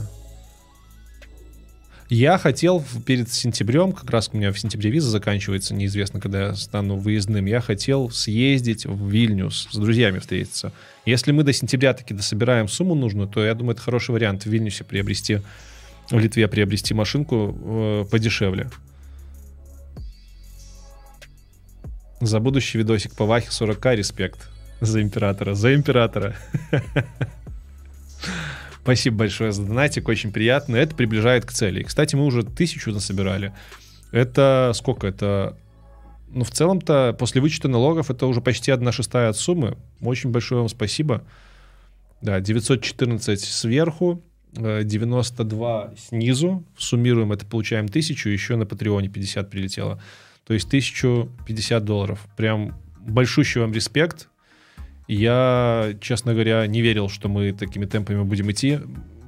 Я 2.09 2.39
хотел 2.39 2.85
перед 3.05 3.28
сентябрем, 3.33 3.93
как 3.93 4.09
раз 4.11 4.31
у 4.33 4.37
меня 4.37 4.53
в 4.53 4.59
сентябре 4.61 4.93
виза 4.93 5.11
заканчивается, 5.11 5.74
неизвестно, 5.74 6.20
когда 6.20 6.47
я 6.47 6.55
стану 6.55 6.97
выездным, 6.97 7.47
я 7.47 7.61
хотел 7.61 8.11
съездить 8.11 8.87
в 8.87 9.09
Вильнюс, 9.11 9.66
с 9.73 9.77
друзьями 9.77 10.20
встретиться. 10.20 10.73
Если 11.05 11.33
мы 11.33 11.43
до 11.43 11.53
сентября 11.53 11.93
таки 11.93 12.15
дособираем 12.15 12.69
сумму 12.69 12.95
нужную, 12.95 13.27
то 13.27 13.45
я 13.45 13.55
думаю, 13.55 13.74
это 13.74 13.83
хороший 13.83 14.12
вариант 14.12 14.45
в 14.45 14.47
Вильнюсе 14.47 14.85
приобрести, 14.85 15.41
в 16.09 16.16
Литве 16.16 16.47
приобрести 16.47 16.95
машинку 16.95 17.59
э, 17.61 18.05
подешевле. 18.09 18.70
За 22.20 22.39
будущий 22.39 22.78
видосик 22.78 23.16
по 23.16 23.27
Вахе 23.27 23.49
40к 23.49 23.97
респект. 23.97 24.49
За 24.81 25.01
императора, 25.03 25.55
за 25.55 25.74
императора. 25.74 26.36
Спасибо 28.82 29.16
большое 29.19 29.53
за 29.53 29.65
донатик, 29.65 30.09
очень 30.09 30.31
приятно. 30.31 30.77
Это 30.77 30.94
приближает 30.94 31.44
к 31.44 31.53
цели. 31.53 31.82
кстати, 31.82 32.15
мы 32.15 32.24
уже 32.24 32.44
тысячу 32.44 32.93
насобирали. 32.93 33.53
Это 34.12 34.73
сколько? 34.74 35.07
Это 35.07 35.57
ну, 36.28 36.44
в 36.44 36.51
целом-то, 36.51 37.16
после 37.19 37.40
вычета 37.40 37.69
налогов, 37.69 38.11
это 38.11 38.27
уже 38.27 38.40
почти 38.40 38.70
одна 38.70 38.93
шестая 38.93 39.31
от 39.31 39.36
суммы. 39.36 39.77
Очень 40.01 40.31
большое 40.31 40.61
вам 40.61 40.69
спасибо. 40.69 41.23
Да, 42.20 42.40
914 42.40 43.40
сверху, 43.40 44.23
92 44.53 45.85
э, 45.85 45.97
снизу. 45.98 46.65
Суммируем, 46.77 47.32
это 47.32 47.47
получаем 47.47 47.86
1000, 47.86 48.28
еще 48.31 48.57
на 48.57 48.66
Патреоне 48.66 49.09
50 49.09 49.51
прилетело. 49.51 50.01
То 50.47 50.55
есть 50.55 50.69
1050 50.69 51.85
долларов. 51.85 52.27
Прям 52.36 52.77
большущий 53.01 53.61
вам 53.61 53.73
респект. 53.73 54.28
Я, 55.09 55.95
честно 56.01 56.33
говоря, 56.33 56.66
не 56.66 56.83
верил, 56.83 57.09
что 57.09 57.28
мы 57.28 57.53
такими 57.53 57.87
темпами 57.87 58.23
будем 58.23 58.51
идти. 58.51 58.81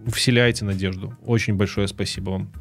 Вселяйте 0.06 0.64
надежду. 0.64 1.16
Очень 1.24 1.54
большое 1.54 1.86
спасибо 1.86 2.30
вам. 2.30 2.52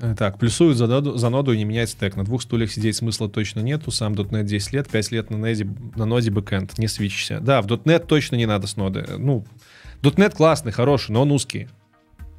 Э, 0.00 0.14
так, 0.16 0.38
плюсуют 0.38 0.78
за 0.78 0.86
ноду, 0.86 1.16
за 1.16 1.28
ноду 1.28 1.52
и 1.52 1.58
не 1.58 1.64
менять 1.64 1.90
стек. 1.90 2.16
На 2.16 2.24
двух 2.24 2.42
стульях 2.42 2.72
сидеть 2.72 2.96
смысла 2.96 3.28
точно 3.28 3.60
нету. 3.60 3.90
Сам 3.90 4.14
.NET 4.14 4.44
10 4.44 4.72
лет, 4.72 4.88
5 4.88 5.12
лет 5.12 5.30
на, 5.30 5.36
ноде, 5.36 5.68
на 5.96 6.06
ноде 6.06 6.30
бэкэнд. 6.30 6.78
Не 6.78 6.88
свичься. 6.88 7.40
Да, 7.40 7.60
в 7.60 7.66
.NET 7.66 8.06
точно 8.06 8.36
не 8.36 8.46
надо 8.46 8.66
с 8.66 8.76
ноды. 8.76 9.04
Ну, 9.18 9.44
.NET 10.00 10.34
классный, 10.34 10.72
хороший, 10.72 11.10
но 11.10 11.22
он 11.22 11.30
узкий. 11.30 11.68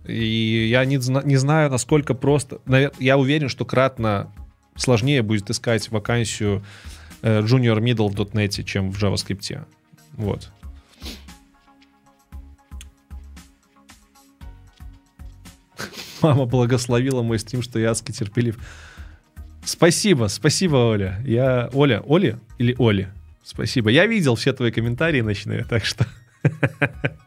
И 0.06 0.68
я 0.68 0.84
не, 0.84 0.96
не 0.96 1.36
знаю, 1.38 1.70
насколько 1.70 2.16
просто... 2.16 2.60
Я 3.00 3.18
уверен, 3.18 3.50
что 3.50 3.66
кратно 3.66 4.34
сложнее 4.76 5.22
будет 5.22 5.50
искать 5.52 5.90
вакансию 5.92 6.64
Э, 6.64 7.03
junior 7.24 7.80
middle 7.80 8.10
в 8.10 8.16
.NET, 8.34 8.64
чем 8.64 8.92
в 8.92 9.02
JavaScript. 9.02 9.66
Вот. 10.14 10.52
Мама 16.22 16.46
благословила 16.46 17.22
мой 17.24 17.40
стрим, 17.40 17.62
что 17.62 17.80
я 17.80 17.92
адски 17.92 18.12
терпелив. 18.12 18.58
Спасибо, 19.66 20.28
спасибо, 20.28 20.76
Оля. 20.76 21.22
Я... 21.26 21.70
Оля, 21.74 22.04
Оли 22.06 22.38
или 22.58 22.76
Оли? 22.78 23.08
Спасибо. 23.44 23.90
Я 23.90 24.06
видел 24.06 24.36
все 24.36 24.54
твои 24.54 24.72
комментарии 24.72 25.22
ночные, 25.22 25.64
так 25.64 25.86
что... 25.86 26.06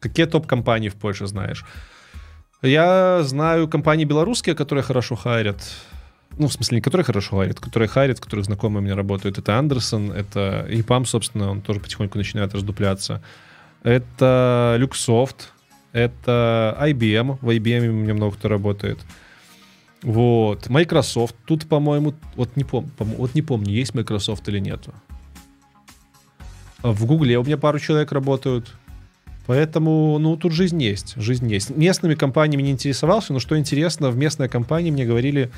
Какие 0.00 0.26
топ-компании 0.26 0.90
в 0.90 0.94
Польше 0.94 1.26
знаешь? 1.26 1.64
Я 2.62 3.22
знаю 3.22 3.68
компании 3.68 4.04
белорусские, 4.04 4.54
которые 4.54 4.82
хорошо 4.84 5.16
харят 5.16 5.62
ну, 6.38 6.48
в 6.48 6.52
смысле, 6.52 6.76
не 6.76 6.80
которые 6.80 7.04
хорошо 7.04 7.36
харят, 7.36 7.60
которые 7.60 7.88
харят, 7.88 8.20
которых 8.20 8.44
знакомые 8.46 8.82
меня 8.82 8.94
работают. 8.94 9.38
Это 9.38 9.58
Андерсон, 9.58 10.12
это 10.12 10.66
EPAM, 10.68 11.04
собственно, 11.04 11.50
он 11.50 11.60
тоже 11.60 11.80
потихоньку 11.80 12.18
начинает 12.18 12.54
раздупляться. 12.54 13.22
Это 13.82 14.76
Luxoft, 14.80 15.50
это 15.92 16.76
IBM, 16.80 17.38
в 17.40 17.48
IBM 17.48 17.88
у 17.88 17.92
меня 17.92 18.14
много 18.14 18.36
кто 18.36 18.48
работает. 18.48 18.98
Вот, 20.02 20.68
Microsoft, 20.68 21.34
тут, 21.44 21.66
по-моему, 21.66 22.14
вот 22.36 22.56
не, 22.56 22.64
пом 22.64 22.90
вот 22.98 23.34
не 23.34 23.42
помню, 23.42 23.72
есть 23.72 23.94
Microsoft 23.94 24.48
или 24.48 24.60
нету. 24.60 24.94
В 26.82 27.04
Гугле 27.06 27.38
у 27.38 27.44
меня 27.44 27.58
пару 27.58 27.80
человек 27.80 28.12
работают, 28.12 28.72
Поэтому, 29.48 30.18
ну, 30.18 30.36
тут 30.36 30.52
жизнь 30.52 30.82
есть, 30.82 31.14
жизнь 31.16 31.50
есть. 31.50 31.70
Местными 31.70 32.14
компаниями 32.14 32.60
не 32.60 32.70
интересовался, 32.70 33.32
но 33.32 33.38
что 33.38 33.58
интересно, 33.58 34.10
в 34.10 34.16
местной 34.18 34.46
компании 34.46 34.90
мне 34.90 35.06
говорили, 35.06 35.50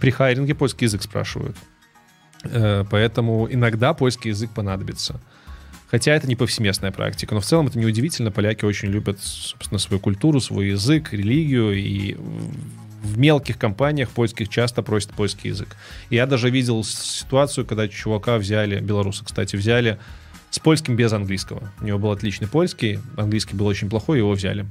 при 0.00 0.10
хайринге 0.10 0.54
польский 0.54 0.86
язык 0.86 1.02
спрашивают. 1.02 1.56
Э, 2.44 2.84
поэтому 2.90 3.48
иногда 3.50 3.94
польский 3.94 4.30
язык 4.30 4.50
понадобится. 4.50 5.20
Хотя 5.88 6.12
это 6.12 6.26
не 6.26 6.34
повсеместная 6.34 6.90
практика, 6.90 7.34
но 7.34 7.40
в 7.40 7.44
целом 7.44 7.68
это 7.68 7.78
неудивительно. 7.78 8.32
Поляки 8.32 8.64
очень 8.64 8.88
любят, 8.88 9.20
собственно, 9.20 9.78
свою 9.78 10.00
культуру, 10.00 10.40
свой 10.40 10.68
язык, 10.68 11.12
религию, 11.12 11.72
и 11.74 12.16
в 13.02 13.18
мелких 13.18 13.56
компаниях 13.56 14.10
польских 14.10 14.48
часто 14.48 14.82
просят 14.82 15.12
польский 15.12 15.50
язык. 15.50 15.76
Я 16.10 16.26
даже 16.26 16.50
видел 16.50 16.82
ситуацию, 16.82 17.64
когда 17.64 17.86
чувака 17.86 18.36
взяли, 18.38 18.80
белоруса, 18.80 19.24
кстати, 19.24 19.54
взяли 19.54 19.98
с 20.50 20.58
польским 20.58 20.96
без 20.96 21.12
английского. 21.12 21.72
У 21.80 21.84
него 21.84 21.98
был 21.98 22.10
отличный 22.10 22.48
польский, 22.48 22.98
английский 23.16 23.54
был 23.54 23.66
очень 23.66 23.88
плохой, 23.88 24.18
его 24.18 24.32
взяли. 24.32 24.66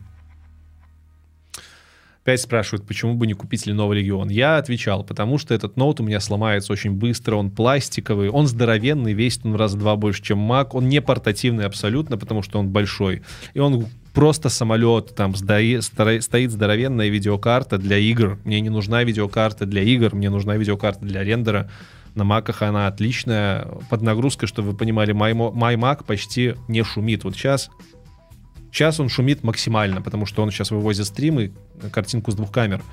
Опять 2.25 2.41
спрашивают, 2.41 2.87
почему 2.87 3.13
бы 3.13 3.27
не 3.27 3.33
купить 3.33 3.67
Lenovo 3.67 3.91
Legion. 3.91 4.33
Я 4.33 4.57
отвечал, 4.57 5.03
потому 5.03 5.37
что 5.37 5.53
этот 5.53 5.77
ноут 5.77 5.99
у 5.99 6.03
меня 6.03 6.19
сломается 6.19 6.73
очень 6.73 6.89
быстро, 6.89 7.35
он 7.35 7.51
пластиковый, 7.51 8.29
он 8.29 8.47
здоровенный, 8.47 9.13
весит 9.13 9.45
он 9.45 9.53
раз 9.53 9.73
в 9.75 9.77
два 9.77 9.95
больше, 9.95 10.23
чем 10.23 10.39
Mac, 10.51 10.69
он 10.71 10.89
не 10.89 11.03
портативный 11.03 11.67
абсолютно, 11.67 12.17
потому 12.17 12.41
что 12.41 12.57
он 12.57 12.69
большой. 12.69 13.21
И 13.53 13.59
он 13.59 13.85
просто 14.15 14.49
самолет, 14.49 15.13
там 15.15 15.35
стоит 15.35 16.51
здоровенная 16.51 17.09
видеокарта 17.09 17.77
для 17.77 17.99
игр. 17.99 18.39
Мне 18.43 18.59
не 18.59 18.69
нужна 18.69 19.03
видеокарта 19.03 19.67
для 19.67 19.83
игр, 19.83 20.15
мне 20.15 20.31
нужна 20.31 20.57
видеокарта 20.57 21.05
для 21.05 21.23
рендера. 21.23 21.69
На 22.15 22.23
маках 22.23 22.63
она 22.63 22.87
отличная. 22.87 23.67
Под 23.91 24.01
нагрузкой, 24.01 24.47
чтобы 24.47 24.71
вы 24.71 24.77
понимали, 24.77 25.11
мой 25.11 25.33
Mac 25.33 26.03
почти 26.03 26.55
не 26.67 26.81
шумит. 26.81 27.23
Вот 27.23 27.35
сейчас 27.35 27.69
Сейчас 28.75 28.99
он 28.99 29.07
шумит 29.07 29.41
максимально, 29.41 30.01
потому 30.01 30.25
что 30.25 30.43
он 30.43 30.51
сейчас 30.51 30.69
вывозит 30.69 31.05
стримы, 31.05 31.53
картинку 31.93 32.31
с 32.31 32.35
двух 32.35 32.51
камер. 32.51 32.83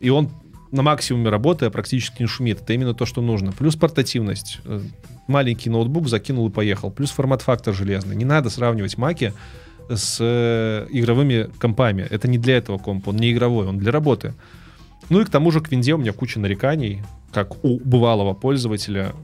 И 0.00 0.10
он 0.10 0.28
на 0.72 0.82
максимуме 0.82 1.30
работая 1.30 1.70
практически 1.70 2.22
не 2.22 2.26
шумит. 2.26 2.62
Это 2.62 2.72
именно 2.72 2.94
то, 2.94 3.06
что 3.06 3.22
нужно. 3.22 3.52
Плюс 3.52 3.76
портативность. 3.76 4.58
Э, 4.64 4.80
маленький 5.28 5.70
ноутбук 5.70 6.08
закинул 6.08 6.48
и 6.48 6.50
поехал. 6.50 6.90
Плюс 6.90 7.12
формат-фактор 7.12 7.72
железный. 7.72 8.16
Не 8.16 8.24
надо 8.24 8.50
сравнивать 8.50 8.98
маки 8.98 9.32
с 9.88 10.16
э, 10.18 10.88
игровыми 10.90 11.48
компами. 11.60 12.04
Это 12.10 12.26
не 12.26 12.36
для 12.36 12.56
этого 12.56 12.78
компа. 12.78 13.10
Он 13.10 13.16
не 13.18 13.30
игровой, 13.30 13.68
он 13.68 13.78
для 13.78 13.92
работы. 13.92 14.34
Ну 15.10 15.20
и 15.20 15.24
к 15.24 15.30
тому 15.30 15.52
же 15.52 15.60
к 15.60 15.70
винде 15.70 15.94
у 15.94 15.98
меня 15.98 16.12
куча 16.12 16.40
нареканий, 16.40 17.04
как 17.32 17.64
у 17.64 17.78
бывалого 17.78 18.34
пользователя 18.34 19.14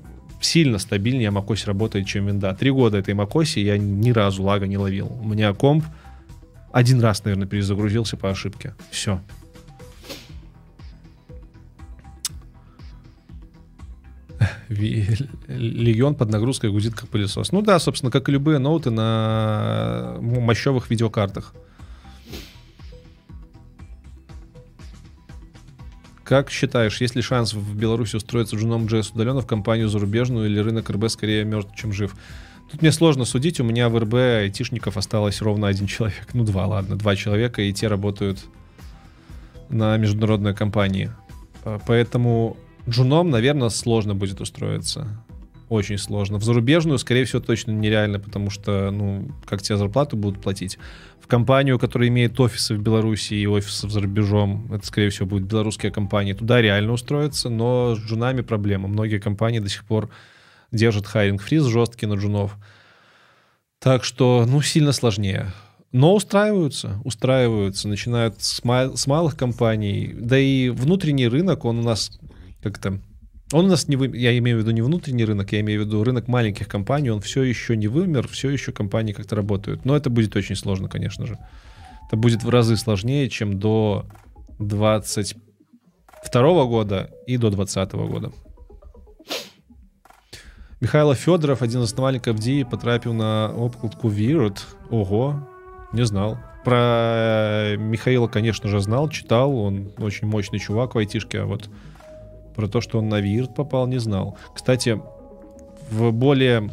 сильно 0.45 0.79
стабильнее 0.79 1.31
macOS 1.31 1.67
работает, 1.67 2.07
чем 2.07 2.27
винда. 2.27 2.55
Три 2.55 2.71
года 2.71 2.99
этой 2.99 3.15
macOS 3.15 3.61
я 3.61 3.79
ни 3.79 4.11
разу 4.11 4.43
лага 4.43 4.67
не 4.67 4.79
ловил. 4.79 5.11
У 5.21 5.27
меня 5.27 5.53
комп 5.55 5.85
один 6.73 7.01
раз, 7.01 7.25
наверное, 7.25 7.47
перезагрузился 7.47 8.17
по 8.17 8.31
ошибке. 8.31 8.75
Все. 8.91 9.21
Легион 14.69 16.17
под 16.17 16.31
нагрузкой 16.31 16.71
гудит 16.71 16.95
как 16.95 17.09
пылесос. 17.09 17.53
Ну 17.53 17.63
да, 17.63 17.79
собственно, 17.79 18.11
как 18.11 18.29
и 18.29 18.33
любые 18.33 18.59
ноуты 18.59 18.91
на 18.91 20.17
мощевых 20.21 20.91
видеокартах. 20.91 21.55
Как 26.25 26.51
считаешь, 26.51 27.01
есть 27.03 27.15
ли 27.15 27.23
шанс 27.23 27.53
в 27.53 27.77
Беларуси 27.77 28.17
устроиться 28.17 28.57
джуном 28.57 28.87
JS 28.87 29.13
удаленно 29.15 29.43
в 29.43 29.47
компанию 29.47 29.89
зарубежную 29.89 30.47
или 30.47 30.59
рынок 30.59 30.89
РБ 30.89 31.11
скорее 31.11 31.45
мертв, 31.45 31.77
чем 31.77 31.93
жив? 31.93 32.17
Тут 32.71 32.81
мне 32.81 32.93
сложно 32.93 33.27
судить, 33.27 33.61
у 33.61 33.65
меня 33.65 33.91
в 33.91 33.99
РБ 33.99 34.15
айтишников 34.15 34.97
осталось 34.97 35.43
ровно 35.43 35.69
один 35.69 35.87
человек. 35.87 36.29
Ну, 36.33 36.45
два, 36.45 36.67
ладно, 36.67 36.97
два 36.97 37.15
человека, 37.15 37.61
и 37.61 37.73
те 37.75 37.89
работают 37.89 38.47
на 39.69 39.97
международной 39.99 40.55
компании. 40.55 41.13
А, 41.65 41.79
поэтому 41.87 42.57
джуном, 42.89 43.31
наверное, 43.31 43.69
сложно 43.69 44.15
будет 44.15 44.41
устроиться. 44.41 45.07
Очень 45.69 45.99
сложно. 45.99 46.39
В 46.39 46.45
зарубежную, 46.45 46.99
скорее 46.99 47.25
всего, 47.25 47.41
точно 47.41 47.73
нереально, 47.73 48.21
потому 48.21 48.51
что, 48.51 48.91
ну, 48.91 49.31
как 49.47 49.63
тебе 49.63 49.79
зарплату 49.79 50.17
будут 50.17 50.43
платить 50.43 50.79
в 51.21 51.27
компанию, 51.27 51.79
которая 51.79 52.11
имеет 52.11 52.39
офисы 52.39 52.75
в 52.75 52.83
Беларуси 52.83 53.33
и 53.33 53.47
офисы 53.47 53.89
за 53.89 54.01
рубежом, 54.01 54.71
это, 54.71 54.87
скорее 54.87 55.09
всего, 55.09 55.27
будет 55.27 55.45
белорусская 55.45 55.91
компания, 55.91 56.35
туда 56.35 56.61
реально 56.61 56.93
устроиться, 56.93 57.49
но 57.49 57.95
с 57.95 57.99
джунами 57.99 58.43
проблема. 58.43 58.89
Многие 58.89 59.19
компании 59.19 59.59
до 59.59 59.71
сих 59.71 59.85
пор 59.85 60.11
держат 60.71 61.07
hiring 61.07 61.36
freeze 61.36 61.65
жесткий 61.65 62.07
на 62.07 62.15
джунов. 62.15 62.57
Так 63.79 64.05
что, 64.05 64.45
ну, 64.47 64.61
сильно 64.61 64.93
сложнее. 64.93 65.47
Но 65.93 66.15
устраиваются, 66.15 67.01
устраиваются, 67.05 67.89
начинают 67.89 68.43
с, 68.43 68.63
мал- 68.65 68.97
с 68.97 69.07
малых 69.07 69.37
компаний. 69.37 70.13
Да 70.13 70.39
и 70.39 70.69
внутренний 70.69 71.29
рынок, 71.29 71.65
он 71.65 71.79
у 71.79 71.83
нас 71.83 72.19
как-то 72.63 72.99
он 73.53 73.67
у 73.67 73.69
нас 73.69 73.89
не 73.89 73.97
вы... 73.97 74.17
я 74.17 74.37
имею 74.39 74.59
в 74.59 74.61
виду 74.61 74.71
не 74.71 74.83
внутренний 74.83 75.25
рынок, 75.25 75.53
я 75.53 75.61
имею 75.61 75.83
в 75.83 75.87
виду 75.87 76.03
рынок 76.03 76.29
маленьких 76.29 76.69
компаний, 76.69 77.11
он 77.11 77.21
все 77.21 77.43
еще 77.43 77.77
не 77.77 77.89
вымер, 77.89 78.27
все 78.29 78.51
еще 78.51 78.73
компании 78.73 79.13
как-то 79.13 79.37
работают. 79.37 79.85
Но 79.85 79.97
это 79.97 80.11
будет 80.11 80.35
очень 80.37 80.57
сложно, 80.57 80.89
конечно 80.89 81.27
же. 81.27 81.39
Это 82.07 82.17
будет 82.17 82.43
в 82.43 82.49
разы 82.49 82.77
сложнее, 82.77 83.29
чем 83.29 83.59
до 83.59 84.07
22 84.59 86.65
года 86.65 87.11
и 87.27 87.37
до 87.37 87.51
2020 87.51 87.95
года. 88.11 88.33
Михаил 90.81 91.15
Федоров, 91.15 91.63
один 91.63 91.81
из 91.81 91.85
основальников 91.85 92.37
DI, 92.37 92.69
потрапил 92.69 93.15
на 93.15 93.47
обкладку 93.47 94.11
Weird. 94.11 94.59
Ого, 94.91 95.49
не 95.93 96.05
знал. 96.05 96.39
Про 96.63 97.77
Михаила, 97.79 98.27
конечно 98.27 98.69
же, 98.69 98.81
знал, 98.81 99.09
читал. 99.09 99.57
Он 99.57 99.93
очень 99.97 100.27
мощный 100.27 100.59
чувак 100.59 100.95
в 100.95 100.99
айтишке, 100.99 101.41
а 101.41 101.47
вот 101.47 101.71
про 102.55 102.69
то, 102.69 102.81
что 102.81 102.99
он 102.99 103.09
на 103.09 103.21
Вирт 103.21 103.55
попал, 103.55 103.87
не 103.87 103.99
знал. 103.99 104.37
Кстати, 104.55 105.01
в 105.91 106.13
более... 106.13 106.71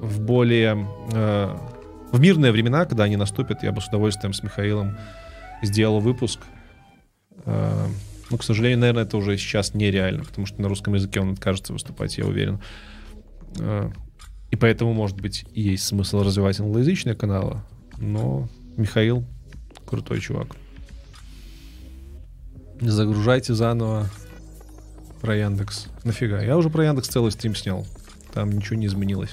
В 0.00 0.20
более... 0.20 0.86
Э, 1.12 1.56
в 2.12 2.20
мирные 2.20 2.52
времена, 2.52 2.84
когда 2.84 3.04
они 3.04 3.16
наступят, 3.16 3.62
я 3.62 3.72
бы 3.72 3.80
с 3.80 3.88
удовольствием 3.88 4.32
с 4.32 4.42
Михаилом 4.42 4.96
сделал 5.62 6.00
выпуск. 6.00 6.40
Э, 7.44 7.86
ну, 8.30 8.38
к 8.38 8.44
сожалению, 8.44 8.78
наверное, 8.78 9.04
это 9.04 9.16
уже 9.16 9.36
сейчас 9.36 9.74
нереально, 9.74 10.24
потому 10.24 10.46
что 10.46 10.60
на 10.60 10.68
русском 10.68 10.94
языке 10.94 11.20
он 11.20 11.32
откажется 11.32 11.72
выступать, 11.72 12.16
я 12.18 12.26
уверен. 12.26 12.60
Э, 13.58 13.90
и 14.50 14.56
поэтому, 14.56 14.92
может 14.92 15.20
быть, 15.20 15.44
есть 15.52 15.84
смысл 15.84 16.22
развивать 16.22 16.60
англоязычные 16.60 17.14
каналы, 17.14 17.60
но 17.98 18.48
Михаил 18.76 19.24
крутой 19.84 20.20
чувак. 20.20 20.56
Загружайте 22.80 23.54
заново 23.54 24.08
про 25.24 25.36
Яндекс. 25.36 25.86
Нафига? 26.04 26.42
Я 26.42 26.58
уже 26.58 26.68
про 26.68 26.84
Яндекс 26.84 27.08
целый 27.08 27.32
стрим 27.32 27.54
снял. 27.54 27.86
Там 28.34 28.52
ничего 28.52 28.76
не 28.76 28.86
изменилось. 28.86 29.30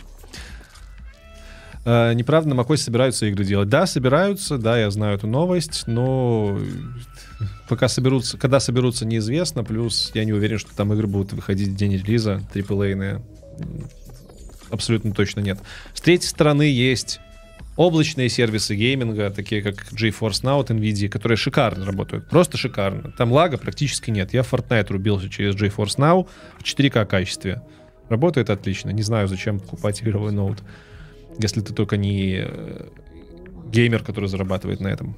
Uh, 1.83 2.13
неправда, 2.13 2.53
на 2.53 2.61
macOS 2.61 2.77
собираются 2.77 3.25
игры 3.25 3.43
делать. 3.43 3.67
Да, 3.67 3.85
собираются, 3.85 4.57
да, 4.57 4.79
я 4.79 4.89
знаю 4.89 5.17
эту 5.17 5.27
новость, 5.27 5.83
но 5.87 6.57
пока 7.67 7.89
соберутся, 7.89 8.37
когда 8.37 8.61
соберутся, 8.61 9.05
неизвестно. 9.05 9.65
Плюс 9.65 10.11
я 10.13 10.23
не 10.23 10.31
уверен, 10.31 10.59
что 10.59 10.73
там 10.73 10.93
игры 10.93 11.07
будут 11.07 11.33
выходить 11.33 11.69
в 11.69 11.75
день 11.75 11.97
релиза, 11.97 12.41
AAA-ные. 12.53 13.21
Абсолютно 14.69 15.11
точно 15.11 15.41
нет. 15.41 15.59
С 15.93 15.99
третьей 15.99 16.29
стороны 16.29 16.63
есть 16.63 17.19
облачные 17.81 18.29
сервисы 18.29 18.75
гейминга, 18.75 19.31
такие 19.31 19.61
как 19.63 19.91
GeForce 19.91 20.43
Now 20.43 20.59
от 20.59 20.69
NVIDIA, 20.69 21.09
которые 21.09 21.35
шикарно 21.35 21.85
работают, 21.85 22.29
просто 22.29 22.57
шикарно. 22.57 23.11
Там 23.17 23.31
лага 23.31 23.57
практически 23.57 24.11
нет. 24.11 24.33
Я 24.33 24.43
в 24.43 24.53
Fortnite 24.53 24.87
рубился 24.89 25.29
через 25.29 25.55
GeForce 25.55 25.97
Now 25.97 26.27
в 26.59 26.63
4К 26.63 27.05
качестве. 27.05 27.63
Работает 28.07 28.49
отлично. 28.49 28.91
Не 28.91 29.01
знаю, 29.01 29.27
зачем 29.27 29.59
покупать 29.59 30.03
игровой 30.03 30.31
ноут, 30.31 30.59
если 31.39 31.61
ты 31.61 31.73
только 31.73 31.97
не 31.97 32.43
э, 32.45 32.87
геймер, 33.71 34.03
который 34.03 34.29
зарабатывает 34.29 34.79
на 34.79 34.89
этом. 34.89 35.17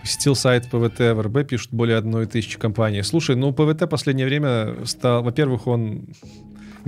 Посетил 0.00 0.34
сайт 0.34 0.70
ПВТ 0.70 0.98
в 1.00 1.20
РБ, 1.20 1.46
пишут 1.46 1.72
более 1.72 1.98
одной 1.98 2.26
тысячи 2.26 2.58
компаний. 2.58 3.02
Слушай, 3.02 3.36
ну 3.36 3.52
ПВТ 3.52 3.88
последнее 3.88 4.26
время 4.26 4.84
стал, 4.86 5.22
во-первых, 5.22 5.66
он 5.66 6.08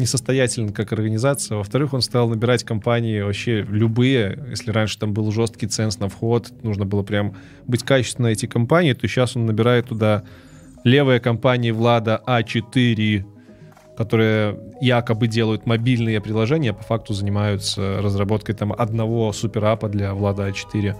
несостоятелен 0.01 0.73
как 0.73 0.93
организация. 0.93 1.59
Во-вторых, 1.59 1.93
он 1.93 2.01
стал 2.01 2.29
набирать 2.29 2.65
компании 2.65 3.21
вообще 3.21 3.63
любые. 3.63 4.39
Если 4.51 4.71
раньше 4.71 4.99
там 4.99 5.13
был 5.13 5.31
жесткий 5.31 5.67
ценз 5.67 5.99
на 5.99 6.09
вход, 6.09 6.51
нужно 6.63 6.85
было 6.85 7.03
прям 7.03 7.37
быть 7.67 7.83
качественно 7.83 8.29
эти 8.29 8.47
компании, 8.47 8.95
то 8.95 9.07
сейчас 9.07 9.37
он 9.37 9.47
набирает 9.47 9.87
туда 9.87 10.25
левые 10.85 11.21
компании 11.21 11.71
Влада 11.71 12.23
А4, 12.27 13.25
которые 13.97 14.59
якобы 14.81 15.29
делают 15.29 15.67
мобильные 15.67 16.21
приложения, 16.21 16.71
а 16.71 16.75
по 16.75 16.83
факту 16.83 17.13
занимаются 17.13 18.01
разработкой 18.03 18.55
там 18.55 18.73
одного 18.73 19.33
суперапа 19.33 19.89
для 19.89 20.15
Влада 20.15 20.49
А4 20.49 20.97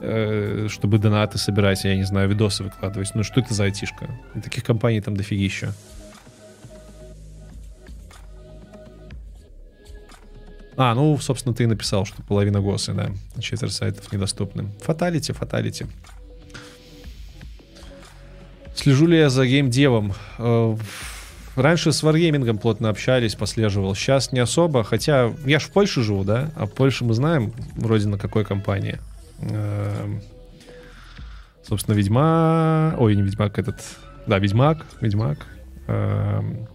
э, 0.00 0.66
чтобы 0.68 0.98
донаты 0.98 1.38
собирать, 1.38 1.84
я 1.84 1.96
не 1.96 2.04
знаю, 2.04 2.28
видосы 2.28 2.64
выкладывать. 2.64 3.10
Ну 3.14 3.22
что 3.22 3.40
это 3.40 3.54
за 3.54 3.64
айтишка? 3.64 4.10
Таких 4.42 4.64
компаний 4.64 5.00
там 5.00 5.16
дофигища. 5.16 5.72
А, 10.84 10.94
ну, 10.96 11.16
собственно, 11.18 11.54
ты 11.54 11.68
написал, 11.68 12.04
что 12.04 12.22
половина 12.22 12.60
ГОСы, 12.60 12.92
да, 12.92 13.12
четверть 13.38 13.72
сайтов 13.72 14.12
недоступны. 14.12 14.66
Фаталити, 14.80 15.30
фаталити. 15.30 15.86
Слежу 18.74 19.06
ли 19.06 19.16
я 19.16 19.30
за 19.30 19.46
геймдевом? 19.46 20.12
Э, 20.38 20.76
раньше 21.54 21.92
с 21.92 22.02
варгеймингом 22.02 22.58
плотно 22.58 22.88
общались, 22.88 23.36
послеживал. 23.36 23.94
Сейчас 23.94 24.32
не 24.32 24.40
особо, 24.40 24.82
хотя 24.82 25.32
я 25.46 25.60
ж 25.60 25.62
в 25.62 25.70
Польше 25.70 26.02
живу, 26.02 26.24
да? 26.24 26.50
А 26.56 26.66
в 26.66 26.72
Польше 26.72 27.04
мы 27.04 27.14
знаем, 27.14 27.52
родина 27.80 28.18
какой 28.18 28.44
компании. 28.44 28.98
Эм, 29.38 30.20
собственно, 31.62 31.94
Ведьма... 31.94 32.96
Ой, 32.98 33.14
не 33.14 33.22
Ведьмак, 33.22 33.56
этот... 33.56 33.76
Да, 34.26 34.40
Ведьмак, 34.40 34.84
Ведьмак. 35.00 35.46
Эм, 35.86 36.66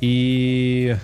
и 0.00 0.96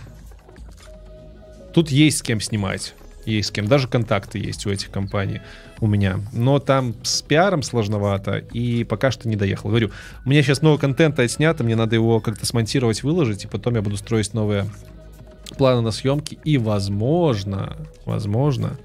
тут 1.78 1.90
есть 1.90 2.18
с 2.18 2.22
кем 2.22 2.40
снимать. 2.40 2.94
Есть 3.24 3.50
с 3.50 3.52
кем. 3.52 3.68
Даже 3.68 3.86
контакты 3.86 4.40
есть 4.40 4.66
у 4.66 4.70
этих 4.70 4.90
компаний 4.90 5.42
у 5.78 5.86
меня. 5.86 6.18
Но 6.32 6.58
там 6.58 6.92
с 7.04 7.22
пиаром 7.22 7.62
сложновато, 7.62 8.38
и 8.38 8.82
пока 8.82 9.12
что 9.12 9.28
не 9.28 9.36
доехал. 9.36 9.68
Говорю, 9.68 9.92
у 10.24 10.28
меня 10.28 10.42
сейчас 10.42 10.60
много 10.60 10.80
контента 10.80 11.22
отснято, 11.22 11.62
мне 11.62 11.76
надо 11.76 11.94
его 11.94 12.18
как-то 12.18 12.44
смонтировать, 12.46 13.04
выложить, 13.04 13.44
и 13.44 13.46
потом 13.46 13.76
я 13.76 13.82
буду 13.82 13.96
строить 13.96 14.34
новые 14.34 14.68
планы 15.56 15.82
на 15.82 15.92
съемки. 15.92 16.40
И, 16.42 16.58
возможно, 16.58 17.76
возможно, 18.04 18.76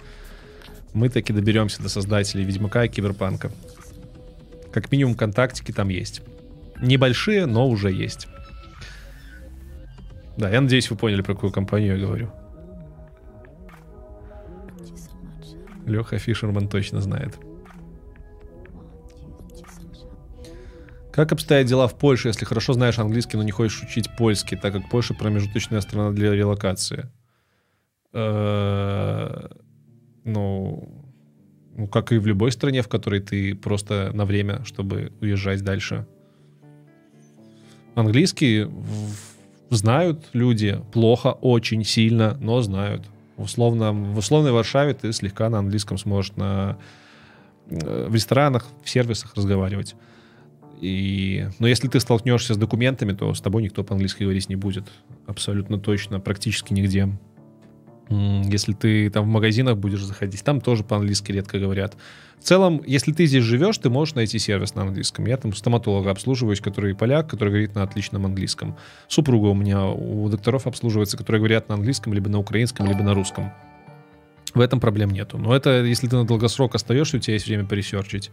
мы 0.94 1.10
таки 1.10 1.34
доберемся 1.34 1.82
до 1.82 1.90
создателей 1.90 2.44
Ведьмака 2.44 2.86
и 2.86 2.90
Киберпанка. 2.90 3.52
Как 4.72 4.92
минимум 4.92 5.16
контактики 5.16 5.72
там 5.72 5.90
есть. 5.90 6.22
Небольшие, 6.80 7.48
но 7.48 7.68
уже 7.68 7.92
есть. 7.92 8.28
Да, 10.38 10.52
я 10.52 10.62
надеюсь, 10.62 10.92
вы 10.92 10.96
поняли, 10.96 11.22
про 11.22 11.34
какую 11.34 11.52
компанию 11.52 11.98
я 11.98 12.06
говорю. 12.06 12.32
Леха 15.86 16.18
Фишерман 16.18 16.68
точно 16.68 17.02
знает. 17.02 17.38
Как 21.12 21.32
обстоят 21.32 21.68
дела 21.68 21.88
в 21.88 21.98
Польше, 21.98 22.30
если 22.30 22.44
хорошо 22.44 22.74
знаешь 22.74 22.98
английский, 22.98 23.38
но 23.38 23.44
не 23.44 23.52
хочешь 23.52 23.84
учить 23.84 24.10
польский, 24.18 24.58
так 24.58 24.74
как 24.74 24.90
Польша 24.90 25.14
промежуточная 25.14 25.82
страна 25.82 26.12
для 26.12 26.32
релокации? 26.34 27.12
Э, 28.14 29.48
ну, 30.24 31.04
ну, 31.76 31.88
как 31.88 32.12
и 32.12 32.18
в 32.18 32.26
любой 32.26 32.52
стране, 32.52 32.82
в 32.82 32.88
которой 32.88 33.20
ты 33.20 33.56
просто 33.56 34.12
на 34.14 34.26
время, 34.26 34.64
чтобы 34.66 35.12
уезжать 35.22 35.64
дальше. 35.64 36.08
Английский 37.96 38.68
знают 39.70 40.26
люди 40.34 40.82
плохо, 40.92 41.28
очень 41.28 41.84
сильно, 41.84 42.38
но 42.40 42.62
знают. 42.62 43.04
В, 43.38 43.44
условном, 43.44 44.14
в 44.14 44.18
условной 44.18 44.52
Варшаве 44.52 44.94
ты 44.94 45.12
слегка 45.14 45.50
на 45.50 45.60
английском 45.60 45.98
сможешь 45.98 46.34
на, 46.36 46.78
э, 47.70 48.08
в 48.08 48.14
ресторанах, 48.14 48.68
в 48.84 48.90
сервисах 48.90 49.36
разговаривать. 49.36 49.96
И, 50.82 51.48
но 51.60 51.68
если 51.68 51.88
ты 51.88 52.00
столкнешься 52.00 52.54
с 52.54 52.58
документами, 52.58 53.14
то 53.14 53.34
с 53.34 53.42
тобой 53.42 53.64
никто 53.64 53.84
по-английски 53.84 54.24
говорить 54.24 54.50
не 54.50 54.56
будет. 54.56 54.86
Абсолютно 55.26 55.80
точно, 55.80 56.20
практически 56.20 56.74
нигде. 56.74 57.10
Если 58.10 58.74
ты 58.74 59.10
там 59.10 59.26
в 59.26 59.28
магазинах 59.28 59.78
будешь 59.78 60.04
заходить, 60.04 60.44
там 60.44 60.62
тоже 60.62 60.84
по-английски 60.84 61.32
редко 61.32 61.60
говорят. 61.60 61.96
В 62.40 62.44
целом, 62.44 62.82
если 62.86 63.14
ты 63.14 63.26
здесь 63.26 63.44
живешь, 63.44 63.78
ты 63.78 63.90
можешь 63.90 64.16
найти 64.16 64.38
сервис 64.38 64.76
на 64.76 64.82
английском. 64.82 65.26
Я 65.26 65.38
там 65.38 65.54
стоматолога 65.54 66.12
обслуживаюсь, 66.12 66.60
который 66.60 66.94
поляк, 66.94 67.30
который 67.30 67.50
говорит 67.50 67.74
на 67.74 67.84
отличном 67.84 68.26
английском. 68.26 68.76
Супруга 69.08 69.48
у 69.48 69.54
меня 69.54 69.86
у 69.86 70.28
докторов 70.28 70.68
обслуживается, 70.68 71.18
которые 71.18 71.40
говорят 71.40 71.70
на 71.70 71.76
английском, 71.76 72.14
либо 72.14 72.30
на 72.30 72.40
украинском, 72.40 72.86
либо 72.86 73.02
на 73.02 73.14
русском. 73.14 73.54
В 74.54 74.60
этом 74.60 74.80
проблем 74.80 75.12
нету. 75.12 75.38
Но 75.38 75.56
это 75.56 75.84
если 75.84 76.08
ты 76.08 76.18
на 76.18 76.26
долгосрок 76.26 76.76
остаешься, 76.76 77.18
у 77.18 77.20
тебя 77.20 77.36
есть 77.36 77.48
время 77.48 77.66
поресерчить. 77.66 78.30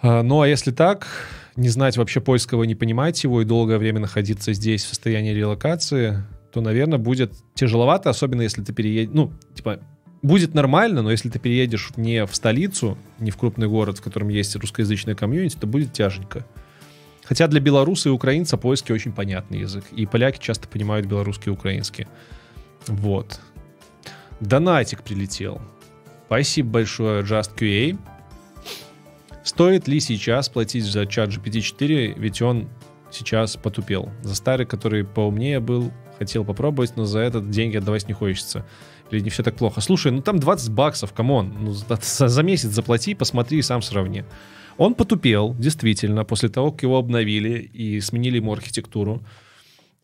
А, 0.00 0.22
ну 0.22 0.40
а 0.40 0.48
если 0.48 0.70
так, 0.70 1.08
не 1.56 1.68
знать 1.68 1.96
вообще 1.96 2.20
польского, 2.20 2.64
не 2.64 2.74
понимать 2.74 3.22
его 3.24 3.42
и 3.42 3.44
долгое 3.44 3.78
время 3.78 4.00
находиться 4.00 4.52
здесь 4.52 4.84
в 4.84 4.88
состоянии 4.88 5.34
релокации, 5.34 6.22
то, 6.52 6.60
наверное, 6.60 6.98
будет 6.98 7.32
тяжеловато, 7.54 8.10
особенно 8.10 8.42
если 8.42 8.62
ты 8.62 8.72
переедешь, 8.72 9.14
ну, 9.14 9.32
типа, 9.54 9.80
будет 10.20 10.54
нормально, 10.54 11.02
но 11.02 11.10
если 11.10 11.30
ты 11.30 11.38
переедешь 11.38 11.90
не 11.96 12.26
в 12.26 12.34
столицу, 12.34 12.98
не 13.18 13.30
в 13.30 13.36
крупный 13.36 13.68
город, 13.68 13.98
в 13.98 14.02
котором 14.02 14.28
есть 14.28 14.54
русскоязычная 14.56 15.14
комьюнити, 15.14 15.56
то 15.56 15.66
будет 15.66 15.92
тяженько. 15.92 16.46
Хотя 17.24 17.46
для 17.46 17.60
белоруса 17.60 18.10
и 18.10 18.12
украинца 18.12 18.56
польский 18.56 18.94
очень 18.94 19.12
понятный 19.12 19.60
язык. 19.60 19.84
И 19.92 20.06
поляки 20.06 20.38
часто 20.38 20.68
понимают 20.68 21.06
белорусский 21.06 21.50
и 21.50 21.54
украинский. 21.54 22.06
Вот. 22.86 23.40
Донатик 24.40 25.02
прилетел. 25.02 25.60
Спасибо 26.26 26.70
большое, 26.70 27.22
JustQA. 27.22 27.98
Стоит 29.44 29.88
ли 29.88 30.00
сейчас 30.00 30.48
платить 30.48 30.84
за 30.84 31.06
ChatGPT-4, 31.06 32.18
ведь 32.18 32.42
он 32.42 32.68
сейчас 33.10 33.56
потупел. 33.56 34.10
За 34.22 34.34
старый, 34.34 34.66
который 34.66 35.04
поумнее 35.04 35.60
был, 35.60 35.92
хотел 36.22 36.44
попробовать, 36.44 36.96
но 36.96 37.04
за 37.04 37.18
этот 37.18 37.50
деньги 37.50 37.76
отдавать 37.76 38.08
не 38.08 38.14
хочется. 38.14 38.64
Или 39.10 39.20
не 39.20 39.30
все 39.30 39.42
так 39.42 39.56
плохо. 39.56 39.80
Слушай, 39.80 40.12
ну 40.12 40.22
там 40.22 40.38
20 40.38 40.70
баксов, 40.70 41.12
come 41.12 41.35
on. 41.35 41.52
Ну, 41.60 41.72
за, 41.72 42.28
за 42.28 42.42
месяц 42.42 42.70
заплати, 42.70 43.14
посмотри 43.14 43.58
и 43.58 43.62
сам 43.62 43.82
сравни. 43.82 44.24
Он 44.78 44.94
потупел, 44.94 45.54
действительно, 45.58 46.24
после 46.24 46.48
того, 46.48 46.70
как 46.72 46.82
его 46.82 46.96
обновили 46.96 47.58
и 47.58 48.00
сменили 48.00 48.36
ему 48.36 48.52
архитектуру. 48.52 49.22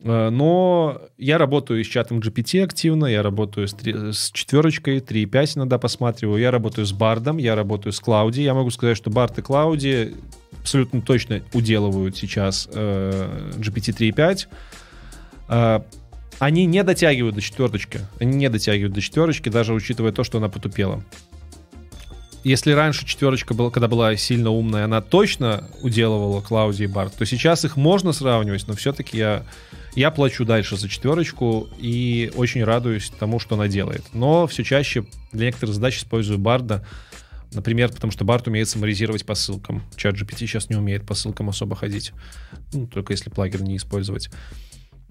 Э, 0.01 0.31
но 0.31 1.01
я 1.16 1.39
работаю 1.39 1.82
с 1.82 1.86
чатом 1.86 2.19
GPT 2.19 2.62
активно, 2.62 3.07
я 3.07 3.23
работаю 3.23 3.66
с, 3.66 3.73
3, 3.73 4.12
с 4.12 4.31
четверочкой, 4.32 4.99
3.5 4.99 5.59
иногда 5.59 5.78
посматриваю, 5.78 6.40
я 6.40 6.51
работаю 6.51 6.85
с 6.86 6.93
Бардом, 6.93 7.39
я 7.39 7.55
работаю 7.55 7.93
с 7.93 8.01
Клауди. 8.01 8.43
Я 8.43 8.55
могу 8.55 8.70
сказать, 8.70 8.97
что 8.97 9.11
Бард 9.11 9.39
и 9.39 9.43
Клауди 9.43 10.15
абсолютно 10.61 11.01
точно 11.01 11.43
уделывают 11.53 12.16
сейчас 12.16 12.69
э, 12.73 13.53
GPT 13.57 14.12
3.5. 15.49 15.85
Они 16.39 16.66
не 16.66 16.85
дотягивают 16.85 17.35
до 17.35 17.40
четверточки. 17.40 18.01
Они 18.20 18.36
не 18.36 18.48
дотягивают 18.48 18.93
до 18.94 19.01
четверочки, 19.01 19.48
даже 19.48 19.73
учитывая 19.73 20.12
то, 20.12 20.24
что 20.24 20.39
она 20.39 20.48
потупела. 20.48 21.02
Если 22.44 22.70
раньше 22.73 23.05
четверочка 23.05 23.52
была, 23.52 23.70
когда 23.70 23.89
была 23.89 24.16
сильно 24.16 24.51
умная, 24.51 24.85
она 24.85 25.01
точно 25.01 25.69
уделывала 25.82 26.40
Клауди 26.40 26.85
и 26.85 26.86
Барт, 26.86 27.15
то 27.16 27.27
сейчас 27.27 27.65
их 27.65 27.77
можно 27.77 28.12
сравнивать, 28.12 28.69
но 28.69 28.74
все-таки 28.74 29.19
я, 29.19 29.44
я 29.97 30.12
плачу 30.12 30.44
дальше 30.44 30.77
за 30.77 30.89
четверочку 30.89 31.69
и 31.78 32.31
очень 32.36 32.62
радуюсь 32.62 33.10
тому, 33.19 33.40
что 33.40 33.56
она 33.56 33.66
делает. 33.66 34.05
Но 34.12 34.47
все 34.47 34.62
чаще 34.62 35.05
для 35.32 35.47
некоторых 35.47 35.74
задач 35.74 35.98
использую 35.98 36.39
Барда, 36.39 36.86
Например, 37.52 37.89
потому 37.90 38.12
что 38.12 38.27
Барт 38.27 38.47
умеет 38.47 38.69
саморизировать 38.69 39.24
по 39.24 39.35
ссылкам. 39.35 39.82
Чат 39.97 40.16
GPT 40.16 40.40
сейчас 40.40 40.69
не 40.69 40.77
умеет 40.77 41.06
по 41.06 41.15
ссылкам 41.15 41.48
особо 41.48 41.77
ходить. 41.77 42.12
Ну, 42.74 42.86
только 42.86 43.15
если 43.15 43.31
плагин 43.31 43.65
не 43.65 43.78
использовать. 43.78 44.28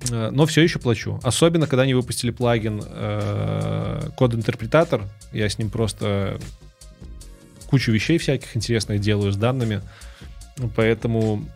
Э, 0.10 0.30
но 0.32 0.46
все 0.46 0.62
еще 0.62 0.80
плачу. 0.80 1.20
Особенно, 1.24 1.68
когда 1.68 1.84
они 1.84 1.94
выпустили 1.94 2.32
плагин 2.32 2.82
э, 2.86 4.10
код-интерпретатор. 4.16 5.04
Я 5.32 5.50
с 5.50 5.58
ним 5.58 5.70
просто 5.70 6.40
кучу 7.70 7.92
вещей 7.92 8.18
всяких 8.18 8.56
интересных 8.56 9.02
делаю 9.02 9.32
с 9.32 9.38
данными. 9.38 9.82
Поэтому 10.76 11.48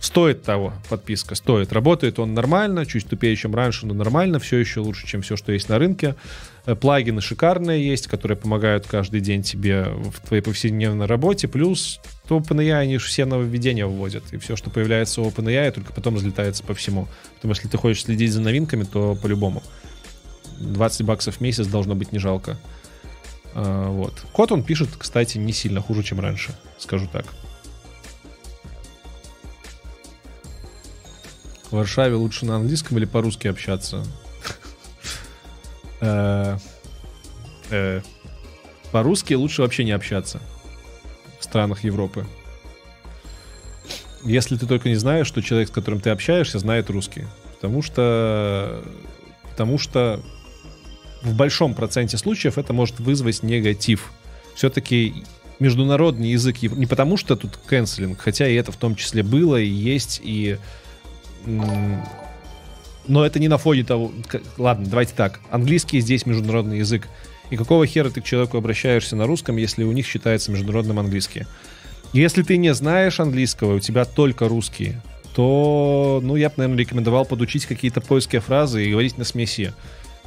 стоит 0.00 0.42
того 0.42 0.72
подписка, 0.88 1.34
стоит. 1.34 1.72
Работает 1.72 2.18
он 2.18 2.34
нормально, 2.34 2.86
чуть 2.86 3.06
тупее, 3.06 3.36
чем 3.36 3.54
раньше, 3.54 3.86
но 3.86 3.94
нормально. 3.94 4.38
Все 4.38 4.56
еще 4.56 4.80
лучше, 4.80 5.06
чем 5.06 5.20
все, 5.22 5.36
что 5.36 5.52
есть 5.52 5.68
на 5.68 5.78
рынке. 5.78 6.16
Э, 6.64 6.74
плагины 6.74 7.20
шикарные 7.20 7.86
есть, 7.86 8.08
которые 8.08 8.36
помогают 8.36 8.86
каждый 8.86 9.20
день 9.20 9.42
тебе 9.42 9.84
в 9.84 10.26
твоей 10.26 10.42
повседневной 10.42 11.06
работе. 11.06 11.46
Плюс 11.48 12.00
то 12.26 12.38
OpenAI, 12.38 12.72
они 12.72 12.98
же 12.98 13.06
все 13.06 13.26
нововведения 13.26 13.86
вводят. 13.86 14.24
И 14.32 14.38
все, 14.38 14.56
что 14.56 14.70
появляется 14.70 15.20
у 15.20 15.28
OpenAI, 15.28 15.70
только 15.70 15.92
потом 15.92 16.16
разлетается 16.16 16.64
по 16.64 16.74
всему. 16.74 17.06
Потому 17.36 17.54
что 17.54 17.64
если 17.64 17.72
ты 17.72 17.78
хочешь 17.78 18.04
следить 18.04 18.32
за 18.32 18.40
новинками, 18.40 18.84
то 18.84 19.14
по-любому. 19.14 19.62
20 20.60 21.02
баксов 21.06 21.36
в 21.36 21.40
месяц 21.40 21.66
должно 21.66 21.94
быть 21.94 22.12
не 22.12 22.18
жалко. 22.18 22.56
А, 23.54 23.90
вот. 23.90 24.14
Код 24.32 24.52
он 24.52 24.62
пишет, 24.62 24.88
кстати, 24.96 25.36
не 25.36 25.52
сильно 25.52 25.80
хуже, 25.80 26.02
чем 26.02 26.20
раньше, 26.20 26.54
скажу 26.78 27.06
так. 27.12 27.26
В 31.70 31.74
Варшаве 31.74 32.14
лучше 32.14 32.46
на 32.46 32.56
английском 32.56 32.98
или 32.98 33.04
по-русски 33.04 33.48
общаться? 33.48 34.04
Э, 36.00 36.56
э, 37.70 38.00
по-русски 38.90 39.34
лучше 39.34 39.62
вообще 39.62 39.84
не 39.84 39.92
общаться 39.92 40.40
в 41.38 41.44
странах 41.44 41.84
Европы. 41.84 42.26
Если 44.24 44.56
ты 44.56 44.66
только 44.66 44.88
не 44.88 44.96
знаешь, 44.96 45.26
что 45.26 45.42
человек, 45.42 45.68
с 45.68 45.72
которым 45.72 46.00
ты 46.00 46.10
общаешься, 46.10 46.58
знает 46.58 46.90
русский. 46.90 47.24
Потому 47.54 47.82
что... 47.82 48.82
Потому 49.50 49.78
что 49.78 50.22
в 51.22 51.34
большом 51.34 51.74
проценте 51.74 52.16
случаев 52.16 52.56
это 52.56 52.72
может 52.72 52.98
вызвать 52.98 53.42
негатив. 53.42 54.10
Все-таки 54.54 55.24
международный 55.58 56.30
язык, 56.30 56.62
не 56.62 56.86
потому 56.86 57.18
что 57.18 57.36
тут 57.36 57.58
канцелинг, 57.66 58.18
хотя 58.18 58.48
и 58.48 58.54
это 58.54 58.72
в 58.72 58.76
том 58.76 58.96
числе 58.96 59.22
было, 59.22 59.56
и 59.56 59.68
есть, 59.68 60.20
и 60.22 60.58
но 61.46 63.24
это 63.24 63.38
не 63.38 63.48
на 63.48 63.58
фоне 63.58 63.84
того... 63.84 64.12
Ладно, 64.58 64.86
давайте 64.86 65.14
так. 65.14 65.40
Английский 65.50 66.00
здесь 66.00 66.26
международный 66.26 66.78
язык. 66.78 67.08
И 67.50 67.56
какого 67.56 67.86
хера 67.86 68.10
ты 68.10 68.20
к 68.20 68.24
человеку 68.24 68.58
обращаешься 68.58 69.16
на 69.16 69.26
русском, 69.26 69.56
если 69.56 69.82
у 69.84 69.92
них 69.92 70.06
считается 70.06 70.52
международным 70.52 70.98
английский? 70.98 71.46
Если 72.12 72.42
ты 72.42 72.56
не 72.56 72.74
знаешь 72.74 73.20
английского, 73.20 73.76
у 73.76 73.80
тебя 73.80 74.04
только 74.04 74.48
русский, 74.48 74.96
то, 75.34 76.20
ну, 76.22 76.36
я 76.36 76.48
бы, 76.48 76.54
наверное, 76.58 76.80
рекомендовал 76.80 77.24
подучить 77.24 77.66
какие-то 77.66 78.00
польские 78.00 78.40
фразы 78.40 78.84
и 78.84 78.90
говорить 78.90 79.18
на 79.18 79.24
смеси. 79.24 79.72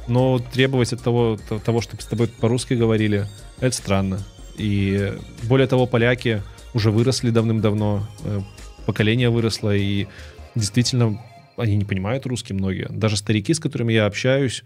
но 0.06 0.38
требовать 0.38 0.92
от 0.92 1.02
того, 1.02 1.38
того 1.64 1.80
чтобы 1.80 2.02
с 2.02 2.06
тобой 2.06 2.28
по-русски 2.28 2.74
говорили, 2.74 3.26
это 3.60 3.74
странно. 3.74 4.20
И 4.56 5.12
более 5.44 5.66
того, 5.66 5.86
поляки 5.86 6.42
уже 6.74 6.90
выросли 6.90 7.30
давным-давно, 7.30 8.06
э, 8.24 8.40
поколение 8.86 9.30
выросло, 9.30 9.74
и 9.74 10.06
действительно 10.54 11.20
они 11.56 11.76
не 11.76 11.84
понимают 11.84 12.26
русский 12.26 12.52
многие. 12.52 12.88
Даже 12.90 13.16
старики, 13.16 13.54
с 13.54 13.60
которыми 13.60 13.92
я 13.92 14.06
общаюсь, 14.06 14.64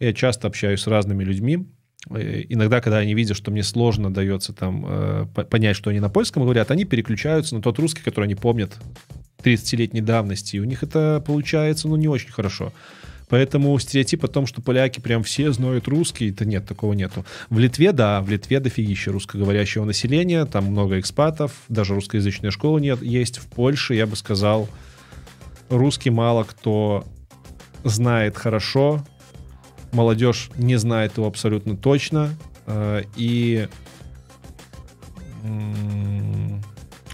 я 0.00 0.12
часто 0.12 0.48
общаюсь 0.48 0.80
с 0.80 0.86
разными 0.86 1.24
людьми, 1.24 1.66
э, 2.10 2.44
Иногда, 2.48 2.80
когда 2.80 2.98
они 2.98 3.14
видят, 3.14 3.36
что 3.36 3.50
мне 3.50 3.62
сложно 3.62 4.12
дается 4.12 4.52
там 4.52 4.84
э, 4.88 5.26
понять, 5.50 5.76
что 5.76 5.90
они 5.90 6.00
на 6.00 6.08
польском 6.08 6.42
говорят, 6.42 6.70
они 6.70 6.84
переключаются 6.84 7.54
на 7.54 7.62
тот 7.62 7.78
русский, 7.78 8.02
который 8.02 8.24
они 8.24 8.34
помнят 8.34 8.72
30-летней 9.42 10.00
давности, 10.00 10.56
и 10.56 10.60
у 10.60 10.64
них 10.64 10.82
это 10.82 11.22
получается, 11.24 11.88
ну, 11.88 11.96
не 11.96 12.08
очень 12.08 12.30
хорошо. 12.30 12.72
Поэтому 13.28 13.78
стереотип 13.78 14.24
о 14.24 14.28
том, 14.28 14.46
что 14.46 14.60
поляки 14.60 15.00
прям 15.00 15.22
все 15.22 15.52
знают 15.52 15.88
русский, 15.88 16.30
это 16.30 16.44
нет, 16.44 16.66
такого 16.66 16.92
нету. 16.92 17.24
В 17.48 17.58
Литве, 17.58 17.92
да, 17.92 18.20
в 18.20 18.28
Литве 18.28 18.60
дофигища 18.60 19.10
русскоговорящего 19.10 19.86
населения, 19.86 20.44
там 20.44 20.66
много 20.66 21.00
экспатов, 21.00 21.52
даже 21.70 21.94
русскоязычная 21.94 22.50
школа 22.50 22.76
нет, 22.78 23.00
есть. 23.02 23.38
В 23.38 23.46
Польше, 23.46 23.94
я 23.94 24.06
бы 24.06 24.16
сказал, 24.16 24.68
русский 25.68 26.10
мало 26.10 26.44
кто 26.44 27.04
знает 27.84 28.36
хорошо, 28.36 29.04
молодежь 29.92 30.50
не 30.56 30.76
знает 30.76 31.16
его 31.16 31.26
абсолютно 31.26 31.76
точно, 31.76 32.30
э, 32.66 33.02
и 33.16 33.68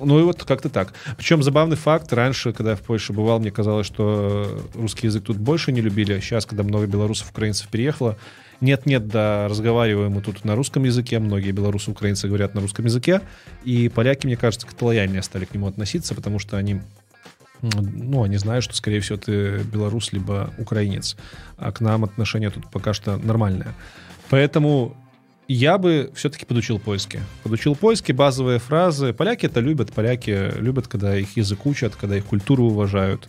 ну 0.01 0.20
и 0.20 0.23
вот 0.23 0.45
как-то 0.45 0.69
так. 0.69 0.93
Причем 1.16 1.43
забавный 1.43 1.77
факт, 1.77 2.12
раньше, 2.12 2.53
когда 2.53 2.73
я 2.73 2.77
в 2.77 2.83
Польше 2.83 3.12
бывал, 3.12 3.41
мне 3.41 3.51
казалось, 3.51 3.87
что 3.87 4.62
русский 4.75 5.07
язык 5.07 5.25
тут 5.25 5.39
больше 5.39 5.73
не 5.73 5.81
любили. 5.81 6.20
Сейчас, 6.20 6.47
когда 6.47 6.62
много 6.62 6.87
белорусов, 6.87 7.31
украинцев 7.31 7.69
переехало, 7.69 8.16
нет-нет, 8.61 9.09
да, 9.09 9.49
разговариваем 9.49 10.12
мы 10.12 10.20
тут 10.20 10.45
на 10.45 10.57
русском 10.57 10.85
языке, 10.85 11.19
многие 11.19 11.53
белорусы, 11.53 11.91
украинцы 11.91 12.27
говорят 12.27 12.55
на 12.55 12.61
русском 12.61 12.85
языке, 12.85 13.23
и 13.65 13.89
поляки, 13.89 14.27
мне 14.27 14.37
кажется, 14.37 14.66
как-то 14.66 14.87
лояльнее 14.87 15.23
стали 15.23 15.45
к 15.45 15.55
нему 15.55 15.69
относиться, 15.69 16.15
потому 16.15 16.39
что 16.39 16.57
они 16.57 16.81
ну, 17.62 18.22
они 18.22 18.36
знают, 18.36 18.64
что, 18.64 18.74
скорее 18.74 19.01
всего, 19.01 19.18
ты 19.18 19.59
белорус, 19.59 20.12
либо 20.12 20.52
украинец. 20.59 21.16
А 21.56 21.72
к 21.72 21.80
нам 21.80 22.05
отношение 22.05 22.51
тут 22.51 22.70
пока 22.70 22.94
что 22.94 23.16
нормальное. 23.16 23.74
Поэтому 24.30 24.97
я 25.48 25.78
бы 25.78 26.12
все-таки 26.14 26.44
подучил 26.44 26.78
польский. 26.78 27.20
Подучил 27.43 27.74
польский, 27.74 28.12
базовые 28.12 28.59
фразы. 28.59 29.12
Поляки 29.12 29.47
это 29.47 29.60
любят. 29.60 29.93
Поляки 29.93 30.52
любят, 30.59 30.89
когда 30.89 31.16
их 31.16 31.36
язык 31.36 31.64
учат, 31.66 31.97
когда 31.97 32.16
их 32.16 32.26
культуру 32.26 32.64
уважают. 32.64 33.28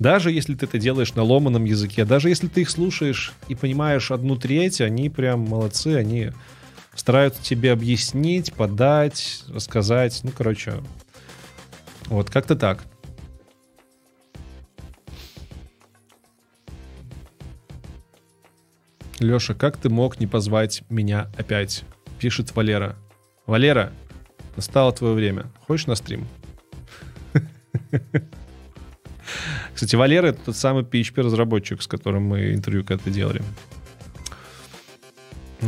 Даже 0.00 0.32
если 0.32 0.54
ты 0.54 0.66
это 0.66 0.78
делаешь 0.78 1.14
на 1.14 1.22
ломаном 1.22 1.64
языке, 1.64 2.04
даже 2.04 2.30
если 2.30 2.48
ты 2.48 2.62
их 2.62 2.70
слушаешь 2.70 3.34
и 3.48 3.54
понимаешь 3.54 4.10
одну 4.10 4.34
треть, 4.34 4.80
они 4.80 5.10
прям 5.10 5.40
молодцы, 5.40 5.88
они 5.88 6.32
стараются 6.94 7.42
тебе 7.42 7.70
объяснить, 7.70 8.52
подать, 8.52 9.44
рассказать. 9.48 10.20
Ну, 10.22 10.30
короче, 10.36 10.74
вот 12.06 12.30
как-то 12.30 12.56
так. 12.56 12.82
Леша, 19.20 19.54
как 19.54 19.76
ты 19.76 19.90
мог 19.90 20.18
не 20.18 20.26
позвать 20.26 20.82
меня 20.88 21.30
опять? 21.36 21.84
Пишет 22.18 22.56
Валера. 22.56 22.96
Валера, 23.46 23.92
настало 24.56 24.92
твое 24.92 25.14
время. 25.14 25.46
Хочешь 25.66 25.86
на 25.86 25.94
стрим? 25.94 26.26
Кстати, 29.74 29.94
Валера 29.94 30.28
это 30.28 30.40
тот 30.46 30.56
самый 30.56 30.84
PHP-разработчик, 30.84 31.82
с 31.82 31.86
которым 31.86 32.24
мы 32.24 32.54
интервью 32.54 32.82
когда-то 32.82 33.10
делали. 33.10 33.42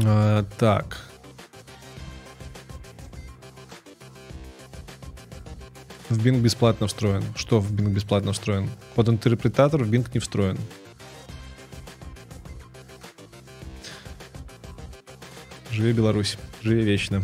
А, 0.05 0.45
так. 0.59 0.99
В 6.09 6.27
Bing 6.27 6.41
бесплатно 6.41 6.87
встроен. 6.87 7.23
Что 7.37 7.61
в 7.61 7.71
Bing 7.73 7.91
бесплатно 7.91 8.33
встроен? 8.33 8.71
Под 8.95 9.11
интерпретатор 9.11 9.85
в 9.85 9.91
Bing 9.91 10.09
не 10.15 10.21
встроен. 10.21 10.59
Живи 15.73 15.93
Беларусь. 15.93 16.37
Живи 16.63 16.83
вечно. 16.83 17.23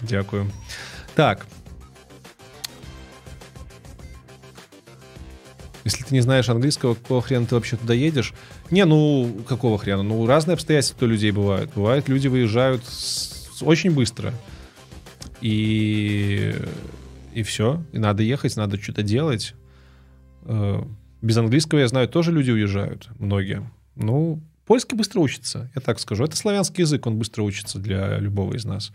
Дякую. 0.00 0.50
Так. 1.14 1.46
Если 5.84 6.02
ты 6.02 6.14
не 6.14 6.20
знаешь 6.20 6.48
английского, 6.48 6.94
какого 6.94 7.22
хрена 7.22 7.46
ты 7.46 7.54
вообще 7.54 7.76
туда 7.76 7.94
едешь? 7.94 8.32
Не, 8.70 8.84
ну, 8.84 9.42
какого 9.46 9.78
хрена? 9.78 10.02
Ну, 10.02 10.26
разные 10.26 10.54
обстоятельства 10.54 11.06
у 11.06 11.08
людей 11.08 11.30
бывают. 11.30 11.70
Бывает, 11.74 12.08
люди 12.08 12.26
выезжают 12.26 12.84
с... 12.84 13.62
очень 13.62 13.92
быстро. 13.92 14.34
И... 15.40 16.54
И 17.34 17.42
все. 17.42 17.84
И 17.92 17.98
надо 17.98 18.22
ехать, 18.22 18.56
надо 18.56 18.80
что-то 18.80 19.02
делать. 19.02 19.54
Э, 20.42 20.82
без 21.20 21.36
английского, 21.36 21.80
я 21.80 21.88
знаю, 21.88 22.08
тоже 22.08 22.32
люди 22.32 22.50
уезжают. 22.50 23.08
Многие. 23.18 23.70
Ну, 23.94 24.42
Польский 24.66 24.96
быстро 24.96 25.20
учится, 25.20 25.70
я 25.74 25.80
так 25.80 26.00
скажу. 26.00 26.24
Это 26.24 26.36
славянский 26.36 26.82
язык, 26.82 27.06
он 27.06 27.18
быстро 27.18 27.42
учится 27.42 27.78
для 27.78 28.18
любого 28.18 28.54
из 28.54 28.64
нас. 28.64 28.92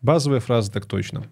Базовая 0.00 0.40
фраза 0.40 0.72
так 0.72 0.86
точно. 0.86 1.26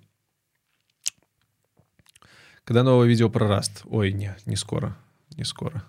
Когда 2.65 2.85
новое 2.85 3.09
видео 3.09 3.29
про 3.29 3.47
Rust? 3.47 3.81
Ой, 3.91 4.13
не, 4.13 4.35
не 4.47 4.55
скоро, 4.55 4.97
не 5.37 5.45
скоро. 5.45 5.83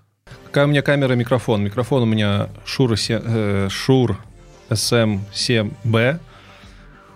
Какая 0.45 0.65
у 0.65 0.68
меня 0.68 0.82
камера, 0.82 1.14
микрофон? 1.14 1.64
Микрофон 1.64 2.03
у 2.03 2.06
меня 2.06 2.49
Shure, 2.65 2.95
э, 2.95 3.68
Shure 3.68 4.15
SM7B, 4.69 6.19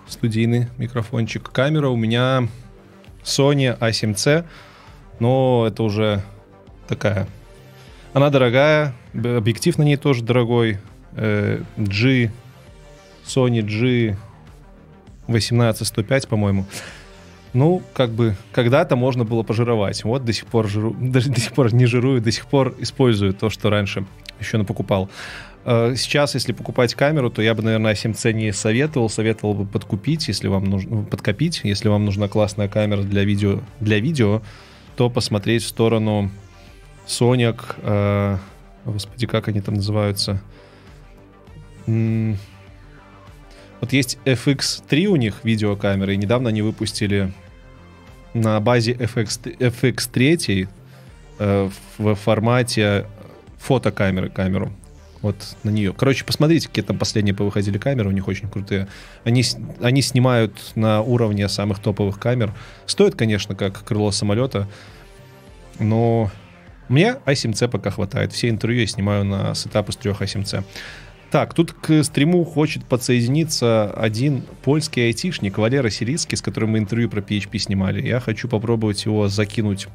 студийный 0.08 0.68
микрофончик. 0.78 1.50
Камера 1.52 1.88
у 1.90 1.96
меня 1.96 2.48
Sony 3.24 3.78
A7C, 3.80 4.46
но 5.20 5.66
это 5.68 5.84
уже 5.84 6.22
такая 6.88 7.28
она 8.16 8.30
дорогая, 8.30 8.94
объектив 9.14 9.78
на 9.78 9.84
ней 9.84 9.98
тоже 9.98 10.24
дорогой. 10.24 10.78
Э, 11.18 11.60
G, 11.76 12.32
Sony 13.26 13.62
G 13.62 14.16
18105, 15.28 16.30
по-моему. 16.30 16.66
Ну, 17.52 17.84
как 17.94 18.12
бы, 18.12 18.38
когда-то 18.54 18.96
можно 18.96 19.26
было 19.26 19.44
пожировать. 19.44 20.06
Вот 20.06 20.24
до 20.24 20.32
сих 20.32 20.46
пор 20.46 20.70
жиру, 20.70 20.96
даже 21.02 21.30
до 21.30 21.42
сих 21.42 21.52
пор 21.52 21.74
не 21.74 21.88
жирую, 21.88 22.22
до 22.22 22.32
сих 22.32 22.46
пор 22.46 22.74
использую 22.80 23.34
то, 23.34 23.50
что 23.50 23.70
раньше 23.70 24.06
еще 24.40 24.64
покупал. 24.64 25.10
Э, 25.66 25.94
сейчас, 25.98 26.36
если 26.36 26.54
покупать 26.54 26.96
камеру, 26.96 27.30
то 27.30 27.42
я 27.42 27.54
бы, 27.54 27.64
наверное, 27.64 27.96
7C 27.96 28.32
не 28.32 28.54
советовал. 28.54 29.10
Советовал 29.10 29.56
бы 29.56 29.66
подкупить, 29.66 30.30
если 30.30 30.48
вам 30.48 30.64
нужно, 30.64 31.04
подкопить. 31.04 31.60
Если 31.66 31.90
вам 31.90 32.06
нужна 32.06 32.30
классная 32.30 32.70
камера 32.70 33.02
для 33.02 33.26
видео, 33.26 33.60
для 33.82 34.00
видео 34.00 34.42
то 34.96 35.10
посмотреть 35.10 35.64
в 35.64 35.68
сторону 35.68 36.32
Sonic, 37.08 37.62
э, 37.78 38.38
господи, 38.86 39.28
как 39.28 39.48
они 39.48 39.62
там 39.62 39.76
называются? 39.76 40.42
М- 41.88 42.38
вот 43.82 43.94
есть 43.94 44.18
FX3 44.26 45.06
у 45.06 45.16
них 45.16 45.44
видеокамеры, 45.44 46.14
и 46.14 46.18
недавно 46.18 46.50
они 46.50 46.62
выпустили 46.62 47.32
на 48.34 48.60
базе 48.60 48.94
FX, 48.94 49.58
FX3 49.60 50.68
э, 51.40 51.70
в 51.98 52.16
формате 52.16 53.06
фотокамеры 53.60 54.30
камеру. 54.30 54.72
Вот 55.22 55.36
на 55.64 55.70
нее. 55.70 55.94
Короче, 55.94 56.24
посмотрите, 56.24 56.68
какие 56.68 56.86
там 56.86 57.00
последние 57.00 57.34
повыходили 57.34 57.78
камеры, 57.78 58.10
у 58.10 58.12
них 58.12 58.28
очень 58.28 58.48
крутые. 58.50 58.88
Они, 59.24 59.44
они 59.82 60.02
снимают 60.02 60.74
на 60.76 61.02
уровне 61.02 61.50
самых 61.50 61.80
топовых 61.80 62.20
камер. 62.20 62.54
Стоит, 62.86 63.16
конечно, 63.16 63.56
как 63.56 63.84
крыло 63.84 64.12
самолета, 64.12 64.68
но 65.80 66.32
мне 66.90 67.18
i7C 67.26 67.68
пока 67.68 67.92
хватает. 67.92 68.32
Все 68.34 68.50
интервью 68.50 68.82
я 68.82 68.88
снимаю 68.88 69.26
на 69.26 69.56
сетап 69.56 69.90
из 69.90 69.96
трех 69.96 70.22
i7C. 70.22 70.64
Так, 71.32 71.54
тут 71.54 71.74
к 71.74 72.04
стриму 72.04 72.46
хочет 72.46 72.86
подсоединиться 72.86 73.92
один 73.92 74.44
польский 74.64 75.08
айтишник, 75.08 75.58
Валера 75.58 75.90
Сирицкий, 75.90 76.38
с 76.38 76.42
которым 76.42 76.72
мы 76.72 76.78
интервью 76.78 77.10
про 77.10 77.22
PHP 77.22 77.58
снимали. 77.58 78.06
Я 78.06 78.20
хочу 78.20 78.48
попробовать 78.48 79.06
его 79.06 79.28
закинуть 79.28 79.88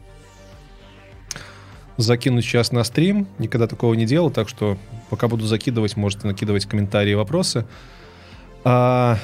закинуть 1.97 2.45
сейчас 2.45 2.73
на 2.73 2.83
стрим. 2.85 3.27
Никогда 3.39 3.67
такого 3.67 3.95
не 3.95 4.07
делал, 4.07 4.31
так 4.31 4.49
что 4.49 4.79
пока 5.09 5.29
буду 5.29 5.47
закидывать, 5.47 5.97
можете 5.97 6.27
накидывать 6.27 6.67
комментарии 6.67 7.13
и 7.13 7.15
вопросы. 7.15 7.67
А, 8.65 9.19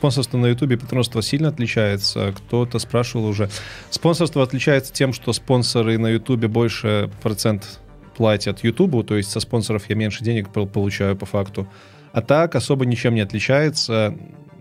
Спонсорство 0.00 0.38
на 0.38 0.46
Ютубе 0.46 0.76
и 0.76 0.78
патронство 0.78 1.20
сильно 1.20 1.48
отличается. 1.48 2.32
Кто-то 2.34 2.78
спрашивал 2.78 3.26
уже. 3.26 3.50
Спонсорство 3.90 4.42
отличается 4.42 4.94
тем, 4.94 5.12
что 5.12 5.30
спонсоры 5.34 5.98
на 5.98 6.06
Ютубе 6.06 6.48
больше 6.48 7.10
процент 7.20 7.80
платят 8.16 8.64
Ютубу, 8.64 9.04
то 9.04 9.14
есть 9.14 9.30
со 9.30 9.40
спонсоров 9.40 9.90
я 9.90 9.96
меньше 9.96 10.24
денег 10.24 10.48
получаю 10.48 11.16
по 11.16 11.26
факту. 11.26 11.68
А 12.14 12.22
так 12.22 12.54
особо 12.54 12.86
ничем 12.86 13.14
не 13.14 13.20
отличается. 13.20 14.16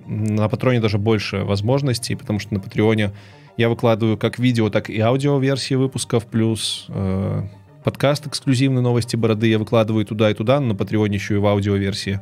На 0.06 0.49
Патроне 0.49 0.82
даже 0.82 0.98
больше 0.98 1.45
возможностей, 1.45 2.16
потому 2.16 2.40
что 2.40 2.56
на 2.56 2.60
Патреоне 2.60 3.14
я 3.56 3.70
выкладываю 3.70 4.18
как 4.18 4.40
видео, 4.40 4.70
так 4.70 4.90
и 4.90 4.99
аудио 4.99 5.40
версии 5.40 5.76
выпусков, 5.76 6.26
плюс 6.26 6.88
э, 6.90 7.44
подкаст 7.86 8.28
эксклюзивный 8.28 8.82
новости 8.82 9.16
бороды 9.16 9.48
я 9.48 9.57
выкладываю 9.57 10.06
туда 10.06 10.32
и 10.32 10.34
туда, 10.34 10.60
но 10.60 10.68
на 10.68 10.76
Патреоне 10.76 11.16
еще 11.16 11.36
и 11.36 11.38
в 11.38 11.45
аудиоверсии. 11.45 12.20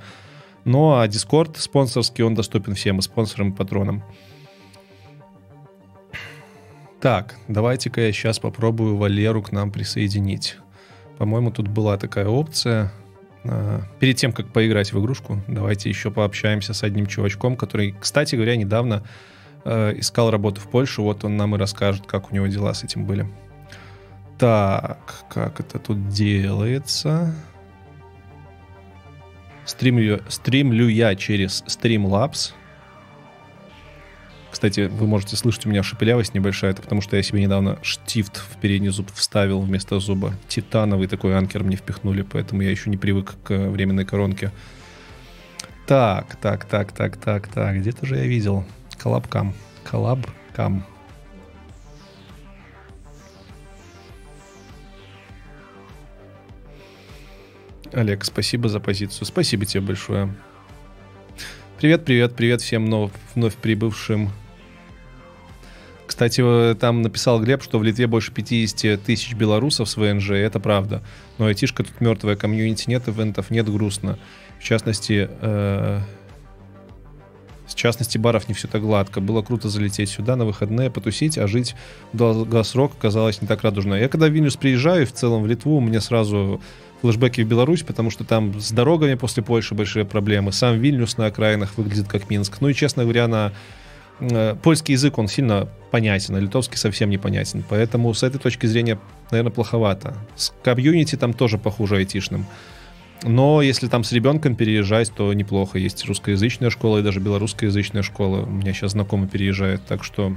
Ну 0.67 0.99
а 0.99 1.07
Discord 1.07 1.57
спонсорский, 1.57 2.25
он 2.25 2.35
доступен 2.35 2.75
всем 2.75 2.99
и 2.99 3.01
спонсорам, 3.01 3.51
и 3.51 3.55
патронам. 3.55 4.03
Так, 6.99 7.35
давайте-ка 7.47 8.01
я 8.01 8.11
сейчас 8.11 8.39
попробую 8.39 8.97
Валеру 8.97 9.41
к 9.41 9.53
нам 9.53 9.71
присоединить. 9.71 10.57
По-моему, 11.17 11.51
тут 11.51 11.69
была 11.69 11.97
такая 11.97 12.27
опция. 12.27 12.91
А, 13.45 13.83
перед 14.01 14.17
тем, 14.17 14.33
как 14.33 14.51
поиграть 14.51 14.91
в 14.91 14.99
игрушку, 14.99 15.41
давайте 15.47 15.87
еще 15.87 16.11
пообщаемся 16.11 16.73
с 16.73 16.83
одним 16.83 17.05
чувачком, 17.05 17.55
который, 17.55 17.95
кстати 17.97 18.35
говоря, 18.35 18.57
недавно 18.57 19.03
э, 19.63 19.93
искал 19.97 20.31
работу 20.31 20.59
в 20.59 20.67
Польше. 20.69 21.01
Вот 21.01 21.23
он 21.23 21.37
нам 21.37 21.55
и 21.55 21.57
расскажет, 21.57 22.05
как 22.07 22.29
у 22.29 22.35
него 22.35 22.47
дела 22.47 22.73
с 22.73 22.83
этим 22.83 23.05
были. 23.05 23.25
Так, 24.37 25.23
как 25.29 25.61
это 25.61 25.79
тут 25.79 26.09
делается? 26.09 27.33
Стримлю, 29.67 30.21
стримлю 30.29 30.87
я 30.87 31.15
через 31.15 31.63
Streamlabs. 31.67 32.53
Кстати, 34.49 34.89
вы 34.91 35.07
можете 35.07 35.35
слышать, 35.35 35.65
у 35.65 35.69
меня 35.69 35.83
шепелявость 35.83 36.33
небольшая, 36.33 36.71
это 36.71 36.81
потому 36.81 37.01
что 37.01 37.17
я 37.17 37.21
себе 37.21 37.41
недавно 37.41 37.77
штифт 37.83 38.37
в 38.37 38.59
передний 38.61 38.89
зуб 38.89 39.11
вставил 39.13 39.59
вместо 39.59 39.99
зуба. 39.99 40.33
Титановый 40.47 41.07
такой 41.07 41.37
анкер 41.37 41.63
мне 41.63 41.75
впихнули, 41.75 42.21
поэтому 42.21 42.61
я 42.61 42.71
еще 42.71 42.89
не 42.89 42.97
привык 42.97 43.35
к 43.43 43.55
временной 43.55 44.05
коронке. 44.05 44.51
Так, 45.85 46.37
так, 46.37 46.65
так, 46.65 46.93
так, 46.93 47.17
так, 47.17 47.47
так, 47.49 47.75
где-то 47.75 48.05
же 48.05 48.15
я 48.15 48.23
видел. 48.23 48.63
Коллабкам. 48.97 49.53
Коллабкам. 49.83 50.85
Олег, 57.93 58.25
спасибо 58.25 58.69
за 58.69 58.79
позицию. 58.79 59.25
Спасибо 59.25 59.65
тебе 59.65 59.81
большое. 59.81 60.33
Привет, 61.79 62.05
привет, 62.05 62.35
привет 62.35 62.61
всем 62.61 62.85
вновь, 62.85 63.11
вновь 63.35 63.55
прибывшим. 63.55 64.31
Кстати, 66.07 66.73
там 66.75 67.01
написал 67.01 67.41
Глеб, 67.41 67.61
что 67.61 67.79
в 67.79 67.83
Литве 67.83 68.07
больше 68.07 68.31
50 68.31 69.03
тысяч 69.03 69.33
белорусов 69.33 69.89
с 69.89 69.97
ВНЖ, 69.97 70.31
это 70.31 70.59
правда. 70.59 71.03
Но 71.37 71.45
айтишка 71.45 71.83
тут 71.83 72.01
мертвая, 72.01 72.35
комьюнити 72.35 72.89
нет, 72.89 73.07
ивентов 73.07 73.51
нет, 73.51 73.69
грустно. 73.69 74.17
В 74.59 74.63
частности, 74.63 75.29
э, 75.41 76.01
в 77.67 77.75
частности, 77.75 78.17
баров 78.17 78.47
не 78.47 78.55
все 78.55 78.67
так 78.67 78.81
гладко. 78.81 79.21
Было 79.21 79.41
круто 79.41 79.69
залететь 79.69 80.09
сюда 80.09 80.35
на 80.35 80.45
выходные, 80.45 80.89
потусить, 80.89 81.37
а 81.37 81.47
жить 81.47 81.75
в 82.13 82.17
долгосрок 82.17 82.93
казалось 82.97 83.41
не 83.41 83.47
так 83.47 83.61
радужно. 83.61 83.93
Я 83.93 84.07
когда 84.07 84.27
в 84.27 84.31
Вильнюс 84.31 84.55
приезжаю, 84.55 85.05
в 85.05 85.11
целом 85.11 85.43
в 85.43 85.47
Литву, 85.47 85.81
мне 85.81 86.01
сразу 86.01 86.61
флешбеки 87.01 87.41
в 87.41 87.47
Беларусь, 87.47 87.83
потому 87.83 88.09
что 88.09 88.23
там 88.23 88.59
с 88.59 88.71
дорогами 88.71 89.15
после 89.15 89.43
Польши 89.43 89.75
большие 89.75 90.05
проблемы. 90.05 90.51
Сам 90.51 90.79
Вильнюс 90.79 91.17
на 91.17 91.27
окраинах 91.27 91.77
выглядит 91.77 92.07
как 92.07 92.29
Минск. 92.29 92.57
Ну 92.59 92.69
и, 92.69 92.73
честно 92.73 93.03
говоря, 93.03 93.27
на 93.27 93.53
э, 94.19 94.55
польский 94.61 94.93
язык, 94.93 95.17
он 95.17 95.27
сильно 95.27 95.69
понятен, 95.91 96.35
а 96.35 96.39
литовский 96.39 96.77
совсем 96.77 97.09
непонятен. 97.09 97.63
Поэтому 97.69 98.13
с 98.13 98.23
этой 98.23 98.39
точки 98.39 98.65
зрения, 98.65 98.99
наверное, 99.31 99.51
плоховато. 99.51 100.17
С 100.35 100.53
комьюнити 100.63 101.15
там 101.15 101.33
тоже 101.33 101.57
похуже 101.57 101.97
айтишным. 101.97 102.45
Но 103.23 103.61
если 103.61 103.87
там 103.87 104.03
с 104.03 104.11
ребенком 104.11 104.55
переезжать, 104.55 105.11
то 105.13 105.33
неплохо. 105.33 105.79
Есть 105.79 106.05
русскоязычная 106.05 106.69
школа 106.69 106.99
и 106.99 107.03
даже 107.03 107.19
белорусскоязычная 107.19 108.03
школа. 108.03 108.43
У 108.43 108.49
меня 108.49 108.73
сейчас 108.73 108.91
знакомый 108.91 109.27
переезжает, 109.27 109.85
так 109.85 110.03
что 110.03 110.35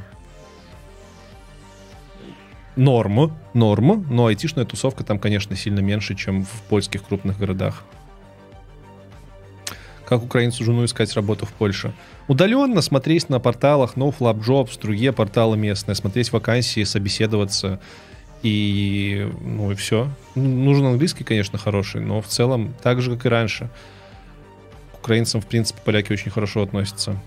норм, 2.81 3.36
норм, 3.52 4.07
но 4.11 4.27
айтишная 4.27 4.65
тусовка 4.65 5.05
там, 5.05 5.19
конечно, 5.19 5.55
сильно 5.55 5.81
меньше, 5.81 6.15
чем 6.15 6.44
в 6.44 6.62
польских 6.69 7.05
крупных 7.05 7.39
городах. 7.39 7.85
Как 10.07 10.24
украинцу 10.24 10.65
жену 10.65 10.85
искать 10.85 11.15
работу 11.15 11.47
в 11.47 11.52
Польше? 11.52 11.93
Удаленно 12.27 12.82
смотреть 12.82 13.28
на 13.28 13.39
порталах 13.39 13.97
NoFlapJobs, 13.97 14.81
другие 14.81 15.12
порталы 15.12 15.57
местные, 15.57 15.94
смотреть 15.94 16.32
вакансии, 16.32 16.82
собеседоваться 16.82 17.78
и 18.43 19.31
ну 19.40 19.70
и 19.70 19.74
все. 19.77 20.09
Ну, 20.35 20.43
нужен 20.43 20.86
английский, 20.86 21.23
конечно, 21.23 21.59
хороший, 21.59 22.01
но 22.01 22.20
в 22.20 22.27
целом 22.27 22.74
так 22.82 23.02
же, 23.02 23.15
как 23.15 23.27
и 23.27 23.28
раньше. 23.28 23.70
К 24.94 24.98
украинцам, 24.98 25.40
в 25.40 25.47
принципе, 25.47 25.81
поляки 25.85 26.12
очень 26.12 26.31
хорошо 26.32 26.62
относятся. 26.62 27.20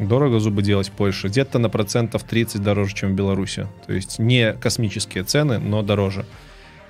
Дорого 0.00 0.40
зубы 0.40 0.62
делать 0.62 0.88
в 0.88 0.92
Польше. 0.92 1.28
Где-то 1.28 1.58
на 1.58 1.68
процентов 1.68 2.24
30 2.24 2.62
дороже, 2.62 2.94
чем 2.94 3.12
в 3.12 3.14
Беларуси. 3.14 3.66
То 3.86 3.92
есть 3.92 4.18
не 4.18 4.54
космические 4.54 5.24
цены, 5.24 5.58
но 5.58 5.82
дороже. 5.82 6.24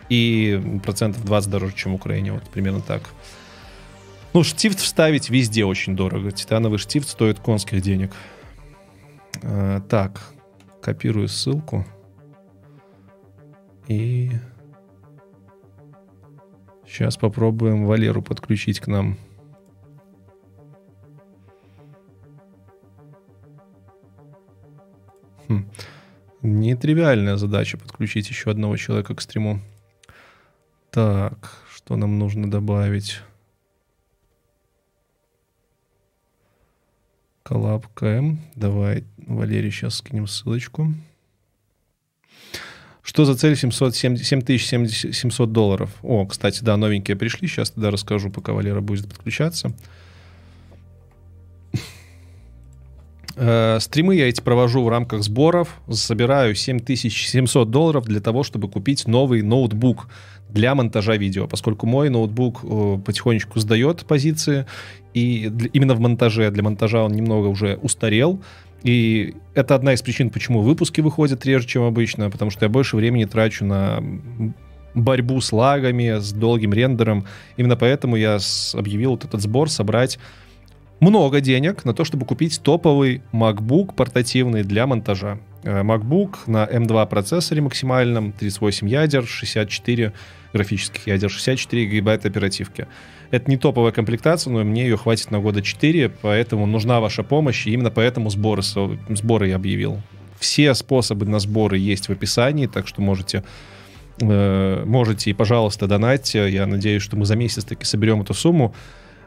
И 0.08 0.80
процентов 0.84 1.24
20 1.24 1.50
дороже, 1.50 1.74
чем 1.74 1.92
в 1.92 1.96
Украине. 1.96 2.32
Вот 2.32 2.44
примерно 2.44 2.80
так. 2.80 3.10
Ну, 4.32 4.44
штифт 4.44 4.78
вставить 4.78 5.28
везде 5.28 5.64
очень 5.64 5.96
дорого. 5.96 6.30
Титановый 6.30 6.78
штифт 6.78 7.08
стоит 7.08 7.40
конских 7.40 7.82
денег. 7.82 8.12
А, 9.42 9.80
так, 9.80 10.22
копирую 10.80 11.26
ссылку. 11.26 11.84
И 13.88 14.30
сейчас 16.86 17.16
попробуем 17.16 17.86
Валеру 17.86 18.22
подключить 18.22 18.78
к 18.78 18.86
нам. 18.86 19.18
Хм. 25.50 25.68
Нетривиальная 26.42 27.36
задача 27.36 27.76
подключить 27.76 28.28
еще 28.28 28.52
одного 28.52 28.76
человека 28.76 29.16
к 29.16 29.20
стриму. 29.20 29.60
Так, 30.92 31.58
что 31.74 31.96
нам 31.96 32.20
нужно 32.20 32.48
добавить? 32.48 33.20
Коллаб 37.42 37.88
КМ. 37.94 38.38
Давай, 38.54 39.02
Валерий, 39.26 39.72
сейчас 39.72 39.96
скинем 39.96 40.28
ссылочку. 40.28 40.94
Что 43.02 43.24
за 43.24 43.34
цель 43.34 43.56
700, 43.56 43.96
7700 43.96 45.50
долларов? 45.50 45.90
О, 46.02 46.26
кстати, 46.26 46.62
да, 46.62 46.76
новенькие 46.76 47.16
пришли. 47.16 47.48
Сейчас 47.48 47.72
тогда 47.72 47.90
расскажу, 47.90 48.30
пока 48.30 48.52
Валера 48.52 48.80
будет 48.80 49.08
подключаться. 49.08 49.74
Стримы 53.34 54.16
я 54.16 54.28
эти 54.28 54.40
провожу 54.40 54.82
в 54.82 54.88
рамках 54.88 55.22
сборов. 55.22 55.80
Собираю 55.90 56.54
7700 56.54 57.70
долларов 57.70 58.04
для 58.04 58.20
того, 58.20 58.42
чтобы 58.42 58.68
купить 58.68 59.06
новый 59.06 59.42
ноутбук 59.42 60.08
для 60.52 60.74
монтажа 60.74 61.16
видео, 61.16 61.46
поскольку 61.46 61.86
мой 61.86 62.10
ноутбук 62.10 62.60
э, 62.62 62.98
потихонечку 63.04 63.60
сдает 63.60 64.04
позиции, 64.04 64.66
и 65.14 65.52
именно 65.72 65.94
в 65.94 66.00
монтаже, 66.00 66.50
для 66.50 66.62
монтажа 66.62 67.04
он 67.04 67.12
немного 67.12 67.46
уже 67.46 67.76
устарел, 67.76 68.42
и 68.82 69.34
это 69.54 69.74
одна 69.74 69.92
из 69.92 70.02
причин, 70.02 70.30
почему 70.30 70.62
выпуски 70.62 71.00
выходят 71.00 71.44
реже, 71.44 71.66
чем 71.66 71.82
обычно, 71.82 72.30
потому 72.30 72.50
что 72.50 72.64
я 72.64 72.68
больше 72.68 72.96
времени 72.96 73.24
трачу 73.24 73.64
на 73.64 74.02
борьбу 74.94 75.40
с 75.40 75.52
лагами, 75.52 76.18
с 76.18 76.32
долгим 76.32 76.72
рендером. 76.72 77.26
Именно 77.56 77.76
поэтому 77.76 78.16
я 78.16 78.38
объявил 78.74 79.12
вот 79.12 79.24
этот 79.24 79.40
сбор 79.40 79.70
собрать 79.70 80.18
много 81.00 81.40
денег 81.40 81.84
на 81.84 81.94
то, 81.94 82.04
чтобы 82.04 82.26
купить 82.26 82.60
топовый 82.62 83.22
MacBook 83.32 83.94
портативный 83.94 84.62
для 84.62 84.86
монтажа. 84.86 85.38
Э, 85.62 85.82
MacBook 85.82 86.36
на 86.46 86.64
M2 86.64 87.08
процессоре 87.08 87.62
максимальном, 87.62 88.32
38 88.32 88.88
ядер, 88.88 89.26
64 89.26 90.12
графических 90.52 91.06
ядер, 91.06 91.30
64 91.30 91.86
гигабайта 91.86 92.28
оперативки. 92.28 92.86
Это 93.30 93.50
не 93.50 93.56
топовая 93.56 93.92
комплектация, 93.92 94.52
но 94.52 94.64
мне 94.64 94.82
ее 94.82 94.96
хватит 94.96 95.30
на 95.30 95.38
года 95.38 95.62
4, 95.62 96.08
поэтому 96.08 96.66
нужна 96.66 97.00
ваша 97.00 97.22
помощь, 97.22 97.66
и 97.66 97.72
именно 97.72 97.90
поэтому 97.90 98.28
сборы, 98.30 98.62
сборы 98.62 99.48
я 99.48 99.56
объявил. 99.56 100.00
Все 100.38 100.74
способы 100.74 101.26
на 101.26 101.38
сборы 101.38 101.78
есть 101.78 102.08
в 102.08 102.12
описании, 102.12 102.66
так 102.66 102.88
что 102.88 103.02
можете 103.02 103.44
э, 104.20 104.84
можете 104.84 105.30
и, 105.30 105.34
пожалуйста, 105.34 105.86
донатьте. 105.86 106.50
Я 106.50 106.66
надеюсь, 106.66 107.02
что 107.02 107.16
мы 107.16 107.24
за 107.24 107.36
месяц 107.36 107.64
таки 107.64 107.84
соберем 107.84 108.22
эту 108.22 108.34
сумму. 108.34 108.74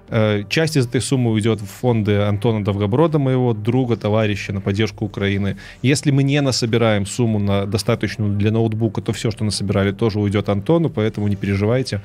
Э, 0.10 0.44
часть 0.50 0.78
из 0.78 0.86
этой 0.86 1.02
суммы 1.02 1.32
уйдет 1.32 1.62
в 1.62 1.66
фонды 1.66 2.18
Антона 2.18 2.64
Довгоброда, 2.64 3.20
моего 3.20 3.54
друга, 3.54 3.96
товарища, 3.96 4.54
на 4.54 4.62
поддержку 4.62 5.06
Украины. 5.06 5.58
Если 5.82 6.12
мы 6.12 6.24
не 6.24 6.42
насобираем 6.42 7.06
сумму 7.06 7.40
на 7.40 7.66
достаточную 7.66 8.38
для 8.38 8.52
ноутбука, 8.52 9.02
то 9.02 9.14
все, 9.14 9.32
что 9.32 9.44
насобирали, 9.44 9.92
тоже 9.92 10.20
уйдет 10.20 10.50
Антону, 10.50 10.90
поэтому 10.90 11.28
не 11.28 11.36
переживайте. 11.36 12.02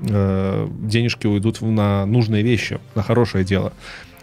Э, 0.00 0.68
денежки 0.80 1.26
уйдут 1.26 1.60
на 1.60 2.06
нужные 2.06 2.42
вещи, 2.42 2.78
на 2.94 3.02
хорошее 3.02 3.44
дело. 3.44 3.72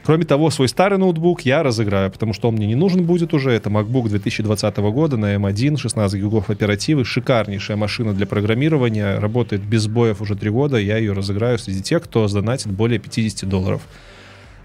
Кроме 0.04 0.26
того, 0.26 0.50
свой 0.50 0.68
старый 0.68 0.98
ноутбук 0.98 1.42
я 1.42 1.62
разыграю, 1.62 2.10
потому 2.10 2.34
что 2.34 2.48
он 2.48 2.56
мне 2.56 2.68
не 2.68 2.76
нужен 2.76 3.04
будет 3.04 3.34
уже. 3.34 3.52
Это 3.52 3.70
MacBook 3.70 4.10
2020 4.10 4.78
года 4.78 5.18
на 5.18 5.36
M1, 5.36 5.78
16 5.78 6.20
гигов 6.20 6.50
оперативы. 6.50 7.06
Шикарнейшая 7.06 7.78
машина 7.78 8.14
для 8.14 8.26
программирования. 8.26 9.20
Работает 9.20 9.62
без 9.62 9.84
сбоев 9.84 10.22
уже 10.22 10.36
три 10.36 10.50
года. 10.50 10.78
Я 10.78 10.98
ее 10.98 11.14
разыграю 11.14 11.60
среди 11.60 11.82
тех, 11.82 12.04
кто 12.04 12.28
сдонатит 12.28 12.72
более 12.72 13.00
50 13.00 13.48
долларов. 13.48 13.82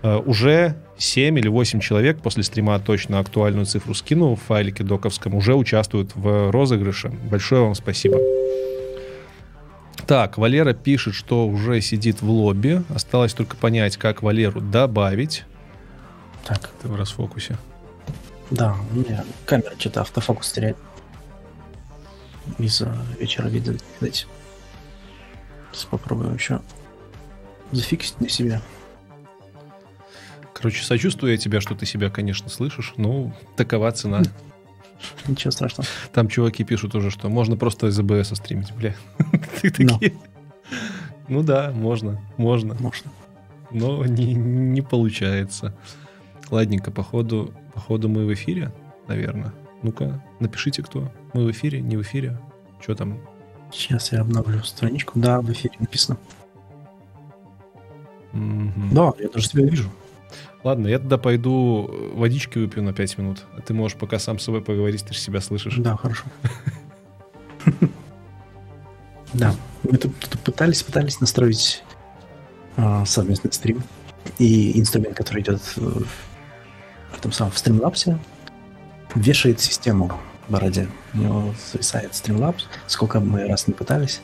Э, 0.03 0.21
уже 0.25 0.77
7 0.99 1.39
или 1.39 1.49
8 1.49 1.81
человек 1.81 2.19
после 2.19 2.43
стрима 2.43 2.79
точно 2.79 3.19
актуальную 3.19 3.67
цифру 3.67 3.95
скинул 3.95 4.37
в 4.37 4.43
файлике 4.43 4.85
доковском, 4.85 5.35
уже 5.35 5.55
участвуют 5.55 6.13
в 6.15 6.51
розыгрыше. 6.51 7.11
Большое 7.31 7.63
вам 7.63 7.75
спасибо. 7.75 8.19
Так, 10.07 10.37
Валера 10.39 10.75
пишет, 10.75 11.15
что 11.15 11.47
уже 11.47 11.81
сидит 11.81 12.21
в 12.21 12.31
лобби. 12.31 12.83
Осталось 12.95 13.33
только 13.33 13.57
понять, 13.57 13.97
как 13.97 14.23
Валеру 14.23 14.61
добавить. 14.61 15.45
Так, 16.45 16.71
ты 16.83 16.89
в 16.89 16.97
расфокусе. 16.97 17.57
Да, 18.51 18.77
у 18.91 18.97
меня 18.97 19.25
камера 19.47 19.75
что-то 19.79 20.03
автофокус 20.03 20.53
теряет. 20.53 20.77
Из-за 22.59 22.95
вечера 23.19 23.49
видно, 23.49 23.77
видать. 24.01 24.27
Сейчас 25.73 25.85
попробуем 25.87 26.35
еще 26.35 26.61
зафиксить 27.73 28.21
на 28.21 28.29
себя. 28.29 28.61
Короче, 30.53 30.85
сочувствую 30.85 31.33
я 31.33 31.39
тебя, 31.39 31.61
что 31.61 31.75
ты 31.75 31.87
себя, 31.87 32.11
конечно, 32.11 32.51
слышишь. 32.51 32.95
Ну, 32.97 33.33
такова 33.57 33.91
цена. 33.93 34.23
Ничего 35.27 35.51
страшного. 35.51 35.89
Там 36.13 36.29
чуваки 36.29 36.65
пишут 36.65 36.95
уже, 36.95 37.11
что 37.11 37.29
можно 37.29 37.57
просто 37.57 37.89
из 37.89 37.99
АБС 37.99 38.37
стримить, 38.37 38.73
бля. 38.73 38.95
Ты 39.61 39.71
такие... 39.71 40.15
Ну 41.29 41.43
да, 41.43 41.73
можно, 41.73 42.21
можно. 42.37 42.75
Можно. 42.75 43.11
Но 43.71 44.05
не, 44.05 44.35
не 44.35 44.83
получается. 44.83 45.75
Ладненько, 46.51 46.91
походу, 46.91 47.53
походу 47.75 48.09
мы 48.09 48.27
в 48.27 48.33
эфире, 48.35 48.73
наверное. 49.09 49.53
Ну-ка, 49.83 50.23
напишите, 50.41 50.83
кто. 50.83 51.11
Мы 51.33 51.45
в 51.45 51.51
эфире, 51.51 51.81
не 51.81 51.97
в 51.97 52.03
эфире. 52.03 52.39
Что 52.81 52.95
там? 52.95 53.19
Сейчас 53.73 54.13
я 54.13 54.21
обновлю 54.21 54.63
страничку. 54.63 55.19
Да, 55.19 55.41
в 55.41 55.51
эфире 55.51 55.75
написано. 55.79 56.19
Mm-hmm. 58.33 58.93
Да, 58.93 59.13
я 59.19 59.29
даже 59.29 59.49
тебя 59.49 59.65
вижу. 59.65 59.91
Ладно, 60.63 60.89
я 60.89 60.99
тогда 60.99 61.19
пойду 61.19 61.89
э, 61.91 62.11
водички 62.15 62.59
выпью 62.59 62.83
на 62.83 62.93
5 62.93 63.19
минут. 63.19 63.45
А 63.57 63.61
ты 63.61 63.75
можешь 63.75 63.97
пока 63.99 64.19
сам 64.19 64.39
с 64.39 64.45
собой 64.45 64.63
поговорить, 64.63 65.05
ты 65.05 65.15
же 65.15 65.21
себя 65.21 65.41
слышишь. 65.41 65.77
Да, 65.77 65.97
хорошо. 65.97 66.25
Да, 69.35 69.53
мы 69.83 69.99
тут, 69.99 70.13
пытались, 70.45 70.85
пытались 70.85 71.21
настроить 71.21 71.83
а, 72.77 73.05
совместный 73.05 73.53
стрим. 73.53 73.83
И 74.39 74.79
инструмент, 74.79 75.17
который 75.17 75.43
идет 75.43 75.61
в, 75.77 76.07
этом 77.17 77.33
самом 77.33 77.51
в 77.51 77.57
Streamlabs, 77.57 78.17
вешает 79.17 79.61
систему 79.61 80.13
в 80.47 80.53
бороде. 80.53 80.89
У 81.15 81.19
него 81.19 81.55
свисает 81.73 82.13
Streamlabs. 82.13 82.63
Сколько 82.87 83.19
мы 83.19 83.47
раз 83.47 83.67
не 83.67 83.75
пытались. 83.75 84.21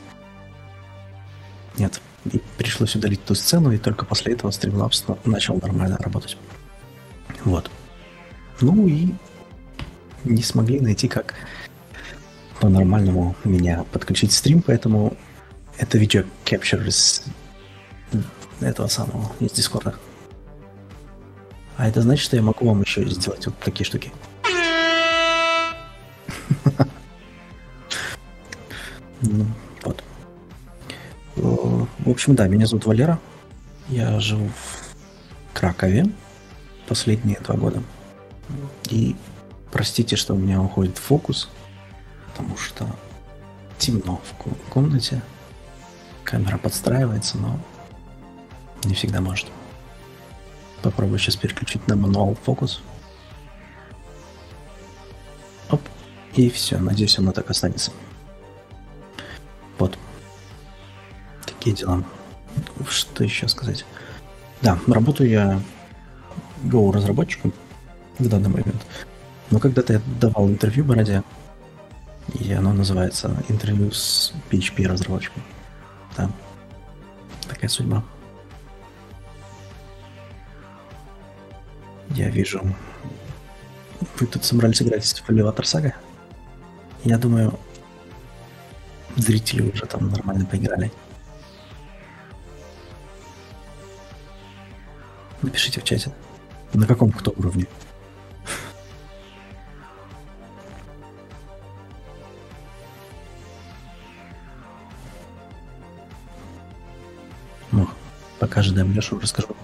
Нет, 1.77 2.01
и 2.25 2.41
пришлось 2.57 2.95
удалить 2.95 3.23
ту 3.25 3.35
сцену, 3.35 3.71
и 3.71 3.77
только 3.77 4.05
после 4.05 4.33
этого 4.33 4.51
Streamlabs 4.51 5.17
начал 5.25 5.55
нормально 5.61 5.97
работать. 5.97 6.37
Вот. 7.45 7.71
Ну 8.59 8.87
и 8.87 9.13
не 10.23 10.43
смогли 10.43 10.79
найти, 10.79 11.07
как 11.07 11.33
по-нормальному 12.59 13.35
меня 13.43 13.83
подключить 13.91 14.33
стрим, 14.33 14.61
поэтому 14.61 15.17
это 15.77 15.97
видео 15.97 16.23
capture 16.45 16.87
из 16.87 17.23
этого 18.59 18.87
самого, 18.87 19.31
из 19.39 19.51
Дискорда. 19.51 19.95
А 21.77 21.87
это 21.87 22.01
значит, 22.01 22.23
что 22.23 22.35
я 22.35 22.43
могу 22.43 22.67
вам 22.67 22.81
еще 22.81 23.03
сделать 23.09 23.45
вот 23.45 23.57
такие 23.59 23.85
штуки. 23.85 24.11
Ну. 29.23 29.45
В 31.41 32.09
общем, 32.09 32.35
да, 32.35 32.47
меня 32.47 32.67
зовут 32.67 32.85
Валера. 32.85 33.19
Я 33.89 34.19
живу 34.19 34.47
в 34.47 34.95
Кракове 35.53 36.05
последние 36.87 37.39
два 37.39 37.55
года. 37.55 37.81
И 38.89 39.15
простите, 39.71 40.15
что 40.15 40.35
у 40.35 40.37
меня 40.37 40.61
уходит 40.61 40.97
фокус, 40.97 41.49
потому 42.27 42.57
что 42.57 42.87
темно 43.77 44.21
в 44.23 44.69
комнате. 44.69 45.21
Камера 46.23 46.57
подстраивается, 46.57 47.37
но 47.37 47.59
не 48.83 48.93
всегда 48.93 49.19
может. 49.19 49.47
Попробую 50.83 51.17
сейчас 51.19 51.35
переключить 51.35 51.87
на 51.87 51.95
мануал 51.95 52.35
фокус. 52.35 52.81
Оп. 55.69 55.81
И 56.35 56.49
все, 56.49 56.77
надеюсь, 56.77 57.17
оно 57.17 57.31
так 57.31 57.49
останется. 57.49 57.91
Такие 61.61 61.75
дела. 61.75 62.03
Что 62.89 63.23
еще 63.23 63.47
сказать? 63.47 63.85
Да, 64.63 64.79
работаю 64.87 65.29
я 65.29 65.61
Go 66.63 66.91
разработчиком 66.91 67.53
в 68.17 68.27
данный 68.27 68.49
момент. 68.49 68.83
Но 69.51 69.59
когда-то 69.59 69.93
я 69.93 70.01
давал 70.19 70.49
интервью 70.49 70.83
Бороде, 70.83 71.21
и 72.33 72.51
оно 72.51 72.73
называется 72.73 73.43
интервью 73.47 73.91
с 73.91 74.33
PHP 74.49 74.87
разработчиком. 74.87 75.43
Да. 76.17 76.31
Такая 77.47 77.69
судьба. 77.69 78.03
Я 82.15 82.31
вижу, 82.31 82.75
вы 84.19 84.25
тут 84.25 84.43
собрались 84.43 84.81
играть 84.81 85.05
в 85.05 85.29
Elevator 85.29 85.61
Saga. 85.61 85.93
Я 87.03 87.19
думаю, 87.19 87.53
зрители 89.15 89.69
уже 89.69 89.85
там 89.85 90.09
нормально 90.09 90.47
поиграли. 90.47 90.91
Напишите 95.41 95.81
в 95.81 95.83
чате. 95.83 96.11
На 96.73 96.85
каком 96.85 97.11
кто 97.11 97.31
уровне? 97.31 97.65
Ну, 107.71 107.87
пока 108.39 108.59
ожидаем 108.59 108.93
Лешу, 108.93 109.19
расскажу, 109.19 109.55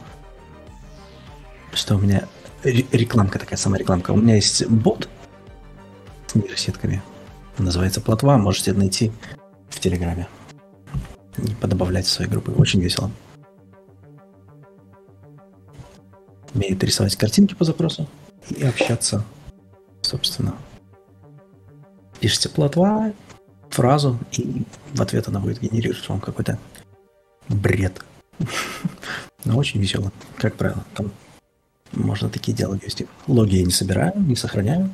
что 1.74 1.95
у 1.95 1.99
меня 1.99 2.28
рекламка 2.64 3.40
такая, 3.40 3.58
сама 3.58 3.78
рекламка. 3.78 4.12
У 4.12 4.18
меня 4.18 4.36
есть 4.36 4.66
бот 4.68 5.08
с 6.28 6.36
нейросетками. 6.36 7.02
Называется 7.58 8.02
Платва. 8.02 8.38
Можете 8.38 8.74
найти 8.74 9.12
в 9.70 9.80
Телеграме. 9.80 10.28
И 11.38 11.54
подобавлять 11.56 12.06
в 12.06 12.12
свои 12.12 12.28
группы. 12.28 12.52
Очень 12.52 12.82
весело. 12.82 13.12
Умеет 16.53 16.84
рисовать 16.84 17.15
картинки 17.15 17.53
по 17.53 17.64
запросу 17.64 18.07
и 18.49 18.64
общаться, 18.64 19.24
собственно. 20.02 20.56
Пишите 22.19 22.49
платва, 22.49 23.14
фразу, 23.69 24.19
и 24.32 24.64
в 24.94 25.02
ответ 25.02 25.28
она 25.28 25.40
будет 25.40 25.61
генерировать 25.61 26.07
вам 26.10 26.19
какой-то 26.19 26.57
бред. 27.48 28.02
Но 29.45 29.57
очень 29.57 29.80
весело, 29.80 30.11
как 30.38 30.56
правило. 30.56 30.84
Там 30.95 31.11
можно 31.91 32.30
такие 32.30 32.56
диалоги 32.56 32.86
вести. 32.86 33.07
Логи 33.28 33.56
я 33.56 33.64
не 33.64 33.72
собираю, 33.72 34.14
не 34.19 34.36
сохраняю, 34.36 34.90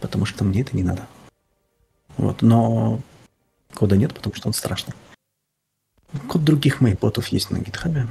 потому 0.00 0.24
что 0.24 0.44
мне 0.44 0.62
это 0.62 0.76
не 0.76 0.82
надо. 0.82 1.06
Вот, 2.16 2.42
но 2.42 3.00
кода 3.74 3.96
нет, 3.96 4.14
потому 4.14 4.34
что 4.34 4.48
он 4.48 4.52
страшный. 4.52 4.94
Код 6.28 6.44
других 6.44 6.80
моих 6.80 6.98
ботов 6.98 7.28
есть 7.28 7.50
на 7.50 7.58
гитхабе. 7.58 8.06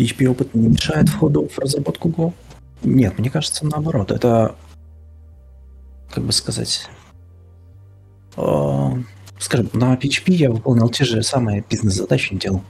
PHP 0.00 0.26
опыт 0.26 0.54
не 0.54 0.68
мешает 0.68 1.08
входу 1.08 1.46
в 1.48 1.58
разработку 1.58 2.08
Go? 2.08 2.32
Нет, 2.82 3.18
мне 3.18 3.28
кажется, 3.28 3.66
наоборот. 3.66 4.10
Это, 4.10 4.54
как 6.10 6.24
бы 6.24 6.32
сказать, 6.32 6.88
э, 8.36 8.88
скажем, 9.38 9.68
на 9.74 9.94
PHP 9.94 10.32
я 10.32 10.50
выполнял 10.50 10.88
те 10.88 11.04
же 11.04 11.22
самые 11.22 11.62
бизнес-задачи, 11.68 12.34
делал. 12.36 12.62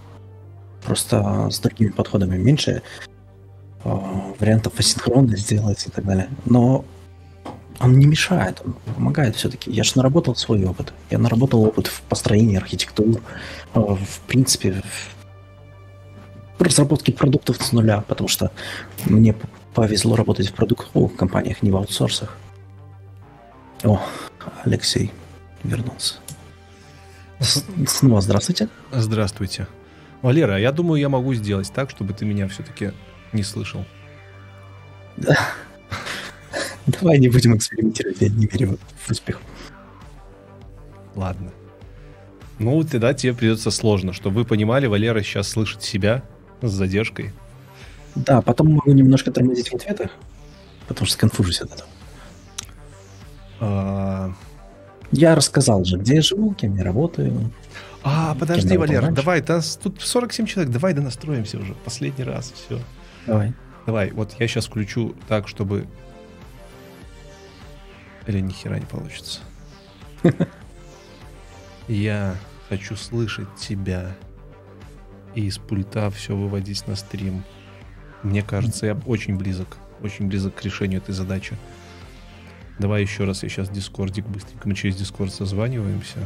Просто 0.85 1.49
с 1.51 1.61
другими 1.61 1.91
подходами. 1.91 2.37
Меньше 2.37 2.83
э, 3.85 3.99
вариантов 4.41 4.79
асинхронно 4.79 5.37
сделать 5.37 5.87
и 5.87 5.91
так 5.91 6.05
далее. 6.05 6.29
Но 6.47 6.85
он 7.79 7.99
не 7.99 8.07
мешает, 8.07 8.61
он 8.65 8.75
помогает 8.95 9.37
все-таки. 9.37 9.71
Я 9.71 9.85
же 9.85 9.93
наработал 9.95 10.35
свой 10.35 10.65
опыт. 10.65 10.93
Я 11.11 11.19
наработал 11.19 11.63
опыт 11.63 11.87
в 11.87 12.03
построении 12.03 12.57
архитектур, 12.57 13.21
э, 13.75 13.79
в 13.79 14.21
принципе, 16.61 16.83
разработки 16.83 17.11
продуктов 17.11 17.57
с 17.63 17.73
нуля, 17.73 18.03
потому 18.07 18.29
что 18.29 18.51
мне 19.07 19.35
повезло 19.75 20.17
работать 20.17 20.49
в 20.49 20.53
продуктовых 20.53 21.17
компаниях, 21.17 21.63
не 21.63 21.71
в 21.71 21.77
аутсорсах. 21.77 22.37
О, 23.83 24.01
Алексей 24.65 25.11
вернулся. 25.65 26.17
Снова 27.87 28.21
здравствуйте. 28.21 28.69
Здравствуйте. 28.93 29.67
Валера, 30.23 30.59
я 30.59 30.71
думаю, 30.73 31.01
я 31.01 31.09
могу 31.09 31.33
сделать 31.35 31.73
так, 31.73 31.89
чтобы 31.89 32.13
ты 32.13 32.27
меня 32.27 32.47
все-таки 32.49 32.93
не 33.33 33.43
слышал. 33.43 33.85
Да. 35.17 35.37
Давай 36.87 37.19
не 37.19 37.29
будем 37.29 37.57
экспериментировать, 37.57 38.21
я 38.21 38.29
не 38.29 38.47
верю 38.47 38.79
в 39.07 39.11
успех. 39.11 39.41
Ладно. 41.15 41.51
Ну, 42.59 42.83
тогда 42.85 43.15
тебе 43.15 43.33
придется 43.33 43.71
сложно, 43.71 44.13
чтобы 44.13 44.41
вы 44.41 44.45
понимали, 44.45 44.87
Валера 44.87 45.23
сейчас 45.23 45.49
слышит 45.49 45.83
себя 45.83 46.23
с 46.69 46.71
задержкой. 46.73 47.33
Да, 48.15 48.43
потом 48.43 48.73
могу 48.75 48.93
немножко 48.93 49.31
тормозить 49.31 49.69
в 49.71 49.75
ответах, 49.75 50.11
потому 50.89 51.07
что 51.07 51.19
конфужусь 51.19 51.61
от 51.61 51.73
этого. 51.73 51.89
А, 53.61 54.33
Я 55.13 55.35
рассказал 55.35 55.85
же, 55.85 55.97
где 55.99 56.17
я 56.17 56.23
живу, 56.23 56.55
кем 56.55 56.77
я 56.77 56.85
работаю. 56.85 57.51
а, 58.03 58.35
подожди, 58.35 58.77
Валер, 58.77 59.03
раньше? 59.03 59.17
давай, 59.17 59.43
нас 59.47 59.77
тут 59.77 60.01
47 60.01 60.47
человек, 60.47 60.73
давай 60.73 60.95
да 60.95 61.03
настроимся 61.03 61.59
уже. 61.59 61.75
Последний 61.85 62.25
раз, 62.25 62.53
все. 62.53 62.81
Давай. 63.27 63.53
Давай, 63.87 64.11
вот 64.13 64.35
я 64.39 64.47
сейчас 64.49 64.67
включу 64.67 65.15
так, 65.29 65.49
чтобы... 65.49 65.87
Или 68.27 68.41
ни 68.41 68.53
хера 68.53 68.79
не 68.79 68.87
получится. 68.87 69.41
Я 71.89 72.37
хочу 72.69 72.95
слышать 72.95 73.49
тебя 73.59 74.15
и 75.35 75.47
из 75.47 75.59
пульта 75.59 76.11
все 76.11 76.37
выводить 76.37 76.87
на 76.87 76.97
стрим. 76.97 77.45
Мне 78.23 78.43
кажется, 78.43 78.87
я 78.87 78.99
очень 79.07 79.37
близок, 79.37 79.79
очень 80.03 80.27
близок 80.29 80.55
к 80.55 80.63
решению 80.63 81.01
этой 81.01 81.13
задачи. 81.15 81.57
Давай 82.79 83.03
еще 83.03 83.25
раз, 83.25 83.43
я 83.43 83.49
сейчас 83.49 83.69
дискордик 83.69 84.27
быстренько, 84.27 84.69
мы 84.69 84.75
через 84.75 84.97
дискорд 84.97 85.33
созваниваемся. 85.33 86.19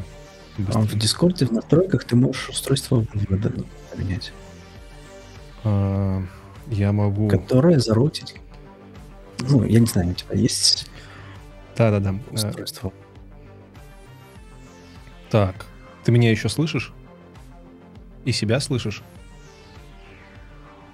А 0.56 0.60
в 0.60 0.64
Быстренько. 0.66 0.97
Дискорде 0.97 1.47
в 1.47 1.52
настройках 1.52 2.05
ты 2.05 2.14
можешь 2.14 2.48
устройство 2.48 3.05
вывода 3.12 3.52
поменять, 3.93 4.32
А, 5.64 6.22
Я 6.70 6.93
могу... 6.93 7.28
которое 7.28 7.81
зарутить. 7.81 8.36
Ну, 9.40 9.64
я 9.64 9.81
не 9.81 9.86
знаю, 9.86 10.10
у 10.10 10.14
тебя 10.14 10.36
есть 10.36 10.89
Да-да-да. 11.76 12.14
Устройство. 12.31 12.93
Так, 15.31 15.66
ты 16.05 16.12
меня 16.12 16.31
еще 16.31 16.48
слышишь? 16.48 16.93
И 18.25 18.33
себя 18.33 18.61
слышишь? 18.61 19.03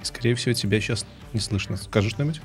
Скорее 0.03 0.35
всего, 0.35 0.53
тебя 0.53 0.81
сейчас 0.81 1.07
не 1.33 1.41
слышно. 1.41 1.77
Скажешь 1.77 2.13
что-нибудь? 2.13 2.41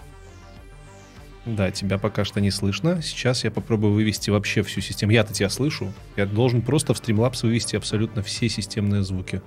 Да, 1.45 1.69
тебя 1.69 1.97
пока 1.97 2.25
что 2.25 2.41
не 2.41 2.51
слышно. 2.51 3.01
Сейчас 3.01 3.43
я 3.43 3.51
попробую 3.51 3.93
вывести 3.93 4.29
вообще 4.29 4.63
всю 4.63 4.81
систему. 4.81 5.11
Я-то 5.11 5.33
тебя 5.33 5.49
слышу. 5.49 5.93
Я 6.17 6.25
должен 6.25 6.61
просто 6.61 6.93
в 6.93 7.01
Streamlabs 7.01 7.43
вывести 7.43 7.75
абсолютно 7.75 8.23
все 8.23 8.49
системные 8.49 9.03
звуки. 9.03 9.41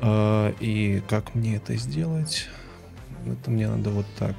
А, 0.00 0.54
и 0.60 1.02
как 1.08 1.34
мне 1.34 1.56
это 1.56 1.74
сделать? 1.76 2.48
Это 3.26 3.50
мне 3.50 3.68
надо 3.68 3.90
вот 3.90 4.06
так. 4.16 4.34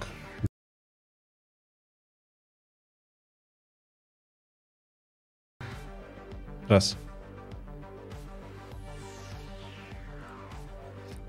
Раз. 6.70 6.98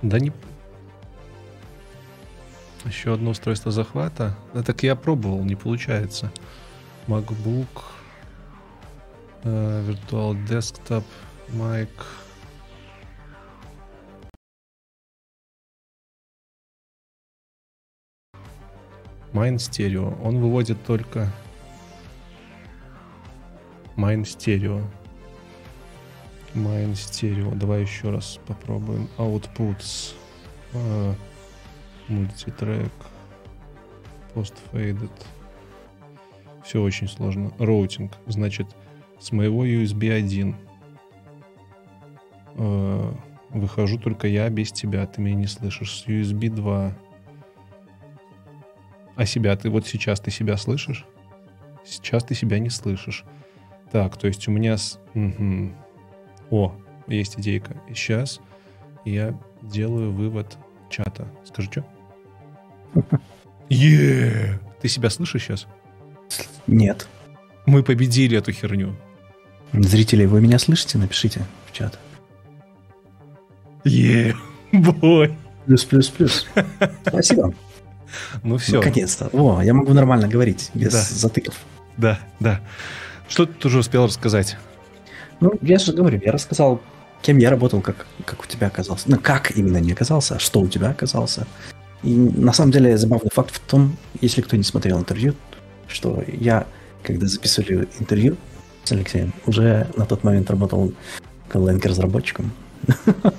Да 0.03 0.19
не... 0.20 0.33
Еще 2.85 3.12
одно 3.12 3.31
устройство 3.31 3.73
захвата. 3.73 4.37
Да 4.55 4.62
так 4.62 4.83
я 4.83 4.95
пробовал, 4.95 5.45
не 5.45 5.57
получается. 5.57 6.31
MacBook, 7.09 7.66
э, 9.43 9.85
Virtual 9.89 10.47
Desktop, 10.47 11.05
Mic. 11.49 11.89
Mine 19.33 19.57
Stereo. 19.57 20.20
Он 20.23 20.39
выводит 20.39 20.83
только 20.85 21.31
Mine 23.97 24.23
Stereo. 24.23 24.85
Mine 26.59 26.93
Stereo. 26.93 27.55
Давай 27.55 27.82
еще 27.82 28.10
раз 28.10 28.39
попробуем. 28.47 29.09
Outputs. 29.16 30.14
А, 30.74 31.14
Мультитрек. 32.09 32.93
Post-faded. 34.35 35.10
Все 36.64 36.82
очень 36.82 37.09
сложно. 37.09 37.52
Роутинг. 37.59 38.12
Значит, 38.26 38.66
с 39.18 39.32
моего 39.32 39.66
USB 39.66 40.12
1 40.12 40.56
э, 42.56 43.12
выхожу 43.51 43.98
только 43.98 44.28
я 44.28 44.48
без 44.51 44.72
тебя. 44.72 45.06
Ты 45.06 45.22
меня 45.22 45.36
не 45.36 45.47
слышишь. 45.47 46.01
С 46.01 46.06
USB 46.06 46.51
2. 46.51 46.93
А 49.16 49.26
себя 49.26 49.56
ты 49.56 49.70
вот 49.70 49.86
сейчас 49.86 50.20
ты 50.20 50.30
себя 50.30 50.56
слышишь? 50.56 51.06
Сейчас 51.85 52.22
ты 52.24 52.35
себя 52.35 52.59
не 52.59 52.70
слышишь. 52.70 53.24
Так, 53.90 54.16
то 54.16 54.26
есть 54.26 54.47
у 54.48 54.51
меня 54.51 54.76
с... 54.76 55.01
мгм. 55.14 55.74
О, 56.51 56.75
есть 57.07 57.39
идейка. 57.39 57.77
Сейчас 57.89 58.41
я 59.05 59.39
делаю 59.62 60.12
вывод 60.12 60.57
чата. 60.91 61.27
Скажи, 61.45 61.70
что? 61.70 61.85
Е! 63.69 64.59
Ты 64.81 64.89
себя 64.89 65.11
слышишь 65.11 65.43
сейчас? 65.45 65.66
Нет. 66.66 67.07
Мы 67.66 67.83
победили 67.83 68.39
эту 68.39 68.51
херню. 68.53 68.97
Зрители, 69.75 70.25
вы 70.25 70.41
меня 70.41 70.59
слышите? 70.59 70.97
Напишите 70.97 71.43
в 71.66 71.73
чат. 71.73 71.99
Е! 73.85 74.35
Бой! 74.73 75.37
Плюс, 75.66 75.85
плюс, 75.85 76.09
плюс. 76.09 76.47
Спасибо. 77.07 77.53
Ну 78.43 78.57
все. 78.57 78.79
Наконец-то. 78.79 79.29
О, 79.35 79.61
я 79.62 79.75
могу 79.75 79.93
нормально 79.93 80.29
говорить, 80.29 80.70
без 80.73 80.93
Да. 80.93 81.03
затыков. 81.03 81.55
Да, 81.99 82.19
да. 82.41 82.62
Что 83.29 83.45
ты 83.45 83.69
уже 83.69 83.81
успел 83.81 84.07
рассказать? 84.07 84.57
Ну, 85.40 85.52
я 85.62 85.78
же 85.78 85.93
говорю, 85.93 86.20
я 86.24 86.32
рассказал, 86.32 86.81
кем 87.23 87.39
я 87.39 87.51
работал, 87.51 87.81
как, 87.81 88.06
как 88.24 88.43
у 88.43 88.47
тебя 88.47 88.66
оказался. 88.66 89.10
Ну, 89.10 89.19
как 89.19 89.56
именно 89.56 89.78
не 89.78 89.93
оказался, 89.93 90.36
а 90.36 90.39
что 90.39 90.60
у 90.60 90.69
тебя 90.69 90.90
оказался. 90.90 91.47
И 92.02 92.15
на 92.15 92.52
самом 92.52 92.73
деле 92.73 92.97
забавный 92.97 93.31
факт 93.32 93.55
в 93.55 93.60
том, 93.60 93.97
если 94.20 94.40
кто 94.40 94.56
не 94.56 94.62
смотрел 94.62 94.98
интервью, 94.98 95.35
что 95.89 96.23
я, 96.28 96.66
когда 97.02 97.27
записывали 97.27 97.89
интервью 97.98 98.36
с 98.85 98.93
Алексеем, 98.93 99.32
уже 99.47 99.89
на 99.97 100.06
тот 100.06 100.24
момент 100.24 100.51
работал 100.51 100.93
Golang-разработчиком. 101.52 102.52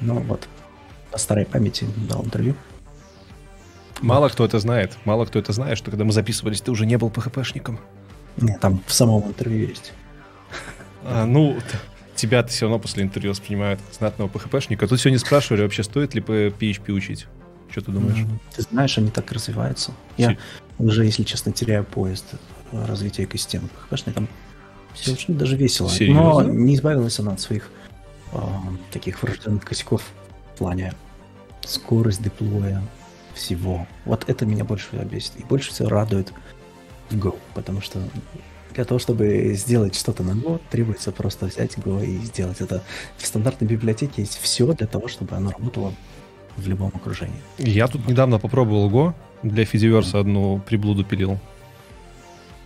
Ну 0.00 0.18
вот, 0.18 0.48
по 1.10 1.16
старой 1.16 1.46
памяти 1.46 1.86
дал 2.10 2.24
интервью. 2.24 2.54
Мало 4.02 4.28
кто 4.28 4.44
это 4.44 4.58
знает. 4.58 4.98
Мало 5.06 5.24
кто 5.24 5.38
это 5.38 5.52
знает, 5.52 5.78
что 5.78 5.90
когда 5.90 6.04
мы 6.04 6.12
записывались, 6.12 6.60
ты 6.60 6.70
уже 6.70 6.84
не 6.84 6.98
был 6.98 7.08
PHP-шником. 7.08 7.78
Не, 8.36 8.58
там 8.58 8.82
в 8.86 8.92
самом 8.92 9.26
интервью 9.28 9.68
есть. 9.68 9.94
А, 11.04 11.26
ну, 11.26 11.56
тебя-то 12.14 12.48
все 12.48 12.66
равно 12.66 12.78
после 12.78 13.02
интервью 13.02 13.30
воспринимают 13.30 13.80
как 13.80 13.94
знатного 13.94 14.28
PHP-шника. 14.28 14.86
Тут 14.86 15.00
сегодня 15.00 15.18
спрашивали, 15.18 15.62
вообще 15.62 15.82
стоит 15.82 16.14
ли 16.14 16.20
PHP 16.20 16.92
учить. 16.92 17.26
Что 17.70 17.82
ты 17.82 17.92
думаешь? 17.92 18.26
Ты 18.54 18.62
знаешь, 18.62 18.96
они 18.98 19.10
так 19.10 19.30
развиваются. 19.32 19.92
Я 20.16 20.36
уже, 20.78 21.04
если 21.04 21.22
честно, 21.22 21.52
теряю 21.52 21.84
поезд 21.84 22.24
развития 22.72 23.24
экосистемы. 23.24 23.68
Конечно, 23.88 24.12
там 24.12 24.28
все 24.94 25.12
очень 25.12 25.36
даже 25.36 25.56
весело. 25.56 25.90
Серьезно? 25.90 26.22
Но 26.22 26.42
не 26.42 26.76
избавилась 26.76 27.18
она 27.18 27.32
от 27.32 27.40
своих 27.40 27.70
а, 28.32 28.62
таких 28.92 29.22
врожденных 29.22 29.64
косяков 29.64 30.02
в 30.54 30.58
плане 30.58 30.94
скорость 31.62 32.22
деплоя 32.22 32.82
всего. 33.34 33.86
Вот 34.04 34.24
это 34.28 34.46
меня 34.46 34.64
больше 34.64 34.88
всего 34.88 35.02
бесит. 35.02 35.32
И 35.38 35.44
больше 35.44 35.70
всего 35.70 35.88
радует 35.88 36.32
в 37.10 37.16
Go, 37.16 37.36
потому 37.54 37.80
что 37.80 38.00
для 38.74 38.84
того, 38.84 38.98
чтобы 38.98 39.54
сделать 39.54 39.94
что-то 39.94 40.22
на 40.22 40.32
Go, 40.32 40.60
требуется 40.70 41.12
просто 41.12 41.46
взять 41.46 41.76
Go 41.78 42.04
и 42.04 42.18
сделать 42.18 42.60
это. 42.60 42.82
В 43.16 43.26
стандартной 43.26 43.68
библиотеке 43.68 44.22
есть 44.22 44.38
все 44.40 44.72
для 44.72 44.86
того, 44.86 45.08
чтобы 45.08 45.36
оно 45.36 45.50
работало 45.50 45.94
в 46.56 46.68
любом 46.68 46.90
окружении. 46.94 47.40
Я 47.58 47.88
тут 47.88 48.06
недавно 48.06 48.38
попробовал 48.38 48.90
Go. 48.90 49.14
Для 49.42 49.64
Фидиверса 49.64 50.20
одну 50.20 50.58
приблуду 50.58 51.04
пилил. 51.04 51.38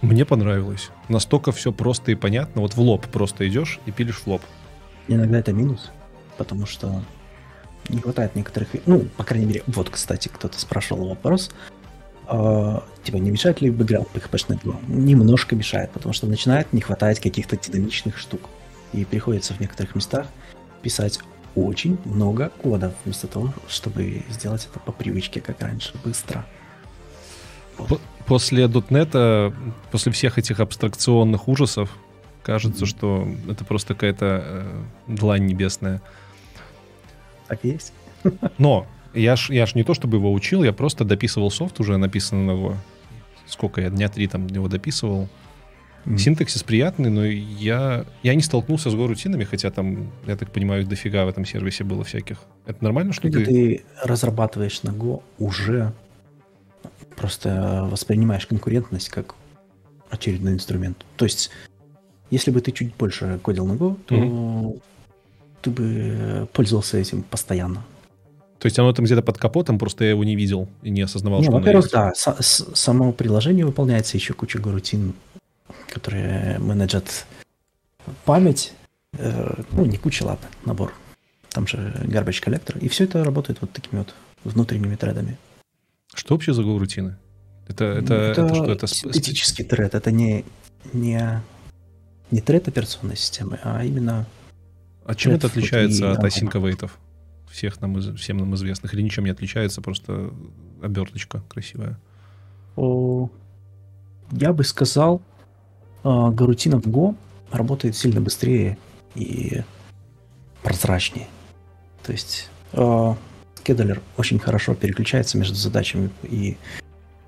Мне 0.00 0.24
понравилось. 0.24 0.90
Настолько 1.08 1.50
все 1.52 1.72
просто 1.72 2.12
и 2.12 2.14
понятно. 2.14 2.62
Вот 2.62 2.74
в 2.74 2.80
лоб 2.80 3.06
просто 3.08 3.48
идешь 3.48 3.80
и 3.84 3.90
пилишь 3.90 4.20
в 4.20 4.26
лоб. 4.26 4.42
Иногда 5.08 5.38
это 5.38 5.52
минус, 5.52 5.90
потому 6.36 6.66
что 6.66 7.02
не 7.88 8.00
хватает 8.00 8.36
некоторых... 8.36 8.68
Ну, 8.86 9.00
по 9.16 9.24
крайней 9.24 9.46
мере, 9.46 9.62
вот, 9.66 9.90
кстати, 9.90 10.28
кто-то 10.28 10.60
спрашивал 10.60 11.08
вопрос. 11.08 11.50
А, 12.28 12.84
типа, 13.04 13.16
не 13.16 13.30
мешает 13.30 13.60
ли 13.60 13.70
бэкграунд 13.70 14.08
PHP 14.14 14.62
Go? 14.62 14.76
Немножко 14.88 15.56
мешает, 15.56 15.90
потому 15.92 16.12
что 16.12 16.26
начинает 16.26 16.72
не 16.72 16.80
хватать 16.80 17.20
каких-то 17.20 17.56
динамичных 17.56 18.18
штук. 18.18 18.42
И 18.92 19.04
приходится 19.04 19.54
в 19.54 19.60
некоторых 19.60 19.94
местах 19.94 20.26
писать 20.82 21.20
очень 21.54 21.98
много 22.04 22.50
кода, 22.62 22.94
вместо 23.04 23.26
того, 23.26 23.52
чтобы 23.68 24.22
сделать 24.30 24.68
это 24.70 24.78
по 24.80 24.92
привычке, 24.92 25.40
как 25.40 25.60
раньше, 25.62 25.92
быстро. 26.04 26.46
По- 27.76 28.00
После 28.26 28.64
.NET, 28.66 29.54
после 29.90 30.12
всех 30.12 30.36
этих 30.38 30.60
абстракционных 30.60 31.48
ужасов, 31.48 31.88
кажется, 32.42 32.80
Мгм. 32.84 32.86
что 32.86 33.28
это 33.48 33.64
просто 33.64 33.94
какая-то 33.94 34.42
э, 34.44 34.82
длань 35.06 35.46
небесная. 35.46 36.02
Так 37.46 37.60
и 37.64 37.68
есть. 37.68 37.92
Но 38.58 38.86
я 39.14 39.36
ж, 39.36 39.50
я 39.50 39.66
ж 39.66 39.74
не 39.74 39.84
то 39.84 39.94
чтобы 39.94 40.18
его 40.18 40.32
учил, 40.32 40.62
я 40.62 40.72
просто 40.72 41.04
дописывал 41.04 41.50
софт 41.50 41.80
уже 41.80 41.96
написанного. 41.96 42.76
Сколько 43.46 43.80
я, 43.80 43.90
дня 43.90 44.08
три 44.08 44.26
там 44.26 44.46
его 44.46 44.68
дописывал. 44.68 45.28
Mm. 46.04 46.18
Синтаксис 46.18 46.62
приятный, 46.62 47.10
но 47.10 47.24
я, 47.24 48.04
я 48.22 48.34
не 48.34 48.42
столкнулся 48.42 48.90
с 48.90 48.94
горутинами, 48.94 49.44
хотя 49.44 49.70
там, 49.70 50.10
я 50.26 50.36
так 50.36 50.50
понимаю, 50.50 50.86
дофига 50.86 51.24
в 51.24 51.28
этом 51.28 51.44
сервисе 51.44 51.84
было 51.84 52.04
всяких. 52.04 52.38
Это 52.66 52.84
нормально, 52.84 53.12
что 53.12 53.22
Когда 53.22 53.40
ты... 53.40 53.44
ты 53.46 53.84
разрабатываешь 54.02 54.82
на 54.82 54.90
Go, 54.90 55.22
уже 55.38 55.92
просто 57.16 57.86
воспринимаешь 57.90 58.46
конкурентность 58.46 59.08
как 59.08 59.34
очередной 60.08 60.54
инструмент. 60.54 61.04
То 61.16 61.24
есть, 61.24 61.50
если 62.30 62.50
бы 62.50 62.60
ты 62.60 62.72
чуть 62.72 62.94
больше 62.94 63.38
кодил 63.42 63.66
на 63.66 63.72
Go, 63.72 63.98
то 64.06 64.14
mm-hmm. 64.14 64.82
ты 65.62 65.70
бы 65.70 66.48
пользовался 66.52 66.98
этим 66.98 67.22
постоянно. 67.22 67.84
То 68.58 68.66
есть 68.66 68.78
оно 68.78 68.92
там 68.92 69.04
где-то 69.04 69.22
под 69.22 69.38
капотом, 69.38 69.78
просто 69.78 70.04
я 70.04 70.10
его 70.10 70.24
не 70.24 70.34
видел 70.34 70.68
и 70.82 70.90
не 70.90 71.02
осознавал, 71.02 71.40
не, 71.40 71.44
что 71.46 71.52
во-первых, 71.52 71.90
да, 71.90 72.12
с- 72.14 72.66
само 72.74 73.12
приложение 73.12 73.64
выполняется, 73.64 74.16
еще 74.16 74.34
куча 74.34 74.58
горутин, 74.58 75.14
которые 75.88 76.58
менеджат 76.58 77.26
память. 78.24 78.72
Э, 79.16 79.62
ну, 79.70 79.84
не 79.86 79.96
куча, 79.96 80.24
ладно, 80.24 80.48
набор. 80.64 80.92
Там 81.50 81.66
же 81.66 81.94
garbage 82.04 82.40
коллектор. 82.40 82.76
И 82.78 82.88
все 82.88 83.04
это 83.04 83.24
работает 83.24 83.58
вот 83.60 83.72
такими 83.72 84.00
вот 84.00 84.14
внутренними 84.44 84.96
тредами. 84.96 85.38
Что 86.14 86.34
вообще 86.34 86.52
за 86.52 86.62
горутины? 86.62 87.16
Это, 87.68 87.84
это, 87.84 88.14
это, 88.14 88.42
это 88.42 88.54
что? 88.54 88.72
Это 88.72 88.86
синтетический 88.86 89.64
тред. 89.64 89.94
Это 89.94 90.10
не, 90.10 90.44
не, 90.92 91.42
не 92.30 92.40
тред 92.40 92.66
операционной 92.66 93.16
системы, 93.16 93.60
а 93.62 93.84
именно... 93.84 94.26
А 95.04 95.14
чем 95.14 95.32
это 95.32 95.46
отличается 95.46 96.12
от 96.12 96.24
асинковейтов? 96.24 96.98
Всех 97.50 97.80
нам, 97.80 98.00
всем 98.16 98.38
нам 98.38 98.54
известных, 98.54 98.94
или 98.94 99.02
ничем 99.02 99.24
не 99.24 99.30
отличается, 99.30 99.80
просто 99.80 100.32
оберточка 100.82 101.42
красивая? 101.48 101.98
Я 102.76 104.52
бы 104.52 104.62
сказал, 104.62 105.22
а, 106.04 106.30
гарутина 106.30 106.80
в 106.80 106.86
Go 106.86 107.16
работает 107.50 107.96
сильно 107.96 108.20
быстрее 108.20 108.78
и 109.14 109.62
прозрачнее. 110.62 111.28
То 112.04 112.12
есть 112.12 112.50
э, 112.72 113.14
очень 114.16 114.38
хорошо 114.38 114.74
переключается 114.74 115.38
между 115.38 115.54
задачами 115.54 116.10
и 116.22 116.56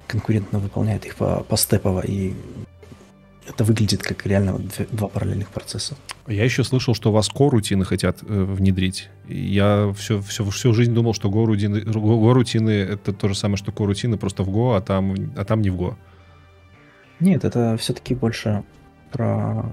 конкурентно 0.07 0.59
выполняет 0.59 1.05
их 1.05 1.17
по, 1.17 1.45
по 1.45 1.57
степово 1.57 2.01
и 2.01 2.35
это 3.51 3.65
выглядит 3.65 4.03
как 4.03 4.27
реально 4.27 4.61
два 4.91 5.09
параллельных 5.09 5.49
процесса. 5.49 5.97
Я 6.27 6.45
еще 6.45 6.65
слышал, 6.65 6.95
что 6.95 7.11
у 7.11 7.13
вас 7.13 7.31
Go-рутины 7.31 7.85
хотят 7.85 8.23
э, 8.23 8.45
внедрить. 8.45 9.09
Я 9.29 9.93
все, 9.97 10.21
все, 10.21 10.45
всю 10.49 10.73
жизнь 10.73 10.95
думал, 10.95 11.15
что 11.15 11.29
Go-рутины, 11.29 11.79
Go-рутины 11.79 12.71
это 12.71 13.13
то 13.13 13.29
же 13.29 13.35
самое, 13.35 13.57
что 13.57 13.73
Go-рутины, 13.73 14.17
просто 14.17 14.43
в 14.43 14.49
Go, 14.49 14.77
а 14.77 14.81
там, 14.81 15.15
а 15.37 15.45
там 15.45 15.63
не 15.63 15.71
в 15.71 15.77
Go. 15.81 15.97
Нет, 17.19 17.45
это 17.45 17.77
все-таки 17.77 18.15
больше 18.15 18.63
про 19.13 19.71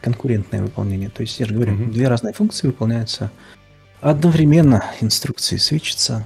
конкурентное 0.00 0.62
выполнение. 0.62 1.10
То 1.10 1.22
есть, 1.22 1.40
я 1.40 1.46
же 1.46 1.54
говорю, 1.54 1.72
mm-hmm. 1.72 1.90
две 1.90 2.08
разные 2.08 2.32
функции 2.32 2.68
выполняются 2.68 3.30
одновременно, 4.00 4.84
инструкции 5.00 5.56
свечатся. 5.56 6.24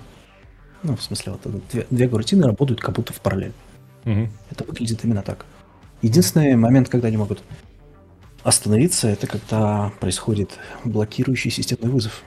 Ну, 0.82 0.97
в 0.97 1.02
смысле, 1.02 1.32
вот 1.32 1.69
две, 1.73 1.86
две 1.90 2.07
рутины 2.07 2.47
работают 2.47 2.81
как 2.81 2.94
будто 2.94 3.12
в 3.12 3.20
параллель. 3.20 3.52
Mm-hmm. 4.05 4.28
Это 4.51 4.65
выглядит 4.65 5.05
именно 5.05 5.23
так. 5.23 5.47
Единственный 6.02 6.56
момент, 6.56 6.89
когда 6.89 7.09
они 7.09 7.16
могут 7.16 7.43
остановиться, 8.43 9.09
это 9.09 9.27
когда 9.27 9.93
происходит 10.01 10.59
блокирующий 10.85 11.51
системный 11.51 11.90
вызов. 11.90 12.22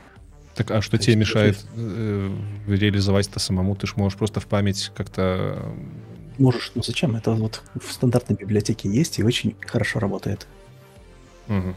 Так, 0.56 0.70
а 0.70 0.82
что 0.82 0.98
То 0.98 1.04
тебе 1.04 1.16
мешает 1.16 1.66
э, 1.76 2.32
реализовать 2.68 3.28
это 3.28 3.40
самому? 3.40 3.76
Ты 3.76 3.88
же 3.88 3.94
можешь 3.96 4.18
просто 4.18 4.40
в 4.40 4.46
память 4.46 4.92
как-то... 4.96 5.58
Э, 5.58 5.74
можешь, 6.38 6.72
ну 6.76 6.84
зачем? 6.84 7.16
Это 7.16 7.32
вот 7.32 7.64
в 7.74 7.92
стандартной 7.92 8.36
библиотеке 8.36 8.90
есть 8.90 9.18
и 9.18 9.24
очень 9.24 9.56
хорошо 9.62 10.00
работает. 10.00 10.48
Угу. 11.48 11.76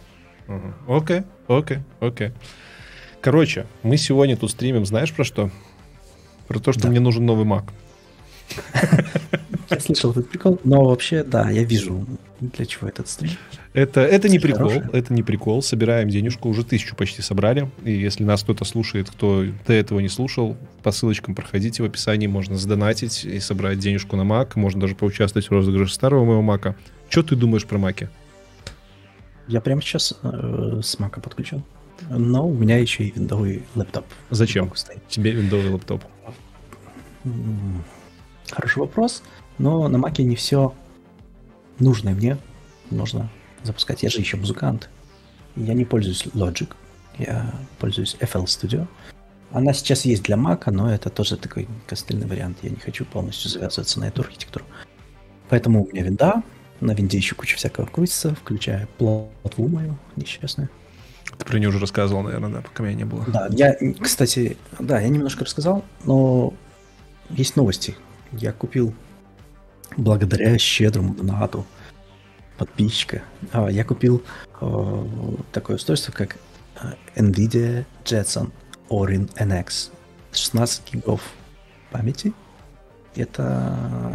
Окей, 0.89 1.23
окей, 1.48 1.78
окей. 2.01 2.32
Короче, 3.23 3.66
мы 3.82 3.97
сегодня 3.97 4.36
тут 4.36 4.51
стримим, 4.51 4.85
знаешь 4.85 5.12
про 5.12 5.24
что? 5.24 5.51
Про 6.47 6.60
то, 6.60 6.73
что 6.73 6.82
да. 6.82 6.89
мне 6.90 7.01
нужен 7.01 7.24
новый 7.24 7.47
Mac. 7.47 7.70
Я 9.70 9.81
слышал 9.81 10.12
этот 10.12 10.28
прикол, 10.28 10.60
но 10.62 10.85
вообще, 10.85 11.24
да, 11.24 11.51
я 11.51 11.64
вижу, 11.64 12.06
для 12.40 12.66
чего 12.66 12.86
этот 12.89 13.09
стрим. 13.09 13.32
Это, 13.73 14.01
это 14.01 14.28
не 14.28 14.39
прикол, 14.39 14.70
хороший. 14.70 14.90
это 14.93 15.12
не 15.12 15.23
прикол. 15.23 15.60
Собираем 15.60 16.09
денежку, 16.09 16.48
уже 16.48 16.64
тысячу 16.64 16.94
почти 16.94 17.20
собрали. 17.20 17.68
И 17.85 17.93
если 17.93 18.23
нас 18.23 18.43
кто-то 18.43 18.64
слушает, 18.64 19.10
кто 19.10 19.44
до 19.66 19.73
этого 19.73 19.98
не 20.01 20.09
слушал, 20.09 20.56
по 20.82 20.93
ссылочкам 20.93 21.35
проходите 21.35 21.82
в 21.82 21.86
описании, 21.86 22.28
можно 22.28 22.56
сдонатить 22.56 23.24
и 23.24 23.40
собрать 23.40 23.78
денежку 23.78 24.16
на 24.16 24.23
Mac. 24.23 24.52
Можно 24.55 24.82
даже 24.82 24.94
поучаствовать 24.94 25.48
в 25.48 25.51
розыгрыше 25.51 25.93
старого 25.93 26.24
моего 26.24 26.43
Мака. 26.43 26.77
Что 27.09 27.24
ты 27.24 27.36
думаешь 27.36 27.66
про 27.66 27.78
Маки? 27.78 28.09
Я 29.48 29.60
прямо 29.60 29.82
сейчас 29.82 30.14
э, 30.23 30.81
с 30.82 30.98
Мака 30.98 31.20
подключен. 31.20 31.64
Но 32.09 32.48
у 32.48 32.55
меня 32.55 32.78
еще 32.78 33.05
и 33.05 33.10
виндовый 33.10 33.64
лэптоп. 33.74 34.05
Зачем 34.31 34.73
тебе 35.09 35.32
виндовый 35.32 35.70
лэптоп? 35.70 36.05
Хороший 38.51 38.78
вопрос. 38.78 39.23
Но 39.59 39.89
на 39.89 39.98
Маке 39.98 40.23
не 40.23 40.36
все 40.36 40.74
нужное 41.78 42.14
мне 42.14 42.39
нужно 42.90 43.28
запускать. 43.62 44.02
Я 44.02 44.10
же 44.10 44.18
еще 44.18 44.36
музыкант. 44.36 44.89
Я 45.56 45.74
не 45.74 45.85
пользуюсь 45.85 46.27
Logic. 46.35 46.68
Я 47.18 47.52
пользуюсь 47.78 48.16
FL 48.20 48.44
Studio. 48.44 48.86
Она 49.52 49.73
сейчас 49.73 50.05
есть 50.05 50.24
для 50.24 50.36
Mac, 50.36 50.70
но 50.70 50.93
это 50.93 51.09
тоже 51.09 51.36
такой 51.36 51.68
костыльный 51.86 52.27
вариант. 52.27 52.59
Я 52.62 52.70
не 52.70 52.77
хочу 52.77 53.05
полностью 53.05 53.51
завязываться 53.51 54.01
на 54.01 54.09
эту 54.09 54.23
архитектуру. 54.23 54.64
Поэтому 55.48 55.85
у 55.85 55.89
меня 55.89 56.02
винда. 56.02 56.43
На 56.81 56.93
винде 56.93 57.16
еще 57.16 57.35
куча 57.35 57.56
всякого 57.56 57.86
крутится, 57.86 58.35
включая 58.35 58.86
платву 58.98 59.68
мою 59.68 59.97
несчастную. 60.16 60.68
Ты 61.39 61.44
про 61.44 61.59
нее 61.59 61.68
уже 61.68 61.78
рассказывал, 61.78 62.23
наверное, 62.23 62.51
да, 62.51 62.60
пока 62.60 62.82
меня 62.82 62.94
не 62.94 63.05
было. 63.05 63.24
Да, 63.27 63.48
я, 63.51 63.74
кстати, 64.01 64.59
да, 64.78 65.01
я 65.01 65.09
немножко 65.09 65.44
рассказал, 65.44 65.85
но 66.05 66.52
есть 67.31 67.56
новости. 67.56 67.97
Я 68.32 68.53
купил 68.53 68.94
благодаря 69.97 70.59
щедрому 70.59 71.15
донату 71.15 71.65
подписчика. 72.57 73.23
А, 73.53 73.70
я 73.70 73.85
купил 73.85 74.23
э, 74.61 75.05
такое 75.53 75.77
устройство, 75.77 76.12
как 76.12 76.36
э, 76.82 76.94
NVIDIA 77.16 77.85
Jetson 78.05 78.51
Orin 78.89 79.28
NX. 79.36 79.90
16 80.32 80.93
гигов 80.93 81.23
памяти. 81.90 82.32
Это, 83.15 84.15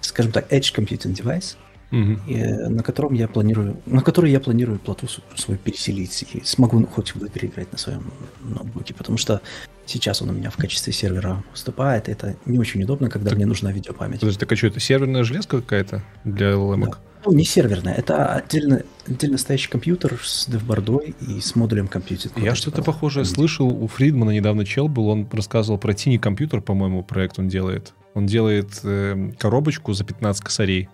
скажем 0.00 0.32
так, 0.32 0.52
Edge 0.52 0.74
Computing 0.74 1.14
Device, 1.14 1.56
угу. 1.92 2.18
и, 2.26 2.42
на 2.42 2.82
котором 2.82 3.14
я 3.14 3.28
планирую, 3.28 3.76
на 3.86 4.02
который 4.02 4.30
я 4.30 4.40
планирую 4.40 4.78
плату 4.78 5.06
свой 5.36 5.56
переселить 5.58 6.24
и 6.32 6.42
смогу 6.44 6.84
хоть 6.86 7.14
в 7.14 7.24
игры 7.24 7.48
играть 7.48 7.70
на 7.70 7.78
своем 7.78 8.10
ноутбуке, 8.42 8.94
потому 8.94 9.18
что 9.18 9.40
Сейчас 9.84 10.22
он 10.22 10.30
у 10.30 10.32
меня 10.32 10.50
в 10.50 10.56
качестве 10.56 10.92
сервера 10.92 11.42
выступает. 11.50 12.08
Это 12.08 12.36
не 12.46 12.58
очень 12.58 12.82
удобно, 12.84 13.10
когда 13.10 13.30
так, 13.30 13.36
мне 13.36 13.46
нужна 13.46 13.72
видеопамять. 13.72 14.20
Подожди, 14.20 14.38
так 14.38 14.52
а 14.52 14.56
что, 14.56 14.68
это 14.68 14.80
серверная 14.80 15.24
железка 15.24 15.60
какая-то 15.60 16.02
для 16.24 16.52
LLM? 16.52 16.86
Да. 16.86 16.98
Ну, 17.24 17.32
не 17.32 17.44
серверная, 17.44 17.94
это 17.94 18.34
отдельно, 18.34 18.82
отдельно 19.06 19.38
стоящий 19.38 19.68
компьютер 19.68 20.18
с 20.22 20.48
девбордой 20.48 21.14
и 21.20 21.40
с 21.40 21.54
модулем 21.54 21.86
компьютера. 21.86 22.32
Я 22.36 22.54
что-то 22.54 22.82
похожее 22.82 23.24
слышал. 23.24 23.68
У 23.68 23.86
Фридмана 23.86 24.30
недавно 24.30 24.64
чел 24.64 24.88
был, 24.88 25.08
он 25.08 25.28
рассказывал 25.30 25.78
про 25.78 25.94
Тини 25.94 26.16
компьютер, 26.16 26.60
по-моему, 26.60 27.02
проект 27.04 27.38
он 27.38 27.48
делает. 27.48 27.92
Он 28.14 28.26
делает 28.26 28.80
э, 28.82 29.32
коробочку 29.38 29.92
за 29.92 30.04
15 30.04 30.42
косарей, 30.42 30.88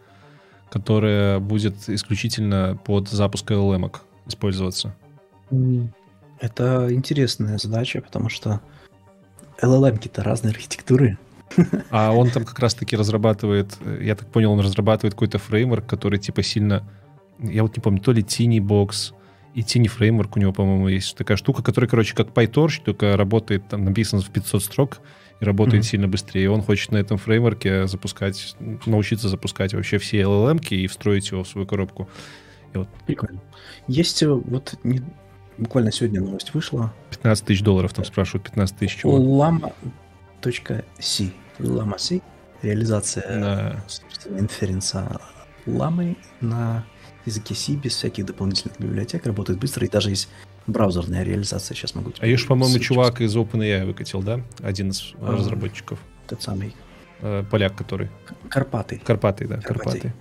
которая 0.70 1.39
будет 1.39 1.89
исключительно 1.89 2.78
под 2.85 3.09
запуск 3.09 3.51
LLM 3.51 3.95
использоваться. 4.27 4.95
Это 6.40 6.89
интересная 6.90 7.59
задача, 7.59 8.01
потому 8.01 8.28
что 8.28 8.61
LLM-ки-то 9.61 10.23
разные 10.23 10.53
архитектуры. 10.53 11.19
А 11.90 12.12
он 12.12 12.31
там 12.31 12.45
как 12.45 12.59
раз-таки 12.59 12.95
разрабатывает, 12.95 13.77
я 14.01 14.15
так 14.15 14.28
понял, 14.28 14.53
он 14.53 14.61
разрабатывает 14.61 15.15
какой-то 15.15 15.39
фреймворк, 15.39 15.86
который 15.86 16.19
типа 16.19 16.43
сильно, 16.43 16.85
я 17.39 17.62
вот 17.62 17.77
не 17.77 17.81
помню, 17.81 18.01
то 18.01 18.12
ли 18.12 18.23
Tiny 18.23 18.59
Box 18.59 19.15
и 19.55 19.62
Tiny 19.62 19.89
фреймворк 19.89 20.36
у 20.36 20.40
него, 20.40 20.53
по-моему, 20.53 20.89
есть 20.89 21.16
такая 21.16 21.36
штука, 21.39 21.62
которая, 21.62 21.89
короче, 21.89 22.15
как 22.15 22.28
PyTorch, 22.28 22.82
только 22.85 23.16
работает, 23.16 23.66
там 23.69 23.85
написано 23.85 24.20
в 24.20 24.28
500 24.28 24.62
строк 24.62 25.01
и 25.40 25.44
работает 25.44 25.85
mm-hmm. 25.85 25.89
сильно 25.89 26.09
быстрее. 26.09 26.44
И 26.44 26.48
он 26.48 26.62
хочет 26.62 26.93
на 26.93 26.97
этом 26.97 27.19
фреймворке 27.19 27.86
запускать, 27.86 28.56
научиться 28.86 29.28
запускать 29.28 29.74
вообще 29.74 29.98
все 29.98 30.23
LLM-ки 30.23 30.74
и 30.74 30.86
встроить 30.86 31.31
его 31.31 31.44
в 31.44 31.48
свою 31.48 31.66
коробку. 31.66 32.09
И 32.74 32.78
вот. 32.78 32.89
Прикольно. 33.06 33.40
Есть 33.86 34.23
э, 34.23 34.28
вот 34.28 34.74
не, 34.82 35.02
Буквально 35.59 35.90
сегодня 35.90 36.20
новость 36.20 36.55
вышла. 36.55 36.94
15 37.10 37.44
тысяч 37.44 37.62
долларов 37.62 37.93
там 37.93 38.05
спрашивают. 38.05 38.44
15 38.44 38.77
тысяч 38.77 38.98
чего? 38.98 39.19
Lama.c. 39.19 40.52
Lama 41.59 41.98
C. 41.98 42.20
Реализация 42.62 43.40
да. 43.40 43.85
инференса 44.39 45.20
ламы 45.66 46.16
на 46.40 46.86
языке 47.28 47.55
C 47.55 47.74
без 47.74 47.94
всяких 47.94 48.26
дополнительных 48.26 48.78
библиотек. 48.80 49.26
Работает 49.26 49.59
быстро. 49.59 49.86
И 49.86 49.90
даже 49.90 50.10
есть 50.10 50.28
браузерная 50.66 51.22
реализация. 51.22 51.74
Сейчас 51.74 51.94
могу... 51.94 52.12
А 52.18 52.26
есть, 52.26 52.46
по-моему, 52.46 52.78
чувак 52.78 53.20
из 53.20 53.36
OpenAI 53.36 53.86
выкатил, 53.86 54.22
да? 54.22 54.40
Один 54.60 54.90
из 54.90 55.12
а, 55.20 55.32
разработчиков. 55.32 55.98
Тот 56.26 56.42
самый. 56.42 56.74
Э, 57.20 57.44
поляк, 57.50 57.74
который. 57.74 58.10
Карпатый. 58.48 58.98
Карпатый, 58.98 59.46
да. 59.46 59.60
Карпатый. 59.60 60.12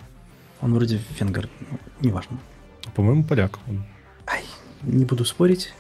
Он 0.62 0.74
вроде 0.74 1.00
венгер, 1.20 1.50
ну, 1.60 1.80
неважно. 2.02 2.40
По-моему, 2.96 3.24
поляк. 3.24 3.60
Ай, 4.26 4.44
не 4.82 5.06
буду 5.06 5.24
спорить, 5.24 5.74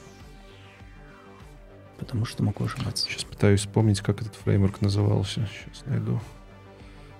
потому 1.97 2.25
что 2.25 2.43
могу 2.43 2.65
ошибаться. 2.65 3.05
Сейчас 3.09 3.23
пытаюсь 3.23 3.61
вспомнить, 3.61 4.01
как 4.01 4.21
этот 4.21 4.35
фреймворк 4.35 4.81
назывался. 4.81 5.49
Сейчас 5.51 5.83
найду. 5.85 6.21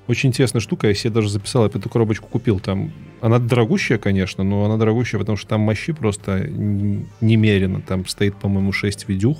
Очень 0.07 0.29
интересная 0.29 0.61
штука, 0.61 0.87
я 0.87 0.93
себе 0.93 1.13
даже 1.13 1.29
записал, 1.29 1.63
я 1.63 1.69
эту 1.69 1.89
коробочку 1.89 2.29
купил. 2.29 2.59
Там 2.59 2.93
она 3.19 3.39
дорогущая, 3.39 3.97
конечно, 3.97 4.43
но 4.43 4.63
она 4.63 4.77
дорогущая, 4.77 5.19
потому 5.19 5.37
что 5.37 5.49
там 5.49 5.61
мощи 5.61 5.91
просто 5.91 6.47
немерено. 6.47 7.81
Там 7.81 8.05
стоит, 8.07 8.35
по-моему, 8.35 8.71
6 8.71 9.09
видюх. 9.09 9.37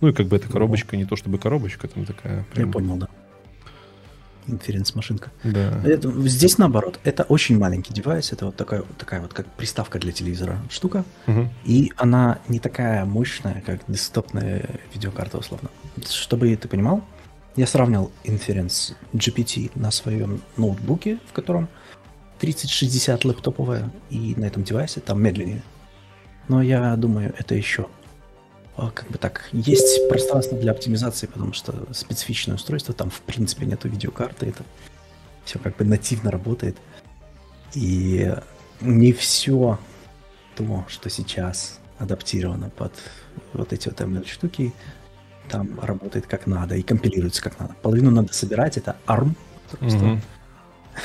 Ну 0.00 0.08
и 0.08 0.12
как 0.12 0.26
бы 0.26 0.36
эта 0.36 0.48
коробочка 0.48 0.96
не 0.96 1.04
то 1.04 1.16
чтобы 1.16 1.38
коробочка, 1.38 1.86
там 1.86 2.06
такая... 2.06 2.44
Прям... 2.52 2.66
Я 2.66 2.72
понял, 2.72 2.96
да. 2.96 3.08
Инференц-машинка. 4.48 5.30
Да. 5.44 5.80
Это, 5.84 6.10
здесь 6.28 6.58
наоборот. 6.58 6.98
Это 7.04 7.22
очень 7.22 7.58
маленький 7.58 7.92
девайс. 7.94 8.32
Это 8.32 8.46
вот 8.46 8.56
такая, 8.56 8.82
такая 8.98 9.20
вот 9.20 9.32
как 9.32 9.46
приставка 9.46 10.00
для 10.00 10.10
телевизора 10.10 10.58
штука. 10.68 11.04
Угу. 11.28 11.48
И 11.64 11.92
она 11.96 12.40
не 12.48 12.58
такая 12.58 13.04
мощная, 13.04 13.62
как 13.64 13.82
десктопная 13.86 14.68
видеокарта, 14.92 15.38
условно. 15.38 15.68
Чтобы 16.08 16.56
ты 16.56 16.66
понимал, 16.66 17.04
я 17.56 17.66
сравнил 17.66 18.10
Inference 18.24 18.94
GPT 19.12 19.72
на 19.74 19.90
своем 19.90 20.42
ноутбуке, 20.56 21.18
в 21.28 21.32
котором 21.32 21.68
3060 22.40 23.24
лэптоповая, 23.24 23.90
и 24.10 24.34
на 24.36 24.46
этом 24.46 24.64
девайсе 24.64 25.00
там 25.00 25.22
медленнее. 25.22 25.62
Но 26.48 26.62
я 26.62 26.96
думаю, 26.96 27.34
это 27.38 27.54
еще 27.54 27.88
а, 28.76 28.90
как 28.90 29.08
бы 29.10 29.18
так, 29.18 29.48
есть 29.52 30.08
пространство 30.08 30.58
для 30.58 30.72
оптимизации, 30.72 31.26
потому 31.26 31.52
что 31.52 31.86
специфичное 31.92 32.56
устройство, 32.56 32.94
там 32.94 33.10
в 33.10 33.20
принципе 33.20 33.66
нету 33.66 33.88
видеокарты, 33.88 34.46
это 34.46 34.64
все 35.44 35.58
как 35.58 35.76
бы 35.76 35.84
нативно 35.84 36.30
работает. 36.30 36.76
И 37.74 38.34
не 38.80 39.12
все 39.12 39.78
то, 40.56 40.84
что 40.88 41.10
сейчас 41.10 41.80
адаптировано 41.98 42.70
под 42.70 42.92
вот 43.52 43.72
эти 43.72 43.88
вот 43.88 44.00
ML 44.00 44.26
штуки, 44.26 44.72
там 45.48 45.78
работает 45.80 46.26
как 46.26 46.46
надо 46.46 46.76
и 46.76 46.82
компилируется 46.82 47.42
как 47.42 47.58
надо. 47.58 47.74
Половину 47.82 48.10
надо 48.10 48.32
собирать, 48.32 48.76
это 48.76 48.96
ARM. 49.06 49.34
Mm-hmm. 49.80 50.20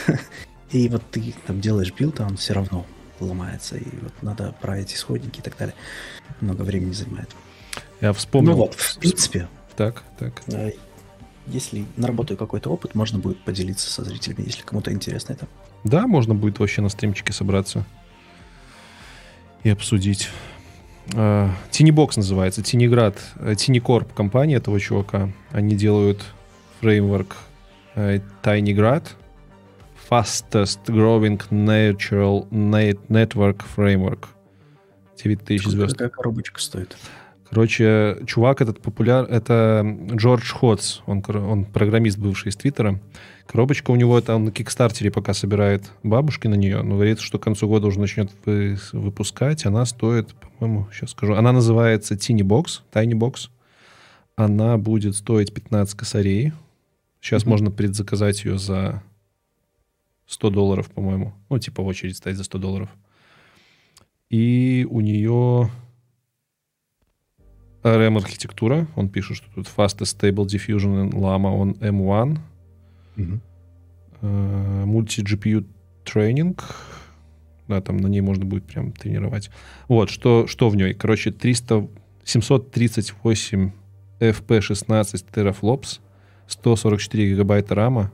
И 0.71 0.89
вот 0.89 1.03
ты 1.11 1.33
там 1.45 1.61
делаешь 1.61 1.93
билд, 1.97 2.19
а 2.19 2.25
он 2.25 2.37
все 2.37 2.53
равно 2.53 2.85
ломается, 3.19 3.77
и 3.77 3.85
вот 4.01 4.13
надо 4.21 4.53
править 4.61 4.93
исходники 4.93 5.39
и 5.39 5.41
так 5.41 5.57
далее. 5.57 5.73
Много 6.41 6.63
времени 6.63 6.91
занимает. 6.91 7.29
Я 8.01 8.13
вспомнил. 8.13 8.51
Ну 8.51 8.57
вот, 8.57 8.75
в 8.75 8.99
принципе. 8.99 9.47
Так, 9.75 10.03
так. 10.19 10.43
Если 11.47 11.85
наработаю 11.95 12.37
какой-то 12.37 12.69
опыт, 12.69 12.93
можно 12.93 13.19
будет 13.19 13.41
поделиться 13.43 13.89
со 13.89 14.03
зрителями, 14.03 14.43
если 14.45 14.63
кому-то 14.63 14.91
интересно 14.91 15.33
это. 15.33 15.47
Да, 15.85 16.05
можно 16.05 16.35
будет 16.35 16.59
вообще 16.59 16.81
на 16.81 16.89
стримчике 16.89 17.31
собраться 17.31 17.85
и 19.63 19.69
обсудить. 19.69 20.29
Tinybox 21.71 22.17
называется, 22.17 22.61
Tinygrad, 22.61 23.17
Tiny 23.57 23.85
Corp 23.85 24.13
компания 24.13 24.55
этого 24.55 24.79
чувака. 24.79 25.29
Они 25.51 25.75
делают 25.75 26.23
фреймворк 26.79 27.35
э, 27.95 28.19
TinyGrad, 28.43 29.03
Fastest 30.09 30.85
Growing 30.87 31.41
Natural 31.49 32.47
Network 32.49 33.63
Framework. 33.75 34.27
9000 35.17 35.69
звезд. 35.69 35.93
Какая 35.93 36.09
коробочка 36.09 36.61
стоит? 36.61 36.95
Короче, 37.49 38.17
чувак 38.25 38.61
этот 38.61 38.81
популяр, 38.81 39.25
это 39.25 39.85
Джордж 40.11 40.51
Ходс, 40.51 40.99
он, 41.05 41.23
он 41.27 41.65
программист 41.65 42.17
бывший 42.17 42.49
из 42.49 42.57
Твиттера. 42.57 42.99
Коробочка 43.47 43.91
у 43.91 43.95
него, 43.95 44.17
это 44.19 44.35
он 44.35 44.45
на 44.45 44.51
Кикстартере 44.51 45.09
пока 45.09 45.33
собирает 45.33 45.89
бабушки 46.03 46.47
на 46.47 46.55
нее, 46.55 46.81
но 46.81 46.95
говорит, 46.95 47.19
что 47.19 47.39
к 47.39 47.43
концу 47.43 47.67
года 47.67 47.87
уже 47.87 47.99
начнет 47.99 48.29
вы, 48.45 48.77
выпускать. 48.91 49.65
Она 49.65 49.85
стоит, 49.85 50.33
по-моему, 50.35 50.87
сейчас 50.91 51.11
скажу, 51.11 51.33
она 51.33 51.53
называется 51.53 52.15
Tiny 52.15 52.41
Box, 52.41 52.81
Tiny 52.91 53.13
Box. 53.13 53.49
Она 54.35 54.77
будет 54.77 55.15
стоить 55.15 55.53
15 55.53 55.97
косарей. 55.97 56.51
Сейчас 57.21 57.43
mm-hmm. 57.43 57.49
можно 57.49 57.71
предзаказать 57.71 58.43
ее 58.43 58.59
за 58.59 59.01
100 60.27 60.49
долларов, 60.49 60.91
по-моему. 60.91 61.33
Ну, 61.49 61.57
типа 61.57 61.81
в 61.81 61.87
очередь 61.87 62.17
стоять 62.17 62.37
за 62.37 62.43
100 62.43 62.57
долларов. 62.59 62.89
И 64.29 64.85
у 64.89 64.99
нее 64.99 65.71
RM-архитектура. 67.83 68.87
Он 68.95 69.09
пишет, 69.09 69.37
что 69.37 69.47
тут 69.55 69.67
Fastest 69.75 70.17
Stable 70.19 70.45
Diffusion 70.45 71.09
in 71.09 71.11
Llama 71.11 71.57
on 71.57 71.79
M1. 71.79 72.39
Uh, 73.17 74.85
Multi-GPU 74.85 75.65
Training. 76.05 76.59
Да, 77.67 77.81
там 77.81 77.97
на 77.97 78.07
ней 78.07 78.21
можно 78.21 78.45
будет 78.45 78.65
прям 78.65 78.91
тренировать. 78.91 79.49
Вот, 79.87 80.09
что, 80.09 80.47
что 80.47 80.69
в 80.69 80.75
ней? 80.75 80.93
Короче, 80.93 81.31
300, 81.31 81.87
738 82.23 83.71
FP16 84.19 85.25
терафлопс, 85.31 85.99
144 86.47 87.29
гигабайта 87.29 87.75
рама, 87.75 88.11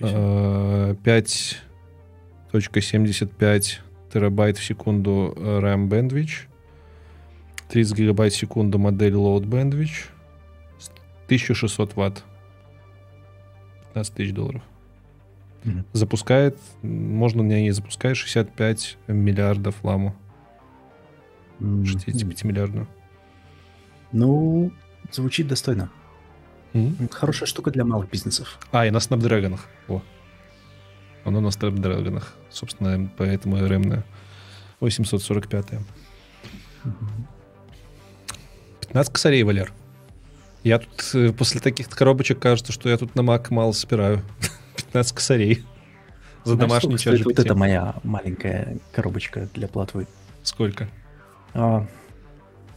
uh, 0.00 0.96
5.75 2.52 3.62
терабайт 4.12 4.58
в 4.58 4.64
секунду 4.64 5.34
RAM 5.36 5.88
bandwidth, 5.88 6.46
30 7.68 7.96
гигабайт 7.98 8.32
в 8.32 8.36
секунду 8.36 8.78
модель 8.78 9.14
Load 9.14 9.44
Bandwidth, 9.44 10.10
1600 11.26 11.96
ватт, 11.96 12.24
15 13.98 14.14
тысяч 14.14 14.32
долларов. 14.32 14.62
Mm-hmm. 15.64 15.84
Запускает, 15.92 16.58
можно 16.82 17.42
на 17.42 17.48
ней 17.48 17.70
запускать 17.70 18.16
65 18.16 18.98
миллиардов 19.08 19.82
ламу. 19.82 20.14
Mm-hmm. 21.58 21.84
65 21.84 22.44
миллиардов. 22.44 22.88
Ну, 24.12 24.72
звучит 25.10 25.48
достойно. 25.48 25.90
Mm-hmm. 26.74 27.12
Хорошая 27.12 27.48
штука 27.48 27.70
для 27.70 27.84
малых 27.84 28.08
бизнесов. 28.08 28.58
А, 28.70 28.86
и 28.86 28.90
на 28.90 28.98
Snapdragon. 28.98 29.58
О. 29.88 30.00
Оно 31.24 31.40
на 31.40 31.48
Snapdragon. 31.48 32.22
Собственно, 32.50 33.10
поэтому 33.16 33.56
RM 33.56 34.04
845. 34.80 35.66
Mm-hmm. 35.72 36.92
15 38.80 39.12
косарей, 39.12 39.42
Валер. 39.42 39.72
Я 40.68 40.80
тут 40.80 41.14
э, 41.14 41.32
после 41.32 41.62
таких 41.62 41.88
коробочек 41.88 42.38
кажется, 42.40 42.72
что 42.72 42.90
я 42.90 42.98
тут 42.98 43.14
на 43.14 43.22
Mac 43.22 43.46
мало 43.48 43.72
собираю. 43.72 44.22
15 44.76 45.14
косарей. 45.14 45.64
За 46.44 46.54
Знаешь, 46.54 46.68
домашний 46.68 46.98
час 46.98 47.20
Вот 47.24 47.38
это 47.38 47.54
моя 47.54 47.94
маленькая 48.04 48.76
коробочка 48.92 49.48
для 49.54 49.66
платвы. 49.66 50.06
Сколько? 50.42 50.90
А, 51.54 51.86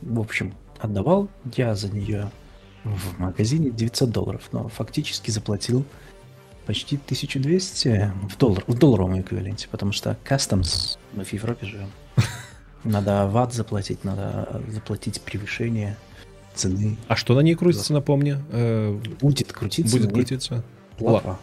в 0.02 0.20
общем, 0.22 0.54
отдавал 0.80 1.28
я 1.58 1.76
за 1.76 1.90
нее 1.90 2.32
в 2.86 3.20
магазине 3.20 3.72
900 3.72 4.10
долларов, 4.10 4.48
но 4.54 4.70
фактически 4.70 5.30
заплатил 5.30 5.84
почти 6.66 6.96
1200 6.96 8.14
в, 8.30 8.38
доллар, 8.38 8.64
в 8.68 8.78
долларовом 8.78 9.20
эквиваленте, 9.20 9.68
потому 9.70 9.92
что 9.92 10.18
customs 10.24 10.98
мы 11.12 11.26
в 11.26 11.34
Европе 11.34 11.66
живем. 11.66 11.90
Надо 12.86 13.28
ват 13.28 13.54
заплатить, 13.54 14.06
надо 14.06 14.62
заплатить 14.70 15.22
превышение 15.22 15.98
цены. 16.62 16.98
А 17.08 17.16
что 17.16 17.36
на 17.36 17.42
ней 17.42 17.56
крутится, 17.56 17.94
напомни? 17.94 18.38
Э, 18.52 19.00
будет 19.20 19.52
крутиться. 19.52 19.98
Будет 19.98 20.14
крутиться. 20.14 20.64
Плата. 20.98 21.38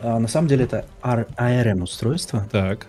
А 0.00 0.18
на 0.18 0.28
самом 0.28 0.48
деле 0.48 0.64
это 0.64 0.86
ARM-устройство. 1.02 2.46
Так. 2.50 2.86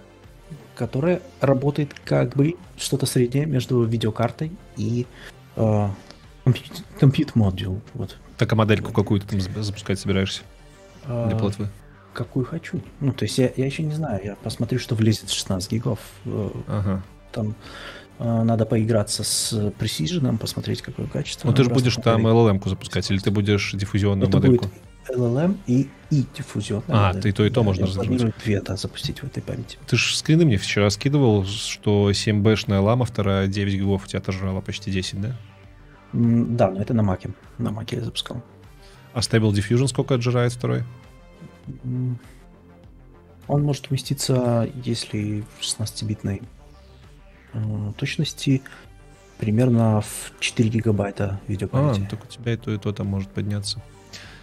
Которое 0.76 1.22
работает 1.40 1.94
как 2.06 2.36
бы 2.36 2.56
что-то 2.78 3.06
среднее 3.06 3.46
между 3.46 3.84
видеокартой 3.84 4.52
и 4.76 5.06
э, 5.56 5.90
компьютер 7.00 7.34
модуль. 7.36 7.80
Вот. 7.94 8.18
Так 8.38 8.52
а 8.52 8.56
модельку 8.56 8.92
какую 8.92 9.22
ты 9.22 9.28
там 9.28 9.64
запускать 9.64 10.00
собираешься 10.00 10.42
а, 11.06 11.28
для 11.28 11.38
платвы? 11.38 11.70
Какую 12.14 12.46
хочу. 12.46 12.82
Ну, 13.00 13.14
то 13.14 13.24
есть 13.26 13.38
я, 13.38 13.52
я 13.56 13.66
еще 13.66 13.84
не 13.84 13.94
знаю. 13.94 14.20
Я 14.24 14.36
посмотрю, 14.36 14.80
что 14.80 14.96
влезет 14.96 15.30
в 15.30 15.34
16 15.34 15.72
гигов. 15.72 16.00
Э, 16.26 16.50
ага 16.68 17.04
там 17.34 17.56
надо 18.20 18.66
поиграться 18.66 19.24
с 19.24 19.54
Precision, 19.80 20.38
посмотреть, 20.38 20.82
какое 20.82 21.08
качество. 21.08 21.48
Ну, 21.48 21.54
ты 21.54 21.64
же 21.64 21.70
будешь 21.70 21.96
там 21.96 22.26
LLM-ку 22.28 22.70
запускать, 22.70 23.10
или 23.12 23.20
ты 23.20 23.32
будешь 23.32 23.72
диффузионную 23.74 24.28
Это 24.30 24.38
модельку? 24.38 24.66
Будет 24.66 24.82
LLM 25.10 25.58
и, 25.68 25.90
и 26.12 26.26
диффузионная 26.38 26.86
А, 26.90 27.08
модель. 27.08 27.22
ты 27.24 27.32
то 27.34 27.46
и 27.46 27.50
то 27.50 27.56
да, 27.56 27.64
можно 27.64 27.86
разработать. 27.88 28.34
две 28.44 28.62
да, 28.62 28.78
запустить 28.78 29.20
в 29.20 29.26
этой 29.26 29.44
памяти. 29.44 29.78
Ты 29.88 29.98
же 29.98 30.16
скрины 30.16 30.46
мне 30.46 30.58
вчера 30.58 30.90
скидывал, 30.90 31.46
что 31.46 32.10
7-бэшная 32.12 32.80
лама, 32.80 33.04
вторая 33.06 33.48
9 33.48 33.74
гигов 33.74 34.06
у 34.06 34.08
тебя 34.08 34.20
отожрала 34.20 34.62
почти 34.62 34.92
10, 34.92 35.22
да? 35.22 35.36
Да, 36.14 36.72
но 36.72 36.80
это 36.82 36.94
на 36.94 37.04
маке. 37.04 37.32
На 37.58 37.72
маке 37.72 37.98
я 37.98 38.04
запускал. 38.04 38.42
А 39.14 39.20
Stable 39.20 39.52
Diffusion 39.52 39.88
сколько 39.88 40.16
отжирает 40.16 40.54
второй? 40.54 40.84
Он 43.48 43.64
может 43.64 43.90
уместиться, 43.90 44.70
если 44.86 45.44
в 45.60 45.64
16-битной 45.64 46.44
точности 47.98 48.62
примерно 49.38 50.02
в 50.02 50.34
4 50.40 50.70
гигабайта 50.70 51.40
видеопамяти. 51.48 52.04
А, 52.06 52.10
так 52.10 52.24
у 52.24 52.28
тебя 52.28 52.54
и 52.54 52.58
то, 52.58 52.72
и 52.72 52.78
то 52.78 52.92
там 52.94 53.08
может 53.08 53.30
подняться. 53.30 53.82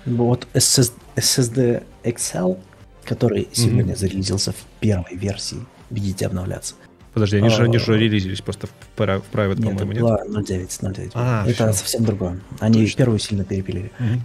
Вот 0.07 0.47
SSD 0.55 1.83
XL 2.05 2.59
который 3.05 3.49
сегодня 3.53 3.95
зарелизился 3.95 4.53
в 4.53 4.57
первой 4.79 5.17
версии. 5.17 5.59
Видите, 5.91 6.27
обновляться. 6.27 6.75
Подожди, 7.13 7.39
они 7.39 7.49
же, 7.49 7.65
они 7.65 7.77
А, 7.77 7.81
же 7.81 7.99
релизились 7.99 8.41
просто 8.41 8.69
в, 8.69 8.71
в 8.71 9.01
private, 9.01 9.57
Нет, 9.57 9.57
по-моему, 9.57 9.75
это 9.75 9.85
нет? 9.87 10.01
была 10.01 10.25
0.9, 10.27 10.81
0.9. 10.81 11.11
А, 11.15 11.45
это 11.45 11.73
всё. 11.73 11.73
совсем 11.73 12.05
другое. 12.05 12.41
Они 12.61 12.83
Точно. 12.85 12.97
первую 12.99 13.19
сильно 13.19 13.45
перепилили. 13.45 13.91
Мгм. 13.99 14.23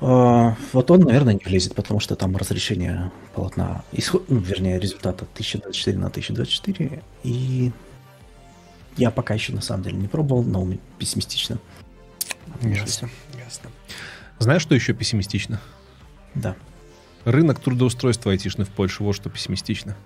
А, 0.00 0.56
Вот 0.72 0.90
он, 0.90 1.00
наверное, 1.02 1.34
не 1.34 1.40
влезет, 1.44 1.74
потому 1.76 2.00
что 2.00 2.16
там 2.16 2.36
разрешение 2.36 3.12
полотна, 3.34 3.84
исход, 3.92 4.24
ну, 4.28 4.38
вернее, 4.38 4.80
результата 4.80 5.24
1024 5.24 5.98
на 5.98 6.08
1024. 6.08 7.02
И 7.22 7.70
я 8.96 9.10
пока 9.10 9.34
еще 9.34 9.52
на 9.52 9.60
самом 9.60 9.82
деле 9.84 9.96
не 9.96 10.08
пробовал, 10.08 10.42
но 10.42 10.66
пессимистично. 10.98 11.58
Ясно, 12.62 13.08
ясно. 13.44 13.70
Знаешь, 14.38 14.62
что 14.62 14.74
еще 14.74 14.92
пессимистично? 14.92 15.60
Да. 16.34 16.56
Рынок 17.24 17.60
трудоустройства 17.60 18.32
айтишный 18.32 18.64
в 18.64 18.70
Польше, 18.70 19.02
вот 19.02 19.14
что 19.14 19.28
пессимистично. 19.30 19.96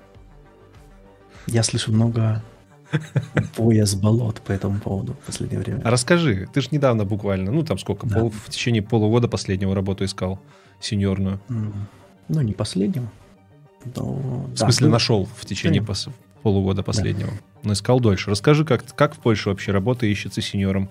Я 1.47 1.63
слышу 1.63 1.93
много 1.93 2.43
боя 3.57 3.85
с 3.87 3.95
болот 3.95 4.41
по 4.41 4.53
этому 4.53 4.81
поводу 4.81 5.15
в 5.15 5.27
последнее 5.27 5.61
время. 5.61 5.81
А 5.85 5.91
расскажи, 5.91 6.49
ты 6.53 6.61
же 6.61 6.69
недавно 6.71 7.05
буквально, 7.05 7.53
ну 7.53 7.63
там 7.65 7.79
сколько, 7.79 8.07
Да. 8.07 8.21
пол- 8.21 8.31
в 8.31 8.49
течение 8.51 8.83
полугода 8.83 9.29
последнего 9.29 9.75
работу 9.75 10.05
искал, 10.05 10.41
сеньорную. 10.81 11.41
Ну, 12.29 12.41
не 12.41 12.53
последнего. 12.53 13.11
Но, 13.97 14.03
В 14.15 14.51
да, 14.55 14.57
смысле, 14.65 14.87
ну, 14.87 14.93
нашел 14.95 15.25
в 15.27 15.45
течение 15.45 15.83
пос- 15.83 16.11
полугода 16.43 16.83
последнего. 16.83 17.31
Но 17.31 17.37
искал 17.73 18.01
дольше. 18.01 18.31
Расскажи, 18.31 18.65
как, 18.65 18.85
как 18.95 19.15
в 19.15 19.19
Польше 19.19 19.49
вообще 19.49 19.73
работа 19.73 20.07
ищется 20.07 20.43
сеньором? 20.43 20.89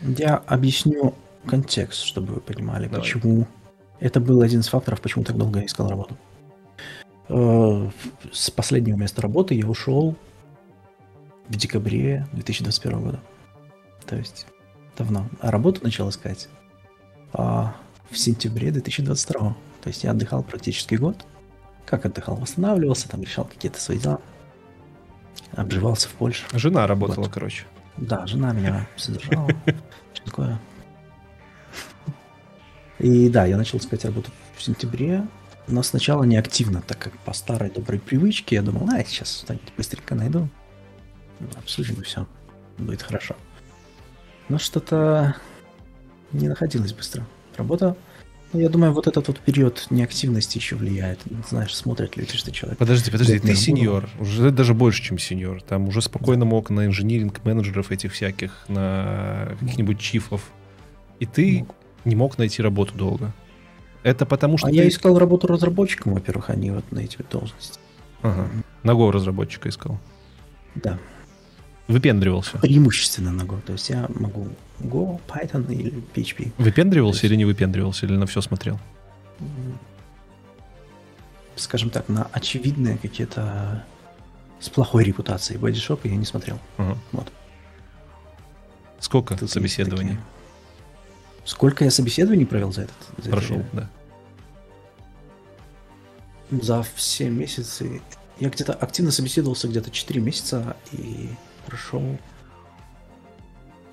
Я 0.00 0.36
объясню 0.36 1.14
контекст, 1.46 2.02
чтобы 2.02 2.34
вы 2.34 2.40
понимали, 2.40 2.86
Давай. 2.86 3.00
почему. 3.00 3.46
Это 4.00 4.20
был 4.20 4.42
один 4.42 4.60
из 4.60 4.68
факторов, 4.68 5.00
почему 5.00 5.24
так 5.24 5.36
долго 5.36 5.60
я 5.60 5.66
искал 5.66 5.88
работу. 5.88 6.16
Э, 7.28 7.90
С 8.32 8.50
последнего 8.50 8.96
места 8.96 9.22
работы 9.22 9.54
я 9.54 9.66
ушел 9.66 10.16
в 11.48 11.56
декабре 11.56 12.26
2021 12.32 13.00
года. 13.00 13.20
То 14.06 14.16
есть 14.16 14.46
давно. 14.96 15.28
А 15.40 15.50
работу 15.50 15.80
начал 15.82 16.08
искать 16.08 16.48
а, 17.32 17.76
в 18.10 18.18
сентябре 18.18 18.70
2022. 18.70 19.56
То 19.82 19.88
есть 19.88 20.04
я 20.04 20.10
отдыхал 20.10 20.42
практически 20.42 20.94
год. 20.94 21.24
Как 21.86 22.04
отдыхал? 22.04 22.36
Восстанавливался, 22.36 23.08
там 23.08 23.22
решал 23.22 23.44
какие-то 23.44 23.80
свои 23.80 23.98
дела. 23.98 24.20
Обживался 25.52 26.08
в 26.08 26.12
Польше. 26.12 26.44
Жена 26.52 26.86
работала, 26.86 27.24
Вот. 27.24 27.32
короче. 27.32 27.64
Да, 27.96 28.26
жена 28.26 28.52
меня 28.52 28.86
содержала. 28.96 29.48
Что 30.14 30.24
такое? 30.24 30.58
И 32.98 33.28
да, 33.28 33.46
я 33.46 33.56
начал 33.56 33.78
искать 33.78 34.04
работу 34.04 34.30
в 34.56 34.62
сентябре, 34.62 35.26
но 35.68 35.82
сначала 35.82 36.24
не 36.24 36.36
активно, 36.36 36.82
так 36.82 36.98
как 36.98 37.16
по 37.20 37.32
старой 37.32 37.70
доброй 37.70 38.00
привычке 38.00 38.56
я 38.56 38.62
думал, 38.62 38.88
а, 38.92 39.04
сейчас 39.04 39.40
что-нибудь 39.40 39.72
быстренько 39.76 40.14
найду, 40.14 40.48
обсудим 41.56 42.00
и 42.00 42.02
все, 42.02 42.26
будет 42.76 43.02
хорошо. 43.02 43.36
Но 44.48 44.58
что-то 44.58 45.36
не 46.32 46.48
находилось 46.48 46.92
быстро. 46.92 47.24
Работа, 47.56 47.96
ну, 48.52 48.60
я 48.60 48.68
думаю, 48.68 48.92
вот 48.92 49.06
этот 49.06 49.28
вот 49.28 49.40
период 49.40 49.86
неактивности 49.90 50.56
еще 50.56 50.76
влияет. 50.76 51.20
Знаешь, 51.48 51.74
смотрят 51.74 52.16
люди, 52.16 52.36
что 52.36 52.50
человек... 52.50 52.78
Подожди, 52.78 53.10
подожди, 53.10 53.38
ты 53.38 53.48
не 53.48 53.54
сеньор, 53.54 54.08
уже 54.18 54.50
даже 54.50 54.72
больше, 54.72 55.02
чем 55.02 55.18
сеньор. 55.18 55.62
Там 55.62 55.88
уже 55.88 56.00
спокойно 56.00 56.46
мог 56.46 56.70
на 56.70 56.86
инжиниринг 56.86 57.44
менеджеров 57.44 57.90
этих 57.90 58.12
всяких, 58.12 58.64
на 58.68 59.54
каких-нибудь 59.60 59.98
чифов. 59.98 60.50
И 61.20 61.26
ты 61.26 61.58
Мог. 61.58 61.74
не 62.04 62.16
мог 62.16 62.38
найти 62.38 62.62
работу 62.62 62.94
долго. 62.94 63.34
Это 64.02 64.24
потому 64.24 64.56
что 64.56 64.68
А 64.68 64.70
ты... 64.70 64.76
я 64.76 64.88
искал 64.88 65.18
работу 65.18 65.46
разработчиком, 65.46 66.14
во-первых, 66.14 66.50
а 66.50 66.54
не 66.54 66.70
вот 66.70 66.90
на 66.90 67.00
эти 67.00 67.18
должности. 67.30 67.78
Ага. 68.22 68.48
Go 68.84 69.10
разработчика 69.10 69.68
искал. 69.68 69.98
Да. 70.74 70.98
Выпендривался. 71.88 72.58
преимущественно 72.58 73.32
на 73.32 73.42
Go. 73.42 73.60
То 73.62 73.72
есть 73.72 73.88
я 73.88 74.08
могу 74.14 74.48
Go, 74.78 75.20
Python 75.26 75.72
или 75.72 75.92
PHP. 76.14 76.52
Выпендривался 76.58 77.26
или 77.26 77.34
не 77.34 77.46
выпендривался, 77.46 78.06
или 78.06 78.14
на 78.14 78.26
все 78.26 78.42
смотрел? 78.42 78.78
Скажем 81.56 81.90
так, 81.90 82.08
на 82.08 82.28
очевидные 82.32 82.98
какие-то 82.98 83.84
с 84.60 84.68
плохой 84.68 85.04
репутацией 85.04 85.58
бодишопы 85.58 86.08
я 86.08 86.16
не 86.16 86.24
смотрел. 86.24 86.58
Ага. 86.76 86.98
Вот. 87.12 87.32
Сколько 89.00 89.34
Тут 89.34 89.42
есть 89.42 89.54
собеседований 89.54 90.16
такие. 90.16 90.24
Сколько 91.44 91.84
я 91.84 91.90
собеседований 91.90 92.44
провел 92.44 92.72
за 92.72 92.82
этот? 92.82 92.96
за 93.16 93.22
это 93.22 93.30
прошел? 93.30 93.56
время? 93.56 93.70
Да. 93.72 93.90
За 96.62 96.82
все 96.94 97.30
месяцы. 97.30 98.02
Я 98.38 98.50
где-то 98.50 98.74
активно 98.74 99.10
собеседовался 99.10 99.68
где-то 99.68 99.90
4 99.90 100.20
месяца 100.20 100.76
и 100.92 101.30
прошел 101.68 102.02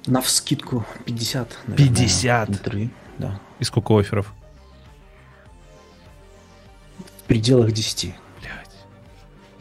на 0.07 0.21
вскидку 0.21 0.85
50. 1.05 1.57
наверное, 1.67 1.87
50? 1.95 2.49
интервью. 2.49 2.89
Да. 3.17 3.39
И 3.59 3.63
сколько 3.65 3.97
офферов? 3.99 4.33
В 6.99 7.23
пределах 7.27 7.71
10. 7.71 8.13
Блять. 8.41 8.75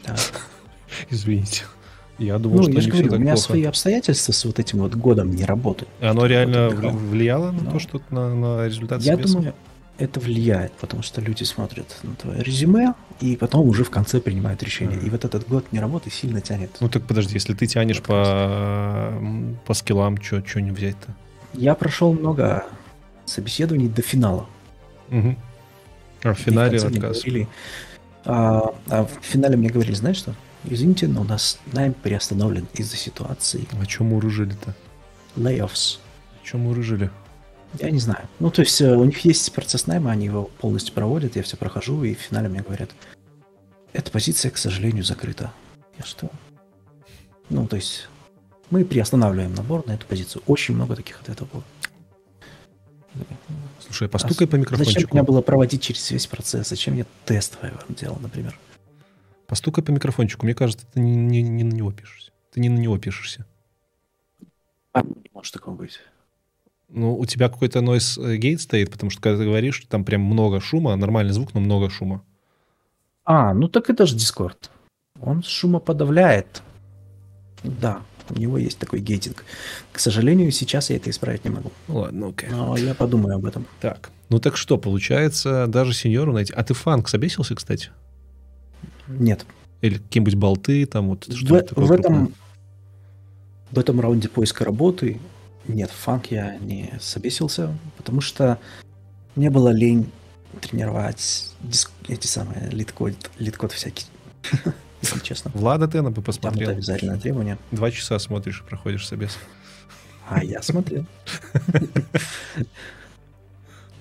Да. 0.05 0.15
Извините. 1.09 1.63
Я 2.17 2.37
думал, 2.39 2.57
Ну, 2.59 2.63
что 2.63 2.71
я 2.71 2.81
же 2.81 2.89
говорю, 2.89 3.13
у 3.13 3.17
меня 3.17 3.33
плохо. 3.33 3.47
свои 3.47 3.63
обстоятельства 3.65 4.31
с 4.31 4.45
вот 4.45 4.59
этим 4.59 4.79
вот 4.79 4.95
годом 4.95 5.31
не 5.31 5.43
работы. 5.43 5.85
Оно 5.99 6.25
реально 6.25 6.69
Вот 6.69 6.93
влияло 6.93 7.51
на 7.51 7.63
Ну. 7.63 7.71
то, 7.71 7.79
что 7.79 8.01
на, 8.09 8.33
на 8.33 8.65
результат 8.67 9.01
Я 9.01 9.13
собеса? 9.15 9.33
думаю, 9.33 9.53
это 9.97 10.19
влияет, 10.19 10.73
потому 10.73 11.03
что 11.03 11.21
люди 11.21 11.43
смотрят 11.43 11.97
на 12.03 12.15
твое 12.15 12.43
резюме 12.43 12.93
и 13.21 13.35
потом 13.35 13.67
уже 13.67 13.83
в 13.83 13.89
конце 13.89 14.19
принимают 14.19 14.61
решение. 14.63 14.97
Мгм. 14.97 15.07
И 15.07 15.09
вот 15.09 15.25
этот 15.25 15.47
год 15.47 15.71
не 15.71 15.79
работы 15.79 16.09
сильно 16.09 16.41
тянет. 16.41 16.77
Ну 16.79 16.89
так 16.89 17.03
подожди, 17.05 17.33
если 17.33 17.53
ты 17.53 17.65
тянешь 17.67 18.01
по, 18.01 19.13
по 19.65 19.73
скиллам, 19.73 20.21
что 20.21 20.41
не 20.59 20.71
взять-то? 20.71 21.13
Я 21.53 21.75
прошел 21.75 22.13
много 22.13 22.65
собеседований 23.25 23.87
до 23.87 24.01
финала. 24.01 24.47
Мгм. 25.09 25.37
А 26.23 26.33
в 26.33 26.37
финале 26.39 26.79
мне 26.79 26.97
отказ. 26.97 27.21
говорили, 27.21 27.47
а, 28.25 28.73
а 28.89 29.05
в 29.05 29.19
финале 29.21 29.55
мне 29.55 29.69
говорили, 29.69 29.95
знаешь 29.95 30.17
что? 30.17 30.33
Извините, 30.63 31.07
но 31.07 31.21
у 31.21 31.23
нас 31.23 31.59
найм 31.71 31.93
приостановлен 31.93 32.67
из-за 32.73 32.97
ситуации. 32.97 33.67
А 33.79 33.85
чем 33.85 34.07
мурыжили-то? 34.07 34.73
Layoffs. 35.37 35.99
Чем 36.43 36.61
мурыжили? 36.61 37.11
Я 37.79 37.91
не 37.91 37.99
знаю. 37.99 38.27
Ну, 38.39 38.51
то 38.51 38.61
есть 38.61 38.79
э, 38.81 38.95
у 38.95 39.03
них 39.03 39.19
есть 39.25 39.51
процесс 39.53 39.87
найма, 39.87 40.11
они 40.11 40.25
его 40.25 40.45
полностью 40.59 40.93
проводят, 40.93 41.35
я 41.35 41.43
все 41.43 41.57
прохожу, 41.57 42.03
и 42.03 42.15
в 42.15 42.19
финале 42.19 42.49
мне 42.49 42.61
говорят, 42.61 42.91
эта 43.93 44.11
позиция, 44.11 44.51
к 44.51 44.57
сожалению, 44.57 45.03
закрыта. 45.03 45.51
Я 45.97 46.03
что? 46.03 46.29
Ну, 47.49 47.67
то 47.67 47.75
есть 47.75 48.07
мы 48.69 48.83
приостанавливаем 48.83 49.53
набор 49.53 49.85
на 49.87 49.91
эту 49.93 50.05
позицию. 50.05 50.41
Очень 50.47 50.75
много 50.75 50.95
таких 50.95 51.21
ответов 51.21 51.49
было. 51.51 51.63
Слушай, 53.79 54.09
постукай 54.09 54.47
по 54.47 54.57
Зачем 54.57 54.61
микрофончику. 54.61 55.15
мне 55.15 55.23
было 55.23 55.41
проводить 55.41 55.81
через 55.83 56.09
весь 56.11 56.27
процесс? 56.27 56.69
Зачем 56.69 56.95
я 56.95 57.05
тест 57.25 57.57
делал, 57.89 58.17
например? 58.19 58.57
Постукай 59.47 59.83
по 59.83 59.91
микрофончику. 59.91 60.45
Мне 60.45 60.55
кажется, 60.55 60.85
ты 60.91 60.99
не, 60.99 61.15
не- 61.15 61.43
не 61.43 61.63
на 61.63 61.73
него 61.73 61.91
пишешься. 61.91 62.31
Ты 62.51 62.59
не 62.59 62.69
на 62.69 62.77
него 62.79 62.97
пишешься. 62.97 63.45
А, 64.91 65.03
не 65.03 65.29
может 65.33 65.53
такого 65.53 65.75
быть. 65.75 65.99
Ну, 66.89 67.17
у 67.17 67.25
тебя 67.25 67.49
какой-то 67.49 67.79
noise 67.79 68.21
э, 68.21 68.37
gate 68.37 68.59
стоит, 68.59 68.91
потому 68.91 69.09
что 69.09 69.21
когда 69.21 69.39
ты 69.39 69.45
говоришь, 69.45 69.85
там 69.89 70.05
прям 70.05 70.21
много 70.21 70.59
шума, 70.61 70.95
нормальный 70.95 71.33
звук, 71.33 71.53
но 71.53 71.59
много 71.59 71.89
шума. 71.89 72.23
А, 73.25 73.53
ну 73.53 73.67
так 73.67 73.89
это 73.89 74.05
же 74.05 74.15
Discord. 74.15 74.69
Он 75.19 75.41
шумоподавляет. 75.43 76.61
Да, 77.63 78.01
у 78.29 78.39
него 78.39 78.57
есть 78.57 78.77
такой 78.77 78.99
гейтинг. 78.99 79.43
К 79.91 79.99
сожалению, 79.99 80.51
сейчас 80.51 80.89
я 80.89 80.97
это 80.97 81.09
исправить 81.09 81.43
не 81.43 81.49
могу. 81.49 81.71
Ну 81.87 81.97
ладно, 81.97 82.27
окей. 82.27 82.49
Но 82.49 82.77
я 82.77 82.93
подумаю 82.93 83.35
об 83.35 83.45
этом. 83.45 83.65
Так, 83.81 84.11
ну 84.29 84.39
так 84.39 84.55
что, 84.55 84.77
получается, 84.77 85.65
даже 85.67 85.93
сеньору 85.93 86.33
найти... 86.33 86.53
А 86.53 86.63
ты 86.63 86.73
фанк 86.73 87.09
собесился, 87.09 87.55
кстати? 87.55 87.89
Нет. 89.07 89.45
Или 89.81 89.97
какие-нибудь 89.97 90.35
болты, 90.35 90.85
там 90.85 91.09
вот 91.09 91.27
В, 91.27 91.35
что-то 91.35 91.69
такое 91.69 91.85
в 91.85 91.91
этом, 91.91 92.13
крупное? 92.13 92.37
в 93.71 93.79
этом 93.79 93.99
раунде 93.99 94.29
поиска 94.29 94.65
работы 94.65 95.19
нет, 95.67 95.89
в 95.91 95.95
фанк 95.95 96.27
я 96.31 96.57
не 96.57 96.93
собесился, 96.99 97.75
потому 97.97 98.21
что 98.21 98.59
мне 99.35 99.49
было 99.49 99.69
лень 99.69 100.11
тренировать 100.61 101.51
диск- 101.61 101.91
эти 102.07 102.27
самые 102.27 102.69
литкод, 102.69 103.13
литкод 103.39 103.71
всякий, 103.71 104.05
если 105.01 105.19
честно. 105.19 105.51
Влада 105.53 105.87
Тена 105.87 106.09
бы 106.11 106.15
Там 106.15 106.23
это 106.23 106.25
посмотрел. 106.25 106.69
обязательное 106.69 107.19
требование. 107.19 107.57
Два 107.71 107.91
часа 107.91 108.17
смотришь 108.19 108.61
и 108.65 108.69
проходишь 108.69 109.07
собес. 109.07 109.37
А 110.29 110.43
я 110.43 110.61
смотрел. 110.61 111.05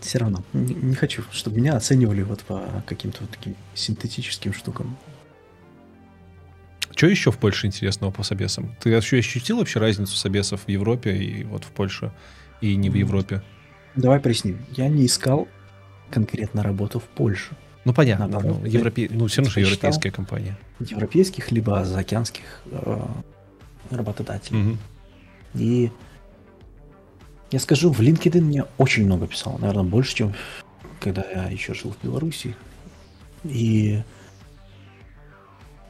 Все 0.01 0.19
равно. 0.19 0.43
Не, 0.53 0.75
не 0.75 0.95
хочу, 0.95 1.23
чтобы 1.33 1.57
меня 1.59 1.77
оценивали 1.77 2.23
вот 2.23 2.43
по 2.43 2.63
каким-то 2.87 3.23
вот 3.23 3.31
таким 3.31 3.57
синтетическим 3.75 4.53
штукам. 4.53 4.97
Что 6.97 7.07
еще 7.09 7.33
в 7.33 7.39
Польше 7.39 7.67
интересного 7.67 8.13
по 8.13 8.23
собесам? 8.23 8.77
Ты 8.81 8.91
еще 8.91 9.19
ощутил 9.19 9.59
вообще 9.59 9.81
разницу 9.81 10.17
собесов 10.17 10.63
в 10.67 10.69
Европе 10.69 11.17
и 11.17 11.45
вот 11.45 11.65
в 11.65 11.69
Польше, 11.69 12.13
и 12.61 12.77
не 12.77 12.89
в. 12.89 12.95
Европе? 12.95 13.43
Давай 13.97 14.21
проясним. 14.21 14.59
Я 14.77 14.89
не 14.89 15.07
искал 15.07 15.49
конкретно 16.11 16.63
работу 16.63 17.01
в 17.01 17.05
Польше. 17.05 17.57
Ну, 17.85 17.93
понятно. 17.93 18.27
Наоборот, 18.27 18.61
ну, 18.63 18.67
европе... 18.67 19.09
ну, 19.11 19.27
все 19.27 19.43
равно 19.43 19.53
же 19.53 19.61
европейская 19.61 20.11
компания. 20.11 20.57
европейских, 20.79 21.51
либо 21.53 21.85
заокеанских 21.85 22.63
э, 22.71 23.03
работодателей. 23.91 24.59
Мгм. 24.59 24.79
И 25.55 25.91
я 27.51 27.59
скажу, 27.59 27.93
в 27.93 28.01
LinkedIn 28.01 28.41
мне 28.41 28.65
очень 28.79 29.05
много 29.05 29.27
писал, 29.27 29.59
наверное, 29.59 29.85
больше, 29.85 30.15
чем 30.15 30.35
когда 31.01 31.25
я 31.31 31.49
еще 31.51 31.75
жил 31.75 31.93
в 31.93 32.05
Беларуси. 32.05 32.57
И 33.45 34.03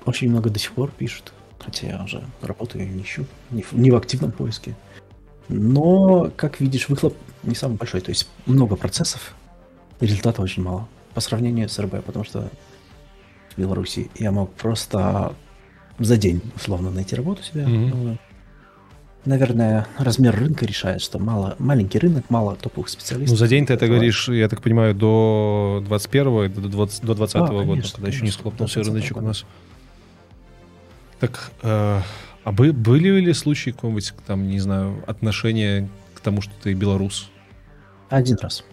очень 0.07 0.31
много 0.31 0.51
до 0.51 0.59
сих 0.59 0.73
пор 0.73 0.91
пишут, 0.91 1.33
хотя 1.59 1.87
я 1.87 2.03
уже 2.05 2.23
работаю 2.43 2.85
и 2.85 2.89
не 2.89 3.03
ищу, 3.03 3.25
не 3.51 3.63
в, 3.63 3.73
не 3.73 3.91
в 3.91 3.97
активном 3.97 4.33
поиске. 4.33 4.75
Но, 5.49 6.31
как 6.37 6.61
видишь, 6.61 6.89
выхлоп 6.89 7.17
не 7.43 7.55
самый 7.55 7.77
большой, 7.77 8.01
то 8.01 8.11
есть 8.11 8.29
много 8.47 8.77
процессов, 8.77 9.35
результата 10.01 10.41
очень 10.43 10.63
мало 10.63 10.89
по 11.15 11.21
сравнению 11.21 11.69
с 11.69 11.79
РБ, 11.79 12.05
потому 12.05 12.25
что 12.25 12.51
в 13.55 13.59
Беларуси 13.61 14.11
я 14.17 14.33
мог 14.33 14.53
просто 14.55 15.35
за 15.99 16.17
день 16.17 16.41
условно 16.57 16.91
найти 16.91 17.15
работу 17.15 17.43
себе. 17.43 17.67
Ну, 17.67 18.19
Наверное, 19.27 19.87
размер 19.99 20.37
рынка 20.39 20.67
решает, 20.67 21.01
что 21.01 21.19
мало, 21.19 21.57
маленький 21.59 21.99
рынок, 21.99 22.29
мало 22.29 22.57
топовых 22.57 22.91
специалистов. 22.91 23.31
Ну, 23.31 23.37
за 23.39 23.49
день 23.49 23.65
ты 23.65 23.73
это 23.73 23.87
говоришь, 23.87 24.29
я 24.29 24.49
так 24.51 24.61
понимаю, 24.61 24.95
до 24.95 25.83
21 25.87 26.53
до 26.53 26.69
20, 26.69 27.05
до 27.05 27.15
20 27.15 27.37
А, 27.37 27.47
года, 27.47 27.65
конечно, 27.65 27.93
когда 27.95 28.09
еще 28.09 28.17
не 28.17 28.21
конечно, 28.21 28.41
схлопнулся 28.41 28.75
до 28.75 28.81
20-го 28.81 28.93
рыночек 28.93 29.13
у 29.13 29.15
года. 29.15 29.27
нас. 29.29 29.45
Так, 31.21 31.53
э, 31.63 32.01
а 32.45 32.53
бы, 32.53 32.73
были 32.73 33.09
ли 33.21 33.33
случаи 33.33 33.71
какого-нибудь, 33.71 34.13
там, 34.27 34.49
не 34.49 34.61
знаю, 34.61 35.03
отношения 35.07 35.89
к 36.15 36.21
тому, 36.21 36.41
что 36.41 36.53
ты 36.63 36.75
белорус? 36.75 37.31
Один 38.09 38.37
раз. 38.37 38.65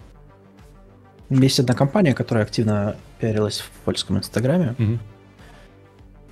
Есть 1.30 1.58
одна 1.60 1.74
компания, 1.74 2.14
которая 2.14 2.44
активно 2.44 2.96
пиарилась 3.18 3.60
в 3.60 3.70
польском 3.84 4.18
инстаграме. 4.18 4.74
Мгм. 4.76 5.00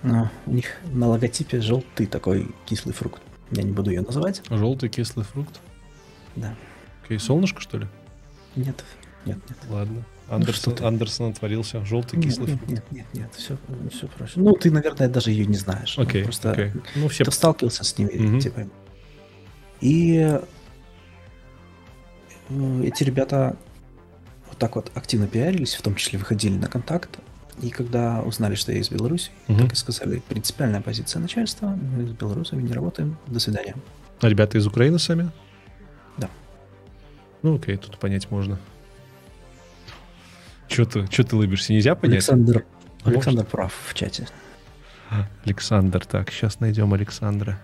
но 0.03 0.31
У 0.47 0.53
них 0.53 0.66
на 0.93 1.09
логотипе 1.09 1.61
желтый 1.61 2.07
такой 2.07 2.49
кислый 2.66 2.95
фрукт. 2.95 3.23
Я 3.51 3.62
не 3.62 3.73
буду 3.73 3.91
ее 3.91 4.03
называть. 4.03 4.43
Желтый 4.51 4.89
кислый 4.89 5.24
фрукт. 5.24 5.61
Да. 6.37 6.55
Окей, 7.05 7.19
солнышко, 7.19 7.61
что 7.61 7.78
ли? 7.78 7.87
Нет, 8.57 8.85
нет, 9.24 9.39
нет. 9.49 9.59
Ладно. 9.69 10.05
Ну, 10.31 10.36
Андерсон, 10.36 10.74
ты. 10.77 10.85
Андерсон 10.85 11.31
отворился. 11.32 11.85
Желтый 11.85 12.23
кислый 12.23 12.52
нет, 12.52 12.69
нет, 12.69 12.85
нет, 12.93 13.07
нет, 13.12 13.31
все, 13.36 13.57
все 13.93 14.07
проще. 14.07 14.35
Ну, 14.36 14.52
ты, 14.52 14.70
наверное, 14.70 15.09
даже 15.09 15.32
ее 15.32 15.44
не 15.44 15.57
знаешь. 15.57 15.97
Ну, 15.97 16.05
Окей, 16.05 16.23
Просто 16.23 16.52
окей. 16.52 16.73
Ну, 16.94 17.09
все... 17.09 17.24
кто 17.24 17.32
сталкивался 17.32 17.82
с 17.82 17.98
ними, 17.98 18.11
Мгм. 18.16 18.39
типа. 18.40 18.69
И 19.81 20.16
э, 22.48 22.82
эти 22.85 23.02
ребята 23.02 23.57
вот 24.48 24.57
так 24.59 24.77
вот 24.77 24.93
активно 24.94 25.27
пиарились, 25.27 25.74
в 25.74 25.82
том 25.82 25.97
числе 25.97 26.19
выходили 26.19 26.57
на 26.57 26.69
контакт. 26.69 27.19
И 27.61 27.70
когда 27.70 28.23
узнали, 28.23 28.55
что 28.55 28.73
я 28.73 28.78
из 28.78 28.89
Беларуси, 28.89 29.31
Мгм. 29.48 29.62
так 29.62 29.73
и 29.73 29.77
сказали, 29.77 30.23
принципиальная 30.28 30.81
позиция 30.81 31.20
начальства, 31.20 31.66
мы 31.69 32.07
с 32.07 32.11
белорусами 32.12 32.62
не 32.62 32.73
работаем, 32.73 33.16
до 33.27 33.40
свидания. 33.40 33.74
А 34.20 34.28
ребята 34.28 34.59
из 34.59 34.66
Украины 34.66 34.98
сами? 34.98 35.31
Да. 36.19 36.28
Ну, 37.43 37.57
окей, 37.57 37.77
тут 37.77 37.98
понять 37.98 38.31
можно. 38.31 38.59
Че 40.71 40.85
ты, 40.85 41.07
чё 41.09 41.25
ты 41.25 41.35
лыбишься? 41.35 41.73
Нельзя 41.73 41.97
понять? 41.97 42.19
Александр, 42.19 42.65
Может. 43.05 43.17
Александр 43.17 43.45
прав 43.45 43.75
в 43.89 43.93
чате. 43.95 44.29
Александр, 45.45 46.07
так, 46.07 46.31
сейчас 46.31 46.61
найдем 46.61 46.95
Александра. 46.95 47.59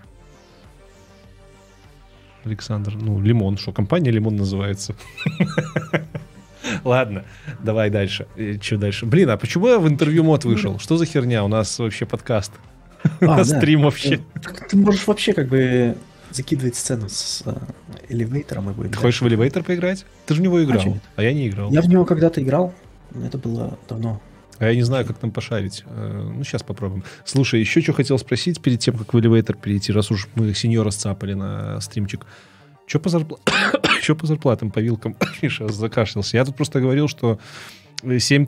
Александр, 2.43 2.95
ну, 2.95 3.21
Лимон, 3.21 3.57
что, 3.57 3.71
компания 3.71 4.11
Лимон 4.11 4.35
называется? 4.35 4.93
Ладно, 6.83 7.23
давай 7.59 7.89
дальше. 7.89 8.27
Что 8.61 8.77
дальше? 8.77 9.05
Блин, 9.05 9.29
а 9.29 9.37
почему 9.37 9.69
я 9.69 9.79
в 9.79 9.87
интервью 9.87 10.23
мод 10.25 10.43
вышел? 10.43 10.77
Что 10.77 10.97
за 10.97 11.05
херня? 11.05 11.45
У 11.45 11.47
нас 11.47 11.79
вообще 11.79 12.05
подкаст. 12.05 12.51
У 13.21 13.25
А, 13.25 13.37
нас 13.37 13.49
стрим 13.49 13.83
вообще. 13.83 14.19
Так 14.43 14.67
Ты 14.67 14.75
можешь 14.75 15.07
вообще 15.07 15.31
как 15.33 15.47
бы 15.47 15.95
закидывать 16.31 16.75
сцену 16.75 17.07
с 17.07 17.41
э, 17.45 17.53
элевейтором 18.09 18.69
и 18.69 18.73
будем. 18.73 18.91
Ты 18.91 18.97
хочешь 18.97 19.21
в 19.21 19.27
элевейтор 19.27 19.63
поиграть? 19.63 20.05
Ты 20.25 20.33
же 20.33 20.41
в 20.41 20.43
него 20.43 20.61
играл, 20.61 20.83
нет? 20.83 21.01
а 21.15 21.23
я 21.23 21.31
не 21.33 21.47
играл. 21.47 21.71
Я 21.71 21.81
в 21.81 21.87
него 21.87 22.03
когда-то 22.05 22.41
играл, 22.43 22.73
это 23.23 23.37
было 23.37 23.77
давно. 23.87 24.21
А 24.59 24.65
я 24.65 24.75
не 24.75 24.83
знаю, 24.83 25.05
как 25.05 25.17
там 25.17 25.31
пошарить. 25.31 25.83
Э, 25.85 26.31
Ну, 26.35 26.43
сейчас 26.43 26.63
попробуем. 26.63 27.03
Слушай, 27.25 27.59
еще 27.59 27.81
что 27.81 27.93
хотел 27.93 28.17
спросить 28.17 28.61
перед 28.61 28.79
тем, 28.79 28.97
как 28.97 29.13
в 29.13 29.19
элевейтор 29.19 29.55
перейти, 29.55 29.91
раз 29.91 30.11
уж 30.11 30.27
мы 30.35 30.53
сеньора 30.53 30.89
сцапали 30.89 31.33
на 31.33 31.79
стримчик. 31.81 32.25
Что 32.87 32.99
по, 32.99 33.09
зарпла... 33.09 33.39
чё 34.01 34.15
по 34.15 34.25
зарплатам, 34.25 34.71
по 34.71 34.79
вилкам? 34.79 35.15
Сейчас 35.41 35.75
закашлялся. 35.75 36.37
Я 36.37 36.45
тут 36.45 36.55
просто 36.55 36.79
говорил, 36.79 37.07
что 37.07 37.39
7 38.01 38.45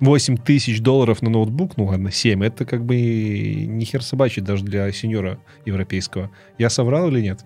8 0.00 0.36
тысяч 0.36 0.80
долларов 0.80 1.22
на 1.22 1.30
ноутбук, 1.30 1.76
ну 1.76 1.86
ладно, 1.86 2.10
7, 2.10 2.44
это 2.44 2.64
как 2.64 2.84
бы 2.84 2.96
не 2.96 3.84
хер 3.84 4.02
собачий 4.02 4.42
даже 4.42 4.64
для 4.64 4.90
сеньора 4.92 5.38
европейского. 5.64 6.30
Я 6.58 6.70
соврал 6.70 7.08
или 7.08 7.20
нет? 7.20 7.44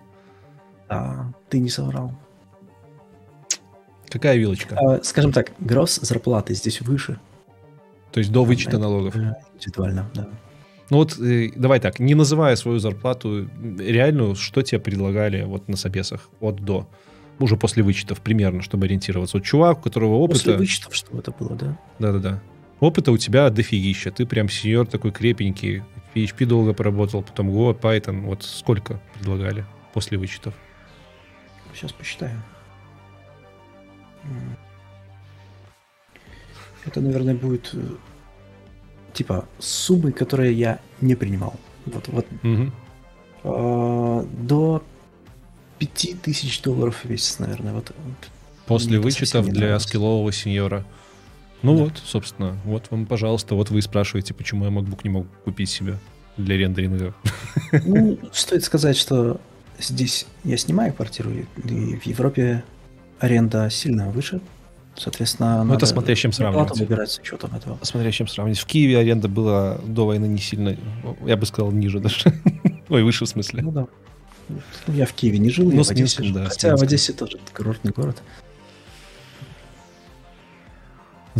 А 0.89 1.31
ты 1.49 1.61
не 1.61 1.69
соврал. 1.69 2.13
Какая 4.11 4.37
вилочка? 4.37 4.77
А, 4.77 5.01
скажем 5.03 5.33
так, 5.33 5.53
гросс 5.61 6.01
зарплаты 6.03 6.55
здесь 6.55 6.81
выше. 6.81 7.19
То 8.13 8.19
есть 8.21 8.33
до 8.33 8.45
вычета 8.45 8.79
налогов. 8.79 9.15
уже 9.15 9.37
Индивидуально, 9.55 10.11
да. 10.15 10.29
Ну 10.91 10.97
вот, 10.97 11.19
э, 11.21 11.51
давай 11.55 11.79
так, 11.79 12.01
не 12.01 12.15
называя 12.15 12.57
свою 12.57 12.81
зарплату, 12.81 13.49
реальную, 13.79 14.35
что 14.35 14.63
тебе 14.63 14.81
предлагали 14.81 15.45
вот 15.45 15.69
на 15.69 15.77
собесах 15.77 16.29
от 16.41 16.57
до? 16.57 16.89
Уже 17.39 17.57
после 17.57 17.85
вычетов 17.85 18.21
примерно, 18.21 18.61
чтобы 18.61 18.87
ориентироваться. 18.87 19.37
Вот 19.37 19.45
чувак, 19.47 19.79
у 19.79 19.83
которого 19.83 20.27
После 20.27 20.53
опыта... 20.53 20.59
вычетов, 20.59 20.95
что 20.95 21.17
это 21.17 21.31
было, 21.31 21.57
да? 21.57 21.79
Да-да-да. 22.01 22.43
Опыта 22.81 23.13
у 23.13 23.19
тебя 23.19 23.49
дофигища. 23.51 24.11
Ты 24.11 24.27
прям 24.27 24.49
сеньор 24.49 24.87
такой 24.87 25.13
крепенький. 25.13 25.83
PHP 26.15 26.45
долго 26.45 26.75
поработал, 26.75 27.23
потом 27.23 27.51
Go, 27.51 27.79
Python. 27.79 28.23
Вот 28.23 28.43
сколько 28.43 29.01
предлагали 29.15 29.65
после 29.95 30.19
вычетов? 30.19 30.55
Сейчас 31.73 31.93
посчитаю. 31.93 32.43
Это, 36.85 37.01
наверное, 37.01 37.35
будет 37.35 37.71
э, 37.75 37.79
типа 39.13 39.47
суммы, 39.59 40.13
которые 40.13 40.53
я 40.55 40.81
не 41.01 41.15
принимал. 41.15 41.55
Вот, 41.87 42.09
вот 42.09 42.27
Мгм. 42.43 42.73
а, 43.45 44.27
до 44.43 44.83
5000 45.79 46.63
долларов 46.63 47.05
в 47.05 47.09
месяц, 47.11 47.39
наверное. 47.39 47.73
Вот. 47.75 47.93
После 48.67 48.93
Мне 48.93 49.01
вычетов 49.01 49.47
для 49.49 49.61
нравилось. 49.61 49.83
скиллового 49.85 50.33
сеньора. 50.33 50.85
Ну 51.63 51.77
Да. 51.77 51.85
вот, 51.85 51.99
собственно, 52.05 52.57
вот 52.65 52.87
вам, 52.91 53.05
пожалуйста, 53.07 53.55
вот 53.55 53.71
вы 53.71 53.81
и 53.81 53.83
спрашиваете, 53.83 54.33
почему 54.33 54.65
я 54.65 54.71
MacBook 54.71 55.01
не 55.05 55.11
мог 55.11 55.27
купить 55.45 55.69
себе 55.69 55.99
для 56.39 56.57
рендеринга. 56.57 57.15
Ну, 57.85 58.19
стоит 58.33 58.65
сказать, 58.65 58.97
что 58.97 59.39
здесь 59.79 60.27
я 60.45 60.57
снимаю 60.57 60.95
квартиру, 60.95 61.31
и 61.31 61.97
в 61.97 62.07
Европе 62.07 62.63
аренда 63.21 63.71
сильно 63.71 64.09
выше. 64.11 64.41
Соответственно, 64.97 65.63
Ну, 65.65 65.75
это 65.75 65.87
смотря 65.87 66.15
с 66.15 66.19
чем 66.19 66.33
сравнивать. 66.33 66.77
выбирать 66.79 67.11
с 67.11 67.19
учетом 67.19 67.55
этого. 67.55 67.79
Смотря 67.83 68.11
с 68.11 68.15
чем 68.15 68.27
сравнить. 68.29 68.59
В 68.59 68.67
Киеве 68.67 68.99
аренда 68.99 69.29
была 69.29 69.79
до 69.87 70.05
войны 70.07 70.27
не 70.27 70.39
сильно, 70.39 70.77
я 71.25 71.37
бы 71.37 71.47
сказал, 71.47 71.71
ниже 71.71 72.01
даже. 72.01 72.33
Ой, 72.89 73.03
выше 73.03 73.25
в 73.25 73.29
смысле. 73.29 73.63
Ну 73.63 73.71
да. 73.73 73.87
Я 74.89 75.07
в 75.07 75.13
Киеве 75.13 75.39
не 75.39 75.49
жил, 75.51 75.67
Ну, 75.67 75.77
я 75.77 75.83
в 75.85 75.91
Одессе 75.91 76.23
жил. 76.25 76.35
да, 76.35 76.47
Хотя 76.47 76.77
в. 76.77 76.83
Одессе 76.83 77.13
тоже 77.13 77.39
курортный 77.55 77.93
город. 77.93 78.21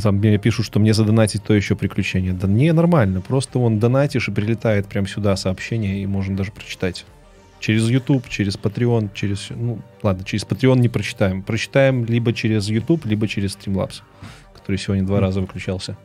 Там 0.01 0.17
мне 0.17 0.39
пишут, 0.39 0.65
что 0.67 0.79
мне 0.79 0.95
задонатить 0.95 1.43
то 1.43 1.53
еще 1.53 1.75
приключение. 1.75 2.33
Да 2.33 2.47
не, 2.47 2.73
нормально. 2.73 3.21
Просто 3.21 3.59
он 3.59 3.79
донатишь 3.81 4.29
и 4.29 4.31
прилетает 4.31 4.87
прямо 4.87 5.09
сюда 5.09 5.37
сообщение, 5.37 6.03
и 6.03 6.07
можно 6.07 6.37
даже 6.37 6.53
прочитать. 6.53 7.05
Через 7.61 7.89
YouTube, 7.89 8.29
через 8.29 8.57
Patreon, 8.57 9.11
через... 9.15 9.51
Ну, 9.51 9.81
ладно, 10.03 10.25
через 10.25 10.45
Patreon 10.45 10.79
не 10.79 10.89
прочитаем. 10.89 11.43
Прочитаем 11.43 12.07
либо 12.07 12.33
через 12.33 12.69
YouTube, 12.69 13.05
либо 13.05 13.29
через 13.29 13.57
Streamlabs, 13.57 14.01
который 14.55 14.77
сегодня 14.77 15.05
два 15.05 15.21
раза 15.21 15.41
выключался. 15.41 15.97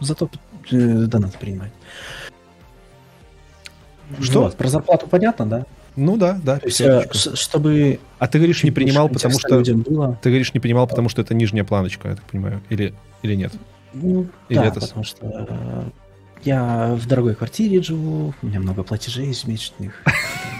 Зато 0.00 0.28
э, 0.72 0.76
донат 1.06 1.38
принимать. 1.38 1.72
Что? 4.20 4.42
Вот, 4.42 4.56
про 4.56 4.68
зарплату 4.68 5.06
понятно, 5.06 5.46
да? 5.46 5.66
Ну 5.96 6.16
да, 6.16 6.40
да, 6.42 6.58
То 6.58 6.66
есть, 6.66 6.80
э, 6.80 7.06
чтобы 7.12 8.00
А 8.18 8.26
ты 8.26 8.38
говоришь, 8.38 8.64
не 8.64 8.72
принимал, 8.72 9.08
потому 9.08 9.38
что... 9.38 9.62
было. 9.74 10.18
Ты 10.20 10.30
говоришь, 10.30 10.52
не 10.52 10.58
принимал, 10.60 10.88
потому 10.88 11.08
что 11.08 11.22
это 11.22 11.32
нижняя 11.34 11.64
планочка, 11.64 12.08
я 12.08 12.16
так 12.16 12.24
понимаю. 12.24 12.60
Или, 12.70 12.92
или 13.22 13.36
нет? 13.36 13.52
Ну, 13.92 14.26
Или 14.48 14.58
да, 14.58 14.66
это 14.66 14.80
потому 14.80 15.04
что 15.04 15.24
э, 15.24 15.84
я 16.44 16.94
в 16.94 17.06
дорогой 17.06 17.34
квартире 17.34 17.82
живу, 17.82 18.34
у 18.42 18.46
меня 18.46 18.60
много 18.60 18.82
платежей 18.82 19.28
ежемесячных. 19.28 20.02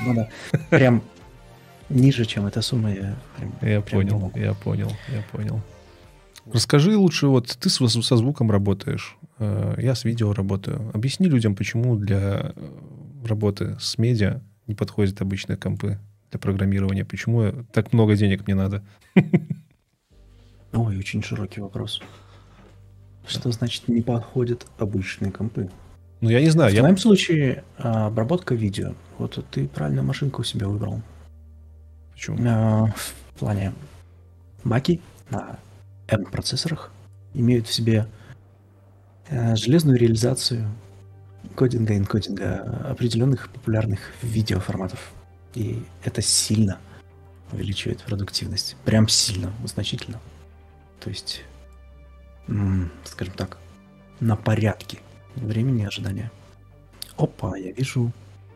Надо 0.06 0.28
прям 0.70 1.02
ниже, 1.89 2.24
чем 2.24 2.47
эта 2.47 2.62
сумма. 2.62 2.90
Я, 2.93 3.16
прям- 3.36 3.55
Я 3.62 3.81
прям 3.81 4.01
понял, 4.09 4.32
я 4.35 4.55
понял, 4.55 4.90
я 5.12 5.23
понял. 5.32 5.61
Расскажи 6.52 6.97
лучше, 6.97 7.27
вот 7.28 7.56
ты 7.59 7.70
с- 7.70 8.02
со 8.02 8.16
звуком 8.16 8.51
работаешь, 8.51 9.16
э, 9.39 9.74
я 9.78 9.94
с 9.94 10.05
видео 10.05 10.32
работаю. 10.35 10.90
Объясни 10.93 11.27
людям, 11.28 11.55
почему 11.56 11.97
для 11.97 12.52
э, 12.55 13.27
работы 13.27 13.77
с 13.81 13.97
медиа 13.98 14.40
не 14.66 14.74
подходят 14.74 15.20
обычные 15.23 15.56
компы 15.56 15.98
для 16.31 16.39
программирования, 16.40 17.05
почему 17.05 17.52
так 17.73 17.93
много 17.94 18.15
денег 18.16 18.47
мне 18.47 18.55
надо. 18.55 18.82
Ой, 20.74 20.98
очень 20.98 21.23
широкий 21.23 21.61
вопрос. 21.61 22.02
Что 23.26 23.51
значит 23.52 23.88
не 23.88 24.02
подходят 24.02 24.66
обычные 24.78 25.32
компы? 25.32 25.70
Ну, 26.20 26.30
я 26.30 26.40
не 26.40 26.51
знаю. 26.51 26.70
В 26.70 26.74
я... 26.74 26.96
случае 26.96 27.64
а, 27.78 28.06
обработка 28.06 28.55
видео. 28.55 28.94
Вот 29.18 29.44
ты 29.51 29.68
правильную 29.68 30.05
машинку 30.05 30.42
у 30.42 30.44
себя 30.44 30.68
выбрал. 30.68 31.01
Почему? 32.12 32.38
А, 32.48 32.86
в 33.34 33.38
плане 33.38 33.72
маки 34.62 35.01
на 35.30 35.59
M-процессорах 36.09 36.90
имеют 37.34 37.66
в 37.66 37.72
себе 37.72 38.06
а, 39.28 39.56
железную 39.56 39.98
реализацию 39.98 40.68
кодинга 41.55 41.94
и 41.94 41.98
энкодинга 41.98 42.88
определенных 42.90 43.51
популярных 43.51 44.01
видеоформатов. 44.22 45.12
И 45.55 45.82
это 46.05 46.22
сильно 46.22 46.78
увеличивает 47.52 48.02
продуктивность. 48.02 48.76
Прям 48.84 49.09
сильно, 49.09 49.52
значительно. 49.64 50.20
То 51.01 51.10
есть, 51.10 51.42
скажем 53.05 53.35
так, 53.35 53.59
на 54.21 54.37
порядке 54.37 54.99
времени 55.37 55.85
ожидания. 55.85 56.31
Опа, 57.16 57.57
я 57.57 57.73
вижу 57.73 58.12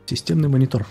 системный 0.06 0.48
монитор. 0.48 0.86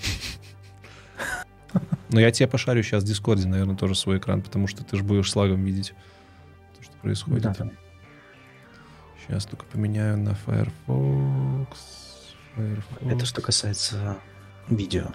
Но 2.09 2.19
я 2.19 2.31
тебе 2.31 2.47
пошарю 2.47 2.83
сейчас 2.83 3.03
в 3.03 3.07
Дискорде, 3.07 3.47
наверное, 3.47 3.75
тоже 3.75 3.95
свой 3.95 4.17
экран, 4.17 4.41
потому 4.41 4.67
что 4.67 4.83
ты 4.83 4.97
же 4.97 5.03
будешь 5.03 5.29
с 5.29 5.35
лагом 5.35 5.63
видеть 5.63 5.93
то, 6.77 6.83
что 6.83 6.93
происходит. 7.01 7.43
Да, 7.43 7.53
там. 7.53 7.71
Сейчас 9.21 9.45
только 9.45 9.65
поменяю 9.65 10.17
на 10.17 10.35
Firefox. 10.35 11.77
Firefox. 12.55 13.01
Это 13.01 13.25
что 13.25 13.41
касается 13.41 14.17
видео. 14.69 15.07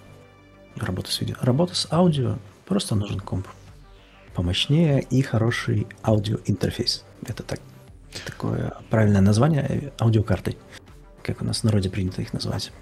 Работы 0.77 1.11
с 1.11 1.21
видео. 1.21 1.37
Работа 1.41 1.75
с 1.75 1.91
аудио 1.91 2.39
просто 2.67 2.95
нужен 2.95 3.21
комп. 3.21 3.47
Помощнее 4.35 5.03
и 5.03 5.23
хороший 5.23 5.87
аудиоинтерфейс. 6.03 7.05
Это 7.27 7.43
так, 7.43 7.61
такое 8.27 8.75
правильное 8.91 9.21
название 9.21 9.93
аудиокартой. 10.01 10.57
Как 11.23 11.43
у 11.43 11.45
нас 11.45 11.61
в 11.61 11.65
народе 11.65 11.91
принято 11.91 12.23
их 12.23 12.33
называть. 12.33 12.73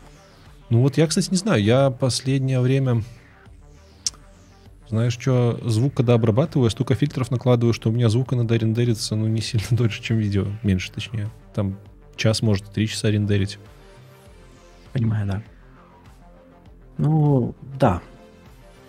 Ну 0.71 0.81
вот 0.81 0.97
я, 0.97 1.07
кстати, 1.07 1.31
не 1.31 1.37
знаю. 1.37 1.63
Я 1.63 1.91
последнее 1.91 2.61
время... 2.61 3.03
Знаешь 4.89 5.17
что, 5.17 5.61
звук, 5.65 5.95
когда 5.95 6.15
обрабатываю, 6.15 6.67
я 6.67 6.71
столько 6.71 6.97
фильтров 6.97 7.31
накладываю, 7.31 7.73
что 7.73 7.91
у 7.91 7.93
меня 7.93 8.09
звук 8.09 8.33
иногда 8.33 8.59
рендерится, 8.59 9.15
ну, 9.15 9.29
не 9.29 9.41
сильно 9.41 9.67
дольше, 9.71 10.03
чем 10.03 10.19
видео. 10.19 10.47
Меньше, 10.65 10.91
точнее. 10.91 11.31
Там 11.55 11.79
час, 12.17 12.43
может, 12.43 12.67
три 12.73 12.89
часа 12.89 13.09
рендерить. 13.09 13.59
Понимаю, 14.93 15.27
да. 15.27 15.43
Ну, 16.99 17.55
да. 17.79 18.03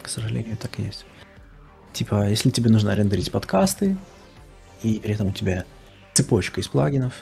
К 0.01 0.09
сожалению, 0.09 0.57
так 0.57 0.79
и 0.79 0.83
есть. 0.83 1.05
Типа, 1.93 2.27
если 2.29 2.49
тебе 2.49 2.71
нужно 2.71 2.95
рендерить 2.95 3.31
подкасты, 3.31 3.95
и 4.81 4.99
при 4.99 5.13
этом 5.13 5.27
у 5.27 5.31
тебя 5.31 5.65
цепочка 6.13 6.61
из 6.61 6.67
плагинов, 6.67 7.13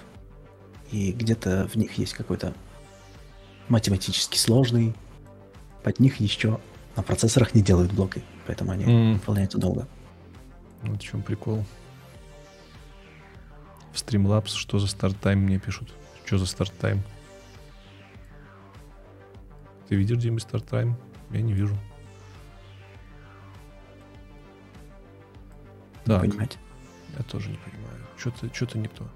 и 0.91 1.11
где-то 1.11 1.67
в 1.67 1.75
них 1.75 1.93
есть 1.93 2.13
какой-то 2.13 2.53
математически 3.67 4.37
сложный, 4.37 4.95
под 5.83 5.99
них 5.99 6.19
еще 6.19 6.59
на 6.95 7.03
процессорах 7.03 7.53
не 7.53 7.61
делают 7.61 7.93
блоки, 7.93 8.23
поэтому 8.47 8.71
они 8.71 8.83
М. 8.85 9.13
выполняются 9.13 9.57
долго. 9.57 9.87
Вот 10.81 11.01
в 11.01 11.03
чем 11.03 11.21
прикол. 11.21 11.65
В 13.93 13.95
Streamlabs 13.95 14.49
что 14.55 14.79
за 14.79 14.87
старт-тайм 14.87 15.39
мне 15.39 15.59
пишут? 15.59 15.93
Что 16.25 16.37
за 16.37 16.45
старт-тайм? 16.45 17.01
Ты 19.87 19.95
видишь 19.95 20.17
где-нибудь 20.17 20.43
старт-тайм? 20.43 20.95
Я 21.31 21.41
не 21.41 21.53
вижу. 21.53 21.75
Так, 26.05 26.21
понимаете? 26.21 26.57
я 27.17 27.23
тоже 27.23 27.49
не 27.49 27.57
понимаю. 27.57 27.98
Что-то 28.19 28.53
что 28.53 28.77
не 28.77 28.87
то. 28.87 29.07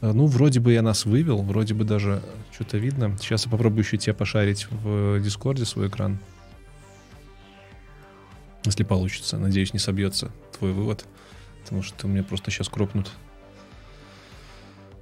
А, 0.00 0.12
Ну, 0.12 0.26
вроде 0.26 0.60
бы 0.60 0.72
я 0.72 0.82
нас 0.82 1.04
вывел, 1.04 1.42
вроде 1.42 1.74
бы 1.74 1.84
даже 1.84 2.22
что-то 2.52 2.78
видно. 2.78 3.16
Сейчас 3.18 3.44
я 3.44 3.50
попробую 3.50 3.84
еще 3.84 3.98
тебя 3.98 4.14
пошарить 4.14 4.66
в 4.70 5.20
Дискорде 5.20 5.64
свой 5.64 5.88
экран. 5.88 6.18
Если 8.64 8.82
получится. 8.82 9.38
Надеюсь, 9.38 9.72
не 9.72 9.78
собьется 9.78 10.32
твой 10.58 10.72
вывод. 10.72 11.04
Потому 11.62 11.82
что 11.82 12.08
меня 12.08 12.22
просто 12.22 12.50
сейчас 12.50 12.68
кропнут. 12.68 13.10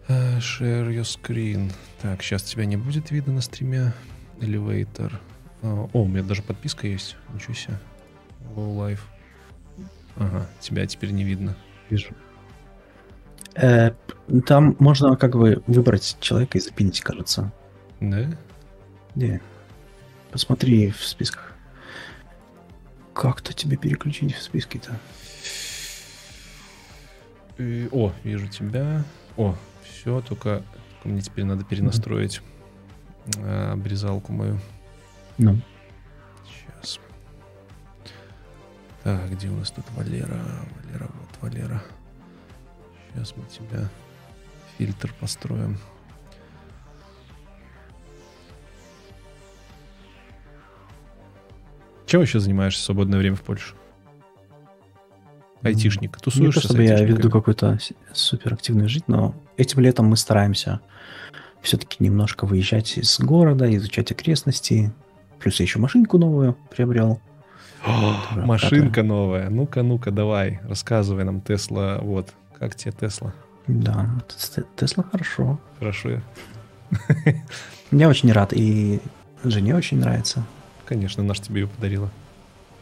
Э, 0.09 0.39
Share 0.39 0.89
your 0.91 1.03
screen. 1.03 1.73
Так, 2.03 2.23
сейчас 2.23 2.43
тебя 2.43 2.65
не 2.67 2.77
будет 2.77 3.11
видно 3.11 3.35
на 3.35 3.41
стриме. 3.41 3.95
Elevator. 4.41 5.13
А, 5.63 5.89
О, 5.93 6.03
у 6.03 6.09
меня 6.09 6.23
даже 6.23 6.43
подписка 6.43 6.87
есть. 6.87 7.17
Ничего 7.33 7.55
себе. 7.55 7.79
Low 8.57 8.77
Life. 8.77 9.01
Ага, 10.17 10.47
тебя 10.61 10.87
теперь 10.87 11.11
не 11.11 11.25
видно. 11.25 11.57
Вижу. 11.91 12.15
Э, 13.57 13.93
там 14.47 14.77
можно 14.79 15.17
как 15.17 15.33
бы 15.37 15.63
выбрать 15.67 16.17
человека 16.21 16.59
и 16.59 16.61
запинить, 16.61 17.01
кажется. 17.01 17.53
Да? 18.01 18.27
Где? 19.15 19.41
Посмотри 20.31 20.91
в 20.91 21.05
списках. 21.05 21.53
Как-то 23.13 23.53
тебе 23.53 23.77
переключить 23.77 24.35
в 24.35 24.43
списки-то? 24.43 24.91
И- 27.59 27.89
О, 27.93 28.13
вижу 28.25 28.49
тебя. 28.49 29.05
О, 29.37 29.55
все, 29.85 30.21
только, 30.23 30.63
мне 31.05 31.21
теперь 31.21 31.45
надо 31.45 31.63
перенастроить 31.65 32.43
а, 33.39 33.73
обрезалку 33.73 34.33
мою. 34.33 34.59
Ну, 35.39 35.61
Сейчас. 36.45 36.99
Так, 39.05 39.31
где 39.31 39.49
у 39.49 39.55
нас 39.57 39.71
тут 39.71 39.85
Валера? 39.93 40.41
Валера, 40.83 41.09
вот 41.21 41.31
Валера. 41.41 41.83
Сейчас 43.15 43.35
мы 43.37 43.45
тебя 43.45 43.89
фильтр 44.77 45.15
построим. 45.21 45.79
Чем 52.07 52.23
еще 52.23 52.41
занимаешься 52.41 52.83
в 52.83 52.85
свободное 52.85 53.19
время 53.19 53.37
в 53.37 53.43
Польше? 53.43 53.75
Айтишник. 55.63 56.03
не 56.03 56.09
то 56.09 56.21
Тусуешься 56.25 56.61
чтобы 56.61 56.85
я 56.85 57.03
веду 57.03 57.31
какую-то 57.31 57.79
суперактивную 58.13 58.89
жизнь, 58.89 59.05
но 59.07 59.35
этим 59.57 59.81
летом 59.81 60.07
мы 60.07 60.17
стараемся 60.17 60.81
все-таки 61.63 62.05
немножко 62.05 62.45
выезжать 62.45 62.99
из 62.99 63.19
города, 63.19 63.75
изучать 63.77 64.13
окрестности. 64.13 64.93
Плюс 65.39 65.59
я 65.61 65.65
еще 65.65 65.79
машинку 65.79 66.19
новую 66.19 66.57
приобрел. 66.71 67.21
О, 67.87 68.17
Машинка 68.37 69.03
новая. 69.03 69.49
Ну-ка, 69.51 69.83
ну-ка, 69.83 70.11
давай, 70.11 70.61
рассказывай 70.65 71.25
нам, 71.25 71.41
Тесла. 71.41 71.99
Вот, 72.01 72.33
как 72.65 72.75
тебе 72.77 72.93
Тесла? 72.93 73.33
Да, 73.67 74.11
Тесла 74.77 75.05
хорошо. 75.11 75.59
Хорошо. 75.79 76.21
я- 77.91 78.09
очень 78.09 78.33
рад, 78.33 78.53
и 78.55 79.01
жене 79.43 79.75
очень 79.75 79.99
нравится. 79.99 80.45
Конечно, 80.87 81.23
наш 81.23 81.41
тебе 81.41 81.63
ее 81.63 81.69
подарила. 81.69 82.11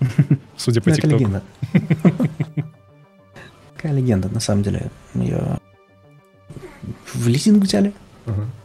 Судя 0.57 0.81
по 0.81 0.91
Ну, 0.91 0.95
ТикТоку. 0.97 1.15
легенда. 1.17 1.43
Какая 3.77 3.93
легенда, 3.93 4.29
на 4.29 4.41
самом 4.41 4.63
деле. 4.63 4.91
Ее 5.15 5.59
в 7.15 7.27
лизинг 7.29 7.63
взяли, 7.65 7.93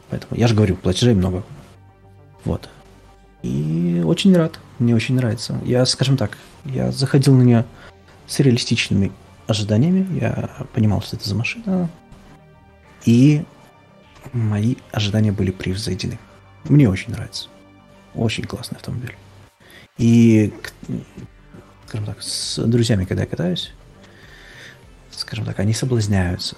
поэтому 0.09 0.35
я 0.39 0.47
же 0.47 0.55
говорю, 0.55 0.75
платежей 0.75 1.13
много. 1.15 1.43
Вот. 2.45 2.69
И 3.43 4.01
очень 4.05 4.35
рад, 4.35 4.59
мне 4.79 4.95
очень 4.95 5.15
нравится. 5.15 5.59
Я, 5.63 5.85
скажем 5.85 6.17
так, 6.17 6.37
я 6.65 6.91
заходил 6.91 7.35
на 7.35 7.43
нее 7.43 7.65
с 8.27 8.39
реалистичными 8.39 9.11
ожиданиями, 9.47 10.19
я 10.19 10.49
понимал, 10.73 11.01
что 11.01 11.15
это 11.15 11.27
за 11.27 11.35
машина, 11.35 11.89
и 13.05 13.43
мои 14.33 14.75
ожидания 14.91 15.31
были 15.31 15.51
превзойдены. 15.51 16.19
Мне 16.65 16.89
очень 16.89 17.11
нравится. 17.11 17.47
Очень 18.13 18.43
классный 18.43 18.75
автомобиль. 18.77 19.15
И, 19.97 20.53
скажем 21.87 22.05
так, 22.05 22.21
с 22.21 22.61
друзьями, 22.65 23.05
когда 23.05 23.23
я 23.23 23.27
катаюсь, 23.27 23.71
скажем 25.11 25.45
так, 25.45 25.59
они 25.59 25.73
соблазняются. 25.73 26.57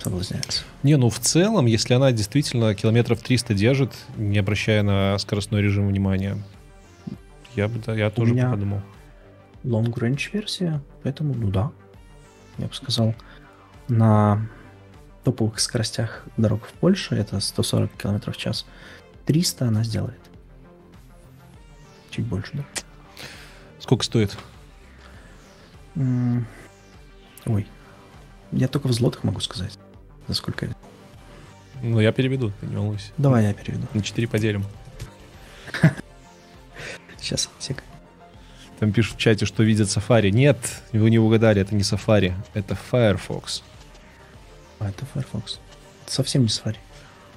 Соблазняются. 0.00 0.62
Не, 0.82 0.96
ну 0.96 1.10
в 1.10 1.18
целом, 1.18 1.66
если 1.66 1.94
она 1.94 2.12
действительно 2.12 2.74
километров 2.74 3.20
300 3.20 3.54
держит, 3.54 3.92
не 4.16 4.38
обращая 4.38 4.82
на 4.82 5.18
скоростной 5.18 5.62
режим 5.62 5.88
внимания, 5.88 6.38
я 7.56 7.68
бы, 7.68 7.80
да, 7.84 7.94
я 7.94 8.10
тоже 8.10 8.32
бы 8.32 8.36
меня- 8.36 8.50
подумал. 8.50 8.82
Long 9.64 9.92
range 9.92 10.30
версия, 10.32 10.80
поэтому, 11.02 11.34
ну 11.34 11.48
да, 11.50 11.72
я 12.58 12.66
бы 12.66 12.74
сказал, 12.74 13.14
на 13.88 14.46
топовых 15.24 15.60
скоростях 15.60 16.24
дорог 16.36 16.66
в 16.66 16.72
Польше, 16.72 17.14
это 17.14 17.40
140 17.40 17.90
км 17.96 18.32
в 18.32 18.36
час, 18.36 18.66
300 19.26 19.68
она 19.68 19.84
сделает. 19.84 20.20
Чуть 22.10 22.26
больше, 22.26 22.50
да? 22.54 22.64
Сколько 23.78 24.04
стоит? 24.04 24.36
М, 25.94 26.46
Ой, 27.46 27.66
я 28.52 28.68
только 28.68 28.88
в 28.88 28.92
злотах 28.92 29.24
могу 29.24 29.40
сказать, 29.40 29.78
за 30.26 30.34
сколько 30.34 30.66
это. 30.66 30.76
Ну, 31.82 32.00
я 32.00 32.12
переведу, 32.12 32.52
ты 32.60 32.66
не 32.66 32.76
волнуйся. 32.76 33.12
Давай 33.18 33.44
я 33.44 33.54
переведу. 33.54 33.86
На 33.94 34.02
4 34.02 34.26
поделим. 34.26 34.64
Сейчас, 37.18 37.48
сек. 37.58 37.82
Там 38.78 38.92
пишут 38.92 39.16
в 39.16 39.18
чате, 39.18 39.44
что 39.44 39.62
видят 39.62 39.88
Safari. 39.88 40.30
Нет, 40.30 40.58
вы 40.92 41.10
не 41.10 41.18
угадали, 41.18 41.60
это 41.60 41.74
не 41.74 41.82
Safari, 41.82 42.32
это 42.54 42.76
Firefox. 42.90 43.62
А, 44.78 44.88
это 44.88 45.04
Firefox. 45.12 45.58
Это 46.04 46.12
совсем 46.12 46.42
не 46.42 46.48
Safari. 46.48 46.76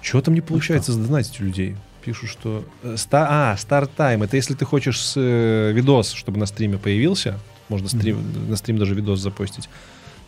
Чего 0.02 0.22
там 0.22 0.34
не 0.34 0.42
получается 0.42 0.92
ну, 0.92 1.02
задонатить 1.02 1.40
у 1.42 1.46
людей? 1.46 1.76
Пишут, 2.04 2.30
что... 2.30 2.66
Э, 2.84 2.96
ста... 2.98 3.28
А, 3.30 3.56
Start 3.56 3.92
Time. 3.98 4.24
Это 4.24 4.36
если 4.36 4.54
ты 4.54 4.66
хочешь 4.66 5.00
с, 5.00 5.14
э, 5.18 5.72
видос, 5.72 6.12
чтобы 6.12 6.40
на 6.40 6.46
стриме 6.46 6.78
появился, 6.78 7.40
можно 7.70 7.88
стрим, 7.88 8.18
mm-hmm. 8.18 8.50
на 8.50 8.56
стрим 8.56 8.78
даже 8.78 8.96
видос 8.96 9.20
запостить, 9.20 9.70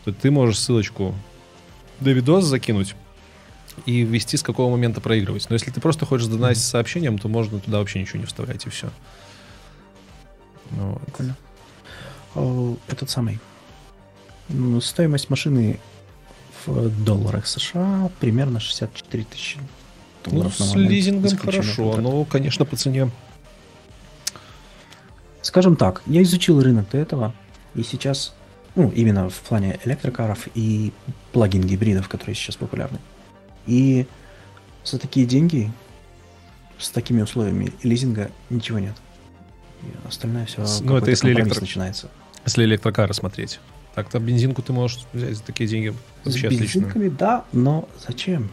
то 0.06 0.14
ты 0.14 0.32
можешь 0.32 0.60
ссылочку 0.60 1.16
до 2.00 2.12
видос 2.12 2.46
закинуть 2.46 2.96
и 3.86 4.02
ввести, 4.02 4.38
с 4.38 4.44
какого 4.44 4.72
момента 4.72 5.02
проигрывать. 5.02 5.48
Но 5.50 5.56
если 5.56 5.72
ты 5.72 5.82
просто 5.82 6.06
хочешь 6.06 6.26
задонатить 6.26 6.62
mm-hmm. 6.62 6.72
сообщением, 6.72 7.18
то 7.20 7.28
можно 7.28 7.60
туда 7.60 7.80
вообще 7.80 8.00
ничего 8.00 8.20
не 8.20 8.26
вставлять, 8.26 8.66
и 8.66 8.70
все. 8.70 8.90
Ну, 10.72 10.96
Прикольно. 11.06 11.38
О, 12.36 12.76
этот 12.88 13.10
самый. 13.10 13.40
Стоимость 14.82 15.30
машины 15.30 15.80
в 16.66 17.04
долларах 17.04 17.48
США 17.48 18.10
примерно 18.20 18.60
64 18.60 19.24
тысячи. 19.26 19.60
Ну, 20.26 20.50
с 20.50 20.76
лизингом 20.76 21.38
хорошо, 21.38 21.98
но, 21.98 22.24
конечно, 22.26 22.66
по 22.66 22.76
цене. 22.76 23.12
Скажем 25.42 25.76
так, 25.76 26.02
я 26.06 26.22
изучил 26.24 26.62
рынок 26.62 26.90
до 26.90 26.98
этого, 26.98 27.34
и 27.76 27.84
сейчас, 27.84 28.34
ну, 28.76 28.90
именно 28.92 29.30
в 29.30 29.36
плане 29.42 29.80
электрокаров 29.84 30.48
и 30.56 30.94
плагин 31.34 31.64
гибридов, 31.64 32.08
которые 32.08 32.36
сейчас 32.36 32.56
популярны. 32.56 33.00
И 33.68 34.08
за 34.86 34.98
такие 35.00 35.26
деньги, 35.26 35.72
с 36.78 36.90
такими 36.90 37.22
условиями 37.22 37.74
лизинга 37.84 38.32
ничего 38.50 38.80
нет. 38.80 38.96
И 39.84 40.08
остальное 40.08 40.46
все 40.46 40.66
ну, 40.82 40.98
это 40.98 41.10
если 41.10 41.32
электро... 41.32 41.60
начинается. 41.60 42.10
Если 42.46 42.64
электрокары 42.64 43.14
смотреть. 43.14 43.60
Так-то 43.96 44.20
бензинку 44.20 44.62
ты 44.62 44.74
можешь 44.74 45.06
взять 45.14 45.38
за 45.38 45.44
такие 45.44 45.70
деньги 45.70 45.94
вообще 46.24 46.50
С 46.50 46.54
бензинками, 46.54 47.08
отлично. 47.08 47.18
да, 47.18 47.46
но 47.52 47.88
зачем? 48.06 48.50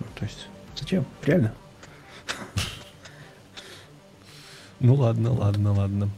Ну, 0.00 0.06
то 0.14 0.24
есть, 0.24 0.48
зачем? 0.76 1.04
Реально. 1.24 1.54
Ну 4.84 4.94
ладно, 4.94 5.32
ладно, 5.32 5.72
ладно. 5.72 6.10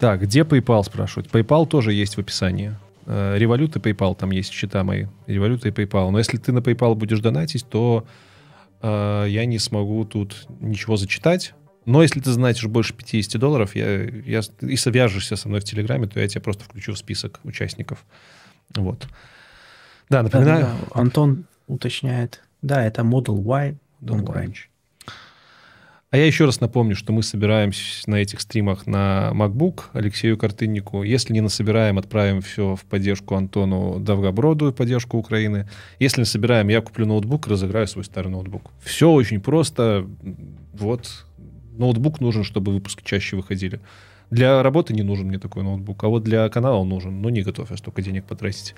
Так, 0.00 0.22
где 0.22 0.40
PayPal 0.40 0.82
спрашивают? 0.82 1.30
PayPal 1.30 1.64
тоже 1.64 1.92
есть 1.92 2.16
в 2.16 2.18
описании. 2.18 2.74
Револют 3.06 3.76
и 3.76 3.78
PayPal 3.78 4.16
там 4.16 4.32
есть 4.32 4.52
счета 4.52 4.82
мои. 4.82 5.06
Револют 5.28 5.64
и 5.64 5.70
PayPal. 5.70 6.10
Но 6.10 6.18
если 6.18 6.36
ты 6.36 6.50
на 6.50 6.58
PayPal 6.58 6.96
будешь 6.96 7.20
донатить, 7.20 7.64
то 7.68 8.04
э, 8.82 9.26
я 9.28 9.44
не 9.44 9.58
смогу 9.58 10.04
тут 10.04 10.46
ничего 10.58 10.96
зачитать. 10.96 11.54
Но 11.86 12.02
если 12.02 12.20
ты 12.20 12.30
знаешь 12.30 12.62
больше 12.64 12.94
50 12.94 13.40
долларов, 13.40 13.74
я, 13.74 14.02
я, 14.02 14.40
и 14.60 14.76
свяжешься 14.76 15.36
со 15.36 15.48
мной 15.48 15.60
в 15.60 15.64
Телеграме, 15.64 16.06
то 16.06 16.20
я 16.20 16.28
тебя 16.28 16.40
просто 16.40 16.64
включу 16.64 16.92
в 16.92 16.98
список 16.98 17.40
участников. 17.44 18.04
Вот. 18.74 19.06
Да, 20.08 20.22
напоминаю. 20.22 20.64
Да, 20.64 20.72
да, 20.72 20.78
да. 20.94 21.00
Антон 21.00 21.44
уточняет. 21.66 22.42
Да, 22.62 22.84
это 22.84 23.02
Model 23.02 23.40
Y 23.42 23.76
Long 24.02 24.24
Range. 24.24 24.56
А 26.10 26.16
я 26.16 26.26
еще 26.26 26.44
раз 26.44 26.60
напомню, 26.60 26.96
что 26.96 27.12
мы 27.12 27.22
собираемся 27.22 28.10
на 28.10 28.16
этих 28.16 28.40
стримах 28.40 28.88
на 28.88 29.30
MacBook 29.32 29.84
Алексею 29.92 30.36
Картыннику. 30.36 31.04
Если 31.04 31.32
не 31.32 31.40
насобираем, 31.40 31.98
отправим 31.98 32.40
все 32.40 32.74
в 32.74 32.84
поддержку 32.84 33.36
Антону 33.36 34.00
Давгоброду, 34.00 34.72
в 34.72 34.74
поддержку 34.74 35.18
Украины. 35.18 35.68
Если 36.00 36.22
не 36.22 36.24
собираем, 36.24 36.66
я 36.66 36.80
куплю 36.80 37.06
ноутбук, 37.06 37.46
разыграю 37.46 37.86
свой 37.86 38.04
старый 38.04 38.32
ноутбук. 38.32 38.72
Все 38.82 39.08
очень 39.08 39.40
просто. 39.40 40.04
Вот, 40.72 41.26
ноутбук 41.80 42.20
нужен, 42.20 42.44
чтобы 42.44 42.72
выпуски 42.72 43.02
чаще 43.04 43.36
выходили. 43.36 43.80
Для 44.30 44.62
работы 44.62 44.94
не 44.94 45.02
нужен 45.02 45.26
мне 45.26 45.38
такой 45.38 45.64
ноутбук, 45.64 46.04
а 46.04 46.08
вот 46.08 46.22
для 46.22 46.48
канала 46.48 46.76
он 46.76 46.88
нужен. 46.88 47.20
Но 47.20 47.30
не 47.30 47.42
готов 47.42 47.70
я 47.70 47.76
столько 47.76 48.02
денег 48.02 48.26
потратить. 48.26 48.74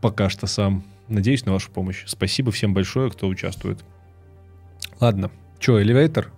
Пока 0.00 0.28
что 0.28 0.46
сам. 0.46 0.84
Надеюсь 1.08 1.46
на 1.46 1.52
вашу 1.52 1.70
помощь. 1.70 2.02
Спасибо 2.06 2.50
всем 2.50 2.74
большое, 2.74 3.10
кто 3.10 3.28
участвует. 3.28 3.78
Ладно. 4.98 5.30
Че, 5.60 5.80
элеватор? 5.82 6.32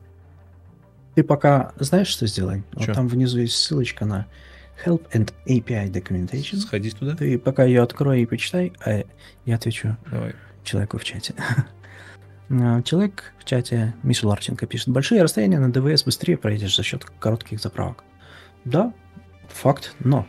Ты 1.15 1.25
пока 1.25 1.73
знаешь, 1.79 2.09
что 2.09 2.27
сделай? 2.27 2.65
Вот 2.75 2.93
там 2.93 3.09
внизу 3.09 3.41
есть 3.41 3.57
ссылочка 3.57 4.05
на 4.05 4.27
Help 4.85 5.11
and 5.13 5.33
API 5.47 5.91
Documentation. 5.91 6.59
Сходи 6.59 6.91
туда. 6.91 7.17
Ты 7.17 7.39
пока 7.39 7.65
ее 7.65 7.83
открой 7.83 8.23
и 8.23 8.27
почитай, 8.27 8.73
а 8.85 9.03
я 9.45 9.55
отвечу 9.57 9.97
Давай. 10.11 10.35
человеку 10.65 10.99
в 10.99 11.05
чате. 11.05 11.35
А, 12.51 12.83
человек 12.83 13.33
в 13.39 13.45
чате, 13.45 13.95
Миша 14.03 14.27
Ларченко, 14.27 14.67
пишет, 14.67 14.89
большие 14.89 15.23
расстояния 15.23 15.59
на 15.59 15.73
ДВС 15.73 16.05
быстрее 16.05 16.37
проедешь 16.37 16.77
за 16.77 16.83
счет 16.83 17.05
коротких 17.05 17.61
заправок. 17.61 18.05
Да, 18.65 18.93
факт, 19.49 19.95
но 20.01 20.27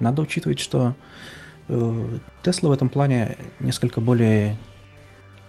надо 0.00 0.22
учитывать, 0.22 0.58
что 0.58 0.94
э, 1.68 2.18
Тесла 2.42 2.70
в 2.70 2.72
этом 2.72 2.88
плане 2.88 3.36
несколько 3.60 4.00
более, 4.00 4.56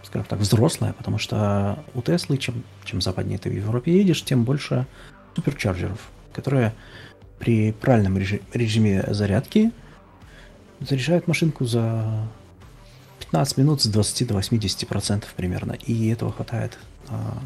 скажем 0.04 0.28
так, 0.28 0.40
взрослая, 0.40 0.94
потому 0.94 1.18
что 1.18 1.84
у 1.94 2.02
Теслы, 2.02 2.38
чем, 2.38 2.64
чем 2.84 3.02
западнее 3.02 3.40
ты 3.40 3.50
в 3.50 3.54
Европе 3.54 3.94
едешь, 3.94 4.24
тем 4.24 4.44
больше 4.44 4.86
суперчарджеров, 5.36 6.10
которые 6.34 6.74
при 7.40 7.72
правильном 7.72 8.18
режиме 8.18 9.04
зарядки 9.08 9.72
заряжают 10.80 11.28
машинку 11.28 11.66
за 11.66 12.28
15 13.34 13.58
минут 13.58 13.82
с 13.82 13.88
20 13.88 14.28
до 14.28 14.36
80 14.36 14.88
процентов 14.88 15.34
примерно. 15.36 15.72
И 15.88 16.08
этого 16.10 16.32
хватает 16.32 16.78
а, 17.10 17.40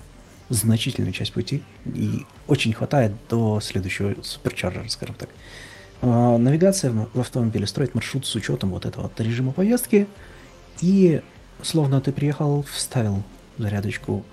значительную 0.49 1.13
часть 1.13 1.31
пути. 1.31 1.63
И 1.85 2.25
очень 2.45 2.73
хватает 2.73 3.13
до 3.29 3.61
следующего 3.61 4.21
суперчарджера, 4.21 4.85
скажем 4.89 5.15
так. 5.15 5.29
А, 6.01 6.37
навигация 6.37 6.91
в 6.91 7.17
автомобиле 7.21 7.65
строит 7.65 7.95
маршрут 7.95 8.25
с 8.25 8.35
учетом 8.35 8.71
вот 8.71 8.85
этого 8.85 9.03
вот 9.03 9.17
режима 9.21 9.53
поездки. 9.53 10.07
И 10.81 11.21
словно 11.61 12.01
ты 12.01 12.11
приехал, 12.11 12.63
вставил 12.63 13.23
зарядочку, 13.57 14.25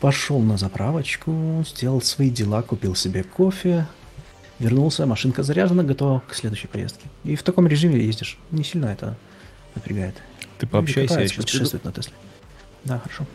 пошел 0.00 0.40
на 0.40 0.56
заправочку, 0.56 1.64
сделал 1.68 2.02
свои 2.02 2.30
дела, 2.30 2.62
купил 2.62 2.96
себе 2.96 3.22
кофе, 3.22 3.86
вернулся, 4.58 5.06
машинка 5.06 5.44
заряжена, 5.44 5.84
готова 5.84 6.24
к 6.28 6.34
следующей 6.34 6.66
поездке. 6.66 7.06
И 7.22 7.36
в 7.36 7.44
таком 7.44 7.68
режиме 7.68 8.04
ездишь. 8.04 8.40
Не 8.50 8.64
сильно 8.64 8.86
это 8.86 9.16
напрягает. 9.76 10.16
Ты 10.64 10.70
пообщайся, 10.70 11.20
я 11.20 11.28
сейчас 11.28 11.44
путешествует 11.44 11.84
на 11.84 11.92
Тесле. 11.92 12.14
Да, 12.84 12.98
хорошо. 12.98 13.26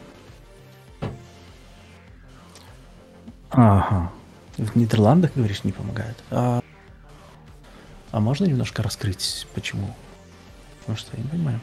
Ага. 3.51 4.11
В 4.57 4.75
Нидерландах, 4.75 5.33
говоришь, 5.35 5.63
не 5.63 5.71
помогает. 5.71 6.17
А, 6.31 6.59
а 8.11 8.19
можно 8.19 8.45
немножко 8.45 8.81
раскрыть, 8.81 9.45
почему? 9.53 9.95
Потому 10.79 10.97
что 10.97 11.15
я 11.15 11.21
не 11.21 11.29
понимаю. 11.29 11.59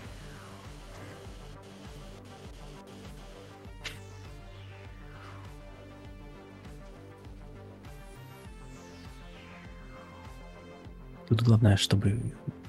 Тут 11.28 11.42
главное, 11.42 11.76
чтобы 11.76 12.20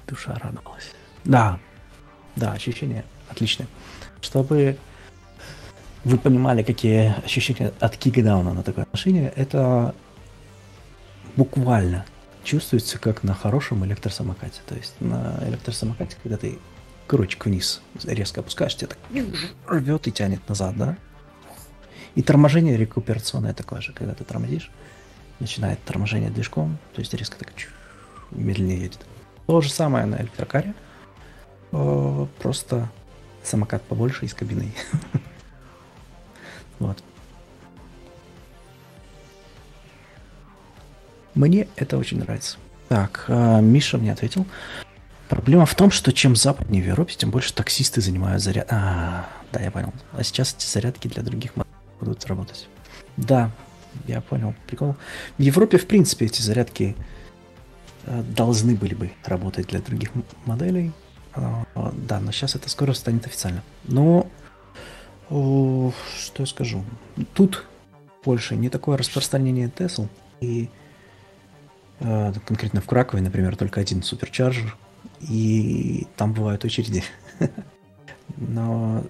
душа 0.08 0.34
радовалась. 0.34 0.90
Да, 1.24 1.60
да, 2.38 2.52
ощущения 2.52 3.04
отличные. 3.28 3.68
Чтобы 4.20 4.78
вы 6.04 6.18
понимали, 6.18 6.62
какие 6.62 7.14
ощущения 7.24 7.72
от 7.80 7.96
кикдауна 7.96 8.54
на 8.54 8.62
такой 8.62 8.84
машине, 8.92 9.32
это 9.36 9.94
буквально 11.36 12.06
чувствуется 12.44 12.98
как 12.98 13.22
на 13.24 13.34
хорошем 13.34 13.84
электросамокате. 13.84 14.60
То 14.66 14.74
есть 14.74 14.94
на 15.00 15.38
электросамокате, 15.42 16.16
когда 16.22 16.36
ты 16.36 16.58
крючек 17.06 17.46
вниз 17.46 17.82
резко 18.04 18.40
опускаешь, 18.40 18.76
тебя 18.76 18.88
так 18.88 18.98
рвет 19.66 20.06
и 20.06 20.12
тянет 20.12 20.48
назад, 20.48 20.76
да? 20.76 20.96
И 22.14 22.22
торможение 22.22 22.76
рекуперационное 22.76 23.54
такое 23.54 23.80
же, 23.80 23.92
когда 23.92 24.14
ты 24.14 24.24
тормозишь, 24.24 24.70
начинает 25.40 25.82
торможение 25.84 26.30
движком, 26.30 26.78
то 26.94 27.00
есть 27.00 27.14
резко 27.14 27.38
так 27.38 27.52
медленнее 28.30 28.78
едет. 28.78 28.98
То 29.46 29.60
же 29.60 29.70
самое 29.70 30.06
на 30.06 30.16
электрокаре– 30.16 30.74
просто 31.70 32.88
самокат 33.42 33.82
побольше 33.82 34.24
и 34.24 34.28
с 34.28 34.34
кабиной. 34.34 34.72
Вот. 36.78 37.02
Мне 41.34 41.66
это 41.76 41.98
очень 41.98 42.18
нравится. 42.18 42.58
Так, 42.88 43.24
а, 43.28 43.60
Миша 43.60 43.98
мне 43.98 44.12
ответил. 44.12 44.46
Проблема 45.28 45.66
в 45.66 45.74
том, 45.74 45.90
что 45.90 46.12
чем 46.12 46.36
западнее 46.36 46.82
в 46.82 46.86
Европе, 46.86 47.14
тем 47.16 47.30
больше 47.30 47.52
таксисты 47.52 48.00
занимают 48.00 48.42
заряд. 48.42 48.66
А, 48.70 49.28
да, 49.52 49.60
я 49.60 49.70
понял. 49.70 49.92
А 50.12 50.22
сейчас 50.22 50.54
эти 50.54 50.66
зарядки 50.66 51.06
для 51.06 51.22
других 51.22 51.52
будут 52.00 52.24
работать. 52.26 52.68
Да, 53.16 53.50
я 54.06 54.20
понял. 54.20 54.54
Прикол. 54.66 54.96
В 55.36 55.42
Европе, 55.42 55.78
в 55.78 55.86
принципе, 55.86 56.26
эти 56.26 56.40
зарядки 56.40 56.96
э, 58.06 58.22
должны 58.22 58.74
были 58.74 58.94
бы 58.94 59.12
работать 59.24 59.66
для 59.68 59.80
других 59.80 60.10
моделей. 60.46 60.92
А, 61.74 61.92
да, 61.94 62.20
но 62.20 62.32
сейчас 62.32 62.54
это 62.54 62.68
скоро 62.68 62.92
станет 62.92 63.26
официально. 63.26 63.62
Но 63.84 64.26
что 65.28 65.92
я 66.38 66.46
скажу? 66.46 66.84
Тут 67.34 67.66
больше 68.24 68.56
не 68.56 68.68
такое 68.70 68.96
распространение 68.96 69.68
Tesla. 69.68 70.08
И 70.40 70.70
Э, 72.00 72.32
конкретно 72.46 72.80
в 72.80 72.86
Кракове, 72.86 73.22
например, 73.22 73.56
только 73.56 73.80
один 73.80 74.02
суперчарджер, 74.02 74.76
и 75.20 76.06
там 76.16 76.32
бывают 76.32 76.64
очереди. 76.64 77.02
Но 78.36 79.04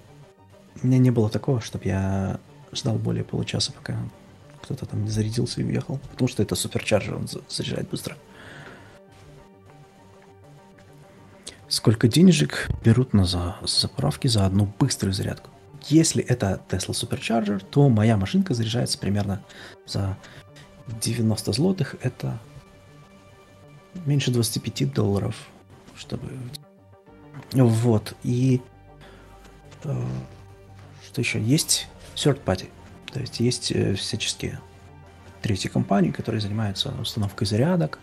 у 0.83 0.87
меня 0.87 0.99
не 0.99 1.11
было 1.11 1.29
такого, 1.29 1.61
чтобы 1.61 1.85
я 1.85 2.41
ждал 2.73 2.97
более 2.97 3.25
получаса, 3.25 3.73
пока 3.73 3.97
кто-то 4.63 4.87
там 4.87 5.05
не 5.05 5.11
зарядился 5.11 5.61
и 5.61 5.65
уехал. 5.65 5.99
Потому 6.13 6.29
что 6.29 6.43
это 6.43 6.55
суперчарджер, 6.55 7.17
он 7.17 7.29
заряжает 7.49 7.89
быстро. 7.91 8.17
Сколько 11.69 12.09
денежек 12.09 12.69
берут 12.83 13.13
на 13.13 13.27
за 13.27 13.57
заправки 13.63 14.27
за 14.27 14.47
одну 14.47 14.73
быструю 14.79 15.13
зарядку? 15.13 15.51
Если 15.87 16.25
это 16.25 16.63
Tesla 16.69 16.93
Supercharger, 16.93 17.63
то 17.71 17.89
моя 17.91 18.17
машинка 18.17 18.55
заряжается 18.55 18.99
примерно 18.99 19.45
за 19.87 20.17
90 21.03 21.53
злотых. 21.53 21.97
Это 22.01 22.39
меньше 24.07 24.31
25 24.31 24.93
долларов, 24.95 25.37
чтобы... 25.95 26.31
Вот, 27.53 28.15
и... 28.23 28.63
Э, 29.85 30.05
что 31.07 31.21
еще? 31.21 31.41
Есть 31.41 31.87
third 32.15 32.43
party, 32.45 32.69
то 33.13 33.21
есть 33.21 33.41
есть 33.41 33.73
э, 33.73 33.95
всяческие 33.95 34.59
третьи 35.43 35.69
компании, 35.69 36.11
которые 36.11 36.41
занимаются 36.41 36.93
установкой 37.01 37.47
зарядок, 37.47 37.99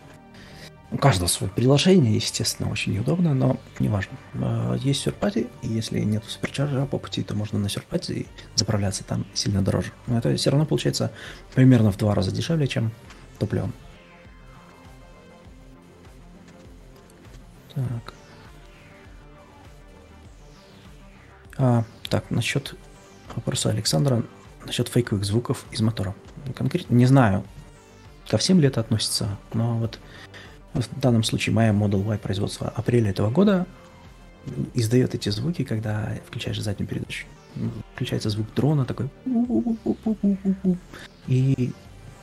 у 0.90 0.98
каждого 0.98 1.28
свое 1.28 1.52
приложение, 1.52 2.14
естественно, 2.14 2.70
очень 2.70 2.94
неудобно, 2.94 3.34
но 3.34 3.58
неважно. 3.80 4.16
А, 4.34 4.74
есть 4.76 5.02
серпати, 5.02 5.48
и 5.62 5.68
если 5.68 6.00
нет 6.00 6.24
суперчарджера 6.24 6.86
по 6.86 6.98
пути, 6.98 7.22
то 7.22 7.34
можно 7.34 7.58
на 7.58 7.68
серпати 7.68 8.26
заправляться 8.54 9.02
там 9.02 9.26
сильно 9.34 9.62
дороже. 9.62 9.92
Но 10.06 10.18
это 10.18 10.34
все 10.36 10.50
равно 10.50 10.64
получается 10.64 11.10
примерно 11.54 11.90
в 11.90 11.96
два 11.96 12.14
раза 12.14 12.30
дешевле, 12.30 12.68
чем 12.68 12.92
топливом. 13.38 13.72
Так. 17.74 18.14
А, 21.58 21.84
так, 22.08 22.30
насчет 22.30 22.74
вопроса 23.34 23.70
Александра, 23.70 24.22
насчет 24.64 24.88
фейковых 24.88 25.24
звуков 25.24 25.64
из 25.72 25.80
мотора. 25.80 26.14
Конкретно 26.54 26.94
не 26.94 27.06
знаю, 27.06 27.44
ко 28.28 28.38
всем 28.38 28.60
ли 28.60 28.68
это 28.68 28.80
относится, 28.80 29.36
но 29.52 29.78
вот 29.78 29.98
в 30.80 31.00
данном 31.00 31.24
случае 31.24 31.54
моя 31.54 31.70
Model 31.72 32.04
Y 32.04 32.18
производства 32.18 32.68
апреля 32.68 33.10
этого 33.10 33.30
года 33.30 33.66
издает 34.74 35.14
эти 35.14 35.28
звуки, 35.28 35.64
когда 35.64 36.12
включаешь 36.26 36.60
заднюю 36.60 36.88
передачу. 36.88 37.26
Включается 37.94 38.30
звук 38.30 38.46
дрона 38.54 38.84
такой. 38.84 39.08
И 41.26 41.72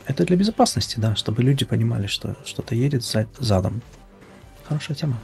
это 0.06 0.26
для 0.26 0.38
безопасности, 0.38 1.00
да, 1.00 1.16
чтобы 1.16 1.44
люди 1.44 1.66
понимали, 1.66 2.08
что 2.08 2.36
что-то 2.46 2.76
едет 2.76 3.04
задом. 3.40 3.82
Хорошая 4.64 4.96
тема. 4.96 5.18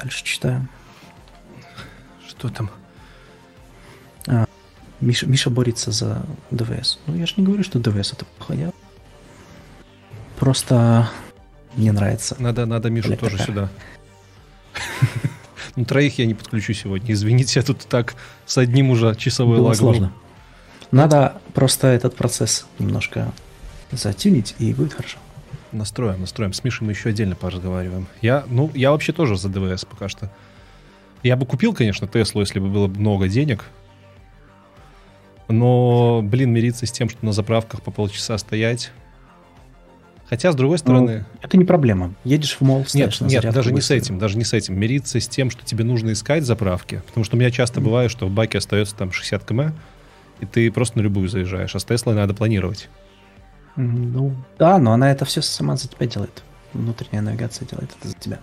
Дальше 0.00 0.24
читаем. 0.24 0.68
Что 2.26 2.48
там? 2.50 2.70
Миша, 5.00 5.26
Миша 5.26 5.50
борется 5.50 5.92
за 5.92 6.22
ДВС. 6.50 6.98
Ну, 7.06 7.16
я 7.16 7.26
же 7.26 7.34
не 7.36 7.44
говорю, 7.44 7.62
что 7.62 7.78
ДВС 7.78 8.12
это 8.12 8.24
плохо. 8.24 8.54
Я 8.54 8.72
просто 10.38 11.08
мне 11.76 11.92
нравится. 11.92 12.36
Надо, 12.38 12.66
надо 12.66 12.90
Мишу 12.90 13.16
тоже 13.16 13.38
такая. 13.38 13.46
сюда. 13.46 13.68
Ну, 15.76 15.84
троих 15.84 16.18
я 16.18 16.26
не 16.26 16.34
подключу 16.34 16.72
сегодня. 16.72 17.12
Извините, 17.14 17.60
я 17.60 17.64
тут 17.64 17.78
так 17.86 18.16
с 18.46 18.58
одним 18.58 18.90
уже 18.90 19.14
часовой 19.14 19.58
лагом. 19.58 19.76
сложно. 19.76 20.12
Надо 20.90 21.40
просто 21.54 21.88
этот 21.88 22.16
процесс 22.16 22.66
немножко 22.78 23.32
затюнить, 23.92 24.56
и 24.58 24.72
будет 24.72 24.94
хорошо. 24.94 25.18
Настроим, 25.70 26.20
настроим. 26.20 26.52
С 26.52 26.64
Мишей 26.64 26.86
мы 26.86 26.92
еще 26.92 27.10
отдельно 27.10 27.36
поразговариваем. 27.36 28.06
Я, 28.22 28.44
ну, 28.48 28.70
я 28.74 28.90
вообще 28.90 29.12
тоже 29.12 29.36
за 29.36 29.48
ДВС 29.48 29.84
пока 29.84 30.08
что. 30.08 30.32
Я 31.22 31.36
бы 31.36 31.46
купил, 31.46 31.74
конечно, 31.74 32.08
Теслу, 32.08 32.40
если 32.40 32.58
бы 32.58 32.68
было 32.68 32.88
много 32.88 33.28
денег. 33.28 33.64
Но, 35.48 36.20
блин, 36.22 36.52
мириться 36.52 36.86
с 36.86 36.92
тем, 36.92 37.08
что 37.08 37.24
на 37.24 37.32
заправках 37.32 37.82
по 37.82 37.90
полчаса 37.90 38.36
стоять. 38.38 38.92
Хотя, 40.28 40.52
с 40.52 40.54
другой 40.54 40.74
ну, 40.74 40.78
стороны... 40.78 41.26
Ну, 41.32 41.38
это 41.40 41.56
не 41.56 41.64
проблема. 41.64 42.14
Едешь 42.22 42.56
в 42.56 42.60
мол, 42.60 42.84
Нет, 42.92 43.18
нет, 43.22 43.50
даже 43.50 43.72
не 43.72 43.80
с 43.80 43.90
этим, 43.90 44.18
даже 44.18 44.36
не 44.36 44.44
с 44.44 44.52
этим. 44.52 44.78
Мириться 44.78 45.18
с 45.18 45.26
тем, 45.26 45.50
что 45.50 45.64
тебе 45.64 45.84
нужно 45.84 46.12
искать 46.12 46.44
заправки. 46.44 47.02
Потому 47.06 47.24
что 47.24 47.36
у 47.36 47.38
меня 47.38 47.50
часто 47.50 47.80
mm. 47.80 47.84
бывает, 47.84 48.10
что 48.10 48.26
в 48.26 48.30
баке 48.30 48.58
остается 48.58 48.94
там 48.94 49.10
60 49.10 49.42
км, 49.44 49.72
и 50.40 50.46
ты 50.46 50.70
просто 50.70 50.98
на 50.98 51.02
любую 51.02 51.28
заезжаешь. 51.28 51.74
А 51.74 51.78
с 51.78 51.84
Теслой 51.84 52.14
надо 52.14 52.34
планировать. 52.34 52.90
Ну, 53.76 54.34
да, 54.58 54.78
но 54.78 54.92
она 54.92 55.10
это 55.10 55.24
все 55.24 55.40
сама 55.40 55.76
за 55.76 55.88
тебя 55.88 56.06
делает. 56.06 56.42
Внутренняя 56.74 57.22
навигация 57.22 57.66
делает 57.66 57.90
это 57.98 58.08
за 58.08 58.14
тебя. 58.14 58.38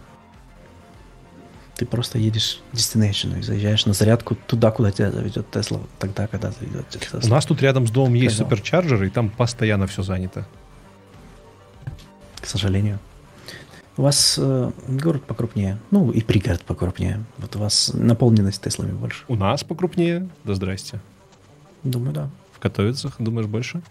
Ты 1.76 1.86
просто 1.86 2.18
едешь 2.18 2.62
в 2.72 2.76
destination 2.76 3.38
и 3.38 3.42
заезжаешь 3.42 3.86
на 3.86 3.94
зарядку 3.94 4.36
туда, 4.48 4.72
куда 4.72 4.92
тебя 4.92 5.12
заведет 5.12 5.52
Тесла, 5.52 5.82
тогда, 6.00 6.28
когда 6.28 6.52
заведет 6.52 6.88
Тесла. 6.90 7.20
У 7.22 7.28
нас 7.28 7.46
тут 7.46 7.62
рядом 7.62 7.86
с 7.86 7.92
домом 7.92 8.14
есть 8.14 8.38
суперчарджер, 8.38 9.04
и 9.04 9.10
там 9.10 9.30
постоянно 9.30 9.86
все 9.88 10.02
занято. 10.02 10.48
К 12.40 12.46
сожалению. 12.46 13.00
У 13.98 14.02
вас 14.02 14.36
э, 14.38 14.72
город 14.88 15.24
покрупнее, 15.24 15.78
ну 15.90 16.12
и 16.12 16.22
пригород 16.22 16.62
покрупнее. 16.62 17.24
Вот 17.38 17.56
у 17.56 17.60
вас 17.60 17.92
наполненность 17.94 18.62
Теслами 18.62 18.92
больше. 18.92 19.24
У 19.30 19.36
нас 19.36 19.64
покрупнее? 19.64 20.30
Да 20.44 20.54
здрасте. 20.54 21.00
Думаю, 21.84 22.14
да. 22.14 22.30
В 22.54 22.60
Катовицах, 22.60 23.16
думаешь, 23.20 23.48
больше? 23.48 23.82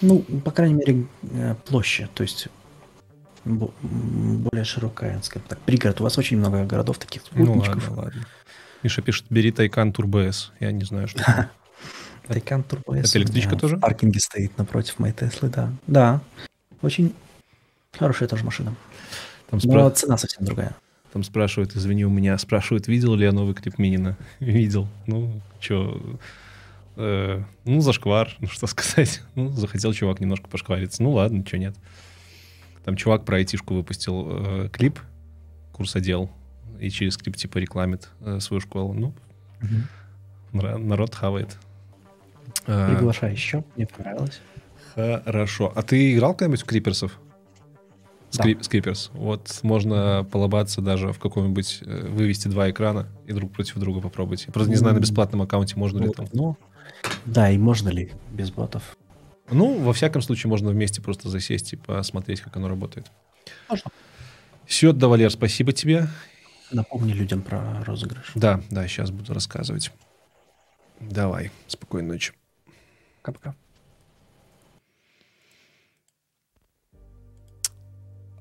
Ну, 0.00 0.20
по 0.44 0.50
крайней 0.50 0.74
мере, 0.74 1.06
э, 1.22 1.54
площадь. 1.66 2.12
То 2.14 2.22
есть 2.22 2.48
более 3.44 4.64
широкая, 4.64 5.20
скажем 5.22 5.48
так, 5.48 5.58
пригород. 5.60 6.00
У 6.00 6.04
вас 6.04 6.18
очень 6.18 6.38
много 6.38 6.64
городов 6.64 6.98
таких 6.98 7.22
спутничков. 7.22 7.88
Ну 7.88 7.94
ладно, 7.94 8.02
ладно. 8.04 8.26
Миша 8.82 9.02
пишет, 9.02 9.26
бери 9.30 9.52
Тайкан 9.52 9.92
Турбо 9.92 10.20
S. 10.20 10.52
Я 10.60 10.72
не 10.72 10.84
знаю, 10.84 11.08
что 11.08 11.50
Тайкан 12.28 12.62
Турбо 12.62 12.96
S. 12.98 13.10
Это 13.10 13.18
электричка 13.18 13.56
тоже? 13.56 13.76
В 13.76 13.80
паркинге 13.80 14.20
стоит 14.20 14.56
напротив 14.58 14.98
моей 14.98 15.14
Теслы, 15.14 15.48
да. 15.48 15.72
Да. 15.86 16.20
Очень 16.82 17.14
хорошая 17.98 18.28
тоже 18.28 18.44
машина. 18.44 18.74
Там 19.50 19.60
спра... 19.60 19.82
Но 19.82 19.90
цена 19.90 20.16
совсем 20.16 20.44
другая. 20.44 20.74
Там 21.12 21.24
спрашивают, 21.24 21.74
извини, 21.74 22.04
у 22.04 22.10
меня 22.10 22.38
спрашивают, 22.38 22.86
видел 22.86 23.14
ли 23.16 23.24
я 23.24 23.32
новый 23.32 23.54
клип 23.54 23.78
Минина? 23.78 24.16
Видел. 24.40 24.86
Ну, 25.06 25.40
что, 25.58 26.00
э, 26.96 27.42
ну, 27.64 27.80
зашквар, 27.80 28.36
ну, 28.38 28.46
что 28.50 28.66
сказать. 28.68 29.20
Ну, 29.34 29.50
захотел 29.50 29.92
чувак 29.92 30.20
немножко 30.20 30.48
пошквариться. 30.48 31.02
Ну, 31.02 31.12
ладно, 31.12 31.44
что 31.44 31.58
нет. 31.58 31.74
Там 32.90 32.96
чувак 32.96 33.24
про 33.24 33.36
айтишку 33.36 33.74
выпустил 33.74 34.26
э, 34.30 34.68
клип, 34.72 34.98
курсодел, 35.70 36.28
и 36.80 36.90
через 36.90 37.16
клип 37.16 37.36
типа 37.36 37.58
рекламит 37.58 38.08
э, 38.20 38.40
свою 38.40 38.60
школу. 38.60 38.94
Ну, 38.94 39.14
угу. 39.62 40.60
народ 40.60 41.14
хавает. 41.14 41.56
А, 42.66 42.92
Приглашай 42.92 43.30
еще, 43.30 43.62
мне 43.76 43.86
понравилось. 43.86 44.40
Хорошо. 44.96 45.72
А 45.72 45.82
ты 45.82 46.12
играл 46.12 46.34
когда-нибудь 46.34 46.62
в 46.62 46.64
Криперсов? 46.64 47.16
Скрип, 48.30 48.58
да. 48.58 48.64
Скриперс. 48.64 49.10
Вот 49.14 49.60
можно 49.62 50.26
полобаться 50.28 50.80
даже 50.80 51.12
в 51.12 51.20
каком-нибудь, 51.20 51.82
э, 51.82 52.08
вывести 52.08 52.48
два 52.48 52.72
экрана 52.72 53.06
и 53.24 53.32
друг 53.32 53.52
против 53.52 53.76
друга 53.76 54.00
попробовать. 54.00 54.46
Я 54.48 54.52
просто 54.52 54.68
не 54.68 54.76
знаю, 54.76 54.96
на 54.96 55.00
бесплатном 55.00 55.42
аккаунте 55.42 55.76
можно 55.76 56.02
ли 56.02 56.10
там. 56.10 56.26
Ну, 56.32 56.56
да, 57.24 57.52
и 57.52 57.56
можно 57.56 57.88
ли 57.88 58.10
без 58.32 58.50
ботов. 58.50 58.96
Ну, 59.50 59.78
во 59.78 59.92
всяком 59.92 60.22
случае, 60.22 60.48
можно 60.48 60.70
вместе 60.70 61.02
просто 61.02 61.28
засесть 61.28 61.72
и 61.72 61.76
посмотреть, 61.76 62.40
как 62.40 62.56
оно 62.56 62.68
работает. 62.68 63.10
Можно. 63.68 63.90
Все, 64.66 64.92
да, 64.92 65.08
Валер, 65.08 65.30
спасибо 65.30 65.72
тебе. 65.72 66.08
Напомни 66.70 67.12
людям 67.12 67.42
про 67.42 67.82
розыгрыш. 67.84 68.32
Да, 68.34 68.60
да, 68.70 68.86
сейчас 68.86 69.10
буду 69.10 69.34
рассказывать. 69.34 69.90
Давай, 71.00 71.50
спокойной 71.66 72.08
ночи. 72.08 72.32
Пока-пока. 73.22 73.54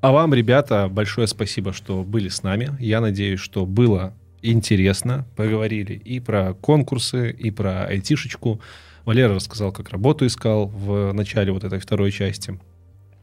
А 0.02 0.12
вам, 0.12 0.34
ребята, 0.34 0.88
большое 0.88 1.28
спасибо, 1.28 1.74
что 1.74 2.04
были 2.04 2.30
с 2.30 2.44
нами. 2.44 2.78
Я 2.80 3.02
надеюсь, 3.02 3.40
что 3.40 3.66
было 3.66 4.14
интересно. 4.42 5.26
Поговорили 5.36 5.94
и 5.94 6.20
про 6.20 6.54
конкурсы, 6.54 7.32
и 7.32 7.52
про 7.52 7.86
айтишечку. 7.86 8.62
Валера 9.06 9.36
рассказал, 9.36 9.72
как 9.72 9.90
работу 9.90 10.26
искал 10.26 10.68
в 10.68 11.12
начале 11.14 11.52
вот 11.52 11.64
этой 11.64 11.80
второй 11.80 12.12
части. 12.12 12.60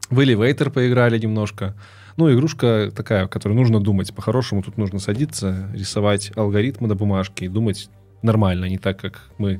В 0.09 0.19
Elevator 0.19 0.69
поиграли 0.69 1.17
немножко. 1.17 1.75
Ну, 2.15 2.33
игрушка 2.33 2.91
такая, 2.95 3.27
в 3.27 3.29
которой 3.29 3.53
нужно 3.53 3.79
думать. 3.79 4.13
По-хорошему 4.13 4.63
тут 4.63 4.77
нужно 4.77 4.99
садиться, 4.99 5.69
рисовать 5.73 6.31
алгоритмы 6.35 6.87
на 6.87 6.95
бумажке 6.95 7.45
и 7.45 7.49
думать 7.49 7.89
нормально, 8.21 8.65
не 8.65 8.77
так, 8.77 8.99
как 8.99 9.29
мы 9.37 9.59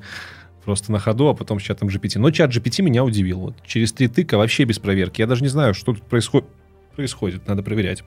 просто 0.64 0.92
на 0.92 1.00
ходу, 1.00 1.28
а 1.28 1.34
потом 1.34 1.60
с 1.60 1.64
чатом 1.64 1.88
GPT. 1.88 2.20
Но 2.20 2.32
чат 2.32 2.52
GPT 2.52 2.82
меня 2.82 3.04
удивил. 3.04 3.40
Вот 3.40 3.56
через 3.66 3.94
три 3.94 4.08
тыка 4.08 4.38
вообще 4.38 4.64
без 4.64 4.80
проверки. 4.80 5.22
Я 5.22 5.28
даже 5.28 5.42
не 5.42 5.48
знаю, 5.50 5.74
что 5.74 5.94
тут 5.94 6.04
происход... 6.04 6.46
происходит. 6.96 7.48
Надо 7.48 7.64
проверять. 7.64 8.04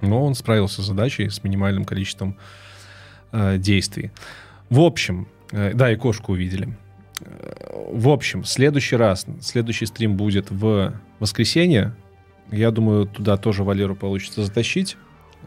Но 0.00 0.24
он 0.24 0.34
справился 0.34 0.82
с 0.82 0.86
задачей 0.86 1.28
с 1.28 1.42
минимальным 1.42 1.84
количеством 1.84 2.36
э, 3.32 3.56
действий. 3.58 4.10
В 4.68 4.80
общем, 4.80 5.26
э, 5.50 5.72
да, 5.74 5.90
и 5.90 5.96
кошку 5.96 6.32
увидели. 6.32 6.76
В 7.92 8.08
общем, 8.08 8.44
следующий 8.44 8.96
раз, 8.96 9.26
следующий 9.40 9.86
стрим 9.86 10.16
будет 10.16 10.50
в 10.50 10.94
воскресенье. 11.18 11.94
Я 12.50 12.70
думаю, 12.70 13.06
туда 13.06 13.36
тоже 13.36 13.64
Валеру 13.64 13.94
получится 13.94 14.44
затащить. 14.44 14.96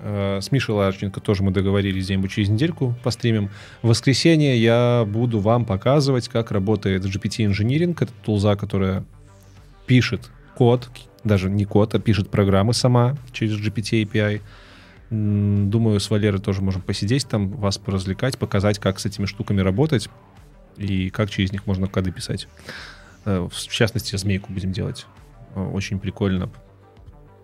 Э, 0.01 0.39
с 0.41 0.51
Мишей 0.51 0.75
Ларченко 0.75 1.19
тоже 1.19 1.43
мы 1.43 1.51
договорились 1.51 2.05
где-нибудь 2.05 2.31
через 2.31 2.49
недельку 2.49 2.95
постримим. 3.03 3.49
В 3.81 3.89
воскресенье 3.89 4.57
я 4.57 5.05
буду 5.07 5.39
вам 5.39 5.65
показывать, 5.65 6.27
как 6.27 6.51
работает 6.51 7.03
GPT 7.05 7.49
Engineering. 7.49 7.95
Это 7.99 8.11
тулза, 8.23 8.55
которая 8.55 9.03
пишет 9.85 10.29
код, 10.55 10.89
даже 11.23 11.49
не 11.49 11.65
код, 11.65 11.95
а 11.95 11.99
пишет 11.99 12.29
программы 12.29 12.73
сама 12.73 13.17
через 13.31 13.59
GPT 13.59 14.03
API. 14.03 14.41
Думаю, 15.11 15.99
с 15.99 16.09
Валерой 16.09 16.41
тоже 16.41 16.61
можем 16.61 16.81
посидеть 16.81 17.27
там, 17.27 17.49
вас 17.49 17.77
поразвлекать, 17.77 18.37
показать, 18.37 18.79
как 18.79 18.99
с 18.99 19.05
этими 19.05 19.25
штуками 19.25 19.61
работать 19.61 20.09
и 20.77 21.09
как 21.09 21.29
через 21.29 21.51
них 21.51 21.65
можно 21.67 21.87
коды 21.87 22.11
писать. 22.11 22.47
Э, 23.25 23.47
в 23.51 23.69
частности, 23.69 24.15
змейку 24.15 24.51
будем 24.53 24.71
делать. 24.71 25.05
Э, 25.55 25.61
очень 25.61 25.99
прикольно. 25.99 26.49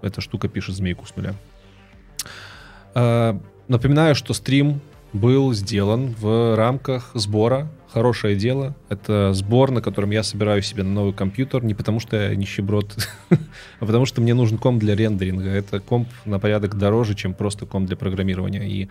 Эта 0.01 0.21
штука 0.21 0.47
пишет 0.47 0.75
змейку 0.75 1.05
с 1.05 1.15
нуля. 1.15 1.35
Э, 2.95 3.37
напоминаю, 3.67 4.15
что 4.15 4.33
стрим 4.33 4.81
был 5.13 5.53
сделан 5.53 6.15
в 6.19 6.55
рамках 6.55 7.11
сбора 7.13 7.69
«Хорошее 7.91 8.35
дело». 8.37 8.75
Это 8.87 9.33
сбор, 9.33 9.71
на 9.71 9.81
котором 9.81 10.11
я 10.11 10.23
собираю 10.23 10.61
себе 10.61 10.83
на 10.83 10.91
новый 10.91 11.13
компьютер, 11.13 11.63
не 11.63 11.73
потому 11.73 11.99
что 11.99 12.15
я 12.15 12.35
нищеброд, 12.35 12.95
а 13.29 13.85
потому 13.85 14.05
что 14.05 14.21
мне 14.21 14.33
нужен 14.33 14.57
комп 14.57 14.79
для 14.79 14.95
рендеринга. 14.95 15.49
Это 15.49 15.79
комп 15.79 16.07
на 16.25 16.39
порядок 16.39 16.77
дороже, 16.77 17.15
чем 17.15 17.33
просто 17.33 17.65
комп 17.65 17.87
для 17.87 17.97
программирования. 17.97 18.69
И 18.69 18.87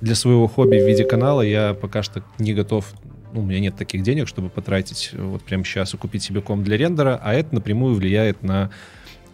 для 0.00 0.14
своего 0.14 0.46
хобби 0.48 0.76
в 0.76 0.86
виде 0.86 1.04
канала 1.04 1.40
я 1.42 1.74
пока 1.74 2.02
что 2.02 2.22
не 2.38 2.52
готов 2.52 2.92
ну, 3.32 3.40
у 3.40 3.44
меня 3.44 3.60
нет 3.60 3.76
таких 3.76 4.02
денег, 4.02 4.28
чтобы 4.28 4.48
потратить 4.48 5.10
вот 5.14 5.42
прямо 5.42 5.64
сейчас 5.64 5.94
и 5.94 5.96
купить 5.96 6.22
себе 6.22 6.40
комп 6.40 6.64
для 6.64 6.76
рендера, 6.76 7.20
а 7.22 7.34
это 7.34 7.54
напрямую 7.54 7.94
влияет 7.94 8.42
на 8.42 8.70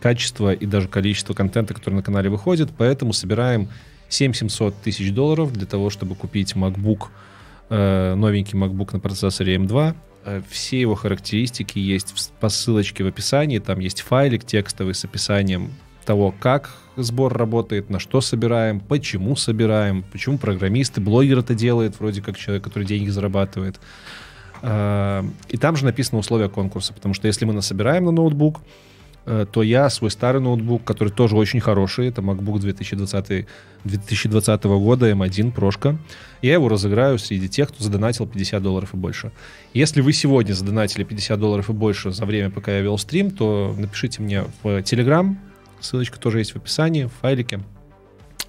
качество 0.01 0.53
и 0.53 0.67
даже 0.67 0.89
количество 0.89 1.35
контента, 1.35 1.75
который 1.75 1.95
на 1.95 2.03
канале 2.03 2.31
выходит, 2.31 2.71
поэтому 2.77 3.13
собираем 3.13 3.69
7700 4.09 4.75
тысяч 4.83 5.13
долларов 5.13 5.53
для 5.53 5.67
того, 5.67 5.91
чтобы 5.91 6.15
купить 6.15 6.55
MacBook, 6.55 7.09
э, 7.69 8.15
новенький 8.15 8.59
MacBook 8.59 8.91
на 8.93 9.01
процессоре 9.01 9.57
M2. 9.57 9.95
Э, 10.25 10.43
все 10.49 10.81
его 10.81 10.95
характеристики 10.95 11.79
есть 11.79 12.33
по 12.41 12.49
ссылочке 12.49 13.05
в 13.05 13.07
описании, 13.07 13.59
там 13.59 13.81
есть 13.81 14.03
файлик 14.03 14.45
текстовый 14.45 14.95
с 14.95 15.05
описанием 15.05 15.73
того, 16.05 16.35
как 16.39 16.75
сбор 17.03 17.37
работает, 17.37 17.91
на 17.91 17.99
что 17.99 18.21
собираем, 18.21 18.81
почему 18.81 19.37
собираем, 19.37 20.05
почему 20.13 20.39
программисты, 20.39 21.01
блогер 21.01 21.39
это 21.39 21.55
делает, 21.55 21.99
вроде 21.99 22.23
как 22.23 22.37
человек, 22.37 22.65
который 22.65 22.85
деньги 22.85 23.09
зарабатывает. 23.09 23.81
Э, 24.63 25.25
и 25.49 25.57
там 25.57 25.77
же 25.77 25.85
написано 25.85 26.19
условия 26.19 26.49
конкурса, 26.49 26.93
потому 26.93 27.15
что 27.15 27.27
если 27.27 27.45
мы 27.45 27.53
насобираем 27.53 28.05
на 28.05 28.11
ноутбук, 28.13 28.61
Э, 29.31 29.45
то 29.51 29.63
я 29.63 29.91
свой 29.91 30.11
старый 30.11 30.41
ноутбук, 30.41 30.85
который 30.85 31.11
тоже 31.11 31.37
очень 31.37 31.61
хороший, 31.61 32.09
это 32.09 32.23
MacBook 32.23 32.61
2020, 32.61 33.47
2020 33.85 34.65
года 34.65 35.11
M1 35.11 35.53
прошка, 35.53 35.99
я 36.41 36.55
его 36.55 36.71
разыграю 36.71 37.19
среди 37.19 37.47
тех, 37.47 37.69
кто 37.69 37.85
задонатил 37.85 38.27
50 38.27 38.63
долларов 38.63 38.95
и 38.95 38.97
больше. 38.97 39.31
Если 39.75 40.01
вы 40.01 40.15
сегодня 40.15 40.55
задонатили 40.55 41.05
50 41.05 41.39
долларов 41.39 41.69
и 41.69 41.75
больше 41.75 42.11
за 42.11 42.25
время, 42.25 42.49
пока 42.49 42.73
я 42.73 42.81
вел 42.81 42.97
стрим, 42.97 43.31
то 43.31 43.75
напишите 43.77 44.23
мне 44.23 44.45
в 44.63 44.79
Telegram, 44.79 45.37
ссылочка 45.81 46.19
тоже 46.19 46.39
есть 46.39 46.53
в 46.53 46.57
описании, 46.57 47.05
в 47.05 47.13
файлике, 47.13 47.61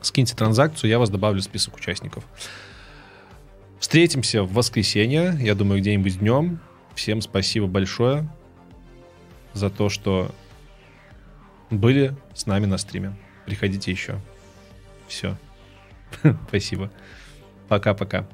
скиньте 0.02 0.36
транзакцию, 0.36 0.90
я 0.90 1.00
вас 1.00 1.10
добавлю 1.10 1.42
в 1.42 1.44
список 1.44 1.76
участников. 1.76 2.24
Встретимся 3.80 4.44
в 4.44 4.54
воскресенье, 4.54 5.38
я 5.40 5.56
думаю, 5.56 5.82
где-нибудь 5.82 6.20
днем. 6.20 6.60
Всем 6.96 7.22
спасибо 7.22 7.68
большое 7.68 8.28
за 9.54 9.70
то, 9.70 9.90
что 9.90 10.34
были 11.70 12.16
с 12.34 12.46
нами 12.46 12.66
на 12.66 12.78
стриме. 12.78 13.16
Приходите 13.46 13.92
еще. 13.92 14.20
Все. 15.08 15.38
Спасибо. 16.48 16.92
Пока-пока. 17.68 18.28